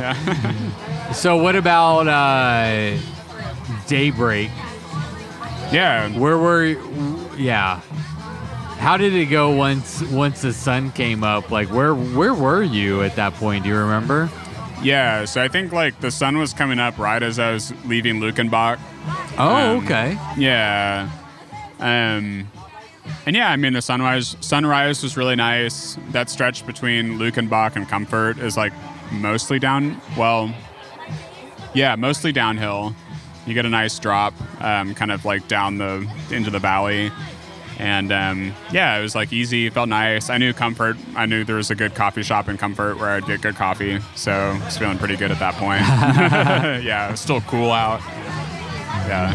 so 1.15 1.39
what 1.39 1.57
about 1.57 2.07
uh, 2.09 2.99
daybreak? 3.87 4.51
Yeah. 5.73 6.11
Where 6.19 6.37
were? 6.37 6.77
Yeah. 7.37 7.81
How 8.79 8.97
did 8.97 9.15
it 9.15 9.27
go 9.27 9.51
once 9.51 10.03
once 10.03 10.43
the 10.43 10.53
sun 10.53 10.93
came 10.93 11.25
up? 11.25 11.51
Like 11.51 11.69
where 11.71 11.95
where 11.95 12.35
were 12.35 12.63
you 12.63 13.03
at 13.03 13.17
that 13.17 13.35
point? 13.35 13.65
Do 13.65 13.71
you 13.71 13.77
remember? 13.77 14.31
Yeah. 14.83 15.25
So 15.25 15.43
I 15.43 15.49
think 15.49 15.73
like 15.73 15.99
the 16.01 16.11
sun 16.11 16.39
was 16.39 16.53
coming 16.53 16.79
up 16.79 16.99
right 16.99 17.23
as 17.23 17.39
I 17.39 17.53
was 17.53 17.73
leaving 17.87 18.21
Luckenbach. 18.21 18.79
Oh, 19.39 19.55
Um, 19.77 19.85
okay. 19.85 20.19
Yeah. 20.37 21.11
Um, 21.81 22.49
and 23.25 23.35
yeah, 23.37 23.51
I 23.51 23.57
mean 23.57 23.73
the 23.73 23.83
sunrise 23.83 24.37
sunrise 24.41 25.03
was 25.03 25.17
really 25.17 25.37
nice. 25.37 25.99
That 26.11 26.31
stretch 26.31 26.65
between 26.67 27.19
Luckenbach 27.19 27.77
and 27.77 27.89
Comfort 27.89 28.39
is 28.39 28.57
like 28.57 28.73
mostly 29.11 29.59
down. 29.59 30.01
Well, 30.17 30.55
yeah, 31.75 31.97
mostly 31.97 32.31
downhill. 32.33 32.95
You 33.47 33.55
get 33.55 33.65
a 33.65 33.71
nice 33.71 33.99
drop, 33.99 34.35
um, 34.61 34.95
kind 34.95 35.13
of 35.13 35.25
like 35.25 35.47
down 35.49 35.79
the 35.79 36.09
into 36.31 36.51
the 36.51 36.59
valley, 36.59 37.13
and 37.79 38.13
um, 38.13 38.55
yeah, 38.73 38.99
it 38.99 39.03
was 39.03 39.15
like 39.15 39.33
easy. 39.33 39.67
It 39.67 39.73
felt 39.73 39.89
nice. 39.89 40.31
I 40.31 40.39
knew 40.39 40.53
Comfort. 40.53 40.97
I 41.15 41.27
knew 41.27 41.45
there 41.45 41.57
was 41.57 41.71
a 41.71 41.75
good 41.75 41.95
coffee 41.95 42.23
shop 42.23 42.49
in 42.49 42.57
Comfort 42.57 42.99
where 42.99 43.11
I'd 43.11 43.27
get 43.27 43.43
good 43.43 43.57
coffee, 43.57 44.01
so 44.15 44.33
I 44.33 44.65
was 44.65 44.79
feeling 44.79 44.99
pretty 44.99 45.17
good 45.17 45.31
at 45.31 45.39
that 45.39 45.55
point. 45.55 45.81
yeah, 46.85 47.09
it 47.09 47.13
was 47.13 47.21
still 47.21 47.41
cool 47.43 47.71
out. 47.73 48.01
Yeah. 49.07 49.35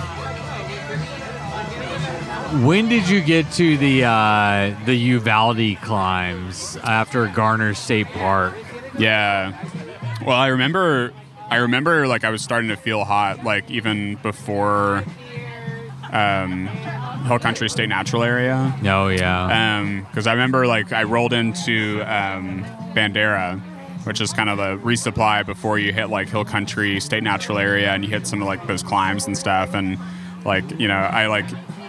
When 2.65 2.89
did 2.89 3.07
you 3.07 3.21
get 3.21 3.49
to 3.53 3.77
the 3.77 4.03
uh, 4.03 4.75
the 4.85 4.95
Uvalde 4.95 5.77
climbs 5.81 6.77
after 6.83 7.27
Garner 7.27 7.73
State 7.73 8.07
Park? 8.07 8.55
Yeah. 8.97 9.57
Well, 10.25 10.35
I 10.35 10.47
remember 10.47 11.13
I 11.49 11.57
remember 11.57 12.07
like 12.07 12.23
I 12.23 12.29
was 12.29 12.41
starting 12.41 12.69
to 12.69 12.75
feel 12.75 13.03
hot 13.03 13.43
like 13.43 13.69
even 13.71 14.15
before 14.15 15.03
um 16.11 16.69
Hill 17.23 17.39
Country 17.39 17.69
State 17.69 17.89
Natural 17.89 18.23
Area. 18.23 18.75
Oh 18.85 19.07
yeah. 19.07 19.79
Um 19.79 20.05
cuz 20.13 20.27
I 20.27 20.33
remember 20.33 20.67
like 20.67 20.91
I 20.93 21.03
rolled 21.03 21.33
into 21.33 22.01
um 22.01 22.63
Bandera 22.95 23.61
which 24.05 24.19
is 24.19 24.33
kind 24.33 24.49
of 24.49 24.57
a 24.57 24.77
resupply 24.79 25.45
before 25.45 25.77
you 25.77 25.93
hit 25.93 26.09
like 26.09 26.27
Hill 26.27 26.43
Country 26.45 26.99
State 26.99 27.23
Natural 27.23 27.59
Area 27.59 27.91
and 27.91 28.03
you 28.03 28.09
hit 28.09 28.25
some 28.25 28.41
of 28.41 28.47
like 28.47 28.65
those 28.65 28.81
climbs 28.81 29.27
and 29.27 29.37
stuff 29.37 29.73
and 29.73 29.97
like 30.43 30.63
you 30.79 30.87
know 30.87 30.95
I 30.95 31.27
like 31.27 31.45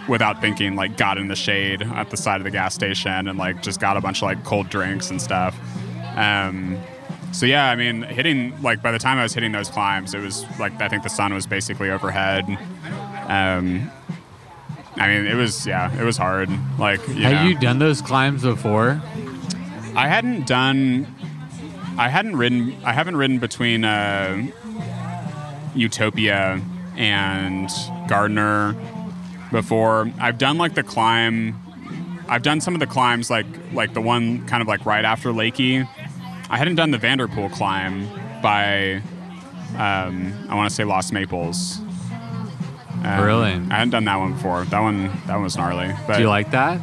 without 0.07 0.41
thinking 0.41 0.75
like 0.75 0.97
got 0.97 1.17
in 1.17 1.27
the 1.27 1.35
shade 1.35 1.81
at 1.81 2.09
the 2.09 2.17
side 2.17 2.39
of 2.39 2.43
the 2.43 2.51
gas 2.51 2.73
station 2.75 3.27
and 3.27 3.37
like 3.37 3.61
just 3.61 3.79
got 3.79 3.97
a 3.97 4.01
bunch 4.01 4.19
of 4.19 4.23
like 4.23 4.43
cold 4.43 4.69
drinks 4.69 5.09
and 5.09 5.21
stuff 5.21 5.57
um 6.15 6.77
so 7.31 7.45
yeah 7.45 7.69
i 7.69 7.75
mean 7.75 8.01
hitting 8.03 8.53
like 8.61 8.81
by 8.81 8.91
the 8.91 8.99
time 8.99 9.17
i 9.17 9.23
was 9.23 9.33
hitting 9.33 9.53
those 9.53 9.69
climbs 9.69 10.13
it 10.13 10.19
was 10.19 10.45
like 10.59 10.79
i 10.81 10.89
think 10.89 11.03
the 11.03 11.09
sun 11.09 11.33
was 11.33 11.47
basically 11.47 11.89
overhead 11.89 12.45
um 13.27 13.89
i 14.97 15.07
mean 15.07 15.25
it 15.25 15.35
was 15.35 15.65
yeah 15.65 15.91
it 15.99 16.03
was 16.03 16.17
hard 16.17 16.49
like 16.79 17.05
you 17.07 17.23
Have 17.23 17.33
know. 17.33 17.43
you 17.43 17.57
done 17.59 17.79
those 17.79 18.01
climbs 18.01 18.43
before? 18.43 19.01
I 19.95 20.07
hadn't 20.07 20.47
done. 20.47 21.05
I 21.99 22.09
hadn't 22.09 22.35
ridden. 22.35 22.75
I 22.83 22.93
haven't 22.93 23.15
ridden 23.15 23.37
between 23.37 23.85
uh, 23.85 24.47
Utopia 25.75 26.59
and 26.97 27.69
Garner 28.07 28.75
before. 29.51 30.11
I've 30.19 30.39
done 30.39 30.57
like 30.57 30.73
the 30.73 30.81
climb 30.83 31.55
I've 32.27 32.41
done 32.41 32.61
some 32.61 32.73
of 32.73 32.79
the 32.79 32.87
climbs 32.87 33.29
like 33.29 33.45
like 33.73 33.93
the 33.93 34.01
one 34.01 34.45
kind 34.47 34.61
of 34.61 34.67
like 34.67 34.85
right 34.85 35.05
after 35.05 35.29
Leakey. 35.29 35.87
I 36.49 36.57
hadn't 36.57 36.75
done 36.75 36.91
the 36.91 36.97
Vanderpool 36.97 37.49
climb 37.49 38.07
by 38.41 39.01
um, 39.77 40.33
I 40.49 40.55
want 40.55 40.69
to 40.69 40.75
say 40.75 40.83
Lost 40.83 41.13
Maples. 41.13 41.79
Um, 43.03 43.23
Really? 43.23 43.51
I 43.51 43.75
hadn't 43.75 43.89
done 43.91 44.05
that 44.05 44.15
one 44.17 44.33
before. 44.33 44.63
That 44.65 44.79
one 44.79 45.07
that 45.27 45.33
one 45.35 45.43
was 45.43 45.57
gnarly. 45.57 45.93
But 46.07 46.15
Do 46.15 46.21
you 46.21 46.29
like 46.29 46.51
that? 46.51 46.79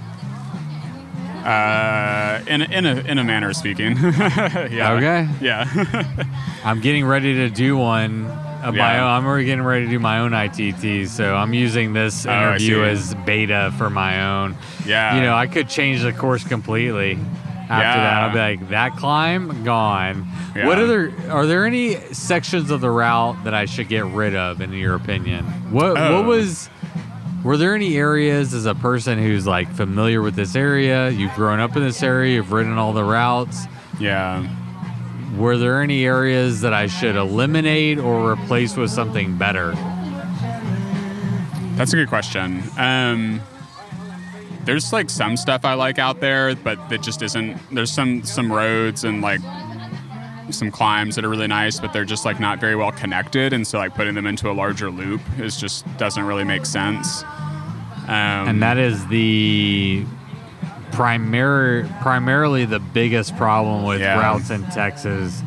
uh, 1.44 2.42
in 2.46 2.60
a, 2.62 2.64
in 2.66 2.86
a 2.86 2.94
in 3.00 3.18
a 3.18 3.24
manner 3.24 3.50
of 3.50 3.56
speaking. 3.56 3.96
yeah. 4.02 4.92
Okay. 4.92 5.28
Yeah. 5.40 6.24
I'm 6.64 6.80
getting 6.80 7.06
ready 7.06 7.34
to 7.36 7.48
do 7.48 7.76
one 7.76 8.26
of 8.62 8.74
my 8.74 8.94
Yeah. 8.94 9.04
own. 9.04 9.10
I'm 9.10 9.26
already 9.26 9.46
getting 9.46 9.64
ready 9.64 9.86
to 9.86 9.90
do 9.90 9.98
my 9.98 10.18
own 10.18 10.34
ITT, 10.34 11.08
so 11.08 11.34
I'm 11.34 11.54
using 11.54 11.94
this 11.94 12.26
Oh, 12.26 12.30
interview 12.32 12.84
see. 12.84 12.90
as 12.90 13.14
beta 13.24 13.72
for 13.78 13.88
my 13.88 14.42
own. 14.42 14.56
yeah. 14.86 15.16
you 15.16 15.22
know, 15.22 15.34
I 15.34 15.46
could 15.46 15.68
change 15.70 16.02
the 16.02 16.12
course 16.12 16.44
completely. 16.44 17.18
After 17.70 18.00
that, 18.00 18.22
I'll 18.24 18.32
be 18.32 18.38
like, 18.58 18.68
that 18.70 18.96
climb 18.96 19.62
gone. 19.64 20.26
Yeah. 20.56 20.66
What 20.66 20.78
other 20.78 21.12
are 21.30 21.46
there 21.46 21.64
any 21.64 21.94
sections 22.12 22.70
of 22.70 22.80
the 22.80 22.90
route 22.90 23.44
that 23.44 23.54
I 23.54 23.64
should 23.66 23.88
get 23.88 24.04
rid 24.06 24.34
of, 24.34 24.60
in 24.60 24.72
your 24.72 24.96
opinion? 24.96 25.44
What 25.70 25.96
Oh. 25.96 26.16
what 26.16 26.26
was? 26.26 26.68
Were 27.44 27.56
there 27.56 27.74
any 27.74 27.96
areas 27.96 28.52
as 28.52 28.66
a 28.66 28.74
person 28.74 29.18
who's 29.18 29.46
like 29.46 29.70
familiar 29.72 30.20
with 30.20 30.34
this 30.34 30.54
area? 30.56 31.08
You've 31.10 31.32
grown 31.34 31.60
up 31.60 31.74
in 31.76 31.82
this 31.82 32.02
area. 32.02 32.34
You've 32.34 32.52
ridden 32.52 32.76
all 32.76 32.92
the 32.92 33.04
routes. 33.04 33.66
yeah. 33.98 34.44
Were 35.36 35.56
there 35.56 35.80
any 35.80 36.04
areas 36.04 36.60
that 36.62 36.74
I 36.74 36.88
should 36.88 37.14
eliminate 37.14 37.98
or 38.00 38.32
replace 38.32 38.76
with 38.76 38.90
something 38.90 39.36
better? 39.38 39.72
That's 41.76 41.92
a 41.92 41.96
good 41.96 42.08
question. 42.08 42.62
Um, 42.76 43.40
there's 44.64 44.92
like 44.92 45.10
some 45.10 45.36
stuff 45.36 45.64
I 45.64 45.74
like 45.74 45.98
out 45.98 46.20
there, 46.20 46.54
but 46.54 46.88
that 46.90 47.02
just 47.02 47.22
isn't. 47.22 47.58
There's 47.72 47.90
some 47.90 48.22
some 48.24 48.52
roads 48.52 49.04
and 49.04 49.20
like 49.22 49.40
some 50.50 50.70
climbs 50.70 51.14
that 51.16 51.24
are 51.24 51.28
really 51.28 51.46
nice, 51.46 51.78
but 51.80 51.92
they're 51.92 52.04
just 52.04 52.24
like 52.24 52.40
not 52.40 52.60
very 52.60 52.74
well 52.76 52.92
connected, 52.92 53.52
and 53.52 53.66
so 53.66 53.78
like 53.78 53.94
putting 53.94 54.14
them 54.14 54.26
into 54.26 54.50
a 54.50 54.52
larger 54.52 54.90
loop 54.90 55.20
is 55.38 55.56
just 55.60 55.84
doesn't 55.96 56.24
really 56.24 56.44
make 56.44 56.66
sense. 56.66 57.22
Um, 58.08 58.48
and 58.48 58.62
that 58.62 58.76
is 58.76 59.06
the 59.06 60.04
primary 60.92 61.88
primarily 62.00 62.64
the 62.64 62.80
biggest 62.80 63.36
problem 63.36 63.84
with 63.84 64.00
Yeah. 64.00 64.18
routes 64.20 64.50
in 64.50 64.64
Texas 64.66 65.42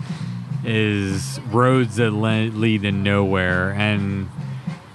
is 0.63 1.41
roads 1.51 1.97
that 1.97 2.11
le- 2.11 2.49
lead 2.51 2.83
to 2.83 2.91
nowhere 2.93 3.71
and 3.73 4.29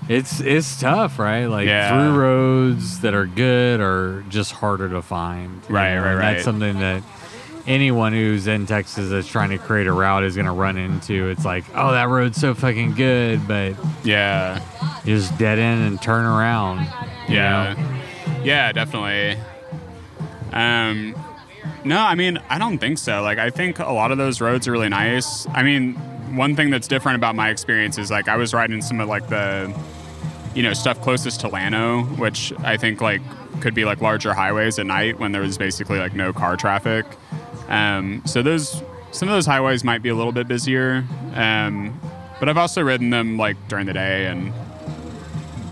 it's 0.09 0.41
it's 0.41 0.81
tough 0.81 1.19
right 1.19 1.47
like 1.47 1.67
Yeah. 1.67 1.91
through 1.91 2.19
roads 2.19 3.01
that 3.01 3.15
are 3.15 3.27
good 3.27 3.81
are 3.81 4.23
just 4.29 4.53
harder 4.53 4.89
to 4.89 5.03
find 5.03 5.63
you 5.69 5.75
Right, 5.75 5.97
right, 5.99 6.07
and 6.11 6.19
right. 6.19 6.33
that's 6.35 6.45
something 6.45 6.79
that 6.79 7.03
anyone 7.67 8.15
who's 8.15 8.47
in 8.47 8.65
Texas 8.67 9.11
that's 9.11 9.29
trying 9.29 9.51
to 9.51 9.59
create 9.59 9.87
a 9.87 9.93
route 9.93 10.25
is 10.25 10.35
going 10.35 10.47
to 10.47 10.53
run 10.53 10.79
into 10.79 11.29
it's 11.29 11.45
like 11.45 11.65
oh 11.75 11.93
that 11.93 12.09
road's 12.09 12.39
so 12.41 12.55
fucking 12.55 12.95
good 12.95 13.47
but 13.47 13.75
yeah, 14.03 14.61
you 15.05 15.17
just 15.17 15.37
dead 15.39 15.59
end 15.59 15.87
and 15.87 16.01
turn 16.01 16.25
around 16.25 16.81
you 17.29 17.35
yeah, 17.35 17.75
know? 17.75 18.43
yeah, 18.43 18.73
definitely. 18.73 19.37
Um, 20.53 21.15
no, 21.85 21.99
I 22.01 22.15
mean, 22.15 22.39
I 22.49 22.59
don't 22.59 22.79
think 22.79 22.97
so. 22.99 23.21
Like, 23.23 23.39
I 23.39 23.51
think 23.51 23.79
a 23.79 23.93
lot 23.93 24.11
of 24.13 24.19
those 24.19 24.41
roads 24.41 24.67
are 24.67 24.73
really 24.73 24.89
nice. 24.89 25.47
I 25.49 25.63
mean, 25.63 25.95
one 26.37 26.57
thing 26.57 26.71
that's 26.71 26.89
different 26.89 27.17
about 27.17 27.35
my 27.37 27.51
experience 27.51 27.99
is 27.99 28.11
like 28.11 28.29
I 28.29 28.37
was 28.37 28.55
riding 28.55 28.81
some 28.81 28.99
of 29.01 29.09
like 29.09 29.29
the, 29.29 29.69
you 30.59 30.65
know, 30.65 30.73
stuff 30.73 31.01
closest 31.01 31.39
to 31.39 31.49
Llano, 31.49 32.03
which 32.17 32.53
I 32.65 32.77
think 32.77 33.01
like 33.01 33.23
could 33.61 33.75
be 33.75 33.85
like 33.85 34.01
larger 34.01 34.35
highways 34.35 34.77
at 34.81 34.87
night 34.87 35.21
when 35.21 35.31
there 35.31 35.41
was 35.41 35.57
basically 35.57 36.01
like 36.01 36.15
no 36.15 36.33
car 36.33 36.57
traffic. 36.57 37.07
Um, 37.69 38.23
so 38.27 38.43
those 38.43 38.83
some 39.13 39.29
of 39.29 39.37
those 39.37 39.47
highways 39.47 39.85
might 39.85 40.03
be 40.03 40.09
a 40.09 40.17
little 40.17 40.33
bit 40.33 40.49
busier. 40.49 41.05
Um, 41.35 42.01
but 42.41 42.49
I've 42.49 42.57
also 42.57 42.83
ridden 42.83 43.11
them 43.11 43.37
like 43.37 43.57
during 43.69 43.87
the 43.87 43.93
day 43.93 44.27
and 44.27 44.53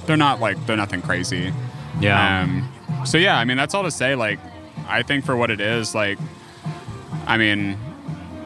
they're 0.07 0.17
not 0.17 0.39
like 0.39 0.65
they're 0.67 0.77
nothing 0.77 1.03
crazy. 1.03 1.53
yeah 2.01 2.45
Um, 2.45 3.05
so 3.05 3.19
yeah, 3.19 3.39
I 3.39 3.45
mean 3.45 3.57
that's 3.57 3.75
all 3.75 3.83
to 3.83 3.91
say. 3.91 4.15
Like, 4.15 4.39
I 4.87 5.03
think 5.03 5.25
for 5.25 5.37
what 5.37 5.51
it 5.51 5.61
is, 5.61 5.97
like, 5.97 6.17
I 7.27 7.39
mean, 7.39 7.77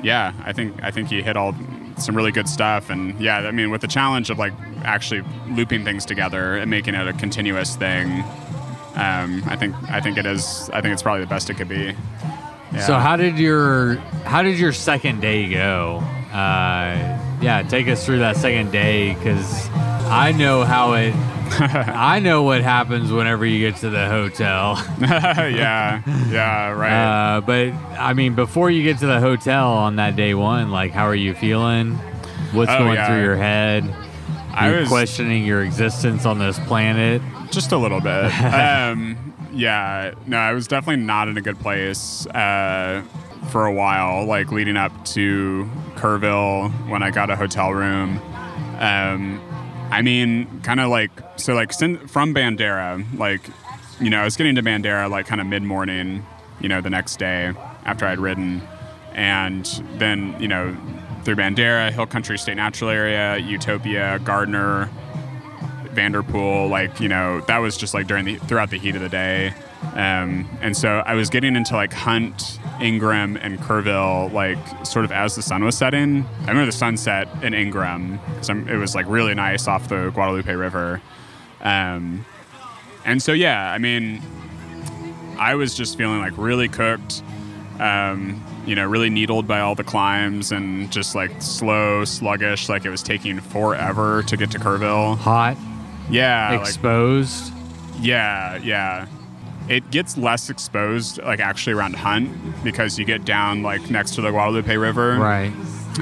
yeah, 0.02 0.32
I 0.42 0.54
think 0.54 0.82
I 0.82 0.90
think 0.90 1.10
you 1.10 1.22
hit 1.22 1.36
all 1.36 1.54
some 1.98 2.16
really 2.16 2.32
good 2.32 2.48
stuff, 2.48 2.88
and 2.88 3.20
yeah, 3.20 3.40
I 3.40 3.50
mean 3.50 3.70
with 3.70 3.82
the 3.82 3.88
challenge 3.88 4.30
of 4.30 4.38
like 4.38 4.54
actually 4.84 5.22
looping 5.48 5.84
things 5.84 6.04
together 6.04 6.56
and 6.56 6.70
making 6.70 6.94
it 6.94 7.06
a 7.06 7.12
continuous 7.12 7.76
thing, 7.76 8.22
um, 8.96 9.42
I 9.46 9.56
think 9.56 9.74
I 9.90 10.00
think 10.00 10.18
it 10.18 10.26
is. 10.26 10.68
I 10.72 10.80
think 10.80 10.92
it's 10.92 11.02
probably 11.02 11.20
the 11.22 11.28
best 11.28 11.48
it 11.50 11.54
could 11.54 11.68
be. 11.68 11.94
Yeah. 12.72 12.80
So 12.86 12.94
how 12.94 13.16
did 13.16 13.38
your 13.38 13.96
how 14.24 14.42
did 14.42 14.58
your 14.58 14.72
second 14.72 15.20
day 15.20 15.48
go? 15.48 15.98
Uh, 16.32 17.18
yeah, 17.42 17.62
take 17.68 17.88
us 17.88 18.04
through 18.06 18.20
that 18.20 18.36
second 18.36 18.70
day 18.70 19.14
because 19.14 19.68
I 20.06 20.32
know 20.32 20.64
how 20.64 20.92
it. 20.94 21.14
I 21.52 22.20
know 22.20 22.44
what 22.44 22.62
happens 22.62 23.10
whenever 23.10 23.44
you 23.44 23.58
get 23.68 23.80
to 23.80 23.90
the 23.90 24.06
hotel. 24.06 24.76
yeah, 25.00 26.00
yeah, 26.30 26.70
right. 26.70 27.36
Uh, 27.36 27.40
but 27.40 27.72
I 27.98 28.12
mean, 28.14 28.36
before 28.36 28.70
you 28.70 28.84
get 28.84 28.98
to 28.98 29.06
the 29.08 29.18
hotel 29.18 29.68
on 29.72 29.96
that 29.96 30.14
day 30.14 30.34
one, 30.34 30.70
like, 30.70 30.92
how 30.92 31.06
are 31.06 31.14
you 31.14 31.34
feeling? 31.34 31.94
What's 32.52 32.70
Oh, 32.70 32.78
going 32.78 32.94
yeah. 32.94 33.06
through 33.08 33.22
your 33.22 33.36
head? 33.36 33.84
I 34.52 34.70
was- 34.80 34.88
questioning 34.88 35.44
your 35.44 35.62
existence 35.62 36.26
on 36.26 36.38
this 36.38 36.58
planet. 36.60 37.22
just 37.50 37.72
a 37.72 37.76
little 37.76 38.00
bit. 38.00 38.24
um, 38.42 39.16
yeah, 39.52 40.12
no, 40.26 40.36
I 40.38 40.52
was 40.52 40.68
definitely 40.68 41.02
not 41.04 41.28
in 41.28 41.36
a 41.36 41.40
good 41.40 41.58
place 41.58 42.26
uh, 42.26 43.02
for 43.50 43.66
a 43.66 43.72
while, 43.72 44.24
like 44.26 44.52
leading 44.52 44.76
up 44.76 45.04
to 45.06 45.68
Kerrville 45.96 46.70
when 46.88 47.02
I 47.02 47.10
got 47.10 47.30
a 47.30 47.36
hotel 47.36 47.72
room. 47.72 48.20
Um, 48.78 49.40
I 49.90 50.02
mean, 50.02 50.60
kind 50.62 50.78
of 50.80 50.88
like 50.88 51.10
so, 51.36 51.54
like 51.54 51.72
sin- 51.72 52.06
from 52.06 52.32
Bandera, 52.34 53.04
like 53.18 53.40
you 54.00 54.08
know, 54.08 54.20
I 54.20 54.24
was 54.24 54.36
getting 54.36 54.54
to 54.54 54.62
Bandera 54.62 55.10
like 55.10 55.26
kind 55.26 55.40
of 55.40 55.46
mid 55.46 55.62
morning, 55.62 56.24
you 56.60 56.68
know, 56.68 56.80
the 56.80 56.90
next 56.90 57.18
day 57.18 57.52
after 57.84 58.06
I'd 58.06 58.20
ridden, 58.20 58.62
and 59.14 59.66
then 59.98 60.36
you 60.40 60.46
know 60.48 60.76
through 61.24 61.36
Bandera, 61.36 61.92
Hill 61.92 62.06
Country 62.06 62.38
State 62.38 62.56
Natural 62.56 62.90
Area, 62.90 63.38
Utopia, 63.38 64.18
Garner, 64.20 64.90
Vanderpool, 65.92 66.68
like 66.68 67.00
you 67.00 67.08
know, 67.08 67.40
that 67.42 67.58
was 67.58 67.76
just 67.76 67.94
like 67.94 68.06
during 68.06 68.24
the 68.24 68.36
throughout 68.36 68.70
the 68.70 68.78
heat 68.78 68.94
of 68.94 69.02
the 69.02 69.08
day, 69.08 69.52
um, 69.94 70.48
and 70.60 70.76
so 70.76 71.02
I 71.04 71.14
was 71.14 71.30
getting 71.30 71.56
into 71.56 71.74
like 71.74 71.92
Hunt, 71.92 72.58
Ingram, 72.80 73.36
and 73.36 73.58
Kerrville, 73.58 74.32
like 74.32 74.58
sort 74.86 75.04
of 75.04 75.12
as 75.12 75.34
the 75.34 75.42
sun 75.42 75.64
was 75.64 75.76
setting. 75.76 76.24
I 76.42 76.48
remember 76.48 76.66
the 76.66 76.72
sunset 76.72 77.28
in 77.42 77.54
Ingram 77.54 78.20
because 78.28 78.50
it 78.50 78.76
was 78.76 78.94
like 78.94 79.06
really 79.08 79.34
nice 79.34 79.66
off 79.66 79.88
the 79.88 80.10
Guadalupe 80.10 80.52
River, 80.52 81.00
um, 81.62 82.24
and 83.04 83.22
so 83.22 83.32
yeah, 83.32 83.72
I 83.72 83.78
mean, 83.78 84.22
I 85.38 85.54
was 85.56 85.74
just 85.74 85.98
feeling 85.98 86.20
like 86.20 86.36
really 86.36 86.68
cooked. 86.68 87.22
Um, 87.80 88.44
you 88.66 88.74
know, 88.74 88.84
really 88.86 89.10
needled 89.10 89.46
by 89.46 89.60
all 89.60 89.74
the 89.74 89.84
climbs 89.84 90.52
and 90.52 90.90
just 90.92 91.14
like 91.14 91.30
slow, 91.40 92.04
sluggish, 92.04 92.68
like 92.68 92.84
it 92.84 92.90
was 92.90 93.02
taking 93.02 93.40
forever 93.40 94.22
to 94.24 94.36
get 94.36 94.50
to 94.52 94.58
Kerrville. 94.58 95.16
Hot, 95.18 95.56
Yeah, 96.10 96.50
like, 96.52 96.60
exposed. 96.60 97.52
yeah, 98.00 98.56
yeah. 98.56 99.06
It 99.68 99.90
gets 99.90 100.16
less 100.18 100.50
exposed, 100.50 101.18
like 101.22 101.38
actually 101.40 101.74
around 101.74 101.94
Hunt, 101.94 102.30
because 102.64 102.98
you 102.98 103.04
get 103.04 103.24
down 103.24 103.62
like 103.62 103.88
next 103.90 104.14
to 104.16 104.20
the 104.20 104.30
Guadalupe 104.30 104.76
River, 104.76 105.16
right. 105.18 105.52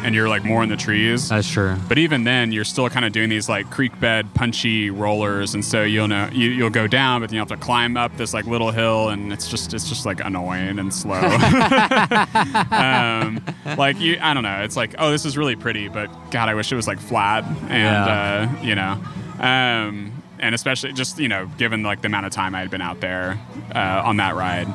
And 0.03 0.15
you're 0.15 0.29
like 0.29 0.45
more 0.45 0.62
in 0.62 0.69
the 0.69 0.77
trees. 0.77 1.29
That's 1.29 1.51
true. 1.51 1.77
But 1.89 1.99
even 1.99 2.25
then, 2.25 2.53
you're 2.53 2.65
still 2.65 2.89
kind 2.89 3.05
of 3.05 3.12
doing 3.12 3.29
these 3.29 3.49
like 3.49 3.70
creek 3.70 3.99
bed 4.01 4.33
punchy 4.35 4.91
rollers, 4.91 5.55
and 5.55 5.65
so 5.65 5.83
you'll 5.83 6.09
know 6.09 6.29
you, 6.33 6.51
you'll 6.51 6.70
go 6.70 6.87
down, 6.87 7.20
but 7.20 7.31
then 7.31 7.35
you 7.35 7.41
have 7.41 7.49
to 7.49 7.57
climb 7.57 7.97
up 7.97 8.16
this 8.16 8.35
like 8.35 8.47
little 8.47 8.70
hill, 8.70 9.09
and 9.09 9.33
it's 9.33 9.49
just 9.49 9.75
it's 9.75 9.89
just 9.89 10.07
like 10.07 10.20
annoying 10.20 10.79
and 10.79 10.93
slow. 10.93 11.15
um, 12.70 13.45
like 13.77 13.99
you, 14.01 14.19
I 14.20 14.35
don't 14.35 14.43
know. 14.43 14.62
It's 14.62 14.77
like 14.77 14.95
oh, 14.99 15.11
this 15.11 15.25
is 15.25 15.37
really 15.37 15.57
pretty, 15.57 15.89
but 15.89 16.09
God, 16.31 16.49
I 16.49 16.55
wish 16.55 16.73
it 16.73 16.77
was 16.77 16.87
like 16.87 17.01
flat, 17.01 17.45
and 17.69 18.59
uh, 18.59 18.62
you 18.62 18.75
know, 18.75 19.01
um, 19.39 20.23
and 20.39 20.55
especially 20.55 20.93
just 20.93 21.19
you 21.19 21.29
know, 21.29 21.47
given 21.59 21.83
like 21.83 22.03
the 22.03 22.07
amount 22.07 22.27
of 22.27 22.33
time 22.33 22.55
I 22.55 22.61
had 22.61 22.70
been 22.70 22.83
out 22.83 23.01
there 23.01 23.39
uh, 23.75 24.03
on 24.05 24.19
that 24.19 24.35
ride, 24.35 24.69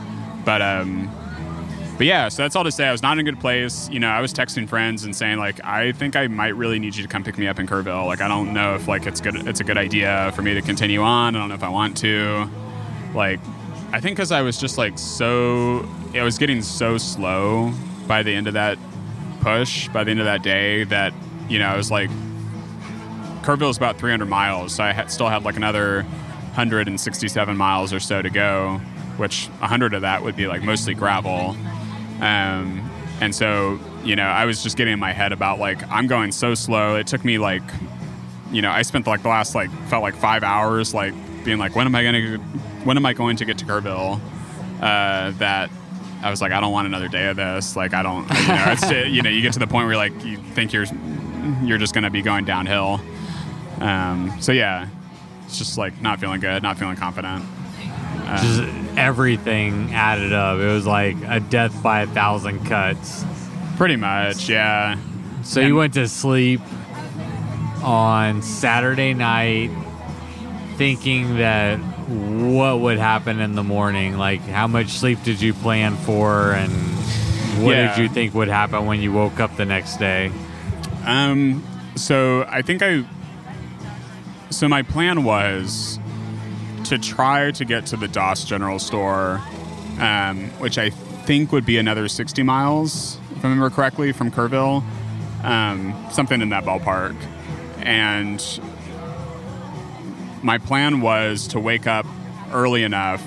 but 0.46 0.62
um, 0.62 1.10
but 1.98 2.06
yeah, 2.08 2.30
so 2.30 2.42
that's 2.42 2.56
all 2.56 2.64
to 2.64 2.72
say. 2.72 2.86
I 2.86 2.92
was 2.92 3.02
not 3.02 3.14
in 3.14 3.28
a 3.28 3.32
good 3.32 3.40
place. 3.40 3.90
You 3.90 4.00
know, 4.00 4.10
I 4.10 4.20
was 4.22 4.34
texting 4.34 4.68
friends 4.68 5.04
and 5.04 5.16
saying 5.16 5.38
like, 5.38 5.64
I 5.64 5.92
think 5.92 6.16
I 6.16 6.28
might 6.28 6.56
really 6.56 6.80
need 6.80 6.96
you 6.96 7.04
to 7.04 7.10
come 7.10 7.24
pick 7.24 7.38
me 7.38 7.48
up 7.48 7.60
in 7.60 7.68
Kerrville. 7.68 8.06
Like, 8.08 8.22
I 8.22 8.28
don't 8.28 8.54
know 8.54 8.76
if 8.76 8.88
like 8.88 9.06
it's 9.06 9.22
good. 9.22 9.36
It's 9.48 9.60
a 9.60 9.64
good 9.64 9.78
idea 9.78 10.32
for 10.36 10.42
me 10.42 10.54
to 10.54 10.62
continue 10.62 11.02
on. 11.02 11.36
I 11.36 11.40
don't 11.40 11.50
know 11.50 11.56
if 11.56 11.64
I 11.64 11.70
want 11.70 11.96
to. 11.98 12.50
Like, 13.14 13.40
I 13.92 14.00
think 14.00 14.18
because 14.18 14.32
I 14.32 14.42
was 14.42 14.58
just 14.58 14.78
like 14.78 14.98
so, 14.98 15.88
it 16.14 16.24
was 16.24 16.38
getting 16.40 16.62
so 16.64 16.98
slow 16.98 17.72
by 18.08 18.24
the 18.24 18.34
end 18.34 18.48
of 18.48 18.54
that 18.56 18.78
push. 19.42 19.88
By 19.90 20.04
the 20.04 20.12
end 20.12 20.20
of 20.20 20.26
that 20.26 20.42
day, 20.42 20.84
that 20.86 21.14
you 21.48 21.60
know, 21.60 21.68
I 21.68 21.78
was 21.78 21.92
like, 21.92 22.10
Kerrville 23.44 23.70
is 23.70 23.78
about 23.78 24.00
300 24.00 24.26
miles, 24.26 24.74
so 24.74 24.84
I 24.84 25.06
still 25.08 25.28
had 25.28 25.44
like 25.44 25.58
another 25.58 26.04
167 26.04 27.58
miles 27.58 27.94
or 27.94 28.00
so 28.00 28.22
to 28.22 28.30
go. 28.30 28.82
which 29.18 29.48
100 29.60 29.94
of 29.94 30.02
that 30.02 30.24
would 30.24 30.36
be 30.36 30.48
like 30.48 30.64
mostly 30.64 30.94
gravel. 30.94 31.56
Um, 32.24 32.90
and 33.20 33.36
so, 33.36 33.80
you 34.06 34.16
know, 34.16 34.24
I 34.24 34.46
was 34.46 34.64
just 34.64 34.78
getting 34.78 34.94
in 34.94 35.00
my 35.00 35.12
head 35.12 35.34
about 35.34 35.60
like, 35.60 35.86
I'm 35.92 36.08
going 36.08 36.32
so 36.32 36.56
slow. 36.56 36.96
It 36.96 37.06
took 37.06 37.26
me 37.26 37.38
like, 37.38 37.62
you 38.50 38.62
know, 38.62 38.72
I 38.72 38.82
spent 38.84 39.06
like 39.08 39.24
the 39.24 39.30
last 39.30 39.56
like, 39.56 39.70
felt 39.88 40.04
like 40.04 40.16
five 40.16 40.42
hours, 40.42 40.94
like 40.94 41.14
being 41.44 41.58
like, 41.58 41.76
when 41.76 41.86
am 41.86 41.94
I 41.96 42.02
going 42.02 42.16
to, 42.16 42.38
when 42.86 42.96
am 42.96 43.06
I 43.06 43.12
going 43.14 43.36
to 43.38 43.46
get 43.46 43.58
to 43.58 43.66
Kerrville? 43.66 44.22
Uh, 44.82 45.32
that 45.32 45.70
I 46.22 46.30
was 46.30 46.42
like, 46.42 46.54
I 46.54 46.62
don't 46.62 46.72
want 46.72 46.88
another 46.88 47.10
day 47.10 47.28
of 47.28 47.36
this. 47.36 47.76
Like, 47.76 47.94
I 47.94 48.04
don't, 48.04 48.24
you 48.30 48.48
know, 48.48 48.66
it's, 48.68 48.90
you 49.14 49.22
know, 49.22 49.30
you 49.30 49.42
get 49.42 49.54
to 49.54 49.60
the 49.60 49.68
point 49.68 49.88
where 49.88 49.98
like, 49.98 50.24
you 50.24 50.38
think 50.38 50.72
you're, 50.72 50.86
you're 51.62 51.78
just 51.78 51.94
going 51.94 52.06
to 52.06 52.10
be 52.10 52.22
going 52.22 52.46
downhill. 52.46 53.02
Um, 53.82 54.32
so 54.40 54.54
yeah, 54.54 54.88
it's 55.46 55.58
just 55.58 55.78
like 55.78 56.02
not 56.02 56.22
feeling 56.22 56.40
good, 56.40 56.64
not 56.64 56.78
feeling 56.78 56.96
confident. 56.96 57.44
Just 58.42 58.64
everything 58.98 59.94
added 59.94 60.34
up. 60.34 60.60
It 60.60 60.66
was 60.68 60.86
like 60.86 61.16
a 61.28 61.40
death 61.40 61.82
by 61.84 62.02
a 62.02 62.08
thousand 62.08 62.66
cuts. 62.66 63.24
Pretty 63.78 63.96
much, 63.96 64.48
yeah. 64.50 64.98
So 65.44 65.60
And- 65.62 65.68
you 65.70 65.76
went 65.76 65.94
to 65.96 66.08
sleep 66.08 66.62
on 67.84 68.42
Saturday 68.42 69.14
night 69.14 69.70
thinking 70.78 71.38
that 71.38 71.78
what 71.78 72.80
would 72.80 72.98
happen 72.98 73.40
in 73.40 73.56
the 73.56 73.64
morning? 73.64 74.18
Like 74.18 74.42
how 74.42 74.68
much 74.68 74.90
sleep 74.90 75.24
did 75.24 75.42
you 75.42 75.54
plan 75.54 75.96
for 75.98 76.52
and 76.54 76.72
what 77.64 77.76
Yeah. 77.76 77.96
did 77.96 78.02
you 78.04 78.10
think 78.10 78.34
would 78.34 78.48
happen 78.48 78.86
when 78.86 79.02
you 79.02 79.12
woke 79.12 79.40
up 79.40 79.56
the 79.58 79.66
next 79.66 79.98
day? 79.98 80.32
Um, 81.06 81.64
so 81.96 82.46
I 82.50 82.62
think 82.62 82.82
I. 82.82 83.04
So 84.50 84.68
my 84.68 84.82
plan 84.84 85.24
was 85.24 86.00
to 86.86 86.98
try 86.98 87.52
to 87.52 87.66
get 87.66 87.86
to 87.88 87.98
the 87.98 88.08
Doss 88.08 88.44
General 88.44 88.80
Store, 88.80 89.42
um, 90.00 90.50
which 90.60 90.78
I 90.78 90.90
think 90.90 91.52
would 91.52 91.66
be 91.66 91.78
another 91.78 92.08
60 92.08 92.44
miles, 92.44 93.18
if 93.32 93.46
I 93.46 93.50
remember 93.50 93.70
correctly, 93.70 94.12
from 94.12 94.32
Kerrville, 94.32 94.84
um, 95.44 95.96
something 96.12 96.42
in 96.42 96.50
that 96.50 96.64
ballpark. 96.64 97.16
And 97.80 98.44
my 100.42 100.58
plan 100.58 101.02
was 101.02 101.48
to 101.50 101.60
wake 101.60 101.88
up 101.88 102.06
early 102.52 102.84
enough. 102.84 103.24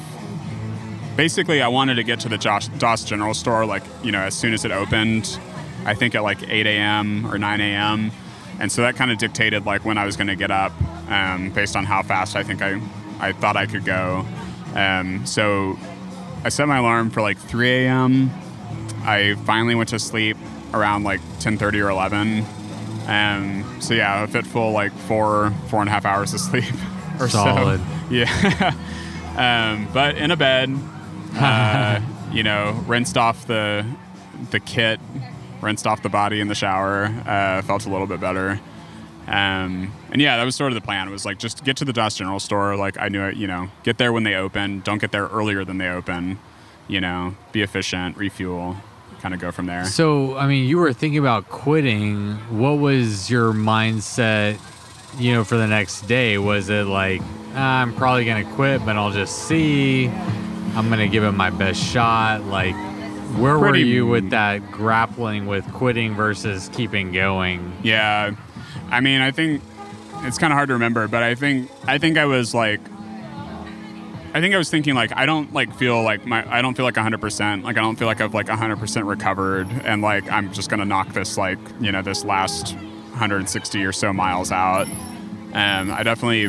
Basically, 1.17 1.63
I 1.63 1.69
wanted 1.69 1.95
to 1.95 2.03
get 2.03 2.21
to 2.21 2.29
the 2.29 2.39
Josh, 2.39 2.69
Doss 2.69 3.05
General 3.05 3.33
Store 3.35 3.65
like 3.65 3.83
you 4.03 4.13
know 4.13 4.21
as 4.21 4.35
soon 4.35 4.53
as 4.53 4.65
it 4.65 4.71
opened. 4.71 5.39
I 5.87 5.95
think 5.95 6.15
at 6.15 6.23
like 6.23 6.43
8 6.49 6.67
a.m. 6.67 7.27
or 7.27 7.39
9 7.39 7.61
a.m. 7.61 8.11
And 8.59 8.73
so 8.73 8.83
that 8.83 8.97
kind 8.97 9.11
of 9.11 9.19
dictated 9.19 9.67
like 9.67 9.85
when 9.85 9.99
I 9.99 10.05
was 10.05 10.17
going 10.17 10.27
to 10.27 10.37
get 10.37 10.51
up, 10.51 10.73
um, 11.09 11.51
based 11.51 11.77
on 11.77 11.85
how 11.85 12.03
fast 12.03 12.35
I 12.35 12.43
think 12.43 12.61
I, 12.61 12.81
I 13.21 13.33
thought 13.33 13.57
I 13.57 13.67
could 13.67 13.85
go. 13.85 14.25
Um, 14.75 15.25
so 15.27 15.79
I 16.45 16.49
set 16.49 16.69
my 16.69 16.79
alarm 16.79 17.11
for 17.11 17.23
like 17.23 17.39
3 17.39 17.87
a.m. 17.87 18.31
I 19.05 19.35
finally 19.45 19.75
went 19.75 19.89
to 19.91 19.99
sleep 19.99 20.37
around 20.75 21.05
like 21.05 21.21
10:30 21.41 21.85
or 21.85 21.91
11. 21.91 22.45
Um, 23.07 23.81
so 23.81 23.95
yeah, 23.95 24.25
a 24.25 24.27
fit 24.27 24.47
full 24.47 24.73
like 24.73 24.93
four 24.93 25.53
four 25.69 25.81
and 25.81 25.89
a 25.89 25.93
half 25.93 26.05
hours 26.05 26.35
of 26.35 26.41
sleep 26.41 26.65
or 27.21 27.29
Solid. 27.29 27.81
so. 27.81 27.87
Yeah. 28.11 28.75
um, 29.37 29.89
but 29.93 30.17
in 30.17 30.31
a 30.31 30.37
bed, 30.37 30.77
uh, 31.37 32.01
you 32.33 32.43
know, 32.43 32.73
rinsed 32.87 33.17
off 33.17 33.47
the 33.47 33.87
the 34.51 34.61
kit, 34.61 35.01
rinsed 35.63 35.87
off 35.87 36.03
the 36.03 36.09
body 36.09 36.41
in 36.41 36.49
the 36.49 36.55
shower. 36.55 37.05
Uh, 37.27 37.63
felt 37.63 37.87
a 37.87 37.91
little 37.91 38.07
bit 38.07 38.21
better. 38.21 38.61
Um, 39.27 39.93
and 40.13 40.21
yeah, 40.23 40.37
that 40.37 40.45
was 40.45 40.55
sort 40.55 40.71
of 40.71 40.75
the 40.75 40.81
plan. 40.85 41.09
It 41.09 41.11
was 41.11 41.25
like 41.25 41.39
just 41.39 41.65
get 41.65 41.77
to 41.79 41.85
the 41.85 41.93
Doss 41.93 42.17
General 42.17 42.39
Store. 42.39 42.77
Like 42.77 42.97
I 42.99 43.09
knew 43.09 43.25
it, 43.25 43.37
you 43.37 43.47
know, 43.47 43.69
get 43.83 43.99
there 43.99 44.13
when 44.13 44.23
they 44.23 44.35
open. 44.35 44.81
Don't 44.81 44.99
get 44.99 45.11
there 45.13 45.27
earlier 45.27 45.65
than 45.65 45.79
they 45.79 45.89
open. 45.89 46.39
You 46.89 47.01
know, 47.01 47.35
be 47.51 47.63
efficient, 47.63 48.17
refuel, 48.17 48.77
kind 49.21 49.35
of 49.35 49.41
go 49.41 49.51
from 49.51 49.67
there. 49.67 49.85
So, 49.87 50.37
I 50.37 50.47
mean, 50.47 50.69
you 50.69 50.79
were 50.79 50.93
thinking 50.93 51.19
about 51.19 51.49
quitting. 51.49 52.35
What 52.57 52.79
was 52.79 53.29
your 53.29 53.53
mindset, 53.53 54.61
you 55.19 55.33
know, 55.35 55.43
for 55.43 55.57
the 55.57 55.67
next 55.67 56.03
day? 56.03 56.39
Was 56.39 56.69
it 56.69 56.87
like, 56.87 57.21
"Ah, 57.55 57.83
I'm 57.83 57.93
probably 57.97 58.25
going 58.25 58.47
to 58.47 58.53
quit, 58.53 58.85
but 58.87 58.97
I'll 58.97 59.11
just 59.11 59.49
see. 59.49 60.07
I'm 60.77 60.87
going 60.87 61.01
to 61.01 61.09
give 61.09 61.25
it 61.25 61.33
my 61.33 61.51
best 61.51 61.83
shot. 61.83 62.45
Like, 62.45 62.77
where 63.37 63.59
were 63.59 63.75
you 63.75 64.07
with 64.07 64.31
that 64.31 64.71
grappling 64.71 65.47
with 65.47 65.65
quitting 65.73 66.15
versus 66.15 66.71
keeping 66.73 67.11
going? 67.13 67.73
Yeah, 67.83 68.37
I 68.97 69.01
mean, 69.01 69.21
I 69.21 69.31
think 69.31 69.63
it's 70.23 70.39
kind 70.39 70.55
of 70.55 70.57
hard 70.57 70.69
to 70.69 70.73
remember, 70.73 71.07
but 71.07 71.23
I 71.23 71.35
think 71.35 71.71
I 71.87 71.99
think 71.99 72.17
I 72.17 72.25
was 72.25 72.55
like, 72.55 72.81
I 74.33 74.41
think 74.41 74.55
I 74.55 74.59
was 74.59 74.71
thinking 74.71 74.95
like 74.95 75.13
I 75.15 75.27
don't 75.27 75.53
like 75.53 75.75
feel 75.75 76.03
like 76.03 76.25
my 76.25 76.51
I 76.51 76.63
don't 76.63 76.75
feel 76.75 76.87
like 76.87 76.97
100 76.97 77.21
percent 77.21 77.63
like 77.63 77.77
I 77.77 77.83
don't 77.83 77.97
feel 77.97 78.07
like 78.07 78.23
I've 78.23 78.33
like 78.33 78.49
100 78.49 78.79
percent 78.79 79.05
recovered 79.05 79.69
and 79.85 80.01
like 80.01 80.33
I'm 80.33 80.51
just 80.51 80.71
gonna 80.71 80.87
knock 80.87 81.13
this 81.13 81.37
like 81.37 81.59
you 81.79 81.93
know 81.93 82.01
this 82.01 82.25
last 82.25 82.75
160 82.75 83.85
or 83.85 83.93
so 83.93 84.15
miles 84.15 84.51
out. 84.51 84.89
and 85.53 85.93
I 85.93 86.03
definitely, 86.03 86.49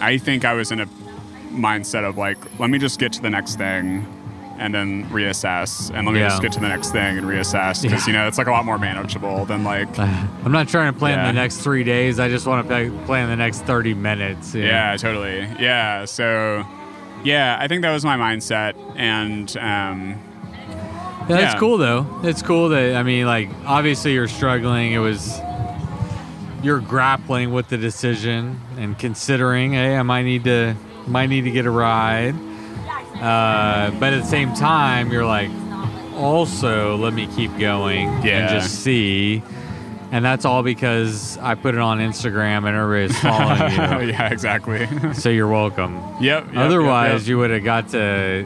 I 0.00 0.16
think 0.16 0.46
I 0.46 0.54
was 0.54 0.72
in 0.72 0.80
a 0.80 0.86
mindset 1.52 2.08
of 2.08 2.16
like 2.16 2.38
let 2.58 2.70
me 2.70 2.78
just 2.78 2.98
get 2.98 3.12
to 3.12 3.20
the 3.20 3.30
next 3.30 3.56
thing. 3.56 4.06
And 4.58 4.74
then 4.74 5.04
reassess, 5.10 5.90
and 5.94 6.06
let 6.06 6.14
me 6.14 6.20
Yeah. 6.20 6.28
just 6.28 6.40
get 6.40 6.52
to 6.52 6.60
the 6.60 6.68
next 6.68 6.90
thing 6.90 7.18
and 7.18 7.26
reassess 7.26 7.82
because 7.82 8.06
Yeah. 8.06 8.12
you 8.12 8.18
know 8.18 8.26
it's 8.26 8.38
like 8.38 8.46
a 8.46 8.50
lot 8.50 8.64
more 8.64 8.78
manageable 8.78 9.44
than 9.44 9.64
like 9.64 9.98
I'm 9.98 10.50
not 10.52 10.68
trying 10.68 10.92
to 10.92 10.98
plan 10.98 11.18
Yeah. 11.18 11.26
the 11.26 11.32
next 11.34 11.58
three 11.58 11.84
days. 11.84 12.18
I 12.18 12.28
just 12.28 12.46
want 12.46 12.66
to 12.68 12.90
plan 13.04 13.28
the 13.28 13.36
next 13.36 13.62
30 13.66 13.92
minutes. 13.94 14.54
Yeah, 14.54 14.96
totally. 14.96 15.46
Yeah. 15.60 16.06
So, 16.06 16.64
yeah, 17.22 17.58
I 17.60 17.68
think 17.68 17.82
that 17.82 17.92
was 17.92 18.04
my 18.04 18.16
mindset. 18.16 18.74
And 18.96 19.54
um, 19.58 20.14
Yeah, 21.28 21.36
that's 21.36 21.58
cool 21.60 21.76
though. 21.76 22.06
It's 22.22 22.40
cool 22.40 22.68
that 22.70 22.96
I 22.96 23.02
mean, 23.02 23.26
like 23.26 23.50
obviously 23.66 24.12
you're 24.14 24.28
struggling. 24.28 24.92
It 24.92 24.98
was 24.98 25.38
you're 26.62 26.80
grappling 26.80 27.52
with 27.52 27.68
the 27.68 27.76
decision 27.76 28.58
and 28.78 28.98
considering, 28.98 29.72
hey, 29.74 29.96
I 29.96 30.02
might 30.02 30.22
need 30.22 30.44
to 30.44 30.74
might 31.06 31.26
need 31.28 31.42
to 31.42 31.50
get 31.50 31.66
a 31.66 31.70
ride. 31.70 32.34
Uh, 33.20 33.90
but 33.98 34.12
at 34.12 34.22
the 34.22 34.28
same 34.28 34.54
time, 34.54 35.10
you're 35.10 35.24
like, 35.26 35.50
also 36.14 36.96
let 36.96 37.12
me 37.14 37.26
keep 37.28 37.56
going 37.58 38.08
and 38.08 38.48
just 38.50 38.82
see. 38.82 39.42
And 40.12 40.24
that's 40.24 40.44
all 40.44 40.62
because 40.62 41.36
I 41.38 41.56
put 41.56 41.74
it 41.74 41.80
on 41.80 41.98
Instagram 41.98 42.66
and 42.66 42.76
everybody's 42.76 43.18
following 43.20 43.72
you. 44.08 44.12
yeah, 44.12 44.28
exactly. 44.32 44.86
So 45.14 45.28
you're 45.30 45.48
welcome. 45.48 45.96
yep, 46.20 46.46
yep. 46.46 46.56
Otherwise, 46.56 47.22
yep, 47.22 47.28
you 47.28 47.38
would 47.38 47.50
have 47.50 47.64
got 47.64 47.88
to. 47.90 48.44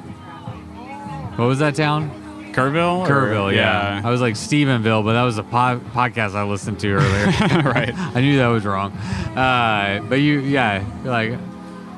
What 1.36 1.46
was 1.46 1.58
that 1.60 1.74
town? 1.74 2.10
yep. 2.46 2.56
Kerrville. 2.56 2.98
or- 3.00 3.06
Kerrville, 3.06 3.54
yeah. 3.54 4.00
I 4.04 4.10
was 4.10 4.20
like 4.20 4.34
Stephenville, 4.34 5.04
but 5.04 5.12
that 5.12 5.22
was 5.22 5.38
a 5.38 5.42
pod- 5.44 5.84
podcast 5.92 6.34
I 6.34 6.42
listened 6.44 6.80
to 6.80 6.92
earlier. 6.94 7.26
right. 7.62 7.92
I 7.96 8.20
knew 8.20 8.38
that 8.38 8.48
was 8.48 8.64
wrong. 8.64 8.90
Uh, 8.92 10.04
but 10.08 10.16
you, 10.16 10.40
yeah, 10.40 10.84
you're 11.04 11.12
like, 11.12 11.30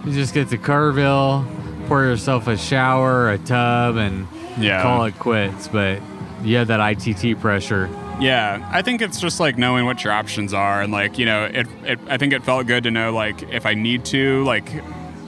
you 0.05 0.13
just 0.13 0.35
get 0.35 0.49
to 0.51 0.59
Kerrville, 0.59 1.47
pour 1.89 2.03
yourself 2.05 2.47
a 2.49 2.57
shower, 2.57 3.31
a 3.31 3.39
tub, 3.39 3.97
and 3.97 4.27
Yeah. 4.59 4.83
call 4.83 5.05
it 5.05 5.19
quits. 5.19 5.69
But 5.69 6.01
you 6.45 6.57
had 6.57 6.69
that 6.69 6.81
ITT 6.81 7.35
pressure. 7.41 7.89
Yeah, 8.21 8.69
I 8.71 8.83
think 8.83 9.03
it's 9.03 9.19
just 9.21 9.41
like 9.41 9.59
knowing 9.59 9.85
what 9.85 10.05
your 10.05 10.13
options 10.13 10.53
are, 10.55 10.83
and 10.83 10.93
like 10.93 11.19
you 11.19 11.27
know, 11.27 11.45
it. 11.45 11.67
it 11.85 11.99
I 12.09 12.19
think 12.19 12.33
it 12.33 12.45
felt 12.45 12.67
good 12.67 12.85
to 12.85 12.91
know 12.91 13.13
like 13.13 13.43
if 13.53 13.67
I 13.67 13.75
need 13.75 14.05
to, 14.07 14.45
like 14.45 14.69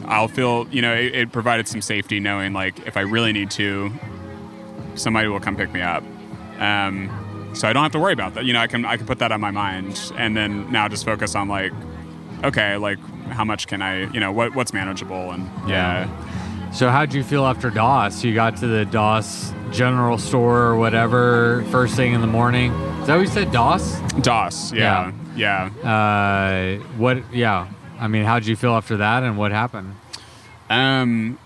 I'll 0.06 0.28
feel. 0.28 0.66
You 0.70 0.82
know, 0.82 0.92
it, 0.94 1.14
it 1.14 1.32
provided 1.32 1.66
some 1.66 1.80
safety 1.82 2.20
knowing 2.20 2.52
like 2.52 2.86
if 2.86 2.96
I 2.96 3.00
really 3.00 3.32
need 3.32 3.50
to, 3.52 3.90
somebody 4.94 5.28
will 5.28 5.40
come 5.40 5.56
pick 5.56 5.72
me 5.72 5.80
up. 5.80 6.04
Um, 6.60 7.10
so 7.54 7.68
I 7.68 7.72
don't 7.72 7.82
have 7.82 7.92
to 7.92 7.98
worry 7.98 8.12
about 8.12 8.34
that. 8.34 8.44
You 8.44 8.52
know, 8.52 8.60
I 8.60 8.66
can 8.66 8.84
I 8.84 8.96
can 8.96 9.06
put 9.06 9.18
that 9.20 9.32
on 9.32 9.40
my 9.40 9.50
mind, 9.50 10.12
and 10.16 10.36
then 10.36 10.70
now 10.70 10.88
just 10.88 11.04
focus 11.04 11.34
on 11.34 11.48
like, 11.48 11.72
okay, 12.44 12.76
like 12.76 12.98
how 13.30 13.44
much 13.44 13.66
can 13.66 13.80
I, 13.82 14.10
you 14.12 14.20
know, 14.20 14.30
what 14.30 14.54
what's 14.54 14.72
manageable, 14.72 15.30
and 15.32 15.48
yeah, 15.68 16.06
So 16.74 16.90
how'd 16.90 17.14
you 17.14 17.22
feel 17.22 17.46
after 17.46 17.70
Doss? 17.70 18.24
You 18.24 18.34
got 18.34 18.56
to 18.56 18.66
the 18.66 18.84
Doss 18.84 19.52
general 19.70 20.18
store 20.18 20.62
or 20.62 20.76
whatever 20.76 21.64
first 21.70 21.94
thing 21.94 22.14
in 22.14 22.20
the 22.20 22.26
morning. 22.26 22.72
Is 22.72 23.06
that 23.06 23.14
what 23.14 23.20
you 23.20 23.28
said, 23.28 23.52
Doss? 23.52 24.00
Doss, 24.22 24.72
yeah, 24.72 25.12
yeah. 25.36 25.66
Uh, 25.84 26.82
what? 26.96 27.32
Yeah. 27.32 27.68
I 28.00 28.08
mean, 28.08 28.24
how'd 28.24 28.44
you 28.44 28.56
feel 28.56 28.72
after 28.72 28.96
that, 28.96 29.22
and 29.22 29.38
what 29.38 29.52
happened? 29.52 29.94
Um, 30.68 31.38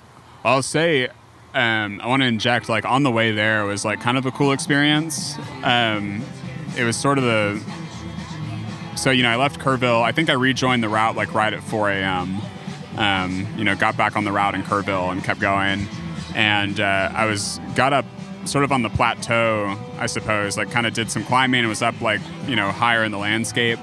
I'll 0.46 0.62
say, 0.62 1.08
um, 1.52 2.00
I 2.02 2.06
want 2.06 2.22
to 2.22 2.26
inject 2.26 2.70
like 2.70 2.86
on 2.86 3.02
the 3.02 3.10
way 3.10 3.30
there 3.30 3.60
it 3.60 3.66
was 3.66 3.84
like 3.84 4.00
kind 4.00 4.16
of 4.16 4.24
a 4.24 4.30
cool 4.30 4.52
experience. 4.52 5.36
Um, 5.62 6.22
it 6.74 6.84
was 6.84 6.96
sort 6.96 7.18
of 7.18 7.24
the 7.24 7.62
so 8.96 9.10
you 9.10 9.24
know 9.24 9.30
I 9.30 9.36
left 9.36 9.60
Kerrville. 9.60 10.02
I 10.02 10.12
think 10.12 10.30
I 10.30 10.34
rejoined 10.34 10.82
the 10.82 10.88
route 10.88 11.16
like 11.16 11.34
right 11.34 11.52
at 11.52 11.62
4 11.62 11.90
a.m. 11.90 12.40
Um, 12.98 13.46
you 13.56 13.64
know, 13.64 13.76
got 13.76 13.96
back 13.96 14.16
on 14.16 14.24
the 14.24 14.32
route 14.32 14.54
in 14.54 14.62
Kerrville 14.62 15.10
and 15.12 15.22
kept 15.22 15.40
going, 15.40 15.86
and 16.34 16.80
uh, 16.80 17.10
I 17.14 17.26
was 17.26 17.60
got 17.74 17.92
up 17.92 18.04
sort 18.44 18.64
of 18.64 18.72
on 18.72 18.82
the 18.82 18.90
plateau, 18.90 19.78
I 19.98 20.06
suppose. 20.06 20.58
Like 20.58 20.70
kind 20.70 20.86
of 20.86 20.94
did 20.94 21.10
some 21.10 21.24
climbing 21.24 21.60
and 21.60 21.68
was 21.68 21.80
up 21.80 22.00
like 22.00 22.20
you 22.46 22.56
know 22.56 22.70
higher 22.72 23.04
in 23.04 23.12
the 23.12 23.18
landscape. 23.18 23.78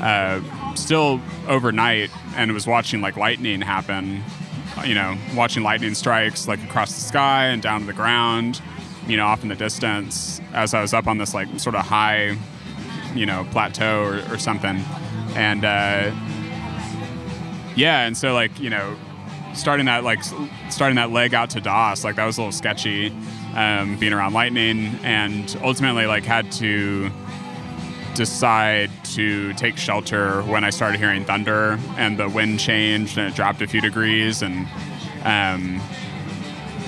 Uh, 0.00 0.40
still 0.74 1.20
overnight 1.48 2.10
and 2.36 2.52
was 2.52 2.66
watching 2.66 3.00
like 3.00 3.16
lightning 3.16 3.60
happen 3.60 4.22
you 4.84 4.94
know, 4.94 5.16
watching 5.34 5.62
lightning 5.62 5.94
strikes 5.94 6.48
like 6.48 6.62
across 6.62 6.94
the 6.94 7.00
sky 7.00 7.46
and 7.46 7.62
down 7.62 7.80
to 7.80 7.86
the 7.86 7.92
ground, 7.92 8.60
you 9.06 9.16
know, 9.16 9.26
off 9.26 9.42
in 9.42 9.48
the 9.48 9.54
distance 9.54 10.40
as 10.52 10.74
I 10.74 10.80
was 10.80 10.94
up 10.94 11.06
on 11.06 11.18
this 11.18 11.34
like 11.34 11.48
sort 11.58 11.74
of 11.74 11.84
high, 11.84 12.36
you 13.14 13.26
know, 13.26 13.46
plateau 13.50 14.02
or, 14.02 14.34
or 14.34 14.38
something. 14.38 14.82
And 15.34 15.64
uh, 15.64 16.10
yeah, 17.78 18.06
and 18.06 18.16
so 18.16 18.34
like, 18.34 18.58
you 18.58 18.70
know, 18.70 18.96
starting 19.54 19.86
that 19.86 20.04
like 20.04 20.22
starting 20.70 20.96
that 20.96 21.10
leg 21.10 21.32
out 21.32 21.50
to 21.50 21.60
Doss, 21.60 22.04
like 22.04 22.16
that 22.16 22.26
was 22.26 22.36
a 22.36 22.40
little 22.40 22.52
sketchy, 22.52 23.12
um, 23.54 23.96
being 23.98 24.12
around 24.12 24.32
lightning, 24.32 24.98
and 25.02 25.56
ultimately 25.62 26.06
like 26.06 26.24
had 26.24 26.50
to 26.52 27.10
decide 28.14 28.90
to 29.04 29.52
take 29.54 29.76
shelter 29.76 30.42
when 30.42 30.64
I 30.64 30.70
started 30.70 30.98
hearing 30.98 31.24
thunder 31.24 31.78
and 31.96 32.18
the 32.18 32.28
wind 32.28 32.58
changed 32.58 33.16
and 33.16 33.28
it 33.28 33.36
dropped 33.36 33.62
a 33.62 33.66
few 33.68 33.80
degrees 33.80 34.42
and 34.42 34.66
um, 35.22 35.80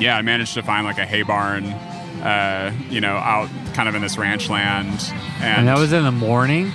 yeah, 0.01 0.17
I 0.17 0.23
managed 0.23 0.55
to 0.55 0.63
find 0.63 0.85
like 0.85 0.99
a 0.99 1.07
hay 1.07 1.23
barn, 1.23 1.67
uh, 1.67 2.75
you 2.89 3.01
know, 3.01 3.15
out 3.17 3.49
kind 3.75 3.89
of 3.89 3.95
in 3.95 4.03
this 4.03 4.19
ranch 4.19 4.51
land. 4.51 5.13
And, 5.41 5.59
And 5.59 5.69
that 5.69 5.79
was 5.79 5.93
in 5.93 6.03
the 6.03 6.11
morning. 6.11 6.73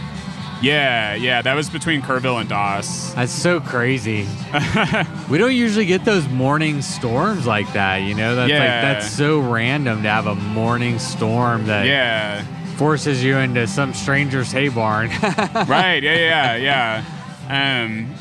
Yeah, 0.62 1.16
yeah, 1.16 1.42
that 1.42 1.54
was 1.54 1.70
between 1.70 2.02
Kerrville 2.02 2.40
and 2.40 2.50
Doss. 2.50 3.14
That's 3.14 3.32
so 3.32 3.60
crazy. 3.60 4.26
we 5.30 5.38
don't 5.38 5.54
usually 5.54 5.86
get 5.86 6.06
those 6.06 6.28
morning 6.30 6.82
storms 6.82 7.46
like 7.46 7.72
that, 7.74 7.98
you 7.98 8.16
know? 8.16 8.36
That's 8.36 8.52
like 8.52 8.60
that's 8.60 9.10
so 9.12 9.40
random 9.40 10.02
to 10.04 10.10
have 10.10 10.28
a 10.28 10.36
morning 10.36 10.98
storm 10.98 11.66
that 11.68 11.86
Yeah, 11.86 12.44
forces 12.78 13.24
you 13.24 13.38
into 13.38 13.68
some 13.68 13.94
stranger's 13.94 14.52
hay 14.52 14.70
barn. 14.70 15.10
right. 15.68 16.02
Yeah, 16.02 16.56
yeah, 16.56 17.04
yeah. 17.48 17.84
Um, 17.84 18.14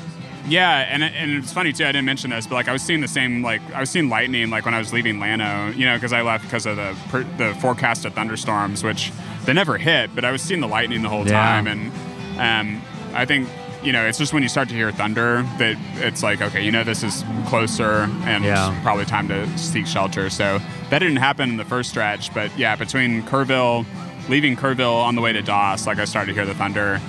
yeah, 0.46 0.86
and 0.90 1.02
and 1.02 1.30
it's 1.42 1.52
funny 1.52 1.72
too. 1.72 1.84
I 1.84 1.92
didn't 1.92 2.04
mention 2.04 2.28
this, 2.30 2.46
but 2.46 2.56
like 2.56 2.68
I 2.68 2.72
was 2.72 2.82
seeing 2.82 3.00
the 3.00 3.08
same 3.08 3.42
like 3.42 3.62
I 3.72 3.80
was 3.80 3.88
seeing 3.88 4.10
lightning 4.10 4.50
like 4.50 4.66
when 4.66 4.74
I 4.74 4.78
was 4.78 4.92
leaving 4.92 5.18
Llano, 5.18 5.70
you 5.70 5.86
know, 5.86 5.94
because 5.94 6.12
I 6.12 6.20
left 6.20 6.44
because 6.44 6.66
of 6.66 6.76
the 6.76 6.94
per, 7.08 7.22
the 7.38 7.54
forecast 7.60 8.04
of 8.04 8.12
thunderstorms, 8.12 8.84
which 8.84 9.10
they 9.46 9.54
never 9.54 9.78
hit, 9.78 10.14
but 10.14 10.24
I 10.24 10.32
was 10.32 10.42
seeing 10.42 10.60
the 10.60 10.68
lightning 10.68 11.00
the 11.00 11.08
whole 11.08 11.26
Yeah. 11.26 11.32
time, 11.32 11.66
and 11.66 11.90
um, 12.38 12.82
I 13.14 13.24
think 13.24 13.48
you 13.82 13.92
know 13.92 14.06
it's 14.06 14.18
just 14.18 14.32
when 14.32 14.42
you 14.42 14.48
start 14.48 14.68
to 14.70 14.74
hear 14.74 14.90
thunder 14.90 15.42
that 15.58 15.76
it's 15.96 16.22
like 16.22 16.40
okay, 16.42 16.62
you 16.64 16.72
know, 16.72 16.84
this 16.84 17.02
is 17.02 17.24
closer 17.46 18.08
and 18.24 18.44
Yeah. 18.44 18.78
probably 18.82 19.04
time 19.04 19.28
to 19.28 19.46
seek 19.58 19.86
shelter. 19.86 20.30
So 20.30 20.58
that 20.90 20.98
didn't 21.00 21.16
happen 21.16 21.50
in 21.50 21.56
the 21.56 21.64
first 21.64 21.90
stretch, 21.90 22.32
but 22.34 22.56
yeah, 22.58 22.76
between 22.76 23.22
Kerrville, 23.24 23.84
leaving 24.28 24.56
Kerrville 24.56 25.02
on 25.02 25.14
the 25.14 25.20
way 25.20 25.32
to 25.32 25.42
Doss, 25.42 25.86
like 25.86 25.98
I 25.98 26.04
started 26.06 26.28
to 26.28 26.34
hear 26.34 26.46
the 26.46 26.54
thunder, 26.54 27.00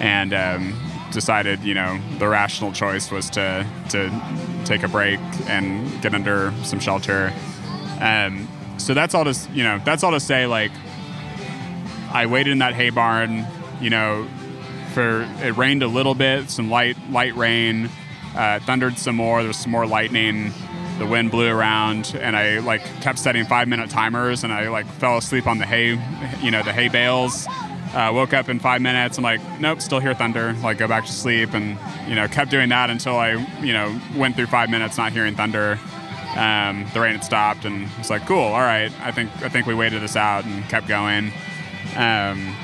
and 0.00 0.34
um, 0.34 0.74
decided, 1.12 1.62
you 1.62 1.74
know, 1.74 1.98
the 2.18 2.28
rational 2.28 2.72
choice 2.72 3.10
was 3.10 3.30
to 3.30 3.66
to 3.90 4.10
take 4.64 4.82
a 4.82 4.88
break 4.88 5.20
and 5.48 6.02
get 6.02 6.12
under 6.14 6.52
some 6.64 6.80
shelter. 6.80 7.32
Um, 8.00 8.48
so 8.78 8.92
that's 8.94 9.14
all 9.14 9.24
to 9.24 9.34
you 9.54 9.62
know. 9.64 9.80
That's 9.84 10.02
all 10.04 10.10
to 10.12 10.20
say. 10.20 10.46
Like, 10.46 10.72
I 12.12 12.26
waited 12.26 12.50
in 12.52 12.58
that 12.58 12.74
hay 12.74 12.90
barn. 12.90 13.46
You 13.80 13.90
know, 13.90 14.26
for 14.96 15.28
it 15.42 15.54
rained 15.58 15.82
a 15.82 15.86
little 15.86 16.14
bit, 16.14 16.48
some 16.48 16.70
light 16.70 16.96
light 17.10 17.36
rain, 17.36 17.90
uh, 18.34 18.58
thundered 18.60 18.96
some 18.96 19.14
more. 19.14 19.40
There 19.40 19.48
was 19.48 19.58
some 19.58 19.70
more 19.70 19.86
lightning. 19.86 20.54
The 20.98 21.04
wind 21.04 21.30
blew 21.30 21.48
around, 21.48 22.16
and 22.18 22.34
I 22.34 22.60
like 22.60 22.82
kept 23.02 23.18
setting 23.18 23.44
five 23.44 23.68
minute 23.68 23.90
timers, 23.90 24.42
and 24.42 24.54
I 24.54 24.70
like 24.70 24.86
fell 24.86 25.18
asleep 25.18 25.46
on 25.46 25.58
the 25.58 25.66
hay, 25.66 26.00
you 26.42 26.50
know, 26.50 26.62
the 26.62 26.72
hay 26.72 26.88
bales. 26.88 27.46
Uh, 27.94 28.10
woke 28.14 28.32
up 28.32 28.48
in 28.48 28.58
five 28.58 28.80
minutes. 28.80 29.18
I'm 29.18 29.24
like, 29.24 29.40
nope, 29.60 29.82
still 29.82 30.00
hear 30.00 30.14
thunder. 30.14 30.54
Like, 30.62 30.78
go 30.78 30.88
back 30.88 31.04
to 31.04 31.12
sleep, 31.12 31.52
and 31.52 31.78
you 32.08 32.14
know, 32.14 32.26
kept 32.26 32.50
doing 32.50 32.70
that 32.70 32.88
until 32.88 33.16
I, 33.16 33.32
you 33.60 33.74
know, 33.74 34.00
went 34.16 34.34
through 34.34 34.46
five 34.46 34.70
minutes 34.70 34.96
not 34.96 35.12
hearing 35.12 35.36
thunder. 35.36 35.78
Um, 36.38 36.86
the 36.94 37.00
rain 37.00 37.12
had 37.12 37.24
stopped, 37.24 37.66
and 37.66 37.86
it's 37.98 38.08
like, 38.08 38.26
cool, 38.26 38.38
all 38.38 38.60
right. 38.60 38.90
I 39.02 39.12
think 39.12 39.30
I 39.42 39.50
think 39.50 39.66
we 39.66 39.74
waited 39.74 40.00
this 40.00 40.16
out 40.16 40.46
and 40.46 40.66
kept 40.70 40.88
going. 40.88 41.32
Um, 41.96 42.56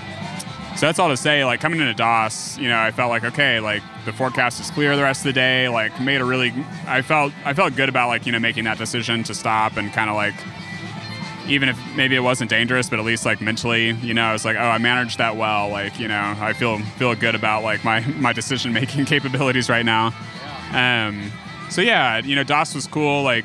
so 0.76 0.86
that's 0.86 0.98
all 0.98 1.08
to 1.08 1.16
say. 1.16 1.44
Like 1.44 1.60
coming 1.60 1.80
into 1.80 1.94
Doss, 1.94 2.58
you 2.58 2.68
know, 2.68 2.78
I 2.78 2.90
felt 2.90 3.10
like 3.10 3.24
okay, 3.24 3.60
like 3.60 3.82
the 4.04 4.12
forecast 4.12 4.60
is 4.60 4.70
clear 4.70 4.96
the 4.96 5.02
rest 5.02 5.20
of 5.20 5.24
the 5.24 5.32
day. 5.32 5.68
Like 5.68 6.00
made 6.00 6.20
a 6.20 6.24
really, 6.24 6.52
I 6.86 7.02
felt 7.02 7.32
I 7.44 7.54
felt 7.54 7.76
good 7.76 7.88
about 7.88 8.08
like 8.08 8.26
you 8.26 8.32
know 8.32 8.38
making 8.38 8.64
that 8.64 8.78
decision 8.78 9.22
to 9.24 9.34
stop 9.34 9.76
and 9.76 9.92
kind 9.92 10.08
of 10.10 10.16
like 10.16 10.34
even 11.48 11.68
if 11.68 11.78
maybe 11.96 12.14
it 12.14 12.20
wasn't 12.20 12.48
dangerous, 12.48 12.88
but 12.88 12.98
at 12.98 13.04
least 13.04 13.26
like 13.26 13.40
mentally, 13.40 13.90
you 13.90 14.14
know, 14.14 14.22
I 14.22 14.32
was 14.32 14.44
like, 14.44 14.56
oh, 14.56 14.60
I 14.60 14.78
managed 14.78 15.18
that 15.18 15.36
well. 15.36 15.68
Like 15.68 15.98
you 15.98 16.08
know, 16.08 16.34
I 16.38 16.52
feel 16.52 16.78
feel 16.96 17.14
good 17.14 17.34
about 17.34 17.62
like 17.62 17.84
my 17.84 18.00
my 18.16 18.32
decision 18.32 18.72
making 18.72 19.04
capabilities 19.06 19.68
right 19.68 19.84
now. 19.84 20.14
Um, 20.72 21.30
so 21.70 21.80
yeah, 21.80 22.18
you 22.18 22.34
know, 22.34 22.44
Doss 22.44 22.74
was 22.74 22.86
cool. 22.86 23.22
Like 23.22 23.44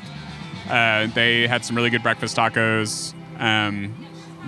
uh, 0.68 1.06
they 1.08 1.46
had 1.46 1.64
some 1.64 1.76
really 1.76 1.90
good 1.90 2.02
breakfast 2.02 2.36
tacos. 2.36 3.14
Um, 3.38 3.94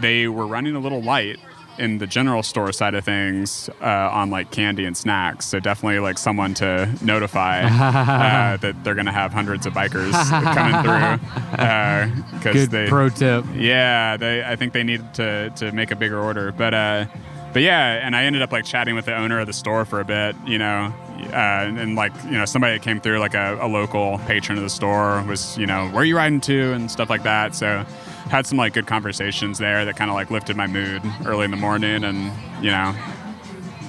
they 0.00 0.28
were 0.28 0.46
running 0.46 0.74
a 0.74 0.80
little 0.80 1.02
light 1.02 1.38
in 1.80 1.98
the 1.98 2.06
general 2.06 2.42
store 2.42 2.72
side 2.72 2.94
of 2.94 3.04
things 3.04 3.70
uh, 3.80 4.10
on 4.12 4.30
like 4.30 4.50
candy 4.50 4.84
and 4.84 4.96
snacks. 4.96 5.46
So 5.46 5.58
definitely 5.58 5.98
like 5.98 6.18
someone 6.18 6.54
to 6.54 6.94
notify 7.02 7.62
uh, 7.64 8.56
that 8.58 8.84
they're 8.84 8.94
going 8.94 9.06
to 9.06 9.12
have 9.12 9.32
hundreds 9.32 9.66
of 9.66 9.72
bikers 9.72 10.12
coming 10.54 10.76
through 10.82 12.38
because 12.38 12.54
Good 12.54 12.70
they 12.70 12.88
pro 12.88 13.08
tip. 13.08 13.44
yeah, 13.54 14.16
they. 14.16 14.44
I 14.44 14.56
think 14.56 14.72
they 14.74 14.84
needed 14.84 15.12
to 15.14 15.50
to 15.56 15.72
make 15.72 15.90
a 15.90 15.96
bigger 15.96 16.20
order, 16.20 16.52
but 16.52 16.74
uh, 16.74 17.06
but 17.52 17.62
yeah, 17.62 18.06
and 18.06 18.14
I 18.14 18.24
ended 18.24 18.42
up 18.42 18.52
like 18.52 18.64
chatting 18.64 18.94
with 18.94 19.06
the 19.06 19.16
owner 19.16 19.40
of 19.40 19.46
the 19.46 19.52
store 19.52 19.84
for 19.84 20.00
a 20.00 20.04
bit, 20.04 20.36
you 20.46 20.58
know, 20.58 20.94
uh, 21.32 21.64
and, 21.66 21.78
and, 21.78 21.96
like 21.96 22.12
you 22.24 22.32
know 22.32 22.44
somebody 22.44 22.74
that 22.74 22.82
came 22.82 23.00
through 23.00 23.18
like 23.18 23.34
a, 23.34 23.58
a 23.60 23.66
local 23.66 24.18
patron 24.26 24.56
of 24.58 24.64
the 24.64 24.70
store 24.70 25.22
was 25.26 25.56
you 25.58 25.66
know 25.66 25.88
where 25.88 26.02
are 26.02 26.04
you 26.04 26.16
riding 26.16 26.40
to 26.42 26.72
and 26.72 26.90
stuff 26.90 27.10
like 27.10 27.22
that. 27.22 27.54
So 27.54 27.84
had 28.28 28.46
some 28.46 28.58
like 28.58 28.72
good 28.74 28.86
conversations 28.86 29.58
there 29.58 29.84
that 29.84 29.96
kind 29.96 30.10
of 30.10 30.14
like 30.14 30.30
lifted 30.30 30.56
my 30.56 30.66
mood 30.66 31.02
early 31.24 31.44
in 31.44 31.50
the 31.50 31.56
morning, 31.56 32.04
and 32.04 32.32
you 32.62 32.70
know 32.70 32.94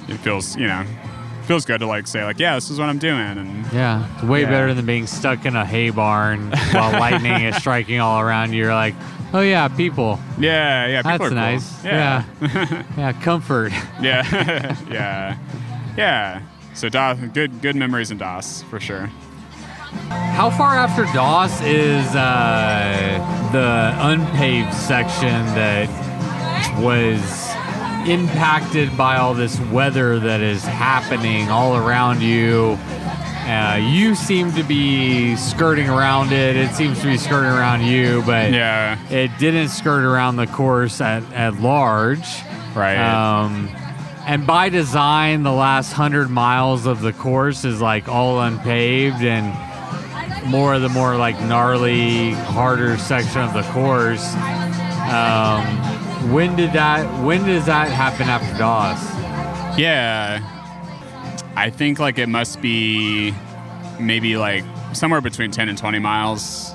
it 0.08 0.16
feels 0.18 0.56
you 0.56 0.66
know 0.66 0.84
feels 1.44 1.64
good 1.64 1.78
to 1.80 1.86
like 1.86 2.06
say 2.06 2.24
like 2.24 2.38
yeah 2.38 2.54
this 2.54 2.70
is 2.70 2.78
what 2.78 2.88
I'm 2.88 2.98
doing 2.98 3.20
and 3.20 3.72
Yeah, 3.72 4.06
it's 4.14 4.22
way 4.22 4.42
Yeah. 4.42 4.50
better 4.50 4.74
than 4.74 4.86
being 4.86 5.06
stuck 5.08 5.44
in 5.44 5.56
a 5.56 5.64
hay 5.66 5.90
barn 5.90 6.50
while 6.72 6.92
lightning 6.92 7.42
is 7.42 7.56
striking 7.56 7.98
all 8.00 8.20
around 8.20 8.52
you. 8.52 8.62
You're 8.64 8.74
like, 8.74 8.94
oh 9.34 9.40
yeah, 9.40 9.66
people. 9.68 10.20
yeah 10.38 10.86
yeah 10.86 11.02
people 11.02 11.10
That's 11.18 11.24
are 11.24 11.28
cool. 11.28 11.36
nice. 11.36 11.84
yeah 11.84 12.24
Yeah. 12.40 12.84
yeah, 12.96 13.12
comfort. 13.22 13.72
Yeah, 14.00 14.76
yeah, 14.88 15.36
yeah. 15.96 16.42
So 16.74 16.88
Doss, 16.88 17.18
good 17.34 17.60
good 17.60 17.76
memories 17.76 18.10
in 18.10 18.18
Doss 18.18 18.62
for 18.62 18.78
sure. 18.80 19.10
How 20.08 20.50
far 20.50 20.76
after 20.76 21.04
Doss 21.12 21.60
is 21.62 22.06
uh, 22.14 23.48
the 23.52 23.94
unpaved 24.06 24.72
section 24.74 25.44
that 25.54 25.88
was 26.80 27.20
impacted 28.08 28.96
by 28.96 29.16
all 29.16 29.34
this 29.34 29.60
weather 29.60 30.18
that 30.18 30.40
is 30.40 30.64
happening 30.64 31.50
all 31.50 31.76
around 31.76 32.22
you? 32.22 32.78
Uh, 33.44 33.76
you 33.82 34.14
seem 34.14 34.52
to 34.52 34.62
be 34.62 35.34
skirting 35.36 35.88
around 35.88 36.32
it. 36.32 36.56
It 36.56 36.70
seems 36.74 37.00
to 37.00 37.06
be 37.06 37.18
skirting 37.18 37.50
around 37.50 37.82
you, 37.84 38.22
but 38.24 38.52
Yeah, 38.52 38.96
it 39.10 39.30
didn't 39.38 39.68
skirt 39.68 40.04
around 40.04 40.36
the 40.36 40.46
course 40.46 41.00
at, 41.00 41.22
at 41.32 41.60
large. 41.60 42.26
right. 42.74 42.96
Um, 42.96 43.68
and 44.26 44.46
by 44.46 44.68
design, 44.68 45.42
the 45.42 45.52
last 45.52 45.92
hundred 45.92 46.30
miles 46.30 46.86
of 46.86 47.00
the 47.02 47.12
course 47.12 47.64
is 47.64 47.80
like 47.80 48.08
all 48.08 48.40
unpaved, 48.40 49.22
and 49.22 49.52
more 50.46 50.74
of 50.74 50.82
the 50.82 50.88
more 50.88 51.16
like 51.16 51.40
gnarly, 51.42 52.32
harder 52.32 52.96
section 52.98 53.40
of 53.42 53.52
the 53.54 53.62
course. 53.72 54.34
Um, 55.12 55.64
when 56.32 56.56
did 56.56 56.72
that? 56.72 57.04
When 57.24 57.44
does 57.46 57.66
that 57.66 57.88
happen 57.88 58.28
after 58.28 58.56
Doss? 58.58 59.10
yeah, 59.78 60.40
I 61.56 61.70
think 61.70 61.98
like 61.98 62.18
it 62.18 62.28
must 62.28 62.60
be 62.60 63.32
maybe 63.98 64.36
like 64.36 64.64
somewhere 64.92 65.20
between 65.20 65.50
ten 65.50 65.68
and 65.68 65.76
twenty 65.78 65.98
miles 65.98 66.70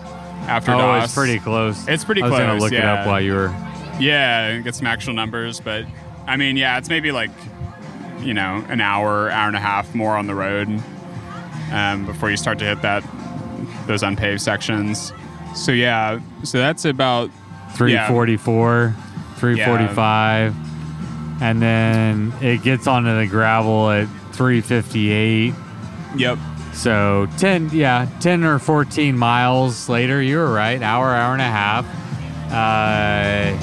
after 0.47 0.71
Oh, 0.73 0.77
Doss. 0.77 1.05
it's 1.05 1.13
pretty 1.15 1.39
close. 1.39 1.87
It's 1.87 2.03
pretty 2.03 2.21
close. 2.21 2.33
I 2.33 2.53
was 2.53 2.59
gonna 2.59 2.59
look 2.59 2.73
it 2.73 2.83
up 2.85 3.05
while 3.07 3.21
you 3.21 3.33
were. 3.33 3.55
Yeah, 3.99 4.47
and 4.47 4.63
get 4.63 4.75
some 4.75 4.87
actual 4.87 5.13
numbers, 5.13 5.59
but 5.59 5.85
I 6.27 6.37
mean, 6.37 6.57
yeah, 6.57 6.77
it's 6.77 6.89
maybe 6.89 7.11
like 7.11 7.31
you 8.19 8.33
know 8.33 8.63
an 8.69 8.81
hour, 8.81 9.29
hour 9.31 9.47
and 9.47 9.55
a 9.55 9.59
half 9.61 9.93
more 9.95 10.15
on 10.17 10.27
the 10.27 10.35
road 10.35 10.67
um, 11.71 12.05
before 12.05 12.29
you 12.29 12.37
start 12.37 12.59
to 12.59 12.65
hit 12.65 12.81
that 12.81 13.03
those 13.87 14.03
unpaved 14.03 14.41
sections. 14.41 15.13
So 15.55 15.71
yeah, 15.71 16.19
so 16.43 16.59
that's 16.59 16.85
about 16.85 17.29
344, 17.75 18.95
345, 19.37 20.55
and 21.41 21.61
then 21.61 22.33
it 22.41 22.63
gets 22.63 22.87
onto 22.87 23.15
the 23.17 23.27
gravel 23.27 23.89
at 23.89 24.07
358. 24.33 25.53
yep. 26.15 26.37
So 26.73 27.27
10, 27.39 27.71
yeah, 27.73 28.07
10 28.19 28.43
or 28.43 28.59
14 28.59 29.17
miles 29.17 29.89
later, 29.89 30.21
you 30.21 30.37
were 30.37 30.53
right, 30.53 30.79
hour, 30.81 31.07
hour 31.07 31.33
and 31.33 31.41
a 31.41 31.45
half. 31.45 31.85
Uh, 32.51 33.57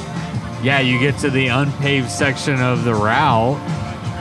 yeah, 0.65 0.81
you 0.81 0.99
get 0.99 1.17
to 1.19 1.31
the 1.31 1.47
unpaved 1.47 2.11
section 2.11 2.61
of 2.61 2.83
the 2.85 2.95
route. 2.95 3.61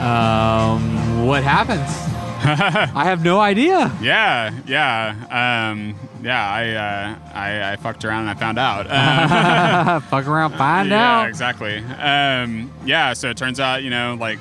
Um, 0.00 1.26
what 1.26 1.42
happens? 1.42 2.03
I 2.46 3.04
have 3.04 3.24
no 3.24 3.40
idea. 3.40 3.96
Yeah, 4.02 4.52
yeah. 4.66 5.70
Um, 5.70 5.96
yeah, 6.22 6.48
I, 6.48 6.70
uh, 6.70 7.18
I 7.34 7.72
I 7.72 7.76
fucked 7.76 8.04
around 8.04 8.28
and 8.28 8.30
I 8.30 8.34
found 8.34 8.58
out. 8.58 8.86
Uh, 8.86 10.00
Fuck 10.10 10.26
around, 10.26 10.52
find 10.52 10.92
out. 10.92 10.96
yeah, 10.96 11.20
out. 11.20 11.28
exactly. 11.28 11.78
Um, 11.78 12.72
yeah, 12.84 13.12
so 13.14 13.30
it 13.30 13.36
turns 13.36 13.60
out, 13.60 13.82
you 13.82 13.90
know, 13.90 14.16
like 14.20 14.38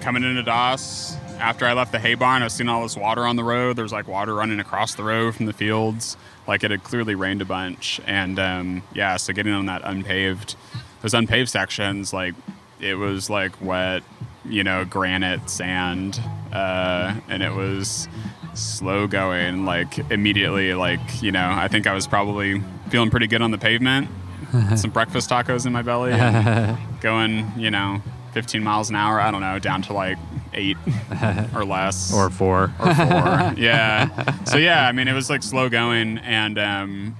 coming 0.00 0.24
into 0.24 0.42
Doss 0.42 1.16
after 1.40 1.66
I 1.66 1.72
left 1.72 1.92
the 1.92 1.98
hay 1.98 2.14
barn, 2.14 2.42
I 2.42 2.46
was 2.46 2.52
seeing 2.52 2.68
all 2.68 2.82
this 2.82 2.96
water 2.96 3.26
on 3.26 3.36
the 3.36 3.44
road. 3.44 3.76
There 3.76 3.82
was 3.82 3.92
like 3.92 4.06
water 4.06 4.34
running 4.34 4.60
across 4.60 4.94
the 4.94 5.02
road 5.02 5.34
from 5.34 5.46
the 5.46 5.52
fields. 5.52 6.16
Like 6.46 6.64
it 6.64 6.70
had 6.70 6.84
clearly 6.84 7.14
rained 7.14 7.42
a 7.42 7.44
bunch, 7.44 8.00
and 8.06 8.38
um, 8.38 8.82
yeah, 8.94 9.16
so 9.16 9.32
getting 9.32 9.52
on 9.52 9.66
that 9.66 9.82
unpaved, 9.84 10.56
those 11.02 11.14
unpaved 11.14 11.48
sections, 11.48 12.12
like 12.12 12.34
it 12.80 12.94
was 12.94 13.30
like 13.30 13.60
wet, 13.60 14.02
you 14.44 14.64
know, 14.64 14.84
granite 14.84 15.48
sand, 15.50 16.20
uh, 16.52 17.14
and 17.28 17.42
it 17.42 17.54
was 17.54 18.08
slow 18.54 19.06
going. 19.06 19.64
Like 19.64 19.98
immediately, 20.10 20.74
like 20.74 21.00
you 21.22 21.32
know, 21.32 21.48
I 21.50 21.68
think 21.68 21.86
I 21.86 21.94
was 21.94 22.06
probably 22.06 22.62
feeling 22.88 23.10
pretty 23.10 23.26
good 23.26 23.42
on 23.42 23.50
the 23.50 23.58
pavement, 23.58 24.08
some 24.76 24.90
breakfast 24.90 25.30
tacos 25.30 25.66
in 25.66 25.72
my 25.72 25.82
belly, 25.82 26.10
going, 27.00 27.50
you 27.56 27.70
know, 27.70 28.02
15 28.32 28.62
miles 28.64 28.90
an 28.90 28.96
hour. 28.96 29.20
I 29.20 29.30
don't 29.30 29.40
know, 29.40 29.58
down 29.58 29.82
to 29.82 29.92
like 29.92 30.18
eight 30.54 30.76
or 31.54 31.64
less 31.64 32.12
Or 32.12 32.28
four. 32.30 32.72
or 32.80 32.94
four. 32.94 33.54
yeah. 33.56 34.44
So 34.44 34.56
yeah, 34.58 34.86
I 34.88 34.92
mean, 34.92 35.06
it 35.08 35.12
was 35.12 35.30
like 35.30 35.42
slow 35.42 35.68
going, 35.68 36.18
and 36.18 36.58
um, 36.58 37.16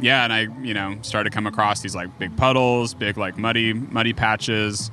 yeah, 0.00 0.24
and 0.24 0.32
I 0.32 0.48
you 0.62 0.74
know 0.74 0.96
started 1.02 1.30
to 1.30 1.34
come 1.34 1.46
across 1.46 1.80
these 1.80 1.94
like 1.94 2.18
big 2.18 2.36
puddles, 2.36 2.94
big 2.94 3.16
like 3.16 3.36
muddy 3.38 3.72
muddy 3.74 4.12
patches. 4.12 4.90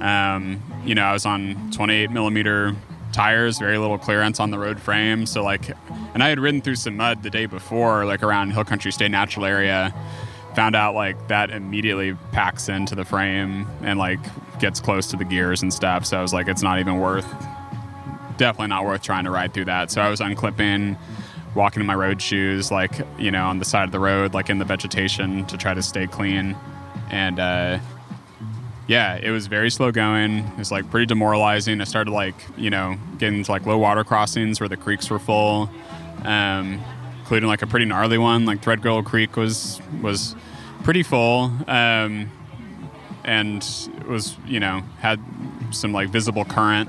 Um, 0.00 0.62
you 0.84 0.94
know, 0.94 1.02
I 1.02 1.12
was 1.12 1.26
on 1.26 1.70
28 1.72 2.10
millimeter 2.10 2.74
tires, 3.12 3.58
very 3.58 3.78
little 3.78 3.98
clearance 3.98 4.38
on 4.38 4.50
the 4.50 4.58
road 4.58 4.80
frame. 4.80 5.26
So 5.26 5.42
like, 5.42 5.70
and 6.14 6.22
I 6.22 6.28
had 6.28 6.38
ridden 6.38 6.60
through 6.60 6.76
some 6.76 6.96
mud 6.96 7.22
the 7.22 7.30
day 7.30 7.46
before, 7.46 8.04
like 8.04 8.22
around 8.22 8.50
Hill 8.50 8.64
Country 8.64 8.92
State 8.92 9.10
Natural 9.10 9.46
Area. 9.46 9.94
Found 10.54 10.74
out 10.74 10.94
like 10.94 11.28
that 11.28 11.50
immediately 11.50 12.14
packs 12.32 12.68
into 12.68 12.94
the 12.94 13.04
frame 13.04 13.66
and 13.82 13.98
like 13.98 14.18
gets 14.58 14.80
close 14.80 15.06
to 15.08 15.16
the 15.16 15.24
gears 15.24 15.62
and 15.62 15.72
stuff. 15.72 16.04
So 16.04 16.18
I 16.18 16.22
was 16.22 16.32
like, 16.32 16.48
it's 16.48 16.62
not 16.62 16.80
even 16.80 16.98
worth 16.98 17.26
definitely 18.38 18.68
not 18.68 18.86
worth 18.86 19.02
trying 19.02 19.24
to 19.24 19.30
ride 19.30 19.52
through 19.52 19.66
that. 19.66 19.90
So 19.90 20.00
I 20.00 20.08
was 20.08 20.20
unclipping, 20.20 20.96
walking 21.54 21.80
in 21.80 21.86
my 21.86 21.94
road 21.94 22.22
shoes, 22.22 22.70
like, 22.70 22.92
you 23.18 23.30
know, 23.30 23.44
on 23.44 23.58
the 23.58 23.64
side 23.64 23.84
of 23.84 23.92
the 23.92 24.00
road, 24.00 24.32
like 24.32 24.48
in 24.48 24.58
the 24.58 24.64
vegetation 24.64 25.44
to 25.46 25.58
try 25.58 25.74
to 25.74 25.82
stay 25.82 26.06
clean. 26.06 26.56
And, 27.10 27.38
uh, 27.38 27.78
yeah, 28.88 29.16
it 29.22 29.30
was 29.30 29.46
very 29.46 29.70
slow 29.70 29.92
going. 29.92 30.38
It 30.38 30.56
was 30.56 30.72
like 30.72 30.90
pretty 30.90 31.04
demoralizing. 31.04 31.82
I 31.82 31.84
started 31.84 32.10
like, 32.10 32.34
you 32.56 32.70
know, 32.70 32.96
getting 33.18 33.44
to 33.44 33.52
like 33.52 33.66
low 33.66 33.76
water 33.76 34.02
crossings 34.02 34.60
where 34.60 34.68
the 34.68 34.78
creeks 34.78 35.10
were 35.10 35.18
full, 35.18 35.68
um, 36.24 36.80
including 37.20 37.48
like 37.48 37.60
a 37.60 37.66
pretty 37.66 37.84
gnarly 37.84 38.16
one. 38.16 38.46
Like 38.46 38.62
Threadgill 38.62 39.04
Creek 39.04 39.36
was 39.36 39.78
was 40.00 40.34
pretty 40.84 41.02
full, 41.02 41.52
um, 41.68 42.32
and 43.24 43.62
it 43.98 44.06
was 44.06 44.36
you 44.46 44.58
know 44.58 44.80
had 45.00 45.20
some 45.70 45.92
like 45.92 46.08
visible 46.08 46.46
current, 46.46 46.88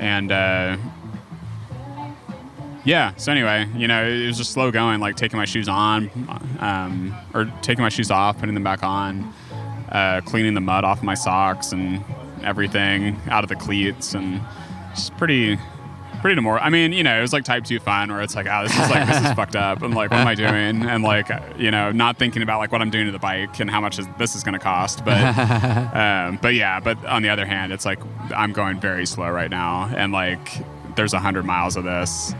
and 0.00 0.32
uh, 0.32 0.76
yeah. 2.84 3.14
So 3.18 3.30
anyway, 3.30 3.68
you 3.76 3.86
know, 3.86 4.04
it 4.04 4.26
was 4.26 4.36
just 4.36 4.50
slow 4.50 4.72
going. 4.72 4.98
Like 4.98 5.14
taking 5.14 5.36
my 5.36 5.44
shoes 5.44 5.68
on, 5.68 6.10
um, 6.58 7.14
or 7.32 7.44
taking 7.62 7.82
my 7.82 7.88
shoes 7.88 8.10
off, 8.10 8.40
putting 8.40 8.54
them 8.54 8.64
back 8.64 8.82
on 8.82 9.32
uh, 9.94 10.20
cleaning 10.22 10.54
the 10.54 10.60
mud 10.60 10.84
off 10.84 11.02
my 11.02 11.14
socks 11.14 11.72
and 11.72 12.04
everything 12.42 13.18
out 13.28 13.42
of 13.44 13.48
the 13.48 13.56
cleats 13.56 14.12
and 14.12 14.42
just 14.90 15.16
pretty 15.16 15.56
pretty 16.20 16.40
demor 16.40 16.58
I 16.60 16.70
mean, 16.70 16.92
you 16.92 17.02
know, 17.02 17.18
it 17.18 17.20
was 17.20 17.32
like 17.32 17.44
type 17.44 17.64
two 17.64 17.78
fun 17.78 18.10
where 18.10 18.22
it's 18.22 18.34
like, 18.34 18.46
oh, 18.50 18.62
this 18.62 18.72
is 18.72 18.90
like 18.90 19.06
this 19.06 19.18
is 19.18 19.32
fucked 19.36 19.56
up. 19.56 19.82
I'm 19.82 19.92
like, 19.92 20.10
what 20.10 20.20
am 20.20 20.26
I 20.26 20.34
doing? 20.34 20.82
And 20.82 21.04
like, 21.04 21.28
you 21.58 21.70
know, 21.70 21.92
not 21.92 22.18
thinking 22.18 22.42
about 22.42 22.58
like 22.58 22.72
what 22.72 22.80
I'm 22.80 22.90
doing 22.90 23.06
to 23.06 23.12
the 23.12 23.18
bike 23.18 23.60
and 23.60 23.70
how 23.70 23.80
much 23.80 23.98
is, 23.98 24.06
this 24.18 24.34
is 24.34 24.42
going 24.42 24.54
to 24.54 24.58
cost. 24.58 25.04
But 25.04 25.18
um, 25.94 26.38
but 26.42 26.54
yeah, 26.54 26.80
but 26.80 27.02
on 27.04 27.22
the 27.22 27.28
other 27.28 27.46
hand, 27.46 27.72
it's 27.72 27.84
like 27.84 28.00
I'm 28.34 28.52
going 28.52 28.80
very 28.80 29.06
slow 29.06 29.28
right 29.30 29.50
now, 29.50 29.92
and 29.94 30.12
like 30.12 30.48
there's 30.96 31.12
a 31.12 31.20
hundred 31.20 31.44
miles 31.44 31.76
of 31.76 31.84
this. 31.84 32.34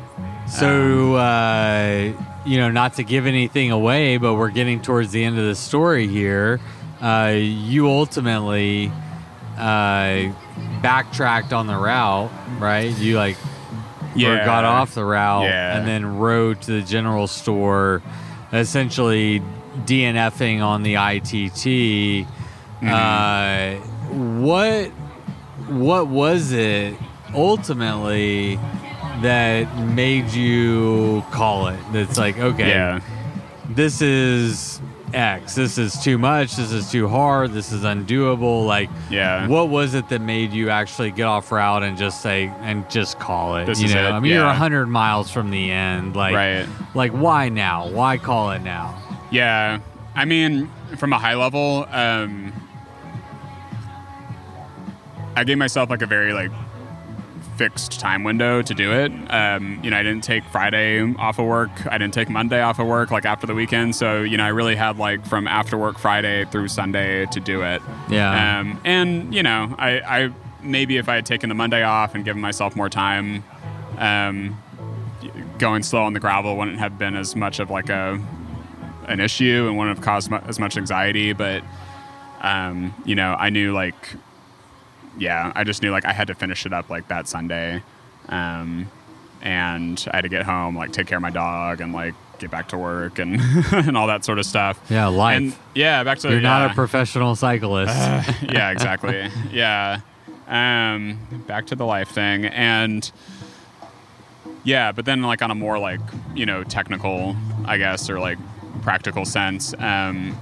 So, 0.49 1.15
uh, 1.15 2.13
you 2.45 2.59
know, 2.59 2.71
not 2.71 2.95
to 2.95 3.03
give 3.03 3.27
anything 3.27 3.71
away, 3.71 4.19
but 4.19 4.35
we're 4.35 4.51
getting 4.51 4.81
towards 4.81 5.11
the 5.13 5.25
end 5.25 5.39
of 5.39 5.45
the 5.45 5.55
story 5.55 6.07
here. 6.07 6.61
Uh, 7.05 7.33
you 7.37 7.87
ultimately 7.87 8.91
uh, 9.59 10.33
backtracked 10.81 11.53
on 11.53 11.67
the 11.67 11.77
route, 11.77 12.31
right? 12.59 12.97
You 12.99 13.17
like 13.19 13.37
or 14.17 14.37
got 14.45 14.65
off 14.65 14.95
the 14.95 15.05
route 15.05 15.45
Yeah. 15.45 15.77
and 15.77 15.87
then 15.87 16.17
rode 16.19 16.63
to 16.63 16.81
the 16.81 16.83
general 16.83 17.27
store, 17.27 18.01
essentially 18.53 19.43
DNFing 19.85 20.63
on 20.63 20.83
the 20.83 20.95
ITT. 20.95 22.27
Mm-hmm. 22.81 22.89
Uh, 22.89 23.75
what 24.41 24.89
what 25.69 26.07
was 26.09 26.53
it 26.53 26.95
ultimately 27.35 28.57
that 29.23 29.77
made 29.89 30.31
you 30.33 31.23
call 31.33 31.69
it? 31.69 31.81
That's 31.93 32.17
like 32.17 32.39
okay, 32.39 32.69
Yeah. 32.69 33.01
this 33.69 34.01
is 34.01 34.81
X. 35.15 35.55
This 35.55 35.79
is 35.79 35.99
too 36.03 36.19
much. 36.19 36.57
This 36.57 36.73
is 36.73 36.91
too 36.91 37.09
hard. 37.09 37.53
This 37.53 37.73
is 37.73 37.83
undoable. 37.85 38.67
Like, 38.67 38.91
Yeah. 39.11 39.47
what 39.47 39.69
was 39.69 39.95
it 39.95 40.09
that 40.09 40.21
made 40.21 40.53
you 40.53 40.71
actually 40.71 41.11
get 41.11 41.25
off 41.25 41.51
route 41.53 41.83
and 41.83 41.97
just 41.97 42.21
say 42.21 42.53
and 42.61 42.89
just 42.91 43.19
call 43.19 43.57
it? 43.57 43.67
This 43.67 43.81
you 43.81 43.87
is 43.87 43.95
know, 43.95 44.09
it, 44.09 44.13
I 44.13 44.21
mean, 44.21 44.33
you're 44.33 44.43
yeah. 44.43 44.55
hundred 44.55 44.87
miles 44.87 45.31
from 45.31 45.51
the 45.51 45.71
end. 45.71 46.17
Like, 46.17 46.35
Right. 46.35 46.67
like 46.95 47.13
why 47.13 47.49
now? 47.49 47.89
Why 47.89 48.19
call 48.19 48.51
it 48.51 48.61
now? 48.63 48.95
Yeah, 49.31 49.81
I 50.15 50.25
mean, 50.27 50.71
from 50.97 51.13
a 51.13 51.19
high 51.19 51.35
level, 51.35 51.87
um, 51.91 52.53
I 55.37 55.45
gave 55.45 55.59
myself 55.59 55.91
like 55.91 56.03
a 56.03 56.07
very 56.07 56.33
like 56.33 56.51
fixed 57.57 58.01
time 58.01 58.25
window 58.25 58.63
to 58.63 58.75
do 58.75 58.93
it. 58.93 59.13
Um, 59.31 59.81
you 59.83 59.91
know, 59.91 59.97
I 59.97 60.03
didn't 60.03 60.25
take 60.25 60.45
Friday 60.45 61.01
off 61.17 61.39
of 61.39 61.47
work. 61.47 61.71
I 61.87 61.99
didn't 61.99 62.15
take 62.15 62.29
Monday 62.29 62.61
off 62.61 62.79
of 62.79 62.87
work, 62.87 63.11
like 63.11 63.25
after 63.25 63.47
the 63.47 63.55
weekend. 63.55 63.97
So 63.97 64.23
you 64.23 64.37
know, 64.37 64.45
I 64.45 64.49
really 64.49 64.77
had 64.77 64.99
like 64.99 65.27
from 65.27 65.47
after 65.47 65.77
work 65.77 65.99
Friday 65.99 66.45
through 66.47 66.69
Sunday 66.69 67.27
to 67.27 67.41
do 67.41 67.63
it. 67.63 67.83
Yeah. 68.09 68.61
Um, 68.61 68.81
and 68.85 69.35
you 69.35 69.43
know, 69.43 69.75
I, 69.79 70.01
I 70.01 70.31
maybe 70.63 70.97
if 70.97 71.09
I 71.09 71.17
had 71.17 71.27
taken 71.27 71.49
the 71.49 71.55
Monday 71.55 71.83
off 71.83 72.15
and 72.15 72.25
given 72.25 72.41
myself 72.43 72.77
more 72.77 72.89
time, 72.89 73.45
um, 73.99 74.59
going 75.59 75.83
slow 75.83 76.03
on 76.03 76.13
the 76.13 76.21
gravel 76.21 76.57
wouldn't 76.57 76.79
have 76.79 76.99
been 76.99 77.17
as 77.17 77.37
much 77.37 77.61
of 77.61 77.71
like 77.71 77.89
a 77.89 78.21
an 79.07 79.21
issue 79.21 79.67
and 79.69 79.77
wouldn't 79.77 79.97
have 79.97 80.05
caused 80.05 80.31
mu- 80.31 80.41
as 80.47 80.59
much 80.59 80.77
anxiety. 80.77 81.33
But 81.33 81.63
um, 82.41 82.95
you 83.05 83.15
know, 83.15 83.35
I 83.39 83.51
knew 83.51 83.73
like, 83.73 83.95
yeah, 85.19 85.53
I 85.55 85.65
just 85.65 85.83
knew 85.83 85.91
like 85.91 86.05
I 86.05 86.13
had 86.13 86.29
to 86.29 86.35
finish 86.35 86.67
it 86.67 86.73
up 86.73 86.91
like 86.91 87.09
that 87.09 87.29
Sunday, 87.29 87.83
um, 88.29 88.91
and 89.43 90.07
I 90.13 90.17
had 90.17 90.23
to 90.23 90.29
get 90.29 90.43
home, 90.45 90.77
like 90.77 90.93
take 90.93 91.07
care 91.07 91.19
of 91.19 91.23
my 91.23 91.31
dog, 91.31 91.81
and 91.81 91.93
like 91.93 92.15
get 92.39 92.51
back 92.51 92.69
to 92.69 92.79
work 92.79 93.19
and 93.19 93.41
and 93.73 93.97
all 93.97 94.07
that 94.07 94.25
sort 94.25 94.39
of 94.39 94.47
stuff. 94.47 94.81
Yeah, 94.91 95.07
life. 95.07 95.37
And, 95.37 95.57
yeah, 95.75 96.03
back 96.05 96.19
to 96.19 96.31
You're 96.31 96.41
not 96.41 96.71
a 96.71 96.75
professional 96.75 97.37
cyclist. 97.37 97.95
yeah, 98.43 98.71
exactly. 98.71 99.29
yeah. 99.51 100.01
Um, 100.47 101.19
back 101.47 101.67
to 101.67 101.77
the 101.77 101.87
life 101.87 102.11
thing. 102.11 102.45
And 102.47 103.11
yeah, 104.63 104.93
but 104.93 105.05
then 105.05 105.23
like 105.23 105.43
on 105.43 105.51
a 105.51 105.55
more 105.55 105.79
like, 105.79 106.01
you 106.35 106.47
know, 106.47 106.65
technical, 106.65 107.37
I 107.65 107.79
guess, 107.79 108.11
or 108.11 108.21
like 108.21 108.39
practical 108.83 109.25
sense, 109.25 109.75
um, 109.79 110.39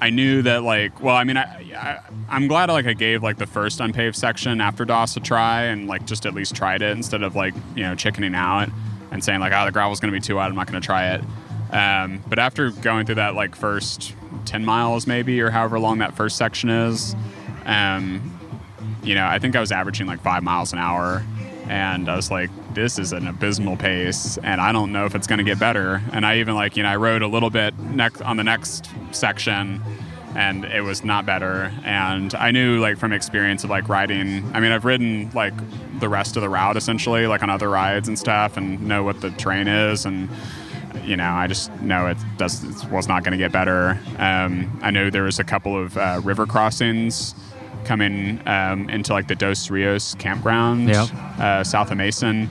I 0.00 0.10
knew 0.10 0.42
that 0.42 0.62
like, 0.62 1.00
well, 1.02 1.16
I 1.16 1.24
mean, 1.24 1.36
I, 1.36 1.44
I 1.44 2.00
I'm 2.28 2.48
glad 2.48 2.68
like 2.68 2.86
I 2.86 2.92
gave 2.92 3.22
like 3.22 3.38
the 3.38 3.46
first 3.46 3.80
unpaved 3.80 4.16
section 4.16 4.60
after 4.60 4.84
Doss 4.84 5.16
a 5.16 5.20
try 5.20 5.62
and 5.64 5.86
like 5.86 6.04
just 6.06 6.26
at 6.26 6.34
least 6.34 6.54
tried 6.54 6.82
it 6.82 6.90
instead 6.90 7.22
of 7.22 7.34
like, 7.36 7.54
you 7.74 7.82
know, 7.82 7.94
chickening 7.94 8.34
out 8.34 8.68
and 9.10 9.22
saying 9.22 9.40
like, 9.40 9.52
oh, 9.52 9.64
the 9.64 9.72
gravel's 9.72 10.00
to 10.12 10.18
be 10.18 10.24
too 10.24 10.36
wide. 10.36 10.48
I'm 10.48 10.54
not 10.54 10.66
to 10.80 10.86
try 10.86 11.14
it. 11.14 11.22
Um, 11.70 12.22
but 12.28 12.38
after 12.38 12.70
going 12.70 13.06
through 13.06 13.16
that 13.16 13.34
like 13.34 13.56
first 13.56 14.14
10 14.44 14.64
miles 14.64 15.06
maybe 15.06 15.40
or 15.40 15.50
however 15.50 15.78
long 15.78 15.98
that 15.98 16.14
first 16.14 16.36
section 16.36 16.70
is, 16.70 17.16
um, 17.64 18.30
you 19.02 19.14
know, 19.14 19.26
I 19.26 19.38
think 19.38 19.56
I 19.56 19.60
was 19.60 19.72
averaging 19.72 20.06
like 20.06 20.20
five 20.20 20.42
miles 20.42 20.72
an 20.72 20.78
hour. 20.78 21.24
And 21.68 22.08
I 22.08 22.16
was 22.16 22.30
like, 22.30 22.50
this 22.74 22.98
is 22.98 23.12
an 23.12 23.26
abysmal 23.26 23.76
pace, 23.76 24.38
and 24.42 24.60
I 24.60 24.72
don't 24.72 24.92
know 24.92 25.06
if 25.06 25.14
it's 25.14 25.26
going 25.26 25.38
to 25.38 25.44
get 25.44 25.58
better. 25.58 26.02
And 26.12 26.26
I 26.26 26.38
even 26.38 26.54
like, 26.54 26.76
you 26.76 26.82
know, 26.82 26.88
I 26.88 26.96
rode 26.96 27.22
a 27.22 27.28
little 27.28 27.50
bit 27.50 27.78
next 27.78 28.20
on 28.22 28.36
the 28.36 28.44
next 28.44 28.88
section, 29.12 29.80
and 30.34 30.64
it 30.64 30.82
was 30.82 31.04
not 31.04 31.24
better. 31.24 31.72
And 31.84 32.34
I 32.34 32.50
knew 32.50 32.80
like 32.80 32.98
from 32.98 33.12
experience 33.12 33.64
of 33.64 33.70
like 33.70 33.88
riding. 33.88 34.44
I 34.52 34.60
mean, 34.60 34.72
I've 34.72 34.84
ridden 34.84 35.30
like 35.34 35.54
the 36.00 36.08
rest 36.08 36.36
of 36.36 36.42
the 36.42 36.48
route 36.48 36.76
essentially, 36.76 37.26
like 37.26 37.42
on 37.42 37.50
other 37.50 37.70
rides 37.70 38.08
and 38.08 38.18
stuff, 38.18 38.56
and 38.56 38.82
know 38.86 39.02
what 39.04 39.20
the 39.20 39.30
terrain 39.30 39.68
is, 39.68 40.04
and 40.04 40.28
you 41.04 41.16
know, 41.16 41.30
I 41.30 41.46
just 41.46 41.70
know 41.80 42.06
it 42.06 42.16
does 42.38 42.64
it 42.64 42.90
was 42.90 43.08
not 43.08 43.24
going 43.24 43.32
to 43.32 43.38
get 43.38 43.52
better. 43.52 43.98
Um, 44.18 44.78
I 44.82 44.90
know 44.90 45.10
there 45.10 45.24
was 45.24 45.38
a 45.38 45.44
couple 45.44 45.76
of 45.80 45.96
uh, 45.98 46.20
river 46.24 46.46
crossings 46.46 47.34
coming 47.84 48.40
um, 48.46 48.88
into 48.88 49.12
like 49.12 49.28
the 49.28 49.34
Dos 49.34 49.70
Rios 49.70 50.14
campground 50.14 50.88
Yep. 50.88 51.08
uh, 51.38 51.62
south 51.64 51.90
of 51.90 51.98
Mason 51.98 52.48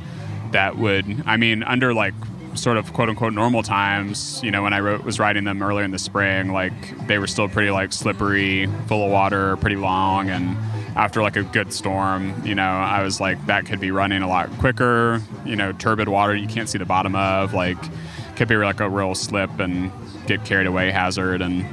that 0.54 0.78
would, 0.78 1.24
I 1.26 1.38
mean, 1.38 1.64
under 1.64 1.94
like 1.94 2.14
sort 2.56 2.78
of 2.78 2.94
quote 2.94 3.10
unquote 3.10 3.34
normal 3.34 3.64
times, 3.64 4.42
you 4.44 4.52
know, 4.52 4.64
when 4.64 4.74
I 4.74 4.80
wrote, 4.80 5.04
was 5.04 5.20
riding 5.20 5.44
them 5.44 5.62
earlier 5.62 5.84
in 5.84 5.92
the 5.92 6.00
spring, 6.00 6.52
like 6.52 7.08
they 7.08 7.20
were 7.20 7.28
still 7.28 7.48
pretty 7.50 7.72
like 7.72 7.94
slippery, 7.94 8.68
full 8.88 9.06
of 9.06 9.12
water, 9.12 9.58
pretty 9.58 9.76
long, 9.76 10.30
and 10.30 10.58
after 10.96 11.22
like 11.22 11.36
a 11.36 11.44
good 11.44 11.74
storm, 11.74 12.34
you 12.46 12.56
know, 12.56 12.64
I 12.64 13.04
was 13.04 13.20
like 13.20 13.44
that 13.48 13.66
could 13.66 13.80
be 13.80 13.92
running 13.92 14.22
a 14.22 14.28
lot 14.28 14.50
quicker. 14.60 15.22
You 15.46 15.56
know, 15.56 15.74
turbid 15.74 16.10
water 16.10 16.36
you 16.36 16.48
can't 16.48 16.70
see 16.70 16.78
the 16.78 16.86
bottom 16.86 17.16
of, 17.16 17.54
like 17.54 17.78
could 18.36 18.48
be 18.48 18.56
like 18.56 18.80
a 18.80 18.90
real 18.90 19.16
slip 19.16 19.60
and 19.60 19.92
get 20.28 20.46
carried 20.46 20.68
away 20.68 20.92
hazard 20.92 21.42
and. 21.42 21.66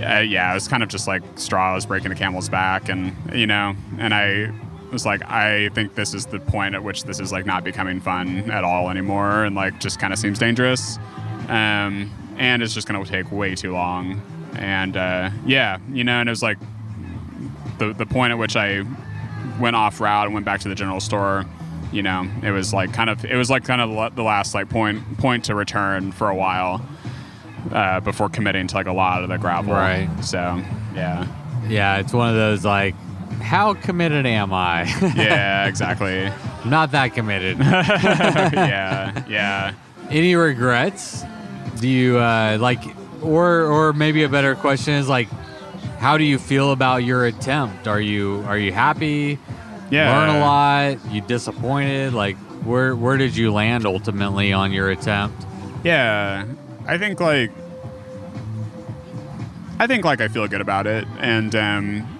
Uh, 0.00 0.20
yeah, 0.20 0.52
it 0.52 0.54
was 0.54 0.68
kind 0.68 0.84
of 0.84 0.88
just 0.88 1.08
like 1.08 1.24
straws 1.34 1.84
breaking 1.84 2.10
the 2.10 2.14
camel's 2.14 2.48
back, 2.48 2.88
and 2.88 3.12
you 3.34 3.48
know, 3.48 3.74
and 3.98 4.14
I 4.14 4.52
was 4.90 5.06
like, 5.06 5.22
I 5.28 5.68
think 5.70 5.94
this 5.94 6.14
is 6.14 6.26
the 6.26 6.40
point 6.40 6.74
at 6.74 6.82
which 6.82 7.04
this 7.04 7.20
is 7.20 7.32
like 7.32 7.46
not 7.46 7.64
becoming 7.64 8.00
fun 8.00 8.50
at 8.50 8.64
all 8.64 8.90
anymore, 8.90 9.44
and 9.44 9.54
like 9.54 9.80
just 9.80 9.98
kind 9.98 10.12
of 10.12 10.18
seems 10.18 10.38
dangerous, 10.38 10.98
um, 11.48 12.10
and 12.36 12.62
it's 12.62 12.74
just 12.74 12.86
gonna 12.86 13.04
take 13.04 13.30
way 13.30 13.54
too 13.54 13.72
long, 13.72 14.22
and 14.54 14.96
uh, 14.96 15.30
yeah, 15.46 15.78
you 15.92 16.04
know, 16.04 16.20
and 16.20 16.28
it 16.28 16.32
was 16.32 16.42
like 16.42 16.58
the 17.78 17.92
the 17.92 18.06
point 18.06 18.32
at 18.32 18.38
which 18.38 18.56
I 18.56 18.84
went 19.60 19.76
off 19.76 20.00
route 20.00 20.26
and 20.26 20.34
went 20.34 20.46
back 20.46 20.60
to 20.60 20.68
the 20.68 20.74
general 20.74 21.00
store. 21.00 21.44
You 21.90 22.02
know, 22.02 22.28
it 22.42 22.50
was 22.50 22.74
like 22.74 22.92
kind 22.92 23.08
of 23.08 23.24
it 23.24 23.36
was 23.36 23.48
like 23.50 23.64
kind 23.64 23.80
of 23.80 24.14
the 24.14 24.22
last 24.22 24.54
like 24.54 24.68
point 24.68 25.18
point 25.18 25.44
to 25.46 25.54
return 25.54 26.12
for 26.12 26.28
a 26.28 26.34
while 26.34 26.86
uh, 27.72 28.00
before 28.00 28.28
committing 28.28 28.66
to 28.66 28.74
like 28.74 28.86
a 28.86 28.92
lot 28.92 29.22
of 29.22 29.28
the 29.28 29.38
gravel. 29.38 29.72
Right. 29.72 30.08
So 30.22 30.62
yeah. 30.94 31.26
Yeah, 31.68 31.98
it's 31.98 32.12
one 32.12 32.28
of 32.30 32.34
those 32.34 32.64
like, 32.64 32.94
how 33.40 33.74
committed 33.74 34.26
am 34.26 34.52
I? 34.52 34.84
Yeah. 35.16 35.66
Exactly. 35.66 36.26
I'm 36.26 36.70
not 36.70 36.92
that 36.92 37.14
committed. 37.14 37.58
yeah. 37.60 39.24
Yeah. 39.28 39.72
Any 40.10 40.34
regrets? 40.34 41.24
Do 41.80 41.88
you 41.88 42.18
uh, 42.18 42.58
like, 42.60 42.80
or 43.22 43.62
or 43.62 43.92
maybe 43.92 44.22
a 44.24 44.28
better 44.28 44.54
question 44.54 44.94
is 44.94 45.08
like, 45.08 45.28
how 45.98 46.16
do 46.18 46.24
you 46.24 46.38
feel 46.38 46.72
about 46.72 47.04
your 47.04 47.26
attempt? 47.26 47.86
Are 47.86 48.00
you 48.00 48.42
are 48.46 48.58
you 48.58 48.72
happy? 48.72 49.38
Yeah. 49.90 50.16
Learn 50.18 50.36
a 50.36 50.40
lot. 50.40 51.12
You 51.12 51.20
disappointed? 51.22 52.12
Like, 52.14 52.36
where 52.64 52.94
where 52.96 53.16
did 53.16 53.36
you 53.36 53.52
land 53.52 53.86
ultimately 53.86 54.52
on 54.52 54.72
your 54.72 54.90
attempt? 54.90 55.44
Yeah, 55.84 56.44
I 56.86 56.98
think 56.98 57.20
like 57.20 57.50
I 59.78 59.86
think 59.86 60.04
like 60.04 60.20
I 60.20 60.28
feel 60.28 60.46
good 60.48 60.60
about 60.60 60.86
it, 60.86 61.06
and 61.20 61.54
um, 61.54 62.17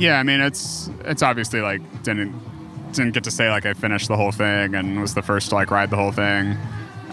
yeah, 0.00 0.18
I 0.18 0.22
mean 0.22 0.40
it's 0.40 0.90
it's 1.04 1.22
obviously 1.22 1.60
like 1.60 1.80
didn't 2.02 2.34
didn't 2.92 3.12
get 3.12 3.24
to 3.24 3.30
say 3.30 3.50
like 3.50 3.66
I 3.66 3.74
finished 3.74 4.08
the 4.08 4.16
whole 4.16 4.32
thing 4.32 4.74
and 4.74 5.00
was 5.00 5.14
the 5.14 5.22
first 5.22 5.50
to 5.50 5.54
like 5.54 5.70
ride 5.70 5.90
the 5.90 5.96
whole 5.96 6.12
thing, 6.12 6.56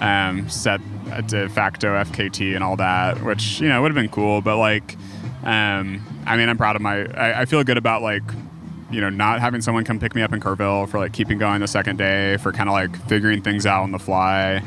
um, 0.01 0.49
set 0.49 0.81
a 1.11 1.21
de 1.21 1.49
facto 1.49 1.93
FKT 2.03 2.55
and 2.55 2.63
all 2.63 2.75
that, 2.77 3.21
which 3.23 3.59
you 3.61 3.69
know 3.69 3.81
would 3.81 3.91
have 3.91 3.95
been 4.01 4.09
cool, 4.09 4.41
but 4.41 4.57
like 4.57 4.95
um, 5.43 6.01
I 6.25 6.37
mean 6.37 6.49
I'm 6.49 6.57
proud 6.57 6.75
of 6.75 6.81
my 6.81 7.05
I, 7.13 7.41
I 7.41 7.45
feel 7.45 7.63
good 7.63 7.77
about 7.77 8.01
like 8.01 8.23
you 8.89 9.01
know, 9.01 9.09
not 9.09 9.39
having 9.41 9.61
someone 9.61 9.83
come 9.83 9.99
pick 9.99 10.15
me 10.15 10.21
up 10.21 10.33
in 10.33 10.39
Kerrville 10.39 10.87
for 10.87 10.99
like 10.99 11.13
keeping 11.13 11.37
going 11.37 11.59
the 11.61 11.67
second 11.67 11.97
day, 11.97 12.37
for 12.37 12.51
kind 12.51 12.69
of 12.69 12.73
like 12.73 12.95
figuring 13.07 13.41
things 13.41 13.65
out 13.65 13.83
on 13.83 13.91
the 13.91 13.99
fly. 13.99 14.63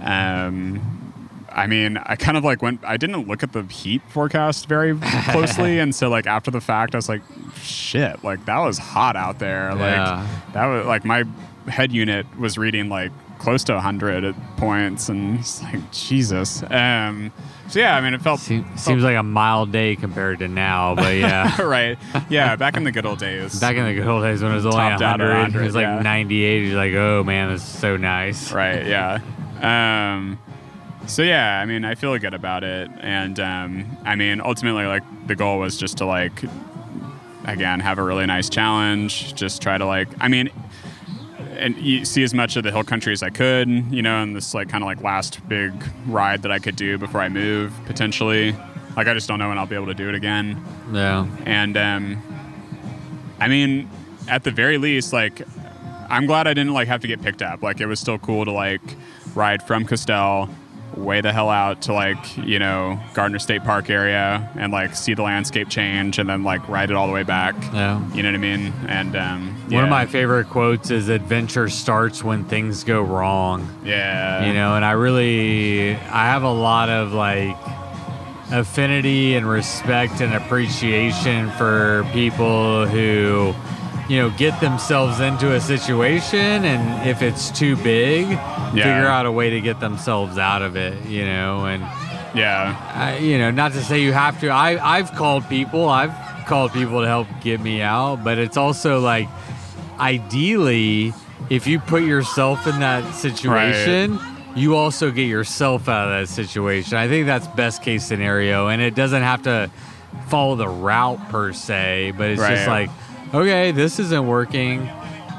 Um, 0.00 0.80
I 1.50 1.66
mean, 1.66 1.96
I 1.96 2.16
kind 2.16 2.36
of 2.36 2.44
like 2.44 2.60
went, 2.60 2.84
I 2.84 2.98
didn't 2.98 3.26
look 3.26 3.42
at 3.42 3.52
the 3.52 3.62
heat 3.62 4.02
forecast 4.08 4.68
very 4.68 4.96
closely. 5.30 5.78
and 5.80 5.94
so, 5.94 6.10
like, 6.10 6.26
after 6.26 6.50
the 6.50 6.60
fact, 6.60 6.94
I 6.94 6.98
was 6.98 7.08
like, 7.08 7.22
shit, 7.66 8.22
like, 8.24 8.44
that 8.46 8.58
was 8.58 8.78
hot 8.78 9.16
out 9.16 9.38
there. 9.38 9.70
Yeah. 9.76 10.26
Like, 10.26 10.52
that 10.54 10.66
was 10.66 10.86
like 10.86 11.04
my 11.04 11.24
head 11.68 11.92
unit 11.92 12.26
was 12.38 12.56
reading 12.56 12.88
like 12.88 13.10
close 13.38 13.64
to 13.64 13.72
100 13.74 14.24
at 14.24 14.56
points. 14.56 15.08
And 15.08 15.38
it's 15.40 15.62
like, 15.62 15.90
Jesus. 15.92 16.62
Um, 16.70 17.32
so, 17.68 17.80
yeah, 17.80 17.96
I 17.96 18.00
mean, 18.00 18.14
it 18.14 18.22
felt. 18.22 18.40
Se- 18.40 18.62
felt- 18.62 18.78
seems 18.78 19.02
like 19.02 19.16
a 19.16 19.22
mild 19.22 19.72
day 19.72 19.96
compared 19.96 20.38
to 20.38 20.48
now, 20.48 20.94
but 20.94 21.16
yeah. 21.16 21.60
right. 21.76 21.98
Yeah, 22.30 22.56
back 22.56 22.76
in 22.76 22.84
the 22.84 22.92
good 22.92 23.04
old 23.04 23.18
days. 23.18 23.58
Back 23.60 23.76
in 23.76 23.84
the 23.84 23.94
good 23.94 24.06
old 24.06 24.22
days 24.22 24.42
when 24.42 24.52
it 24.52 24.54
was 24.54 24.64
only 24.66 24.78
Topped 24.78 25.02
out 25.02 25.20
at 25.20 25.28
100, 25.28 25.60
it 25.60 25.64
was 25.64 25.74
like 25.74 25.82
yeah. 25.82 26.00
98. 26.00 26.66
You're 26.68 26.76
like, 26.76 26.94
oh 26.94 27.24
man, 27.24 27.50
this 27.52 27.62
is 27.62 27.78
so 27.78 27.96
nice. 27.96 28.52
right 28.52 28.86
yeah 28.86 29.20
um 29.60 30.38
so 31.06 31.22
yeah 31.22 31.60
i 31.60 31.64
mean 31.64 31.82
i 31.84 31.94
feel 31.94 32.16
good 32.18 32.34
about 32.34 32.62
it 32.62 32.90
and 33.00 33.40
um 33.40 33.86
i 34.04 34.14
mean 34.14 34.38
ultimately 34.40 34.84
like 34.84 35.02
the 35.26 35.34
goal 35.34 35.58
was 35.58 35.78
just 35.78 35.96
to 35.96 36.04
like 36.04 36.44
again 37.46 37.80
have 37.80 37.98
a 37.98 38.02
really 38.02 38.26
nice 38.26 38.48
challenge 38.50 39.34
just 39.34 39.62
try 39.62 39.78
to 39.78 39.86
like 39.86 40.08
i 40.20 40.28
mean 40.28 40.50
and 41.58 41.76
you 41.78 42.04
see 42.04 42.22
as 42.22 42.34
much 42.34 42.56
of 42.56 42.64
the 42.64 42.70
hill 42.70 42.84
country 42.84 43.12
as 43.12 43.22
i 43.22 43.30
could 43.30 43.68
you 43.90 44.02
know 44.02 44.22
in 44.22 44.32
this 44.34 44.52
like 44.52 44.68
kind 44.68 44.82
of 44.84 44.86
like 44.86 45.00
last 45.02 45.46
big 45.48 45.72
ride 46.06 46.42
that 46.42 46.52
i 46.52 46.58
could 46.58 46.76
do 46.76 46.98
before 46.98 47.20
i 47.20 47.28
move 47.28 47.72
potentially 47.86 48.52
like 48.96 49.06
i 49.06 49.14
just 49.14 49.28
don't 49.28 49.38
know 49.38 49.48
when 49.48 49.58
i'll 49.58 49.66
be 49.66 49.74
able 49.76 49.86
to 49.86 49.94
do 49.94 50.08
it 50.08 50.14
again 50.14 50.62
Yeah. 50.92 51.26
and 51.46 51.76
um, 51.76 52.22
I 53.38 53.48
mean, 53.48 53.90
at 54.28 54.44
the 54.44 54.50
very 54.50 54.78
least, 54.78 55.12
like, 55.12 55.42
I'm 56.08 56.24
glad 56.24 56.46
I 56.46 56.54
didn't 56.54 56.72
like 56.72 56.88
have 56.88 57.02
to 57.02 57.06
get 57.06 57.20
picked 57.20 57.42
up. 57.42 57.62
Like, 57.62 57.82
it 57.82 57.86
was 57.86 58.00
still 58.00 58.18
cool 58.18 58.46
to 58.46 58.50
like 58.50 58.80
ride 59.34 59.62
from 59.62 59.84
Castell 59.84 60.48
way 60.96 61.20
the 61.20 61.32
hell 61.32 61.50
out 61.50 61.82
to 61.82 61.92
like 61.92 62.36
you 62.38 62.58
know 62.58 62.98
Garner 63.14 63.38
State 63.38 63.62
Park 63.64 63.90
area 63.90 64.50
and 64.56 64.72
like 64.72 64.96
see 64.96 65.14
the 65.14 65.22
landscape 65.22 65.68
change 65.68 66.18
and 66.18 66.28
then 66.28 66.42
like 66.42 66.66
ride 66.68 66.90
it 66.90 66.96
all 66.96 67.06
the 67.06 67.12
way 67.12 67.22
back. 67.22 67.54
Yeah. 67.74 68.00
You 68.12 68.22
know 68.22 68.30
what 68.30 68.34
I 68.34 68.38
mean? 68.38 68.72
And 68.88 69.14
um, 69.16 69.54
One 69.70 69.84
of 69.84 69.90
my 69.90 70.06
favorite 70.06 70.48
quotes 70.48 70.90
is 70.90 71.08
adventure 71.08 71.68
starts 71.68 72.24
when 72.24 72.44
things 72.44 72.82
go 72.84 73.02
wrong. 73.02 73.68
yeah 73.84 74.46
you 74.46 74.54
know 74.54 74.74
and 74.76 74.84
i 74.84 74.92
really 74.92 75.94
i 75.96 76.24
have 76.26 76.42
a 76.42 76.50
lot 76.52 76.88
of 76.88 77.12
like 77.12 77.56
affinity 78.52 79.34
and 79.34 79.48
respect 79.48 80.20
and 80.20 80.32
appreciation 80.34 81.50
for 81.52 82.06
people 82.12 82.86
who 82.86 83.52
you 84.08 84.18
know 84.18 84.30
get 84.30 84.58
themselves 84.60 85.20
into 85.20 85.54
a 85.54 85.60
situation 85.60 86.64
and 86.64 87.08
if 87.08 87.22
it's 87.22 87.50
too 87.50 87.76
big 87.76 88.26
figure 88.72 89.06
out 89.06 89.26
a 89.26 89.32
way 89.32 89.50
to 89.50 89.60
get 89.60 89.80
themselves 89.80 90.38
out 90.38 90.62
of 90.62 90.76
it 90.76 91.04
you 91.06 91.24
know 91.24 91.66
and 91.66 91.82
yeah. 92.34 92.76
I, 92.94 93.18
you 93.18 93.38
know 93.38 93.50
not 93.50 93.72
to 93.72 93.82
say 93.82 94.02
you 94.02 94.12
have 94.12 94.40
to. 94.40 94.48
I 94.48 94.98
i've 94.98 95.12
called 95.12 95.48
people. 95.48 95.88
I've 95.88 96.14
called 96.46 96.72
people 96.72 97.00
to 97.00 97.06
help 97.06 97.26
get 97.40 97.60
me 97.60 97.82
out 97.82 98.22
but 98.22 98.38
it's 98.38 98.56
also 98.56 99.00
like 99.00 99.28
ideally 99.98 101.12
if 101.50 101.66
you 101.66 101.80
put 101.80 102.02
yourself 102.02 102.66
in 102.66 102.78
that 102.80 103.14
situation 103.14 104.20
you 104.54 104.74
also 104.74 105.10
get 105.10 105.26
yourself 105.26 105.86
out 105.86 106.08
of 106.08 106.20
that 106.20 106.32
situation. 106.32 106.96
I 106.96 107.08
think 107.08 107.26
that's 107.26 107.46
best 107.48 107.82
case 107.82 108.06
scenario 108.06 108.68
and 108.68 108.80
it 108.80 108.94
doesn't 108.94 109.22
have 109.22 109.42
to 109.42 109.70
follow 110.28 110.56
the 110.56 110.68
route 110.68 111.28
per 111.28 111.52
se 111.52 112.14
but 112.16 112.30
it's 112.30 112.40
just 112.40 112.66
like 112.66 112.90
okay 113.34 113.70
this 113.72 113.98
isn't 113.98 114.26
working 114.26 114.88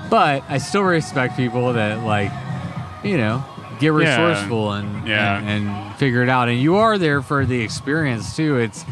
but 0.09 0.43
i 0.49 0.57
still 0.57 0.83
respect 0.83 1.35
people 1.37 1.73
that 1.73 2.03
like 2.03 2.31
you 3.03 3.17
know 3.17 3.43
get 3.79 3.87
Yeah. 3.87 3.91
resourceful 3.91 4.71
and, 4.73 5.07
Yeah. 5.07 5.37
and 5.39 5.67
and 5.67 5.95
figure 5.95 6.23
it 6.23 6.29
out 6.29 6.49
and 6.49 6.59
you 6.59 6.75
are 6.77 6.97
there 6.97 7.21
for 7.21 7.45
the 7.45 7.59
experience 7.61 8.35
too 8.35 8.57
it's 8.57 8.85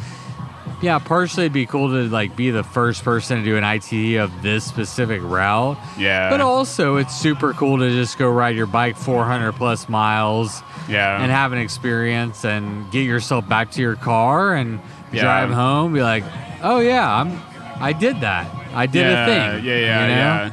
yeah 0.81 0.99
partially 0.99 1.45
it'd 1.45 1.53
be 1.53 1.65
cool 1.65 1.89
to 1.89 2.09
like 2.09 2.35
be 2.35 2.51
the 2.51 2.63
first 2.63 3.03
person 3.03 3.37
to 3.39 3.43
do 3.43 3.57
an 3.57 3.63
ITT 3.63 4.17
of 4.19 4.41
this 4.41 4.63
specific 4.65 5.21
route 5.23 5.77
yeah 5.97 6.29
but 6.29 6.41
also 6.41 6.97
it's 6.97 7.15
super 7.15 7.53
cool 7.53 7.77
to 7.79 7.89
just 7.89 8.17
go 8.17 8.29
ride 8.29 8.55
your 8.55 8.65
bike 8.67 8.95
400 8.97 9.53
plus 9.53 9.87
miles 9.89 10.61
yeah 10.89 11.21
and 11.21 11.31
have 11.31 11.51
an 11.53 11.59
experience 11.59 12.43
and 12.45 12.91
get 12.91 13.03
yourself 13.05 13.47
back 13.47 13.71
to 13.71 13.81
your 13.81 13.95
car 13.95 14.53
and 14.53 14.79
Yeah. 15.11 15.21
drive 15.23 15.49
home 15.51 15.93
be 15.93 16.01
like 16.03 16.23
oh 16.61 16.79
yeah 16.79 17.21
i'm 17.21 17.39
i 17.81 17.93
did 17.93 18.19
that 18.21 18.47
i 18.75 18.85
did 18.85 19.01
yeah, 19.01 19.23
a 19.23 19.25
thing 19.25 19.65
Yeah, 19.65 19.75
yeah, 19.77 20.01
you 20.01 20.07
know? 20.07 20.15
yeah. 20.15 20.51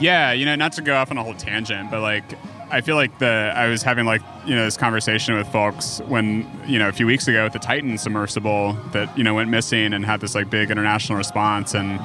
Yeah, 0.00 0.32
you 0.32 0.44
know, 0.44 0.56
not 0.56 0.72
to 0.72 0.82
go 0.82 0.96
off 0.96 1.12
on 1.12 1.18
a 1.18 1.22
whole 1.22 1.34
tangent, 1.34 1.88
but 1.90 2.00
like 2.00 2.24
I 2.70 2.80
feel 2.80 2.96
like 2.96 3.18
the 3.20 3.52
I 3.54 3.68
was 3.68 3.82
having 3.84 4.06
like, 4.06 4.22
you 4.44 4.54
know, 4.56 4.64
this 4.64 4.76
conversation 4.76 5.36
with 5.36 5.46
folks 5.48 6.00
when, 6.08 6.44
you 6.66 6.80
know, 6.80 6.88
a 6.88 6.92
few 6.92 7.06
weeks 7.06 7.28
ago 7.28 7.44
with 7.44 7.52
the 7.52 7.60
Titan 7.60 7.96
submersible 7.96 8.72
that, 8.90 9.16
you 9.16 9.22
know, 9.22 9.34
went 9.34 9.50
missing 9.50 9.92
and 9.94 10.04
had 10.04 10.20
this 10.20 10.34
like 10.34 10.50
big 10.50 10.70
international 10.72 11.16
response 11.16 11.74
and 11.74 12.00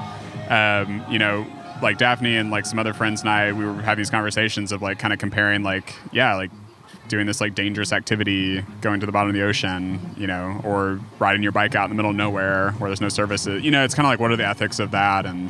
um, 0.51 1.03
you 1.11 1.17
know, 1.17 1.47
like 1.81 1.97
Daphne 1.97 2.35
and 2.37 2.51
like 2.51 2.67
some 2.67 2.77
other 2.77 2.93
friends 2.93 3.21
and 3.21 3.29
I, 3.29 3.53
we 3.53 3.65
were 3.65 3.73
having 3.81 4.01
these 4.01 4.11
conversations 4.11 4.71
of 4.71 4.81
like 4.83 4.99
kind 4.99 5.11
of 5.11 5.17
comparing 5.19 5.63
like, 5.63 5.95
yeah, 6.11 6.35
like 6.35 6.51
doing 7.09 7.25
this 7.25 7.41
like 7.41 7.55
dangerous 7.55 7.91
activity, 7.91 8.63
going 8.81 8.99
to 8.99 9.05
the 9.05 9.11
bottom 9.11 9.29
of 9.29 9.35
the 9.35 9.41
ocean, 9.41 9.99
you 10.15 10.27
know, 10.27 10.61
or 10.63 10.99
riding 11.17 11.43
your 11.43 11.51
bike 11.51 11.75
out 11.75 11.85
in 11.85 11.89
the 11.89 11.95
middle 11.95 12.11
of 12.11 12.15
nowhere 12.17 12.71
where 12.73 12.89
there's 12.89 13.01
no 13.01 13.09
services. 13.09 13.63
You 13.63 13.71
know, 13.71 13.83
it's 13.83 13.95
kind 13.95 14.05
of 14.05 14.11
like 14.11 14.19
what 14.19 14.31
are 14.31 14.37
the 14.37 14.47
ethics 14.47 14.79
of 14.79 14.91
that, 14.91 15.25
and 15.25 15.49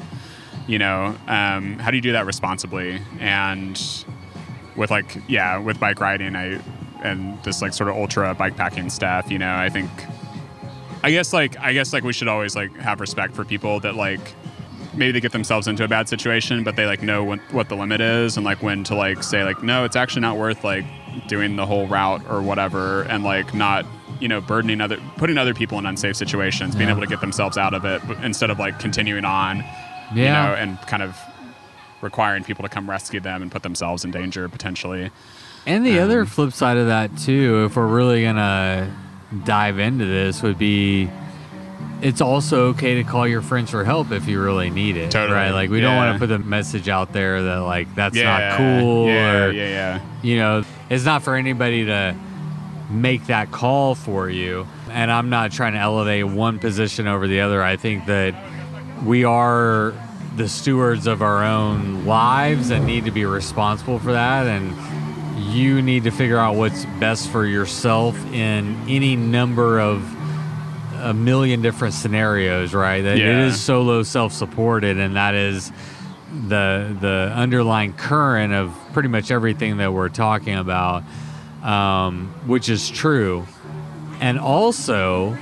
you 0.67 0.79
know, 0.79 1.15
um, 1.27 1.77
how 1.79 1.91
do 1.91 1.97
you 1.97 2.01
do 2.01 2.13
that 2.13 2.25
responsibly? 2.25 2.99
And 3.19 3.79
with 4.75 4.89
like, 4.89 5.17
yeah, 5.27 5.57
with 5.57 5.79
bike 5.79 5.99
riding, 5.99 6.35
I 6.35 6.59
and 7.03 7.41
this 7.43 7.61
like 7.61 7.73
sort 7.73 7.89
of 7.89 7.95
ultra 7.95 8.33
bike 8.33 8.55
packing 8.55 8.89
stuff, 8.89 9.29
you 9.31 9.37
know, 9.37 9.55
I 9.55 9.69
think, 9.69 9.89
I 11.03 11.11
guess 11.11 11.33
like 11.33 11.57
I 11.59 11.73
guess 11.73 11.93
like 11.93 12.03
we 12.03 12.13
should 12.13 12.27
always 12.27 12.55
like 12.55 12.75
have 12.77 12.99
respect 12.99 13.35
for 13.35 13.45
people 13.45 13.79
that 13.81 13.95
like 13.95 14.33
maybe 14.93 15.11
they 15.11 15.19
get 15.19 15.31
themselves 15.31 15.67
into 15.67 15.83
a 15.83 15.87
bad 15.87 16.09
situation, 16.09 16.63
but 16.63 16.75
they 16.75 16.85
like 16.85 17.01
know 17.01 17.23
when, 17.23 17.39
what 17.51 17.69
the 17.69 17.75
limit 17.75 18.01
is 18.01 18.37
and 18.37 18.45
like 18.45 18.61
when 18.61 18.83
to 18.85 18.95
like 18.95 19.23
say 19.23 19.43
like 19.43 19.63
no, 19.63 19.85
it's 19.85 19.95
actually 19.95 20.21
not 20.21 20.37
worth 20.37 20.63
like 20.63 20.85
doing 21.27 21.55
the 21.55 21.65
whole 21.65 21.87
route 21.87 22.21
or 22.29 22.41
whatever, 22.41 23.03
and 23.03 23.23
like 23.23 23.53
not 23.53 23.85
you 24.19 24.27
know 24.27 24.41
burdening 24.41 24.81
other 24.81 24.97
putting 25.17 25.37
other 25.37 25.53
people 25.53 25.77
in 25.79 25.85
unsafe 25.85 26.15
situations, 26.15 26.75
being 26.75 26.87
Yeah. 26.89 26.93
able 26.95 27.01
to 27.01 27.07
get 27.07 27.21
themselves 27.21 27.57
out 27.57 27.73
of 27.73 27.85
it 27.85 28.01
instead 28.23 28.49
of 28.49 28.59
like 28.59 28.79
continuing 28.79 29.25
on, 29.25 29.63
you 30.13 30.25
know, 30.25 30.55
and 30.57 30.79
kind 30.81 31.03
of 31.03 31.17
requiring 32.01 32.43
people 32.43 32.63
to 32.63 32.69
come 32.69 32.89
rescue 32.89 33.19
them 33.19 33.41
and 33.41 33.51
put 33.51 33.61
themselves 33.63 34.05
in 34.05 34.11
danger 34.11 34.47
potentially. 34.49 35.11
And 35.67 35.85
the 35.85 35.99
other 35.99 36.21
Um, 36.21 36.25
flip 36.27 36.53
side 36.53 36.77
of 36.77 36.87
that 36.87 37.17
too, 37.17 37.65
if 37.65 37.75
we're 37.75 37.85
really 37.87 38.23
gonna 38.23 38.87
dive 39.45 39.77
into 39.79 40.05
this, 40.05 40.41
would 40.41 40.57
be 40.57 41.09
it's 42.01 42.21
also 42.21 42.67
okay 42.69 42.95
to 42.95 43.03
call 43.03 43.27
your 43.27 43.41
friends 43.41 43.71
for 43.71 43.83
help 43.83 44.11
if 44.11 44.27
you 44.27 44.41
really 44.41 44.69
need 44.69 44.97
it. 44.97 45.11
Totally, 45.11 45.35
Right? 45.35 45.51
Like 45.51 45.69
we 45.69 45.81
don't 45.81 45.95
want 45.95 46.13
to 46.15 46.19
put 46.19 46.27
the 46.27 46.39
message 46.39 46.89
out 46.89 47.13
there 47.13 47.41
that 47.43 47.57
like 47.57 47.93
that's 47.95 48.15
yeah, 48.15 48.23
not 48.23 48.57
cool 48.57 49.07
Yeah, 49.07 49.43
or 49.45 49.51
yeah, 49.51 49.67
yeah. 49.67 50.01
you 50.21 50.37
know, 50.37 50.63
it's 50.89 51.05
not 51.05 51.23
for 51.23 51.35
anybody 51.35 51.85
to 51.85 52.15
make 52.89 53.27
that 53.27 53.51
call 53.51 53.95
for 53.95 54.29
you. 54.29 54.67
And 54.89 55.11
I'm 55.11 55.29
not 55.29 55.51
trying 55.51 55.73
to 55.73 55.79
elevate 55.79 56.25
one 56.25 56.59
position 56.59 57.07
over 57.07 57.27
the 57.27 57.41
other. 57.41 57.61
I 57.63 57.75
think 57.75 58.05
that 58.07 58.33
we 59.05 59.23
are 59.23 59.93
the 60.35 60.47
stewards 60.47 61.05
of 61.05 61.21
our 61.21 61.43
own 61.43 62.05
lives 62.05 62.69
and 62.71 62.85
need 62.85 63.05
to 63.05 63.11
be 63.11 63.25
responsible 63.25 63.99
for 63.99 64.13
that. 64.13 64.47
And 64.47 64.73
you 65.53 65.81
need 65.81 66.03
to 66.03 66.11
figure 66.11 66.37
out 66.37 66.55
what's 66.55 66.85
best 66.99 67.29
for 67.29 67.45
yourself 67.45 68.15
in 68.33 68.77
any 68.87 69.15
number 69.15 69.79
of 69.79 70.01
a 71.01 71.13
million 71.13 71.61
different 71.61 71.93
scenarios, 71.93 72.73
right? 72.73 73.01
That 73.01 73.17
It 73.17 73.25
Yeah. 73.25 73.45
is 73.47 73.59
solo 73.59 74.03
self-supported, 74.03 74.97
and 74.97 75.15
that 75.15 75.35
is 75.35 75.71
the 76.47 76.95
the 77.01 77.31
underlying 77.35 77.93
current 77.93 78.53
of 78.53 78.71
pretty 78.93 79.09
much 79.09 79.31
everything 79.31 79.77
that 79.77 79.91
we're 79.93 80.09
talking 80.09 80.55
about, 80.55 81.03
um, 81.63 82.29
which 82.45 82.69
is 82.69 82.89
true. 82.89 83.45
And 84.21 84.37
also, 84.39 85.37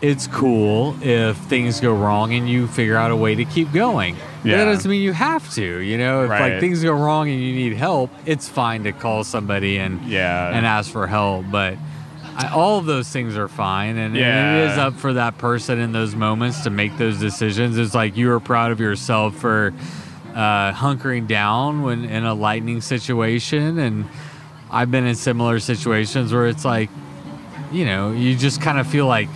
it's 0.00 0.26
cool 0.28 0.94
if 1.02 1.36
things 1.36 1.80
go 1.80 1.92
wrong 1.92 2.32
and 2.34 2.48
you 2.48 2.66
figure 2.68 2.96
out 2.96 3.10
a 3.10 3.16
way 3.16 3.34
to 3.34 3.44
keep 3.44 3.72
going. 3.72 4.16
Yeah. 4.44 4.58
That 4.58 4.66
doesn't 4.66 4.88
mean 4.88 5.02
you 5.02 5.12
have 5.12 5.52
to. 5.54 5.78
You 5.80 5.98
know, 5.98 6.22
if 6.24 6.30
like 6.30 6.60
things 6.60 6.82
go 6.84 6.92
wrong 6.92 7.28
and 7.28 7.40
you 7.40 7.52
need 7.54 7.76
help, 7.76 8.10
it's 8.24 8.48
fine 8.48 8.84
to 8.84 8.92
call 8.92 9.24
somebody 9.24 9.78
and 9.78 10.00
Yeah. 10.06 10.50
and 10.56 10.64
ask 10.64 10.92
for 10.92 11.06
help. 11.08 11.46
But 11.50 11.74
I, 12.38 12.48
all 12.54 12.78
of 12.78 12.86
those 12.86 13.08
things 13.08 13.36
are 13.36 13.48
fine, 13.48 13.96
and, 13.96 14.16
and 14.16 14.56
it 14.60 14.70
is 14.70 14.78
up 14.78 14.94
for 14.94 15.14
that 15.14 15.38
person 15.38 15.78
in 15.80 15.90
those 15.92 16.14
moments 16.14 16.62
to 16.62 16.70
make 16.70 16.96
those 16.96 17.18
decisions. 17.18 17.76
It's 17.78 17.94
like 17.94 18.16
you 18.16 18.30
are 18.32 18.38
proud 18.40 18.70
of 18.70 18.78
yourself 18.80 19.34
for 19.36 19.74
uh, 20.34 20.72
hunkering 20.72 21.26
down 21.26 21.82
when 21.82 22.04
in 22.04 22.24
a 22.24 22.34
lightning 22.34 22.80
situation, 22.80 23.78
and 23.78 24.08
I've 24.70 24.90
been 24.90 25.04
in 25.06 25.16
similar 25.16 25.58
situations 25.58 26.32
where 26.32 26.46
it's 26.46 26.64
like, 26.64 26.90
you 27.72 27.84
know, 27.84 28.12
you 28.12 28.36
just 28.36 28.60
kind 28.62 28.78
of 28.78 28.86
feel 28.86 29.06
like, 29.06 29.28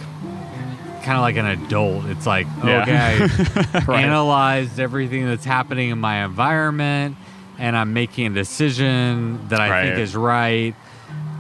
kind 1.02 1.16
of 1.16 1.22
like 1.22 1.36
an 1.36 1.46
adult. 1.46 2.04
It's 2.06 2.26
like, 2.26 2.46
Yeah. 2.64 2.82
okay, 2.82 3.80
Right. 3.86 4.04
analyzed 4.04 4.78
everything 4.78 5.26
that's 5.26 5.44
happening 5.44 5.90
in 5.90 5.98
my 5.98 6.24
environment, 6.24 7.16
and 7.58 7.76
I'm 7.76 7.92
making 7.94 8.26
a 8.26 8.30
decision 8.34 9.48
that 9.48 9.60
I 9.60 9.82
think 9.82 9.98
is 9.98 10.14
right 10.14 10.74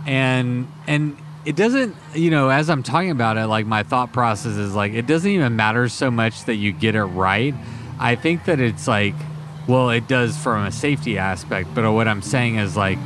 and 0.04 0.66
and 0.88 1.16
it 1.44 1.56
doesn't 1.56 1.94
you 2.14 2.30
know 2.30 2.48
as 2.50 2.70
i'm 2.70 2.82
talking 2.82 3.10
about 3.10 3.36
it 3.36 3.46
like 3.46 3.66
my 3.66 3.82
thought 3.82 4.12
process 4.12 4.52
is 4.56 4.74
like 4.74 4.92
it 4.92 5.06
doesn't 5.06 5.30
even 5.30 5.56
matter 5.56 5.88
so 5.88 6.10
much 6.10 6.44
that 6.44 6.54
you 6.54 6.72
get 6.72 6.94
it 6.94 7.04
right 7.04 7.54
i 7.98 8.14
think 8.14 8.44
that 8.44 8.60
it's 8.60 8.86
like 8.86 9.14
well 9.66 9.90
it 9.90 10.06
does 10.06 10.36
from 10.38 10.64
a 10.64 10.70
safety 10.72 11.18
aspect 11.18 11.68
but 11.74 11.90
what 11.92 12.06
i'm 12.06 12.22
saying 12.22 12.56
is 12.56 12.76
like 12.76 12.98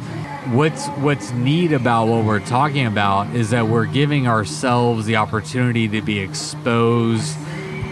what's 0.52 0.86
what's 0.88 1.32
neat 1.32 1.72
about 1.72 2.06
what 2.08 2.24
we're 2.24 2.38
talking 2.40 2.86
about 2.86 3.26
is 3.34 3.50
that 3.50 3.66
we're 3.68 3.86
giving 3.86 4.28
ourselves 4.28 5.06
the 5.06 5.16
opportunity 5.16 5.88
to 5.88 6.00
be 6.02 6.18
exposed 6.18 7.36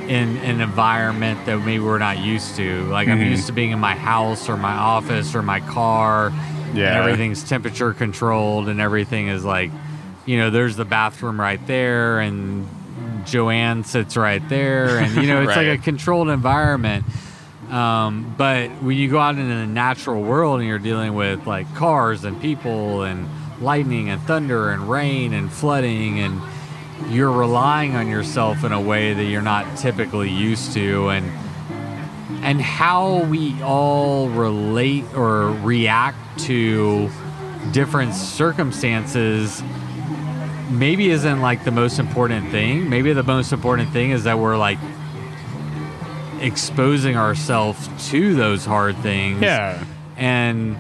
in 0.08 0.36
an 0.38 0.60
environment 0.60 1.42
that 1.46 1.58
maybe 1.60 1.82
we're 1.82 1.98
not 1.98 2.18
used 2.18 2.54
to 2.56 2.84
like 2.90 3.08
i'm 3.08 3.18
Mhm. 3.18 3.30
used 3.30 3.46
to 3.46 3.52
being 3.52 3.70
in 3.70 3.78
my 3.80 3.94
house 3.94 4.48
or 4.50 4.56
my 4.58 4.74
office 4.74 5.34
or 5.34 5.40
my 5.42 5.60
car 5.60 6.26
and 6.28 6.76
Yeah. 6.78 6.98
everything's 6.98 7.42
temperature 7.42 7.94
controlled 7.94 8.68
and 8.68 8.80
everything 8.80 9.28
is 9.28 9.44
like 9.44 9.70
you 10.26 10.38
know 10.38 10.50
there's 10.50 10.76
the 10.76 10.84
bathroom 10.84 11.40
right 11.40 11.64
there 11.66 12.20
and 12.20 12.66
joanne 13.26 13.84
sits 13.84 14.16
right 14.16 14.46
there 14.48 14.98
and 14.98 15.14
you 15.16 15.26
know 15.26 15.42
it's 15.48 15.56
like 15.56 15.66
a 15.66 15.78
controlled 15.78 16.28
environment. 16.28 17.04
Um, 17.70 18.34
but 18.36 18.68
when 18.82 18.96
you 18.96 19.10
go 19.10 19.18
out 19.18 19.36
into 19.36 19.54
the 19.54 19.66
natural 19.66 20.22
world 20.22 20.60
and 20.60 20.68
you're 20.68 20.78
dealing 20.78 21.14
with 21.14 21.46
like 21.46 21.72
cars 21.74 22.24
and 22.24 22.40
people 22.40 23.02
and 23.02 23.26
lightning 23.60 24.10
and 24.10 24.20
thunder 24.22 24.70
and 24.70 24.88
rain 24.88 25.32
and 25.32 25.50
flooding 25.50 26.20
and 26.20 26.40
you're 27.08 27.32
relying 27.32 27.96
on 27.96 28.08
yourself 28.08 28.64
in 28.64 28.72
a 28.72 28.80
way 28.80 29.14
that 29.14 29.24
you're 29.24 29.42
not 29.42 29.78
typically 29.78 30.30
used 30.30 30.72
to 30.74 31.08
and 31.08 31.26
and 32.44 32.60
how 32.60 33.24
we 33.24 33.60
all 33.62 34.28
relate 34.28 35.04
or 35.14 35.50
react 35.62 36.18
to 36.40 37.08
different 37.72 38.14
circumstances 38.14 39.62
maybe 40.70 41.10
isn't 41.10 41.40
like 41.40 41.64
the 41.64 41.70
most 41.70 41.98
important 41.98 42.50
thing. 42.50 42.88
Maybe 42.88 43.12
the 43.12 43.22
most 43.22 43.52
important 43.52 43.90
thing 43.90 44.10
is 44.10 44.24
that 44.24 44.38
we're 44.38 44.56
like 44.56 44.78
exposing 46.40 47.16
ourselves 47.16 47.88
to 48.10 48.34
those 48.34 48.64
hard 48.64 48.96
things. 48.98 49.42
Yeah. 49.42 49.82
And 50.16 50.76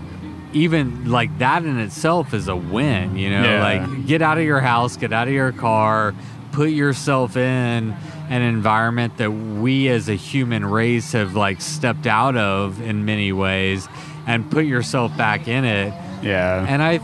even 0.52 1.10
like 1.10 1.36
that 1.38 1.64
in 1.64 1.78
itself 1.78 2.34
is 2.34 2.48
a 2.48 2.56
win, 2.56 3.16
you 3.16 3.30
know? 3.30 3.42
Yeah. 3.42 3.62
Like 3.62 4.06
get 4.06 4.22
out 4.22 4.38
of 4.38 4.44
your 4.44 4.60
house, 4.60 4.96
get 4.96 5.12
out 5.12 5.26
of 5.26 5.34
your 5.34 5.52
car, 5.52 6.14
put 6.52 6.70
yourself 6.70 7.36
in 7.36 7.96
an 8.30 8.42
environment 8.42 9.16
that 9.18 9.30
we 9.30 9.88
as 9.88 10.08
a 10.08 10.14
human 10.14 10.64
race 10.64 11.12
have 11.12 11.34
like 11.34 11.60
stepped 11.60 12.06
out 12.06 12.36
of 12.36 12.80
in 12.80 13.04
many 13.04 13.32
ways 13.32 13.88
and 14.26 14.50
put 14.50 14.64
yourself 14.64 15.14
back 15.16 15.48
in 15.48 15.64
it. 15.64 15.92
Yeah. 16.22 16.64
And 16.66 16.82
I 16.82 17.00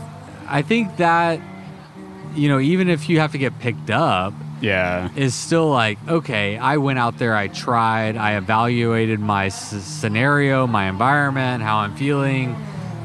I 0.47 0.61
think 0.63 0.97
that 0.97 1.39
you 2.35 2.47
know, 2.49 2.59
even 2.59 2.89
if 2.89 3.09
you 3.09 3.19
have 3.19 3.31
to 3.33 3.37
get 3.37 3.59
picked 3.59 3.89
up, 3.89 4.33
yeah. 4.61 5.09
is 5.15 5.33
still 5.35 5.69
like, 5.69 5.97
okay, 6.07 6.57
I 6.57 6.77
went 6.77 6.99
out 6.99 7.17
there, 7.17 7.35
I 7.35 7.47
tried, 7.47 8.15
I 8.17 8.37
evaluated 8.37 9.19
my 9.19 9.47
s- 9.47 9.83
scenario, 9.83 10.67
my 10.67 10.87
environment, 10.87 11.63
how 11.63 11.77
I'm 11.77 11.95
feeling, 11.95 12.53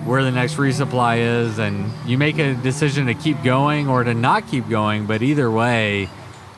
where 0.04 0.22
the 0.22 0.30
next 0.30 0.54
resupply 0.56 1.18
is, 1.18 1.58
and 1.58 1.90
you 2.06 2.18
make 2.18 2.38
a 2.38 2.54
decision 2.54 3.06
to 3.06 3.14
keep 3.14 3.42
going 3.42 3.88
or 3.88 4.04
to 4.04 4.14
not 4.14 4.46
keep 4.48 4.68
going. 4.68 5.06
But 5.06 5.22
either 5.22 5.50
way, 5.50 6.08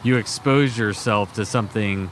you 0.03 0.16
expose 0.16 0.77
yourself 0.77 1.32
to 1.35 1.47
something 1.47 2.11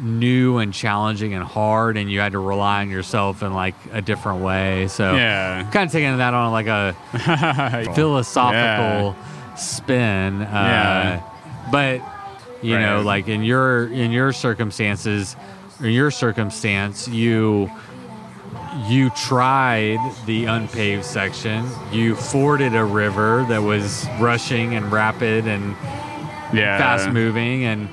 new 0.00 0.58
and 0.58 0.74
challenging 0.74 1.34
and 1.34 1.44
hard, 1.44 1.96
and 1.96 2.10
you 2.10 2.18
had 2.18 2.32
to 2.32 2.38
rely 2.40 2.80
on 2.80 2.90
yourself 2.90 3.42
in 3.44 3.52
like 3.54 3.74
a 3.92 4.02
different 4.02 4.40
way. 4.42 4.88
So, 4.88 5.14
Yeah. 5.14 5.62
kind 5.70 5.86
of 5.86 5.92
taking 5.92 6.16
that 6.16 6.34
on 6.34 6.50
like 6.52 6.66
a 6.66 6.96
philosophical 7.94 9.14
spin. 9.56 10.42
Uh, 10.42 10.44
Yeah. 10.44 11.20
But 11.70 12.00
you 12.62 12.78
know, 12.78 13.02
like 13.02 13.28
in 13.28 13.42
your 13.42 13.88
in 13.88 14.10
your 14.10 14.32
circumstances, 14.32 15.36
in 15.80 15.90
your 15.90 16.10
circumstance, 16.10 17.08
you 17.08 17.70
you 18.88 19.10
tried 19.10 19.98
the 20.26 20.46
unpaved 20.46 21.04
section. 21.04 21.64
You 21.92 22.14
forded 22.16 22.74
a 22.74 22.84
river 22.84 23.44
that 23.48 23.62
was 23.62 24.06
rushing 24.20 24.74
and 24.74 24.90
rapid 24.92 25.46
and 25.46 25.74
Yeah. 26.52 26.78
fast 26.78 27.08
moving 27.10 27.64
and 27.64 27.88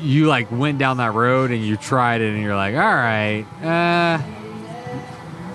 you 0.00 0.26
like 0.28 0.50
went 0.50 0.78
down 0.78 0.96
that 0.98 1.12
road 1.12 1.50
and 1.50 1.62
you 1.64 1.76
tried 1.76 2.20
it 2.22 2.32
and 2.32 2.42
you're 2.42 2.56
like 2.56 2.74
all 2.74 2.80
right 2.80 3.44
uh 3.62 4.18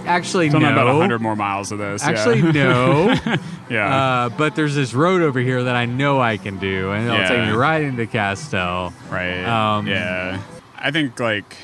actually 0.05 0.49
So 0.49 0.59
no 0.59 0.71
about 0.71 0.87
100 0.87 1.21
more 1.21 1.35
miles 1.35 1.71
of 1.71 1.77
this. 1.79 2.01
yeah. 2.03 2.09
actually 2.09 2.41
no 2.51 3.13
yeah. 3.69 3.95
uh, 4.25 4.29
but 4.29 4.55
there's 4.55 4.75
this 4.75 4.93
road 4.93 5.21
over 5.21 5.39
here 5.39 5.63
that 5.63 5.75
i 5.75 5.85
know 5.85 6.21
i 6.21 6.37
can 6.37 6.57
do 6.59 6.91
and 6.91 7.05
it'll 7.05 7.27
take 7.27 7.47
me 7.49 7.51
right 7.55 7.81
into 7.83 8.05
castell 8.07 8.93
right. 9.09 9.43
um, 9.45 9.87
yeah. 9.87 10.41
I 10.77 10.91
think 10.91 11.19
like, 11.19 11.55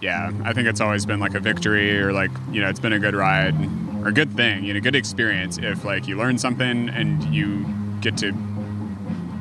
yeah, 0.00 0.32
I 0.44 0.52
think 0.52 0.66
it's 0.66 0.80
always 0.80 1.06
been 1.06 1.20
like 1.20 1.34
a 1.34 1.40
victory 1.40 1.96
or 2.00 2.12
like, 2.12 2.32
you 2.50 2.60
know, 2.60 2.68
it's 2.68 2.80
been 2.80 2.92
a 2.92 2.98
good 2.98 3.14
ride 3.14 3.54
or 4.02 4.08
a 4.08 4.12
good 4.12 4.32
thing, 4.34 4.64
you 4.64 4.74
know, 4.74 4.80
good 4.80 4.96
experience 4.96 5.56
if 5.58 5.84
like 5.84 6.08
you 6.08 6.16
learn 6.16 6.36
something 6.38 6.88
and 6.88 7.22
you 7.32 7.64
get 8.00 8.16
to 8.18 8.32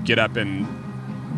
get 0.03 0.19
up 0.19 0.35
and, 0.35 0.67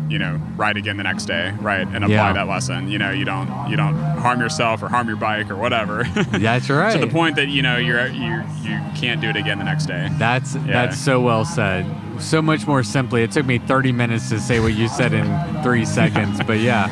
you 0.08 0.18
know, 0.18 0.40
ride 0.56 0.76
again 0.76 0.96
the 0.96 1.02
next 1.02 1.24
day, 1.26 1.52
right? 1.60 1.86
And 1.86 2.04
apply 2.04 2.08
Yeah. 2.14 2.32
that 2.34 2.46
lesson. 2.48 2.88
You 2.88 2.98
know, 2.98 3.10
you 3.10 3.24
don't 3.24 3.48
you 3.70 3.76
don't 3.76 3.94
harm 3.94 4.40
yourself 4.40 4.82
or 4.82 4.88
harm 4.88 5.08
your 5.08 5.16
bike 5.16 5.50
or 5.50 5.56
whatever. 5.56 6.04
that's 6.32 6.70
right 6.70 6.92
to 6.92 6.98
the 6.98 7.06
point 7.12 7.36
that, 7.36 7.48
you 7.48 7.62
know, 7.62 7.76
you're 7.76 8.06
you 8.08 8.42
you 8.62 8.78
can't 8.96 9.20
do 9.20 9.28
it 9.28 9.36
again 9.36 9.58
the 9.58 9.64
next 9.64 9.86
day. 9.86 10.08
That's 10.18 10.52
that's 10.54 10.98
so 10.98 11.20
well 11.20 11.44
said. 11.44 11.86
So 12.18 12.40
much 12.40 12.66
more 12.66 12.82
simply. 12.82 13.22
It 13.22 13.32
took 13.32 13.44
me 13.44 13.58
30 13.58 13.92
minutes 13.92 14.30
to 14.30 14.40
say 14.40 14.58
what 14.60 14.72
you 14.74 14.88
said 14.88 15.12
in 15.12 15.62
three 15.62 15.84
seconds, 15.98 16.40
but 16.46 16.60
yeah. 16.60 16.88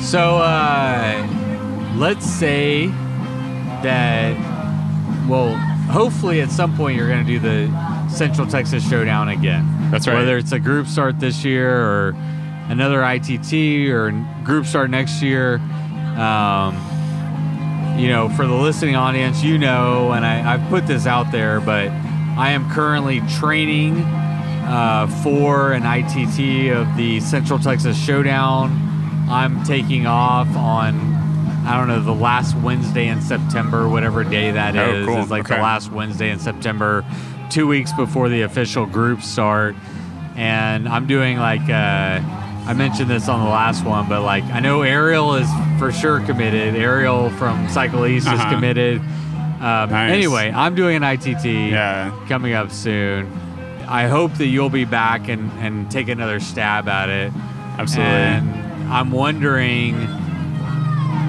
So 0.00 0.38
uh, 0.38 1.26
let's 1.96 2.26
say 2.26 2.86
that. 3.82 4.36
Well, 5.28 5.54
hopefully 5.92 6.40
at 6.40 6.50
some 6.50 6.76
point 6.76 6.96
you're 6.96 7.08
going 7.08 7.24
to 7.24 7.30
do 7.32 7.38
the 7.38 8.08
Central 8.08 8.46
Texas 8.46 8.88
Showdown 8.88 9.28
again. 9.28 9.64
That's 9.90 10.06
right. 10.06 10.14
Whether 10.14 10.38
it's 10.38 10.52
a 10.52 10.58
group 10.58 10.86
start 10.86 11.20
this 11.20 11.44
year 11.44 11.70
or 11.70 12.14
another 12.68 13.02
ITT 13.02 13.90
or 13.90 14.10
group 14.44 14.66
start 14.66 14.90
next 14.90 15.22
year. 15.22 15.56
Um, 16.16 16.76
you 17.98 18.08
know, 18.08 18.28
for 18.30 18.46
the 18.46 18.54
listening 18.54 18.96
audience, 18.96 19.42
you 19.42 19.58
know, 19.58 20.12
and 20.12 20.24
I, 20.24 20.54
I've 20.54 20.68
put 20.70 20.86
this 20.86 21.06
out 21.06 21.32
there, 21.32 21.60
but 21.60 21.88
I 21.88 22.52
am 22.52 22.70
currently 22.70 23.20
training 23.38 23.98
uh, 23.98 25.06
for 25.22 25.72
an 25.72 25.82
ITT 25.84 26.72
of 26.74 26.96
the 26.96 27.20
Central 27.20 27.58
Texas 27.58 28.02
Showdown. 28.02 28.70
I'm 29.28 29.62
taking 29.64 30.06
off 30.06 30.48
on, 30.56 30.94
I 31.66 31.76
don't 31.76 31.88
know, 31.88 32.00
the 32.00 32.14
last 32.14 32.56
Wednesday 32.56 33.08
in 33.08 33.20
September, 33.20 33.88
whatever 33.88 34.24
day 34.24 34.50
that 34.52 34.74
is. 34.76 35.06
Oh, 35.06 35.10
cool. 35.10 35.22
It's 35.22 35.30
like 35.30 35.48
the 35.48 35.54
last 35.54 35.90
Wednesday 35.90 36.30
in 36.30 36.38
September, 36.38 37.04
two 37.50 37.66
weeks 37.66 37.92
before 37.92 38.28
the 38.28 38.42
official 38.42 38.86
group 38.86 39.22
start. 39.22 39.74
And 40.36 40.88
I'm 40.88 41.06
doing 41.06 41.38
like, 41.38 41.62
uh, 41.68 42.20
I 42.22 42.72
mentioned 42.74 43.10
this 43.10 43.28
on 43.28 43.44
the 43.44 43.50
last 43.50 43.84
one, 43.84 44.08
but 44.08 44.22
like, 44.22 44.44
I 44.44 44.60
know 44.60 44.82
Ariel 44.82 45.34
is 45.34 45.48
for 45.78 45.92
sure 45.92 46.20
committed. 46.20 46.74
Ariel 46.76 47.30
from 47.30 47.68
Cycle 47.68 48.06
East 48.06 48.26
is 48.26 48.32
Uh-huh. 48.34 48.50
committed. 48.54 49.00
Um, 49.00 49.90
Nice. 49.90 50.12
Anyway, 50.12 50.50
I'm 50.54 50.74
doing 50.74 50.96
an 50.96 51.02
ITT 51.04 51.44
Yeah. 51.70 52.10
coming 52.28 52.54
up 52.54 52.70
soon. 52.70 53.30
I 53.88 54.06
hope 54.06 54.34
that 54.34 54.46
you'll 54.46 54.70
be 54.70 54.84
back 54.84 55.28
and, 55.28 55.50
and 55.60 55.90
take 55.90 56.08
another 56.08 56.38
stab 56.40 56.88
at 56.88 57.08
it. 57.08 57.32
Absolutely. 57.76 58.12
And 58.14 58.92
I'm 58.92 59.10
wondering 59.10 59.96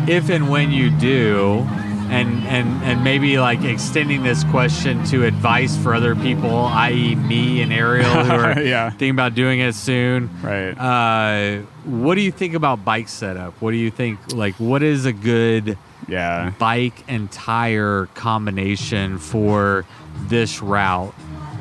if 0.08 0.30
and 0.30 0.50
when 0.50 0.72
you 0.72 0.90
do, 0.92 1.68
and, 2.12 2.44
and, 2.46 2.84
and 2.84 3.04
maybe 3.04 3.40
like 3.40 3.64
extending 3.64 4.22
this 4.22 4.44
question 4.46 5.04
to 5.06 5.26
advice 5.26 5.78
for 5.78 5.96
other 5.96 6.14
people, 6.16 6.66
i.e., 6.66 7.16
me 7.16 7.62
and 7.62 7.72
Ariel, 7.72 8.10
who 8.10 8.32
are 8.34 8.62
Yeah. 8.62 8.90
thinking 8.90 9.12
about 9.12 9.34
doing 9.34 9.62
it 9.62 9.74
soon. 9.76 10.30
Right. 10.44 10.72
Uh, 10.72 11.62
what 11.86 12.16
do 12.16 12.22
you 12.22 12.32
think 12.32 12.54
about 12.54 12.84
bike 12.84 13.08
setup? 13.08 13.54
What 13.62 13.72
do 13.72 13.78
you 13.78 13.90
think? 13.92 14.34
Like, 14.34 14.56
what 14.56 14.84
is 14.84 15.06
a 15.06 15.14
good 15.14 15.78
yeah. 16.08 16.52
bike 16.60 17.02
and 17.08 17.32
tire 17.32 18.08
combination 18.14 19.18
for 19.18 19.86
this 20.28 20.62
route? 20.62 21.14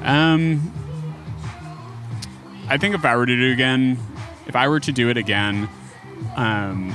Um, 0.02 0.72
I 2.68 2.77
think 2.77 2.94
if 2.97 3.05
I 3.05 3.14
were 3.16 3.27
to 3.27 3.36
do 3.36 3.51
it 3.51 3.52
again, 3.52 3.98
if 4.47 4.56
I 4.56 4.66
were 4.68 4.81
to 4.81 4.90
do 4.93 5.10
it 5.10 5.16
again, 5.16 5.68
um, 6.36 6.94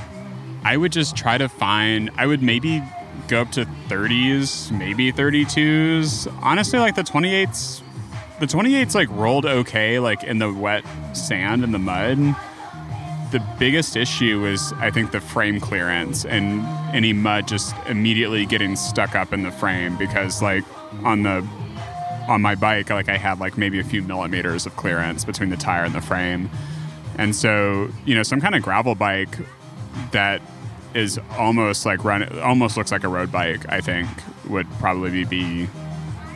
I 0.64 0.76
would 0.76 0.91
just 0.91 1.15
try 1.15 1.38
to 1.38 1.48
find. 1.48 2.10
I 2.18 2.26
would 2.26 2.41
maybe 2.41 2.82
go 3.28 3.42
up 3.42 3.52
to 3.52 3.66
30s, 3.88 4.72
maybe 4.78 5.12
32s. 5.12 6.32
Honestly, 6.42 6.80
like 6.80 6.96
the 6.96 7.04
28s, 7.04 7.82
the 8.40 8.46
28s 8.46 8.96
like 8.96 9.10
rolled 9.12 9.46
okay, 9.46 10.00
like 10.00 10.24
in 10.24 10.40
the 10.40 10.52
wet 10.52 10.84
sand 11.14 11.64
and 11.64 11.74
the 11.74 11.80
mud. 11.80 12.36
The 13.32 13.44
biggest 13.60 13.96
issue 13.98 14.42
was, 14.42 14.72
I 14.74 14.92
think, 14.92 15.12
the 15.12 15.20
frame 15.20 15.60
clearance 15.60 16.26
and 16.26 16.62
any 16.96 17.12
mud 17.12 17.48
just 17.48 17.76
immediately 17.88 18.46
getting 18.46 18.76
stuck 18.76 19.16
up 19.16 19.34
in 19.34 19.44
the 19.44 19.52
frame 19.52 19.98
because, 19.98 20.42
like, 20.42 20.64
on 21.04 21.24
the 21.24 21.46
on 22.28 22.42
my 22.42 22.56
bike, 22.56 22.90
like 22.90 23.10
I 23.10 23.18
had 23.18 23.40
like 23.40 23.58
maybe 23.58 23.80
a 23.80 23.84
few 23.84 24.02
millimeters 24.02 24.66
of 24.66 24.76
clearance 24.76 25.26
between 25.26 25.50
the 25.50 25.58
tire 25.58 25.84
and 25.84 25.94
the 25.94 26.02
frame. 26.02 26.50
And 27.18 27.36
so, 27.36 27.90
you 28.06 28.16
know, 28.16 28.24
some 28.24 28.42
kind 28.42 28.56
of 28.56 28.62
gravel 28.62 28.96
bike 28.96 29.38
that 30.12 30.42
is 30.95 31.19
almost 31.38 31.85
like 31.85 32.03
run 32.03 32.23
almost 32.39 32.77
looks 32.77 32.91
like 32.91 33.03
a 33.03 33.07
road 33.07 33.31
bike, 33.31 33.65
I 33.69 33.81
think 33.81 34.07
would 34.49 34.69
probably 34.80 35.26
be 35.26 35.67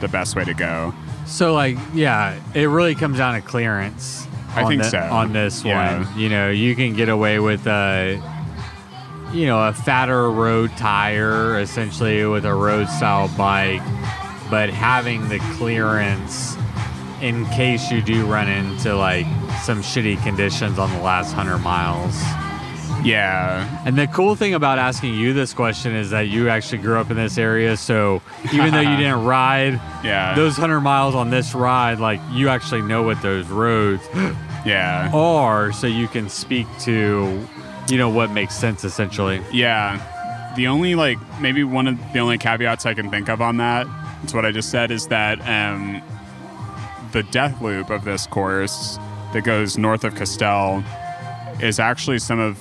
the 0.02 0.08
best 0.08 0.36
way 0.36 0.44
to 0.46 0.54
go. 0.54 0.94
So, 1.26 1.54
like, 1.54 1.78
yeah, 1.94 2.36
it 2.54 2.66
really 2.70 2.96
comes 2.96 3.18
down 3.20 3.36
to 3.36 3.42
clearance. 3.42 4.28
I 4.56 4.66
think 4.66 4.82
the- 4.82 4.90
so. 4.90 5.00
On 5.00 5.32
this 5.32 5.64
Yeah. 5.64 6.00
one, 6.00 6.18
you 6.20 6.28
know, 6.30 6.50
you 6.50 6.76
can 6.76 6.94
get 6.96 7.08
away 7.08 7.40
with 7.40 7.68
a, 7.68 8.20
you 9.32 9.46
know, 9.46 9.60
a 9.68 9.74
fatter 9.74 10.30
road 10.32 10.72
tire, 10.76 11.60
essentially 11.60 12.26
with 12.26 12.46
a 12.46 12.54
road 12.54 12.90
style 12.90 13.28
bike, 13.38 13.82
but 14.50 14.70
having 14.72 15.30
the 15.30 15.38
clearance 15.58 16.58
in 17.22 17.46
case 17.48 17.92
you 17.92 18.02
do 18.02 18.26
run 18.26 18.48
into 18.48 18.96
like 18.96 19.28
some 19.64 19.82
shitty 19.84 20.22
conditions 20.24 20.80
on 20.80 20.92
the 20.94 21.00
last 21.02 21.34
hundred 21.34 21.60
miles. 21.60 22.20
Yeah. 23.04 23.84
And 23.86 23.98
the 23.98 24.08
cool 24.08 24.36
thing 24.36 24.54
about 24.54 24.78
asking 24.80 25.14
you 25.16 25.34
this 25.34 25.54
question 25.54 25.96
is 25.96 26.10
that 26.10 26.28
you 26.28 26.50
actually 26.50 26.80
grew 26.80 26.98
up 27.00 27.10
in 27.10 27.18
this 27.18 27.38
area. 27.38 27.78
So 27.78 28.22
even 28.54 28.72
though 28.72 28.80
you 28.82 28.96
didn't 28.98 29.24
ride 29.24 29.80
Yeah. 30.04 30.36
those 30.36 30.58
100 30.58 30.82
miles 30.82 31.16
on 31.16 31.30
this 31.30 31.54
ride, 31.56 32.00
like 32.00 32.20
you 32.32 32.50
actually 32.50 32.82
know 32.82 33.04
what 33.04 33.22
those 33.22 33.48
roads 33.48 34.04
yeah. 34.66 35.10
are. 35.14 35.72
So 35.72 35.88
you 35.88 36.08
can 36.08 36.30
speak 36.30 36.68
to, 36.82 37.48
you 37.90 37.98
know, 37.98 38.10
what 38.10 38.32
makes 38.32 38.56
sense 38.56 38.84
essentially. 38.84 39.42
Yeah. 39.52 40.54
The 40.56 40.68
only 40.68 40.96
like 40.96 41.18
maybe 41.40 41.64
one 41.64 41.88
of 41.88 41.98
the 42.14 42.20
only 42.20 42.38
caveats 42.38 42.86
I 42.86 42.94
can 42.94 43.10
think 43.10 43.30
of 43.30 43.42
on 43.42 43.58
that, 43.58 43.88
it's 44.24 44.34
what 44.34 44.46
I 44.46 44.52
just 44.52 44.72
said, 44.72 44.92
is 44.92 45.08
that 45.08 45.40
um, 45.48 46.02
the 47.12 47.24
death 47.24 47.62
loop 47.62 47.90
of 47.90 48.04
this 48.04 48.28
course 48.28 48.98
that 49.34 49.44
goes 49.44 49.78
north 49.78 50.04
of 50.04 50.16
Castell 50.16 50.84
is 51.62 51.80
actually 51.80 52.20
some 52.20 52.40
of 52.40 52.58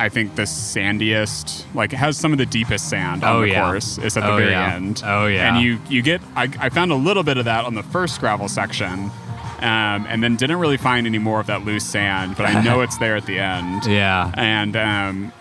I 0.00 0.08
think 0.08 0.34
the 0.34 0.46
sandiest, 0.46 1.66
like 1.74 1.92
it 1.92 1.96
has 1.96 2.16
some 2.16 2.32
of 2.32 2.38
the 2.38 2.46
deepest 2.46 2.88
sand 2.88 3.22
on 3.22 3.36
Oh, 3.36 3.40
the 3.42 3.48
yeah. 3.50 3.64
course. 3.70 3.98
It's 3.98 4.16
at 4.16 4.22
the 4.22 4.32
Oh, 4.32 4.36
very 4.36 4.50
yeah. 4.52 4.74
end. 4.74 5.02
Oh, 5.04 5.26
yeah. 5.26 5.54
And 5.54 5.62
you 5.64 5.78
you 5.88 6.02
get 6.02 6.20
I, 6.36 6.48
I 6.58 6.68
found 6.70 6.90
a 6.90 6.94
little 6.96 7.22
bit 7.22 7.36
of 7.36 7.44
that 7.44 7.64
on 7.66 7.74
the 7.74 7.82
first 7.82 8.18
gravel 8.20 8.48
section, 8.48 9.10
um, 9.60 10.06
and 10.08 10.22
then 10.22 10.36
didn't 10.36 10.58
really 10.58 10.78
find 10.78 11.06
any 11.06 11.18
more 11.18 11.38
of 11.38 11.46
that 11.48 11.64
loose 11.64 11.84
sand. 11.84 12.34
But 12.36 12.46
I 12.46 12.62
know 12.62 12.80
it's 12.84 12.96
there 12.98 13.14
at 13.16 13.26
the 13.26 13.38
end 13.38 13.84
Yeah. 13.86 14.32
and 14.36 14.74
um, 14.76 15.32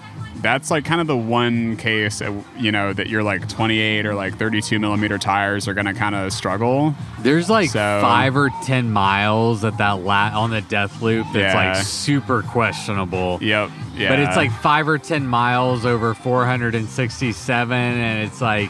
that's 0.42 0.72
like 0.72 0.86
kind 0.86 1.02
of 1.02 1.08
the 1.08 1.18
one 1.18 1.76
case 1.78 2.22
you 2.58 2.72
know 2.72 2.94
that 2.94 3.08
you're 3.08 3.24
like 3.24 3.48
28 3.50 4.06
or 4.06 4.16
like 4.16 4.38
32 4.38 4.80
millimeter 4.80 5.18
tires 5.18 5.68
are 5.68 5.74
gonna 5.74 5.94
kind 5.94 6.16
of 6.16 6.32
struggle 6.32 6.96
There's 7.22 7.50
like 7.50 7.70
So- 7.72 8.00
five 8.02 8.38
or 8.38 8.50
10 8.64 8.92
miles 8.92 9.64
at 9.66 9.78
that 9.80 10.00
la- 10.04 10.32
on 10.34 10.52
the 10.52 10.62
death 10.62 11.02
loop 11.02 11.26
that's 11.34 11.54
Yeah. 11.54 11.74
like 11.74 11.84
super 11.84 12.42
questionable. 12.44 13.40
yep 13.42 13.70
yeah 13.96 14.10
But 14.10 14.20
it's 14.20 14.36
like 14.38 14.52
five 14.62 14.88
or 14.88 14.98
10 14.98 15.28
miles 15.28 15.86
over 15.86 16.14
467. 16.14 17.78
And 17.78 18.24
it's 18.28 18.42
like, 18.42 18.70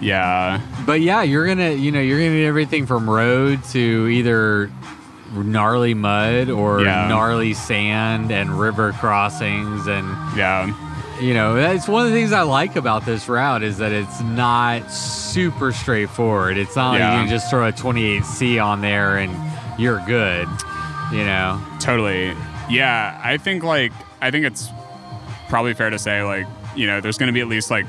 yeah 0.00 0.60
But 0.86 1.00
yeah, 1.00 1.22
you're 1.22 1.46
gonna, 1.46 1.70
you 1.70 1.90
know, 1.90 2.00
you're 2.00 2.18
gonna 2.18 2.30
need 2.30 2.46
everything 2.46 2.86
from 2.86 3.08
road 3.10 3.64
to 3.72 4.08
either 4.08 4.70
gnarly 5.34 5.94
mud 5.94 6.48
or 6.48 6.82
Yeah. 6.82 7.08
gnarly 7.08 7.52
sand 7.54 8.30
and 8.30 8.58
river 8.58 8.92
crossings, 8.92 9.86
and 9.86 10.06
yeah 10.36 10.72
you 11.20 11.34
know, 11.34 11.54
that's 11.54 11.88
one 11.88 12.06
of 12.06 12.12
the 12.12 12.16
things 12.16 12.32
I 12.32 12.42
like 12.42 12.76
about 12.76 13.04
this 13.04 13.28
route 13.28 13.62
is 13.62 13.78
that 13.78 13.92
it's 13.92 14.20
not 14.20 14.90
super 14.90 15.72
straightforward. 15.72 16.56
It's 16.56 16.76
not 16.76 16.92
like 16.92 17.00
you 17.00 17.06
can 17.06 17.28
just 17.28 17.50
throw 17.50 17.66
a 17.68 17.72
28C 17.72 18.62
on 18.64 18.80
there 18.80 19.16
and 19.18 19.32
you're 19.78 20.02
good, 20.06 20.48
you 21.12 21.24
know. 21.24 21.60
totally 21.80 22.34
yeah 22.70 23.18
i 23.24 23.36
think 23.38 23.62
like 23.62 23.92
i 24.20 24.30
think 24.30 24.44
it's 24.44 24.68
probably 25.48 25.72
fair 25.74 25.90
to 25.90 25.98
say 25.98 26.22
like 26.22 26.46
you 26.76 26.86
know 26.86 27.00
there's 27.00 27.16
gonna 27.16 27.32
be 27.32 27.40
at 27.40 27.48
least 27.48 27.70
like 27.70 27.86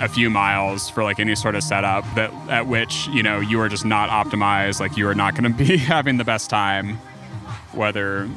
a 0.00 0.08
few 0.08 0.30
miles 0.30 0.88
for 0.88 1.02
like 1.02 1.18
any 1.18 1.34
sort 1.34 1.56
of 1.56 1.62
setup 1.62 2.04
that 2.14 2.32
at 2.48 2.66
which 2.68 3.08
you 3.08 3.22
know 3.22 3.40
you 3.40 3.60
are 3.60 3.68
just 3.68 3.84
not 3.84 4.08
optimized 4.10 4.78
like 4.78 4.96
you 4.96 5.08
are 5.08 5.14
not 5.14 5.34
going 5.34 5.52
to 5.56 5.64
be 5.64 5.76
having 5.76 6.16
the 6.16 6.24
best 6.24 6.48
time 6.48 6.96
whether 7.72 8.28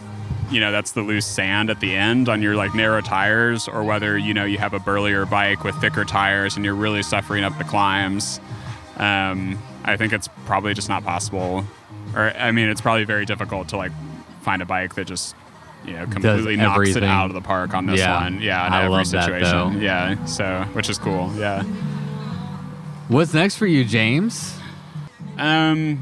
you 0.52 0.60
know 0.60 0.72
that's 0.72 0.92
the 0.92 1.02
loose 1.02 1.26
sand 1.26 1.70
at 1.70 1.80
the 1.80 1.96
end 1.96 2.28
on 2.30 2.42
your 2.42 2.56
like 2.56 2.74
narrow 2.76 3.02
tires 3.02 3.68
or 3.68 3.84
whether 3.84 4.18
you 4.18 4.34
know 4.34 4.46
you 4.46 4.58
have 4.58 4.74
a 4.74 4.80
burlier 4.80 5.26
bike 5.26 5.64
with 5.64 5.76
thicker 5.82 6.04
tires 6.06 6.56
and 6.56 6.66
you're 6.66 6.76
really 6.76 7.02
suffering 7.04 7.44
up 7.44 7.58
the 7.58 7.64
climbs 7.64 8.40
um, 8.98 9.58
i 9.86 9.96
think 9.98 10.12
it's 10.14 10.28
probably 10.46 10.74
just 10.74 10.90
not 10.90 11.04
possible 11.04 11.64
or 12.16 12.32
i 12.38 12.52
mean 12.52 12.68
it's 12.70 12.82
probably 12.82 13.04
very 13.06 13.26
difficult 13.26 13.70
to 13.70 13.78
like 13.78 13.92
find 14.42 14.62
a 14.62 14.66
bike 14.66 14.96
that 14.96 15.06
just 15.08 15.36
you 15.86 15.94
know 15.94 16.06
completely 16.08 16.56
knocks 16.58 16.76
everything. 16.76 17.04
it 17.04 17.08
out 17.08 17.28
of 17.28 17.34
the 17.34 17.42
park 17.42 17.74
on 17.74 17.86
this 17.86 18.00
Yeah. 18.00 18.22
one 18.24 18.42
yeah 18.42 18.68
in 18.68 18.74
I 18.74 18.84
every 18.84 18.98
that, 18.98 19.08
situation 19.08 19.74
though. 19.74 19.80
yeah 19.80 20.26
so 20.26 20.64
which 20.74 20.90
is 20.90 20.98
cool 20.98 21.32
yeah 21.38 21.64
What's 23.08 23.34
next 23.34 23.58
for 23.58 23.66
you, 23.66 23.84
James? 23.84 24.58
Um, 25.38 26.02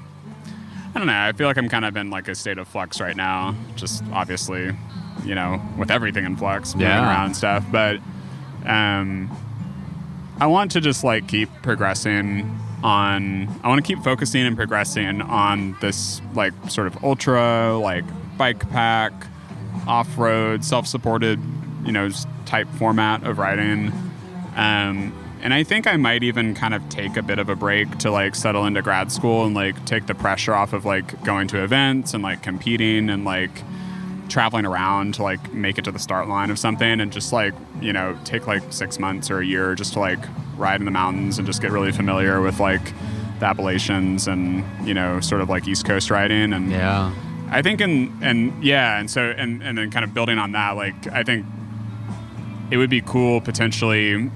I 0.95 0.97
don't 0.97 1.07
know. 1.07 1.13
I 1.13 1.31
feel 1.33 1.47
like 1.47 1.57
I'm 1.57 1.69
kind 1.69 1.85
of 1.85 1.95
in 1.97 2.09
like 2.09 2.27
a 2.27 2.35
state 2.35 2.57
of 2.57 2.67
flux 2.67 2.99
right 2.99 3.15
now. 3.15 3.55
Just 3.75 4.03
obviously, 4.11 4.75
you 5.23 5.35
know, 5.35 5.61
with 5.77 5.91
everything 5.91 6.25
in 6.25 6.35
flux, 6.35 6.73
moving 6.73 6.87
Yeah. 6.87 7.07
around 7.07 7.25
and 7.27 7.35
stuff. 7.37 7.63
But 7.71 7.99
um, 8.65 9.29
I 10.39 10.47
want 10.47 10.71
to 10.71 10.81
just 10.81 11.03
like 11.03 11.27
keep 11.27 11.49
progressing 11.61 12.57
on. 12.83 13.47
I 13.63 13.67
want 13.67 13.85
to 13.85 13.87
keep 13.95 14.03
focusing 14.03 14.45
and 14.45 14.55
progressing 14.55 15.21
on 15.21 15.75
this 15.81 16.21
like 16.33 16.53
sort 16.69 16.87
of 16.87 17.03
ultra 17.03 17.77
like 17.77 18.05
bike 18.37 18.67
pack, 18.71 19.11
off 19.87 20.17
road, 20.17 20.63
self 20.65 20.87
supported, 20.87 21.39
you 21.85 21.91
know, 21.91 22.09
type 22.45 22.67
format 22.77 23.23
of 23.23 23.37
riding. 23.37 23.91
Um, 24.55 25.13
and 25.41 25.53
I 25.53 25.63
think 25.63 25.87
I 25.87 25.95
might 25.97 26.23
even 26.23 26.53
kind 26.55 26.73
of 26.73 26.87
take 26.89 27.15
a 27.17 27.21
bit 27.21 27.39
of 27.39 27.49
a 27.49 27.55
break 27.55 27.97
to 27.99 28.11
like 28.11 28.35
settle 28.35 28.65
into 28.65 28.81
grad 28.81 29.11
school 29.11 29.45
and 29.45 29.55
like 29.55 29.83
take 29.85 30.07
the 30.07 30.15
pressure 30.15 30.53
off 30.53 30.73
of 30.73 30.85
like 30.85 31.23
going 31.23 31.47
to 31.49 31.63
events 31.63 32.13
and 32.13 32.21
like 32.23 32.43
competing 32.43 33.09
and 33.09 33.23
like 33.25 33.51
traveling 34.27 34.65
around 34.65 35.15
to 35.15 35.23
like 35.23 35.53
make 35.53 35.77
it 35.77 35.85
to 35.85 35.91
the 35.91 35.97
start 35.99 36.27
line 36.27 36.51
of 36.51 36.59
something 36.59 36.99
and 37.01 37.11
just 37.11 37.33
like 37.33 37.53
you 37.81 37.91
know 37.91 38.15
take 38.25 38.45
like 38.45 38.61
six 38.69 38.99
months 38.99 39.31
or 39.31 39.39
a 39.39 39.45
year 39.45 39.73
just 39.75 39.93
to 39.93 39.99
like 39.99 40.19
ride 40.57 40.79
in 40.79 40.85
the 40.85 40.91
mountains 40.91 41.37
and 41.39 41.47
just 41.47 41.61
get 41.61 41.71
really 41.71 41.91
familiar 41.91 42.39
with 42.41 42.59
like 42.59 42.93
the 43.39 43.45
Appalachians 43.45 44.27
and 44.27 44.63
you 44.87 44.93
know 44.93 45.19
sort 45.19 45.41
of 45.41 45.49
like 45.49 45.67
East 45.67 45.85
Coast 45.85 46.11
riding 46.11 46.53
and 46.53 46.71
Yeah. 46.71 47.11
I 47.51 47.63
think 47.63 47.81
and 47.81 48.11
and 48.21 48.63
yeah 48.63 48.99
and 48.99 49.09
so 49.09 49.33
and 49.35 49.63
and 49.63 49.77
then 49.77 49.89
kind 49.89 50.03
of 50.05 50.13
building 50.13 50.37
on 50.37 50.51
that 50.51 50.75
like 50.75 51.07
I 51.07 51.23
think 51.23 51.45
it 52.69 52.77
would 52.77 52.91
be 52.91 53.01
cool 53.01 53.41
potentially 53.41 54.29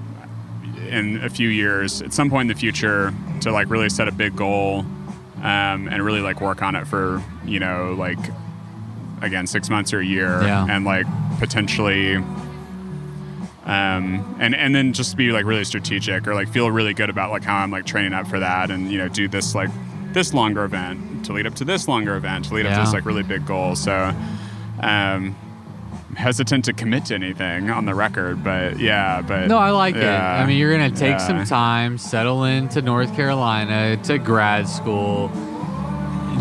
in 0.88 1.22
a 1.24 1.28
few 1.28 1.48
years 1.48 2.02
at 2.02 2.12
some 2.12 2.30
point 2.30 2.50
in 2.50 2.54
the 2.54 2.60
future 2.60 3.12
to 3.40 3.50
like 3.52 3.68
really 3.70 3.88
set 3.88 4.08
a 4.08 4.12
big 4.12 4.34
goal 4.36 4.80
um, 5.42 5.88
and 5.88 6.02
really 6.02 6.20
like 6.20 6.40
work 6.40 6.62
on 6.62 6.74
it 6.74 6.86
for 6.86 7.22
you 7.44 7.58
know 7.60 7.94
like 7.98 8.18
again 9.22 9.46
six 9.46 9.70
months 9.70 9.92
or 9.92 10.00
a 10.00 10.04
year 10.06 10.42
Yeah. 10.42 10.66
and 10.68 10.84
like 10.84 11.06
potentially 11.38 12.16
um, 13.66 14.36
and 14.40 14.54
and 14.54 14.74
then 14.74 14.92
just 14.92 15.16
be 15.16 15.32
like 15.32 15.46
really 15.46 15.64
strategic 15.64 16.26
or 16.28 16.34
like 16.34 16.48
feel 16.48 16.70
really 16.70 16.92
good 16.92 17.08
about 17.08 17.30
like 17.30 17.44
how 17.44 17.56
I'm 17.56 17.70
like 17.70 17.86
training 17.86 18.12
up 18.12 18.26
for 18.26 18.38
that 18.38 18.70
and 18.70 18.90
you 18.90 18.98
know 18.98 19.08
do 19.08 19.26
this 19.26 19.54
like 19.54 19.70
this 20.12 20.34
longer 20.34 20.64
event 20.64 21.24
to 21.24 21.32
lead 21.32 21.46
up 21.46 21.54
to 21.56 21.64
this 21.64 21.88
longer 21.88 22.14
event 22.16 22.44
to 22.46 22.54
lead 22.54 22.66
up 22.66 22.74
to 22.74 22.80
this 22.80 22.92
like 22.92 23.04
really 23.06 23.22
big 23.22 23.46
goal 23.46 23.74
so 23.74 24.12
um, 24.80 25.34
hesitant 26.14 26.64
to 26.66 26.72
commit 26.72 27.06
to 27.06 27.14
anything 27.14 27.70
on 27.70 27.84
the 27.84 27.94
record 27.94 28.42
but 28.44 28.78
yeah 28.78 29.22
but 29.22 29.48
No, 29.48 29.58
I 29.58 29.70
like 29.70 29.94
yeah, 29.94 30.38
it. 30.38 30.42
I 30.42 30.46
mean, 30.46 30.58
you're 30.58 30.76
to 30.76 30.90
take 30.90 31.18
yeah. 31.18 31.26
some 31.26 31.44
time, 31.44 31.98
settle 31.98 32.44
into 32.44 32.82
North 32.82 33.14
Carolina, 33.14 33.96
to 34.04 34.18
grad 34.18 34.68
school, 34.68 35.30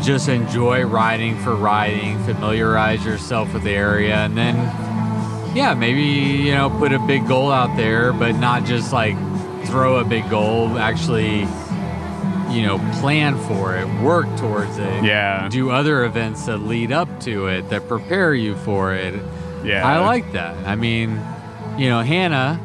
just 0.01 0.27
enjoy 0.29 0.83
riding 0.85 1.37
for 1.43 1.55
riding, 1.55 2.21
familiarize 2.23 3.05
yourself 3.05 3.53
with 3.53 3.63
the 3.63 3.71
area, 3.71 4.15
and 4.15 4.37
then, 4.37 4.55
yeah, 5.55 5.73
maybe, 5.77 6.01
you 6.01 6.53
know, 6.53 6.69
put 6.69 6.91
a 6.91 6.99
big 6.99 7.27
goal 7.27 7.51
out 7.51 7.75
there, 7.77 8.11
but 8.13 8.33
not 8.33 8.65
just 8.65 8.91
like 8.91 9.15
throw 9.65 9.97
a 9.97 10.03
big 10.03 10.29
goal, 10.29 10.77
actually, 10.77 11.41
you 12.53 12.65
know, 12.65 12.79
plan 12.99 13.37
for 13.47 13.75
it, 13.77 13.87
work 14.01 14.25
towards 14.37 14.77
it. 14.77 15.03
Yeah. 15.03 15.47
Do 15.49 15.69
other 15.71 16.03
events 16.03 16.45
that 16.47 16.57
lead 16.57 16.91
up 16.91 17.19
to 17.21 17.47
it, 17.47 17.69
that 17.69 17.87
prepare 17.87 18.33
you 18.33 18.55
for 18.57 18.93
it. 18.93 19.13
Yeah. 19.63 19.87
I 19.87 19.99
like 19.99 20.31
that. 20.33 20.55
I 20.67 20.75
mean, 20.75 21.19
you 21.77 21.89
know, 21.89 22.01
Hannah, 22.01 22.59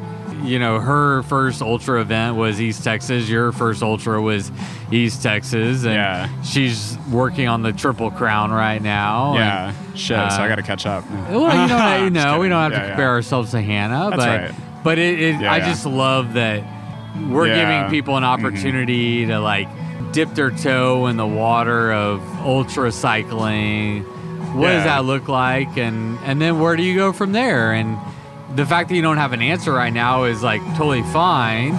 you 0.45 0.59
know, 0.59 0.79
her 0.81 1.23
first 1.25 1.62
ultra 1.62 2.01
event 2.01 2.37
was 2.37 2.61
East 2.61 2.85
Texas. 2.85 3.29
Your 3.29 3.51
first 3.53 3.83
ultra 3.83 4.20
was 4.23 4.53
East 4.93 5.23
Texas, 5.23 5.85
and 5.85 5.95
Yeah. 5.95 6.43
she's 6.43 6.97
working 7.11 7.49
on 7.49 7.62
the 7.62 7.73
Triple 7.73 8.11
Crown 8.11 8.51
right 8.51 8.81
now. 8.83 9.35
yeah 9.35 9.73
shit 9.95 10.16
so 10.31 10.41
uh, 10.41 10.45
I 10.45 10.49
gotta 10.49 10.62
catch 10.62 10.87
up 10.87 11.05
well, 11.29 11.51
you 11.62 11.66
know, 11.69 11.97
you 12.05 12.11
know, 12.11 12.39
we 12.39 12.49
don't 12.49 12.62
have 12.62 12.70
Yeah, 12.73 12.79
to 12.79 12.85
yeah. 12.85 12.91
compare 12.91 13.09
ourselves 13.11 13.51
to 13.51 13.61
Hannah, 13.61 14.11
That's 14.11 14.16
but 14.25 14.41
right. 14.43 14.55
but 14.85 14.99
it, 14.99 15.20
it 15.20 15.41
Yeah, 15.41 15.53
I 15.53 15.57
yeah. 15.57 15.66
just 15.69 15.85
love 15.87 16.35
that 16.35 16.62
we're 17.29 17.49
Yeah. 17.49 17.57
giving 17.83 17.91
people 17.91 18.16
an 18.16 18.23
Mhm. 18.23 18.27
opportunity 18.29 19.27
to 19.27 19.41
like 19.41 19.69
dip 20.12 20.35
their 20.37 20.51
toe 20.53 21.07
in 21.09 21.16
the 21.16 21.27
water 21.27 21.93
of 21.93 22.20
ultra 22.47 22.93
cycling. 22.93 24.05
What 24.55 24.70
does 24.70 24.85
that 24.85 25.05
look 25.05 25.29
like, 25.29 25.77
and 25.77 26.19
and 26.25 26.41
then 26.41 26.61
where 26.61 26.77
do 26.77 26.83
you 26.83 26.95
go 26.95 27.12
from 27.12 27.33
there? 27.33 27.73
And 27.73 27.99
the 28.55 28.65
fact 28.66 28.89
that 28.89 28.95
you 28.97 29.03
don't 29.03 29.19
have 29.19 29.33
an 29.33 29.43
answer 29.43 29.73
right 29.73 29.93
now 29.93 30.25
is 30.25 30.43
like 30.43 30.62
totally 30.77 31.03
fine. 31.03 31.73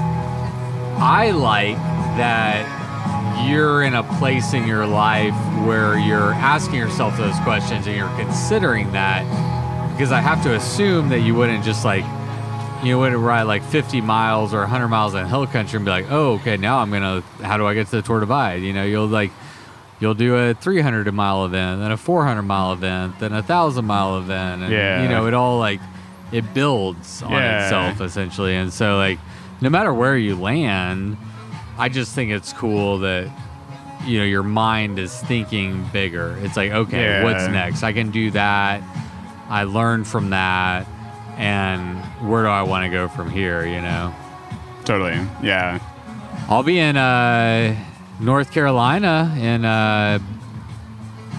I 1.02 1.32
like 1.32 1.78
that 2.18 3.48
you're 3.48 3.84
in 3.84 3.94
a 3.94 4.04
place 4.18 4.54
in 4.54 4.68
your 4.68 4.86
life 4.86 5.34
where 5.66 5.98
you're 5.98 6.34
asking 6.34 6.76
yourself 6.76 7.18
those 7.18 7.38
questions 7.40 7.88
and 7.88 7.96
you're 7.96 8.16
considering 8.18 8.91
that 8.91 9.24
because 9.94 10.12
I 10.12 10.20
have 10.20 10.44
to 10.44 10.56
assume 10.56 11.10
that 11.10 11.20
you 11.22 11.36
wouldn't 11.36 11.64
just 11.64 11.86
like 11.86 12.06
you 12.84 12.98
wouldn't 12.98 13.22
ride 13.22 13.44
like 13.44 13.64
50 13.64 14.02
miles 14.02 14.54
or 14.54 14.60
100 14.60 14.88
miles 14.88 15.14
in 15.14 15.26
hill 15.26 15.46
country 15.48 15.78
and 15.78 15.86
be 15.86 15.91
like, 15.91 16.06
oh, 16.10 16.34
okay, 16.36 16.58
now 16.58 16.80
I'm 16.80 16.91
gonna. 16.91 17.22
How 17.41 17.58
do 17.58 17.66
I 17.66 17.74
get 17.74 17.88
to 17.88 17.98
the 17.98 18.02
Tour 18.02 18.22
Divide? 18.22 18.62
You 18.62 18.74
know, 18.74 18.84
you'll 18.84 19.08
like 19.08 19.32
you'll 19.99 20.13
do 20.13 20.35
a 20.35 20.53
300 20.53 21.11
mile 21.13 21.45
event, 21.45 21.81
then 21.81 21.91
a 21.91 21.97
400 21.97 22.41
mile 22.43 22.73
event, 22.73 23.19
then 23.19 23.34
a 23.34 23.43
thousand 23.43 23.85
mile 23.85 24.17
event, 24.17 24.63
and 24.63 24.71
Yeah. 24.71 25.01
you 25.01 25.09
know, 25.09 25.27
it 25.27 25.34
all 25.34 25.59
like 25.59 25.80
it 26.31 26.53
builds 26.53 27.23
on 27.23 27.31
Yeah. 27.34 27.63
itself 27.63 28.01
essentially. 28.01 28.55
And 28.55 28.71
so 28.71 28.97
like, 28.97 29.19
no 29.61 29.69
matter 29.69 29.93
where 29.93 30.15
you 30.17 30.35
land, 30.35 31.17
I 31.77 31.89
just 31.89 32.13
think 32.13 32.31
it's 32.31 32.53
cool 32.53 32.99
that 32.99 33.27
you 34.05 34.19
know 34.19 34.26
your 34.26 34.43
mind 34.43 34.99
is 34.99 35.13
thinking 35.23 35.84
bigger. 35.91 36.38
It's 36.43 36.55
like, 36.55 36.71
okay, 36.71 37.19
Yeah. 37.19 37.23
what's 37.23 37.47
next? 37.47 37.84
I 37.84 37.91
can 37.93 38.11
do 38.11 38.31
that. 38.31 38.81
I 39.49 39.63
learned 39.63 40.07
from 40.07 40.30
that, 40.30 40.85
and 41.38 41.97
where 42.21 42.43
do 42.43 42.49
I 42.49 42.61
want 42.61 42.85
to 42.85 42.89
go 42.89 43.07
from 43.07 43.30
here? 43.31 43.65
You 43.65 43.81
know, 43.81 44.13
totally 44.85 45.19
yeah 45.41 45.80
I'll 46.47 46.63
be 46.63 46.80
in 46.80 46.95
uh, 46.97 47.76
North 48.20 48.52
Carolina 48.52 49.36
in 49.40 49.66
uh, 49.66 50.20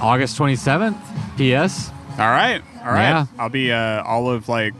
August 0.00 0.38
27th. 0.38 0.96
P.S. 1.36 1.90
all 2.12 2.26
right 2.28 2.62
all 2.84 2.92
right 2.92 3.02
Yeah. 3.10 3.26
I'll 3.38 3.48
be 3.48 3.72
uh, 3.72 4.02
all 4.02 4.28
of 4.30 4.48
like 4.48 4.74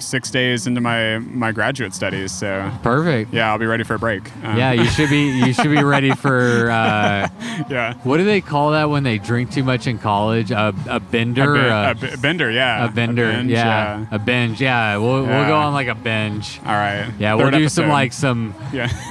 six 0.00 0.30
days 0.30 0.66
into 0.66 0.80
my 0.80 1.18
my 1.18 1.52
graduate 1.52 1.94
studies 1.94 2.32
so 2.32 2.70
Perfect. 2.82 3.32
yeah 3.32 3.50
I'll 3.50 3.58
be 3.58 3.66
ready 3.66 3.84
for 3.84 3.94
a 3.94 3.98
break 3.98 4.24
Uh, 4.44 4.54
Yeah, 4.56 4.72
you 4.72 4.84
should 4.86 5.10
be. 5.10 5.30
You 5.46 5.52
should 5.52 5.70
be 5.70 5.82
ready 5.82 6.12
for. 6.12 6.70
Uh, 6.76 7.28
yeah 7.70 7.94
what 8.04 8.18
do 8.18 8.24
they 8.24 8.40
call 8.40 8.72
that 8.72 8.90
when 8.90 9.02
they 9.02 9.18
drink 9.18 9.50
too 9.50 9.64
much 9.64 9.86
in 9.86 9.98
college? 9.98 10.50
A, 10.50 10.74
a 10.88 11.00
bender. 11.00 11.54
a, 11.56 11.96
a- 12.00 12.14
a 12.14 12.16
bender 12.18 12.50
yeah 12.50 12.84
A 12.84 12.88
bender, 12.90 13.30
binge, 13.30 13.50
yeah. 13.50 14.06
a 14.10 14.18
binge, 14.18 14.60
yeah. 14.60 14.96
We'll 14.98 15.22
we'll 15.24 15.46
go 15.46 15.56
on 15.56 15.72
like 15.72 15.88
a 15.88 15.94
binge. 15.94 16.60
all 16.66 16.72
right 16.72 17.10
Yeah, 17.18 17.34
we'll 17.34 17.50
Third 17.50 17.58
do 17.58 17.68
some 17.68 17.88
like 17.88 18.12
some 18.12 18.54
yeah 18.72 18.88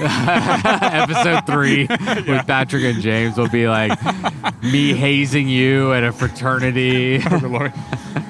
episode 0.82 1.46
three 1.46 1.86
with 2.26 2.46
Patrick 2.46 2.84
and 2.84 3.02
James. 3.02 3.36
Will 3.36 3.48
be 3.48 3.68
like 3.68 3.98
me 4.62 4.94
hazing 4.94 5.48
you 5.48 5.92
at 5.92 6.04
a 6.04 6.12
fraternity, 6.12 7.18
Good 7.18 7.42
lord 7.42 7.72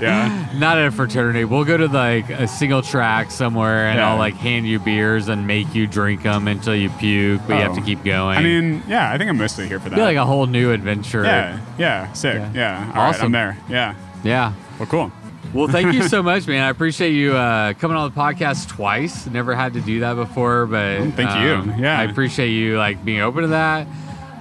yeah 0.01 0.51
not 0.57 0.79
at 0.79 0.87
a 0.87 0.91
fraternity. 0.91 1.45
We'll 1.45 1.65
go 1.65 1.77
to 1.77 1.87
like 1.87 2.29
a 2.31 2.46
single 2.49 2.83
track 2.83 3.31
somewhere, 3.31 3.87
and 3.89 3.99
Yeah. 3.99 4.11
I'll 4.11 4.19
like 4.19 4.35
hand 4.35 4.67
you 4.67 4.79
beers 4.79 5.29
and 5.29 5.47
make 5.47 5.75
you 5.75 5.87
drink 5.87 6.23
them 6.23 6.49
until 6.49 6.75
you 6.75 6.89
puke, 6.91 7.41
but 7.47 7.55
you 7.55 7.61
have 7.63 7.73
Oh. 7.73 7.75
to 7.77 7.81
keep 7.83 8.05
going. 8.05 8.39
I 8.39 8.43
mean 8.43 8.83
yeah 8.89 9.13
I 9.13 9.19
think 9.19 9.31
I'm 9.31 9.39
mostly 9.39 9.67
here 9.69 9.81
for 9.81 9.89
that 9.91 9.97
be 9.97 10.03
like 10.03 10.17
a 10.17 10.25
whole 10.25 10.47
new 10.47 10.73
adventure. 10.73 11.25
yeah 11.25 11.59
yeah 11.79 12.13
sick 12.13 12.35
Yeah. 12.37 12.51
yeah, 12.55 12.79
All 12.79 13.03
right, 13.03 13.09
Awesome. 13.11 13.27
I'm 13.27 13.33
there 13.33 13.59
yeah 13.69 13.95
yeah. 14.25 14.53
well 14.79 14.87
cool 14.89 15.13
Well, 15.55 15.69
thank 15.69 15.95
you 15.95 16.03
so 16.09 16.23
much, 16.31 16.47
man. 16.49 16.65
I 16.65 16.69
appreciate 16.71 17.13
you 17.13 17.35
uh, 17.35 17.73
coming 17.75 17.97
on 17.97 18.11
the 18.11 18.17
podcast 18.21 18.69
twice. 18.69 19.27
Never 19.27 19.55
had 19.55 19.73
to 19.75 19.81
do 19.81 20.01
that 20.01 20.15
before, 20.15 20.67
but 20.67 20.99
Oh, 21.01 21.11
thank 21.13 21.31
you. 21.41 21.55
um, 21.55 21.75
Yeah. 21.79 21.99
I 21.99 22.03
appreciate 22.05 22.51
you 22.51 22.77
like 22.77 23.03
being 23.05 23.21
open 23.21 23.43
to 23.43 23.49
that. 23.49 23.87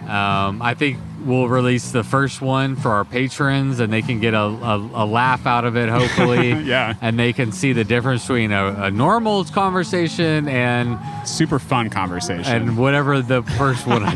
Um, 0.10 0.62
I 0.62 0.74
think 0.74 0.98
we'll 1.26 1.48
release 1.48 1.92
the 1.92 2.04
first 2.04 2.42
one 2.42 2.76
for 2.76 2.92
our 2.92 3.04
patrons, 3.04 3.80
and 3.80 3.92
they 3.92 4.02
can 4.02 4.20
get 4.20 4.34
a, 4.34 4.40
a, 4.40 4.78
a 4.78 5.06
laugh 5.06 5.46
out 5.46 5.66
of 5.66 5.76
it, 5.76 5.90
hopefully. 5.90 6.52
Yeah. 6.66 6.96
and 7.02 7.18
they 7.20 7.34
can 7.34 7.52
see 7.52 7.74
the 7.74 7.84
difference 7.84 8.22
between 8.24 8.52
a, 8.52 8.68
a 8.84 8.92
normal 8.92 9.44
conversation 9.46 10.48
and 10.48 10.98
super 11.28 11.60
fun 11.60 11.90
conversation 11.90 12.46
and 12.46 12.78
whatever 12.78 13.22
the 13.22 13.44
first 13.44 13.86
one 13.86 14.04
I 14.04 14.16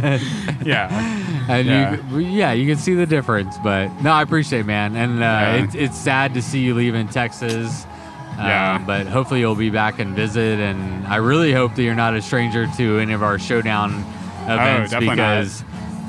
did. 0.00 0.66
yeah 0.66 1.46
And 1.48 1.66
Yeah. 1.68 1.96
you, 2.10 2.18
yeah, 2.18 2.52
you 2.52 2.66
can 2.66 2.78
see 2.78 2.94
the 2.94 3.06
difference. 3.06 3.56
But 3.58 3.88
no, 4.02 4.12
I 4.12 4.22
appreciate, 4.22 4.60
it, 4.60 4.66
man. 4.66 4.96
And 4.96 5.18
uh, 5.18 5.22
Yeah. 5.22 5.64
it's 5.64 5.74
it's 5.74 5.98
sad 5.98 6.34
to 6.34 6.42
see 6.42 6.60
you 6.60 6.74
leaving 6.74 7.08
Texas. 7.08 7.84
Um, 8.38 8.46
Yeah. 8.46 8.82
But 8.86 9.06
hopefully 9.06 9.40
you'll 9.40 9.54
be 9.54 9.70
back 9.70 9.98
and 9.98 10.14
visit. 10.16 10.58
And 10.60 11.06
I 11.06 11.16
really 11.16 11.52
hope 11.52 11.74
that 11.76 11.82
you're 11.82 11.94
not 11.94 12.14
a 12.14 12.22
stranger 12.22 12.66
to 12.76 12.98
any 12.98 13.12
of 13.12 13.22
our 13.22 13.38
showdown 13.38 13.92
events 14.46 14.92
Oh, 14.92 15.00
definitely 15.00 15.16
not. 15.16 15.64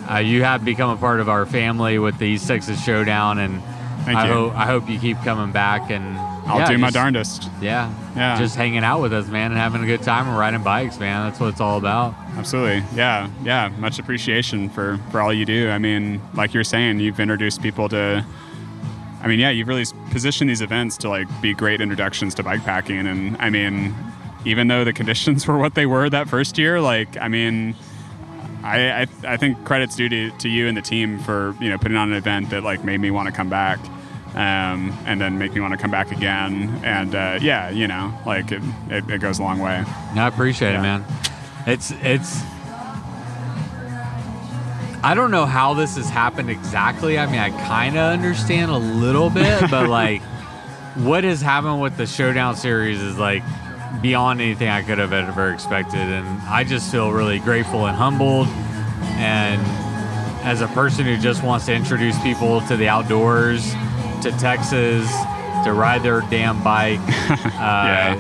Uh, 0.10 0.18
you 0.18 0.44
have 0.44 0.64
become 0.66 0.90
a 0.90 0.98
part 0.98 1.20
of 1.20 1.30
our 1.30 1.46
family 1.46 2.00
with 2.00 2.18
the 2.18 2.26
East 2.26 2.48
Texas 2.48 2.84
Showdown. 2.84 3.40
And 3.40 3.62
Thank 4.06 4.18
I 4.18 4.28
you. 4.28 4.34
hope 4.34 4.56
I 4.56 4.66
hope 4.66 4.90
you 4.90 4.98
keep 5.00 5.18
coming 5.24 5.52
back. 5.52 5.92
And 5.92 6.18
I'll 6.48 6.60
yeah, 6.60 6.68
do 6.70 6.78
my 6.78 6.88
just- 6.88 6.96
darndest 6.96 7.50
Yeah, 7.62 7.92
Yeah. 8.16 8.38
just 8.38 8.56
hanging 8.56 8.84
out 8.84 9.02
with 9.02 9.14
us, 9.14 9.28
man, 9.28 9.52
and 9.52 9.60
having 9.60 9.84
a 9.84 9.86
good 9.86 10.02
time 10.02 10.28
and 10.28 10.38
riding 10.38 10.64
bikes, 10.64 11.00
man. 11.00 11.28
That's 11.28 11.40
what 11.40 11.48
it's 11.50 11.62
all 11.62 11.78
about. 11.78 12.16
Absolutely. 12.38 12.84
Yeah. 12.96 13.30
Yeah. 13.44 13.70
Much 13.78 14.00
appreciation 14.00 14.70
for, 14.70 14.98
for 15.12 15.22
all 15.22 15.32
you 15.34 15.46
do. 15.46 15.70
I 15.70 15.78
mean, 15.78 16.22
like 16.34 16.54
you're 16.54 16.64
saying, 16.64 17.00
you've 17.02 17.20
introduced 17.20 17.62
people 17.62 17.88
to, 17.90 18.26
I 19.22 19.28
mean, 19.28 19.38
yeah, 19.40 19.50
you've 19.52 19.68
really 19.68 19.86
positioned 20.12 20.50
these 20.50 20.62
events 20.62 20.98
to 21.00 21.10
like 21.10 21.28
be 21.42 21.54
great 21.54 21.82
introductions 21.82 22.34
to 22.36 22.44
bike 22.44 22.64
packing. 22.64 23.06
And 23.06 23.38
I 23.40 23.50
mean, 23.52 23.94
even 24.46 24.70
though 24.70 24.84
the 24.86 24.94
conditions 24.94 25.46
were 25.48 25.58
what 25.60 25.76
they 25.76 25.86
were 25.86 26.10
that 26.10 26.28
first 26.30 26.58
year, 26.58 26.80
like, 26.82 27.16
I 27.18 27.28
mean, 27.28 27.76
I, 28.64 29.02
I, 29.04 29.08
I 29.26 29.38
think 29.38 29.64
credit's 29.66 29.96
due 29.96 30.10
to, 30.10 30.32
to 30.40 30.50
you 30.50 30.68
and 30.68 30.76
the 30.78 30.82
team 30.82 31.20
for, 31.20 31.56
you 31.62 31.70
know, 31.70 31.78
putting 31.78 31.98
on 31.98 32.12
an 32.12 32.18
event 32.18 32.50
that 32.50 32.64
like 32.64 32.84
made 32.84 33.00
me 33.00 33.10
want 33.12 33.28
to 33.28 33.32
come 33.34 33.50
back. 33.50 33.80
um, 34.36 34.96
and 35.06 35.20
then 35.20 35.38
make 35.40 35.54
me 35.54 35.60
want 35.62 35.72
to 35.74 35.78
come 35.78 35.90
back 35.92 36.12
again. 36.12 36.82
And 36.84 37.16
uh, 37.16 37.40
yeah, 37.42 37.70
you 37.70 37.88
know, 37.88 38.14
like 38.26 38.52
it, 38.52 38.62
it, 38.90 39.10
it 39.10 39.22
goes 39.22 39.40
a 39.40 39.44
long 39.44 39.60
way. 39.60 39.84
No, 40.14 40.24
I 40.24 40.28
appreciate 40.28 40.74
Yeah. 40.74 40.80
it, 40.80 40.82
man. 40.84 41.06
It's 41.66 41.92
it's. 42.02 42.42
I 45.02 45.14
don't 45.16 45.32
know 45.32 45.46
how 45.46 45.74
this 45.76 45.96
has 45.96 46.10
happened 46.10 46.50
exactly. 46.50 47.18
I 47.18 47.26
mean, 47.26 47.40
I 47.40 47.52
kind 47.68 47.96
of 47.98 48.12
understand 48.12 48.70
a 48.70 48.78
little 48.78 49.30
bit, 49.30 49.62
but 49.72 49.88
like, 50.02 50.22
what 50.96 51.24
has 51.24 51.42
happened 51.42 51.82
with 51.82 51.96
the 51.96 52.06
Showdown 52.06 52.56
series 52.58 53.02
is 53.02 53.18
like 53.18 53.42
beyond 54.02 54.42
anything 54.42 54.70
I 54.70 54.82
could 54.82 54.98
have 54.98 55.14
ever 55.14 55.52
expected, 55.52 56.00
and 56.00 56.28
I 56.44 56.64
just 56.64 56.92
feel 56.92 57.12
really 57.12 57.40
grateful 57.40 57.86
and 57.86 57.96
humbled. 57.96 58.48
And 59.18 59.62
as 60.46 60.62
a 60.62 60.68
person 60.68 61.06
who 61.06 61.18
just 61.18 61.44
wants 61.44 61.66
to 61.66 61.74
introduce 61.74 62.18
people 62.22 62.62
to 62.62 62.78
the 62.78 62.88
outdoors, 62.88 63.74
to 64.22 64.32
Texas, 64.40 65.10
to 65.66 65.74
ride 65.74 66.04
their 66.04 66.22
damn 66.30 66.64
bike, 66.64 67.00
uh, 67.60 68.20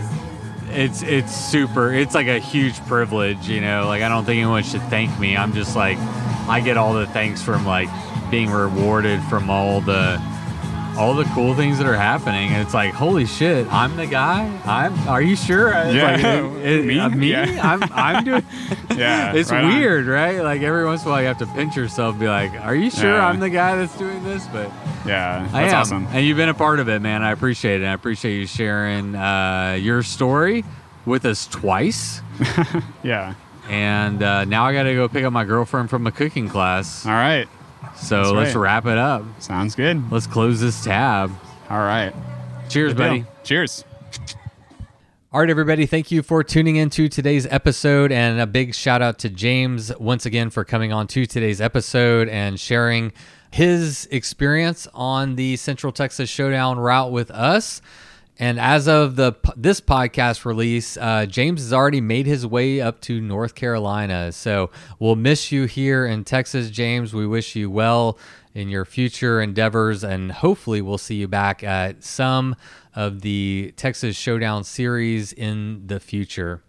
it's 0.71 1.01
it's 1.01 1.35
super 1.35 1.91
it's 1.91 2.13
like 2.13 2.27
a 2.27 2.37
huge 2.39 2.79
privilege 2.85 3.49
you 3.49 3.59
know? 3.59 3.87
Like 3.87 4.03
i 4.03 4.09
don't 4.09 4.23
think 4.25 4.37
anyone 4.37 4.63
should 4.63 4.83
thank 4.83 5.17
me. 5.19 5.35
I'm 5.35 5.53
just 5.53 5.75
like 5.75 5.97
i 6.47 6.59
get 6.59 6.77
all 6.77 6.93
the 6.93 7.07
thanks 7.07 7.41
from 7.41 7.65
like 7.65 7.89
being 8.29 8.51
rewarded 8.51 9.21
from 9.23 9.49
all 9.49 9.81
the 9.81 10.21
all 10.99 11.13
the 11.15 11.23
cool 11.33 11.55
things 11.55 11.77
that 11.77 11.87
are 11.87 11.95
happening 11.95 12.49
and 12.51 12.61
it's 12.61 12.73
like 12.73 12.93
holy 12.93 13.25
shit 13.25 13.65
i'm 13.71 13.95
the 13.95 14.05
guy 14.05 14.45
i'm 14.65 14.93
are 15.07 15.21
you 15.21 15.35
sure 15.35 15.69
It's 15.73 15.95
Yeah. 15.95 16.11
like, 16.11 16.23
it- 16.23 16.65
it- 16.65 16.85
Me? 16.85 16.99
uh, 16.99 17.09
me 17.09 17.31
Yeah. 17.31 17.59
i'm 17.63 17.81
i'm 17.93 18.23
doing 18.29 18.43
Yeah, 18.97 19.31
it's 19.33 19.49
right 19.49 19.63
on. 19.63 19.73
weird 19.79 20.07
right 20.07 20.43
like 20.43 20.61
every 20.61 20.83
once 20.85 21.03
in 21.03 21.07
a 21.07 21.11
while 21.11 21.21
you 21.21 21.27
have 21.27 21.37
to 21.37 21.45
pinch 21.47 21.77
yourself 21.77 22.11
and 22.13 22.19
be 22.19 22.27
like 22.27 22.51
are 22.65 22.75
you 22.75 22.89
sure 22.91 23.13
Yeah. 23.15 23.27
i'm 23.27 23.39
the 23.39 23.49
guy 23.49 23.75
that's 23.77 23.97
doing 23.97 24.23
this 24.25 24.45
but 24.47 24.69
Yeah, 25.05 25.47
I 25.53 25.61
that's 25.61 25.73
am. 25.73 25.79
awesome. 25.79 26.07
And 26.11 26.25
you've 26.25 26.35
been 26.37 26.49
a 26.49 26.53
part 26.53 26.79
of 26.81 26.89
it, 26.89 27.01
man. 27.01 27.23
I 27.23 27.31
appreciate 27.31 27.81
it. 27.81 27.85
I 27.85 27.93
appreciate 27.93 28.37
you 28.37 28.45
sharing 28.45 29.15
uh, 29.15 29.77
your 29.79 30.03
story 30.03 30.65
with 31.05 31.23
us 31.25 31.47
twice. 31.47 32.21
Yeah. 33.03 33.35
And 33.69 34.21
uh, 34.21 34.43
now 34.45 34.65
I 34.65 34.73
got 34.73 34.83
to 34.83 34.93
go 34.93 35.07
pick 35.07 35.23
up 35.23 35.31
my 35.31 35.45
girlfriend 35.45 35.89
from 35.89 36.05
a 36.05 36.11
cooking 36.11 36.49
class. 36.49 37.05
All 37.05 37.13
right. 37.13 37.47
So 38.01 38.21
that's 38.23 38.31
let's 38.31 38.55
right. 38.55 38.61
wrap 38.61 38.85
it 38.85 38.97
up. 38.97 39.23
Sounds 39.41 39.75
good. 39.75 40.11
Let's 40.11 40.27
close 40.27 40.59
this 40.59 40.83
tab. 40.83 41.31
All 41.69 41.79
right. 41.79 42.13
Cheers, 42.69 42.93
Good 42.93 42.97
deal. 42.97 43.07
buddy. 43.07 43.25
Cheers. 43.43 43.83
All 45.31 45.41
right, 45.41 45.49
everybody. 45.49 45.85
Thank 45.85 46.09
you 46.09 46.23
for 46.23 46.43
tuning 46.43 46.75
into 46.77 47.07
today's 47.07 47.45
episode. 47.45 48.11
And 48.11 48.39
a 48.39 48.47
big 48.47 48.73
shout 48.73 49.01
out 49.03 49.19
to 49.19 49.29
James 49.29 49.95
once 49.99 50.25
again 50.25 50.49
for 50.49 50.63
coming 50.63 50.91
on 50.91 51.05
to 51.07 51.25
today's 51.27 51.61
episode 51.61 52.27
and 52.29 52.59
sharing 52.59 53.11
his 53.51 54.07
experience 54.11 54.87
on 54.93 55.35
the 55.35 55.55
Central 55.57 55.93
Texas 55.93 56.29
Showdown 56.29 56.79
route 56.79 57.11
with 57.11 57.29
us. 57.29 57.81
And 58.41 58.57
as 58.57 58.87
of 58.87 59.17
the 59.17 59.33
this 59.57 59.81
podcast 59.81 60.45
release, 60.45 60.95
uh, 60.95 61.25
James 61.25 61.61
has 61.61 61.73
already 61.73 61.99
made 61.99 62.25
his 62.25 62.47
way 62.47 62.79
up 62.79 63.01
to 63.01 63.19
North 63.19 63.53
Carolina. 63.53 64.31
So 64.31 64.71
we'll 64.97 65.17
miss 65.17 65.51
you 65.51 65.65
here 65.65 66.05
in 66.05 66.23
Texas, 66.23 66.69
James. 66.69 67.13
We 67.13 67.27
wish 67.27 67.57
you 67.57 67.69
well 67.69 68.17
in 68.53 68.69
your 68.69 68.85
future 68.85 69.41
endeavors, 69.41 70.05
and 70.05 70.31
hopefully 70.31 70.81
we'll 70.81 70.97
see 70.97 71.15
you 71.15 71.27
back 71.27 71.65
at 71.65 72.01
some 72.01 72.55
of 72.95 73.21
the 73.21 73.73
Texas 73.75 74.15
Showdown 74.15 74.63
series 74.63 75.33
in 75.33 75.85
the 75.87 75.99
future. 75.99 76.63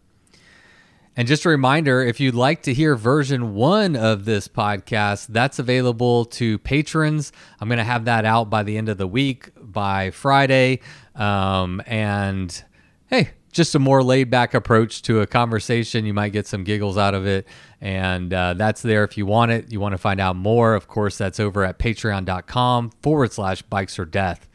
And 1.17 1.27
just 1.29 1.45
a 1.45 1.49
reminder 1.49 2.03
if 2.03 2.21
you'd 2.21 2.35
like 2.35 2.63
to 2.63 2.73
hear 2.73 2.95
version 2.97 3.55
one 3.55 3.97
of 3.97 4.25
this 4.25 4.49
podcast, 4.49 5.27
that's 5.29 5.59
available 5.59 6.25
to 6.27 6.59
patrons. 6.59 7.33
I'm 7.61 7.69
going 7.69 7.79
to 7.79 7.85
have 7.85 8.05
that 8.07 8.25
out 8.25 8.49
by 8.49 8.63
the 8.63 8.77
end 8.77 8.89
of 8.89 8.97
the 8.97 9.07
week, 9.09 9.51
by 9.61 10.13
Friday. 10.13 10.81
Um, 11.21 11.83
and 11.87 12.65
hey, 13.09 13.31
just 13.53 13.75
a 13.75 13.79
more 13.79 14.03
laid 14.03 14.31
back 14.31 14.55
approach 14.55 15.03
to 15.03 15.21
a 15.21 15.27
conversation. 15.27 16.07
You 16.07 16.15
might 16.15 16.31
get 16.31 16.47
some 16.47 16.65
giggles 16.65 16.97
out 16.97 17.15
of 17.15 17.27
it. 17.27 17.47
And 17.81 18.33
uh, 18.33 18.55
that's 18.55 18.83
there 18.83 19.05
if 19.05 19.17
you 19.19 19.27
want 19.27 19.51
it. 19.51 19.71
You 19.71 19.81
want 19.81 19.93
to 19.93 19.99
find 19.99 20.21
out 20.21 20.37
more, 20.37 20.75
of 20.75 20.89
course, 20.89 21.19
that's 21.19 21.41
over 21.41 21.65
at 21.65 21.79
patreon.com 21.79 22.91
forward 23.03 23.33
slash 23.33 23.63
bikes 23.63 23.99
or 23.99 24.05
death. 24.05 24.49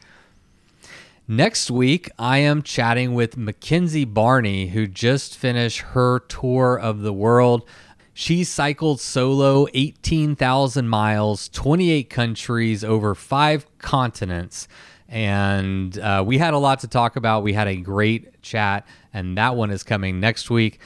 Next 1.28 1.70
week, 1.70 2.08
I 2.18 2.38
am 2.38 2.62
chatting 2.62 3.12
with 3.12 3.36
Mackenzie 3.36 4.04
Barney, 4.04 4.68
who 4.68 4.86
just 4.86 5.36
finished 5.36 5.80
her 5.80 6.20
tour 6.20 6.78
of 6.78 7.00
the 7.00 7.12
world. 7.12 7.66
She 8.14 8.44
cycled 8.44 9.00
solo 9.00 9.66
18,000 9.74 10.88
miles, 10.88 11.48
28 11.48 12.08
countries, 12.08 12.84
over 12.84 13.14
five 13.14 13.66
continents. 13.78 14.68
And 15.08 15.96
uh, 15.98 16.24
we 16.26 16.38
had 16.38 16.54
a 16.54 16.58
lot 16.58 16.80
to 16.80 16.88
talk 16.88 17.16
about. 17.16 17.42
We 17.42 17.52
had 17.52 17.68
a 17.68 17.76
great 17.76 18.42
chat, 18.42 18.86
and 19.12 19.36
that 19.38 19.54
one 19.56 19.70
is 19.70 19.82
coming 19.82 20.18
next 20.20 20.50
week. 20.50 20.80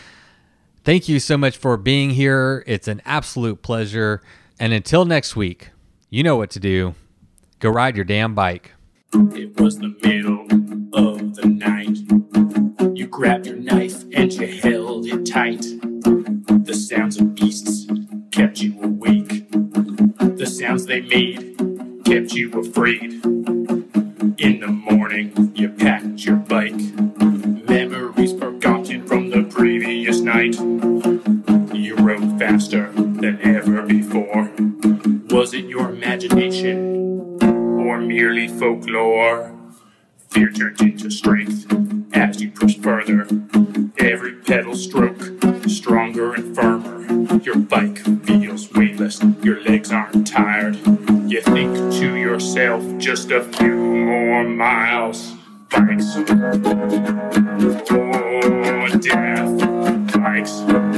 Thank 0.85 1.09
you 1.09 1.21
so 1.21 1.37
much 1.37 1.57
for 1.57 1.77
being 1.77 2.11
here. 2.11 2.65
It's 2.67 2.89
an 2.89 3.03
absolute 3.05 3.63
pleasure. 3.63 4.23
And 4.59 4.73
until 4.73 5.05
next 5.05 5.37
week, 5.37 5.71
you 6.11 6.23
know 6.23 6.37
what 6.37 6.51
to 6.51 6.61
do. 6.61 6.95
Go 7.61 7.71
ride 7.71 7.97
your 7.97 8.05
damn 8.05 8.35
bike. 8.35 8.73
It 9.13 9.61
was 9.61 9.79
the 9.79 9.95
middle 10.03 10.45
of 10.95 11.35
the 11.35 11.47
night. 11.47 11.99
You 12.97 13.07
grabbed 13.07 13.47
your 13.47 13.57
knife 13.57 14.03
and 14.13 14.33
you 14.33 14.47
held 14.47 15.07
it 15.07 15.27
tight. 15.27 15.63
The 16.65 16.75
sounds 16.75 17.19
of 17.19 17.35
beasts 17.35 17.87
kept 18.31 18.61
you 18.61 18.81
awake. 18.83 19.51
The 19.51 20.47
sounds 20.47 20.87
they 20.87 21.01
made 21.01 21.57
kept 22.05 22.33
you 22.33 22.51
afraid. 22.53 23.21
In 24.21 24.61
the 24.61 24.69
morning, 24.69 25.53
you 25.55 25.71
packed 25.71 26.25
your 26.25 26.37
bike. 26.37 26.75
Memories 27.69 28.33
forgotten 28.39 29.07
from 29.07 29.31
the 29.31 29.45
previous 29.45 30.21
night. 30.21 30.55
You 31.75 31.97
rode 31.97 32.39
faster 32.39 32.91
than 32.93 33.41
ever 33.43 33.83
before. 33.83 34.51
Was 35.31 35.55
it 35.55 35.65
your 35.67 35.91
imagination? 35.91 37.01
or 37.91 37.99
merely 38.01 38.47
folklore. 38.47 39.53
Fear 40.29 40.53
turned 40.53 40.81
into 40.81 41.11
strength 41.11 41.67
as 42.13 42.41
you 42.41 42.51
pushed 42.51 42.83
further. 42.83 43.27
Every 43.99 44.35
pedal 44.35 44.77
stroke, 44.77 45.21
stronger 45.67 46.35
and 46.35 46.55
firmer. 46.55 47.39
Your 47.43 47.57
bike 47.57 47.99
feels 48.27 48.71
weightless, 48.73 49.21
your 49.43 49.61
legs 49.63 49.91
aren't 49.91 50.27
tired. 50.27 50.79
Yourself, 52.71 52.99
just 52.99 53.31
a 53.33 53.43
few 53.43 53.75
more 53.75 54.45
miles. 54.45 55.35
Bikes. 55.71 56.15
Oh, 57.91 58.89
death. 59.01 60.13
Bikes. 60.13 60.90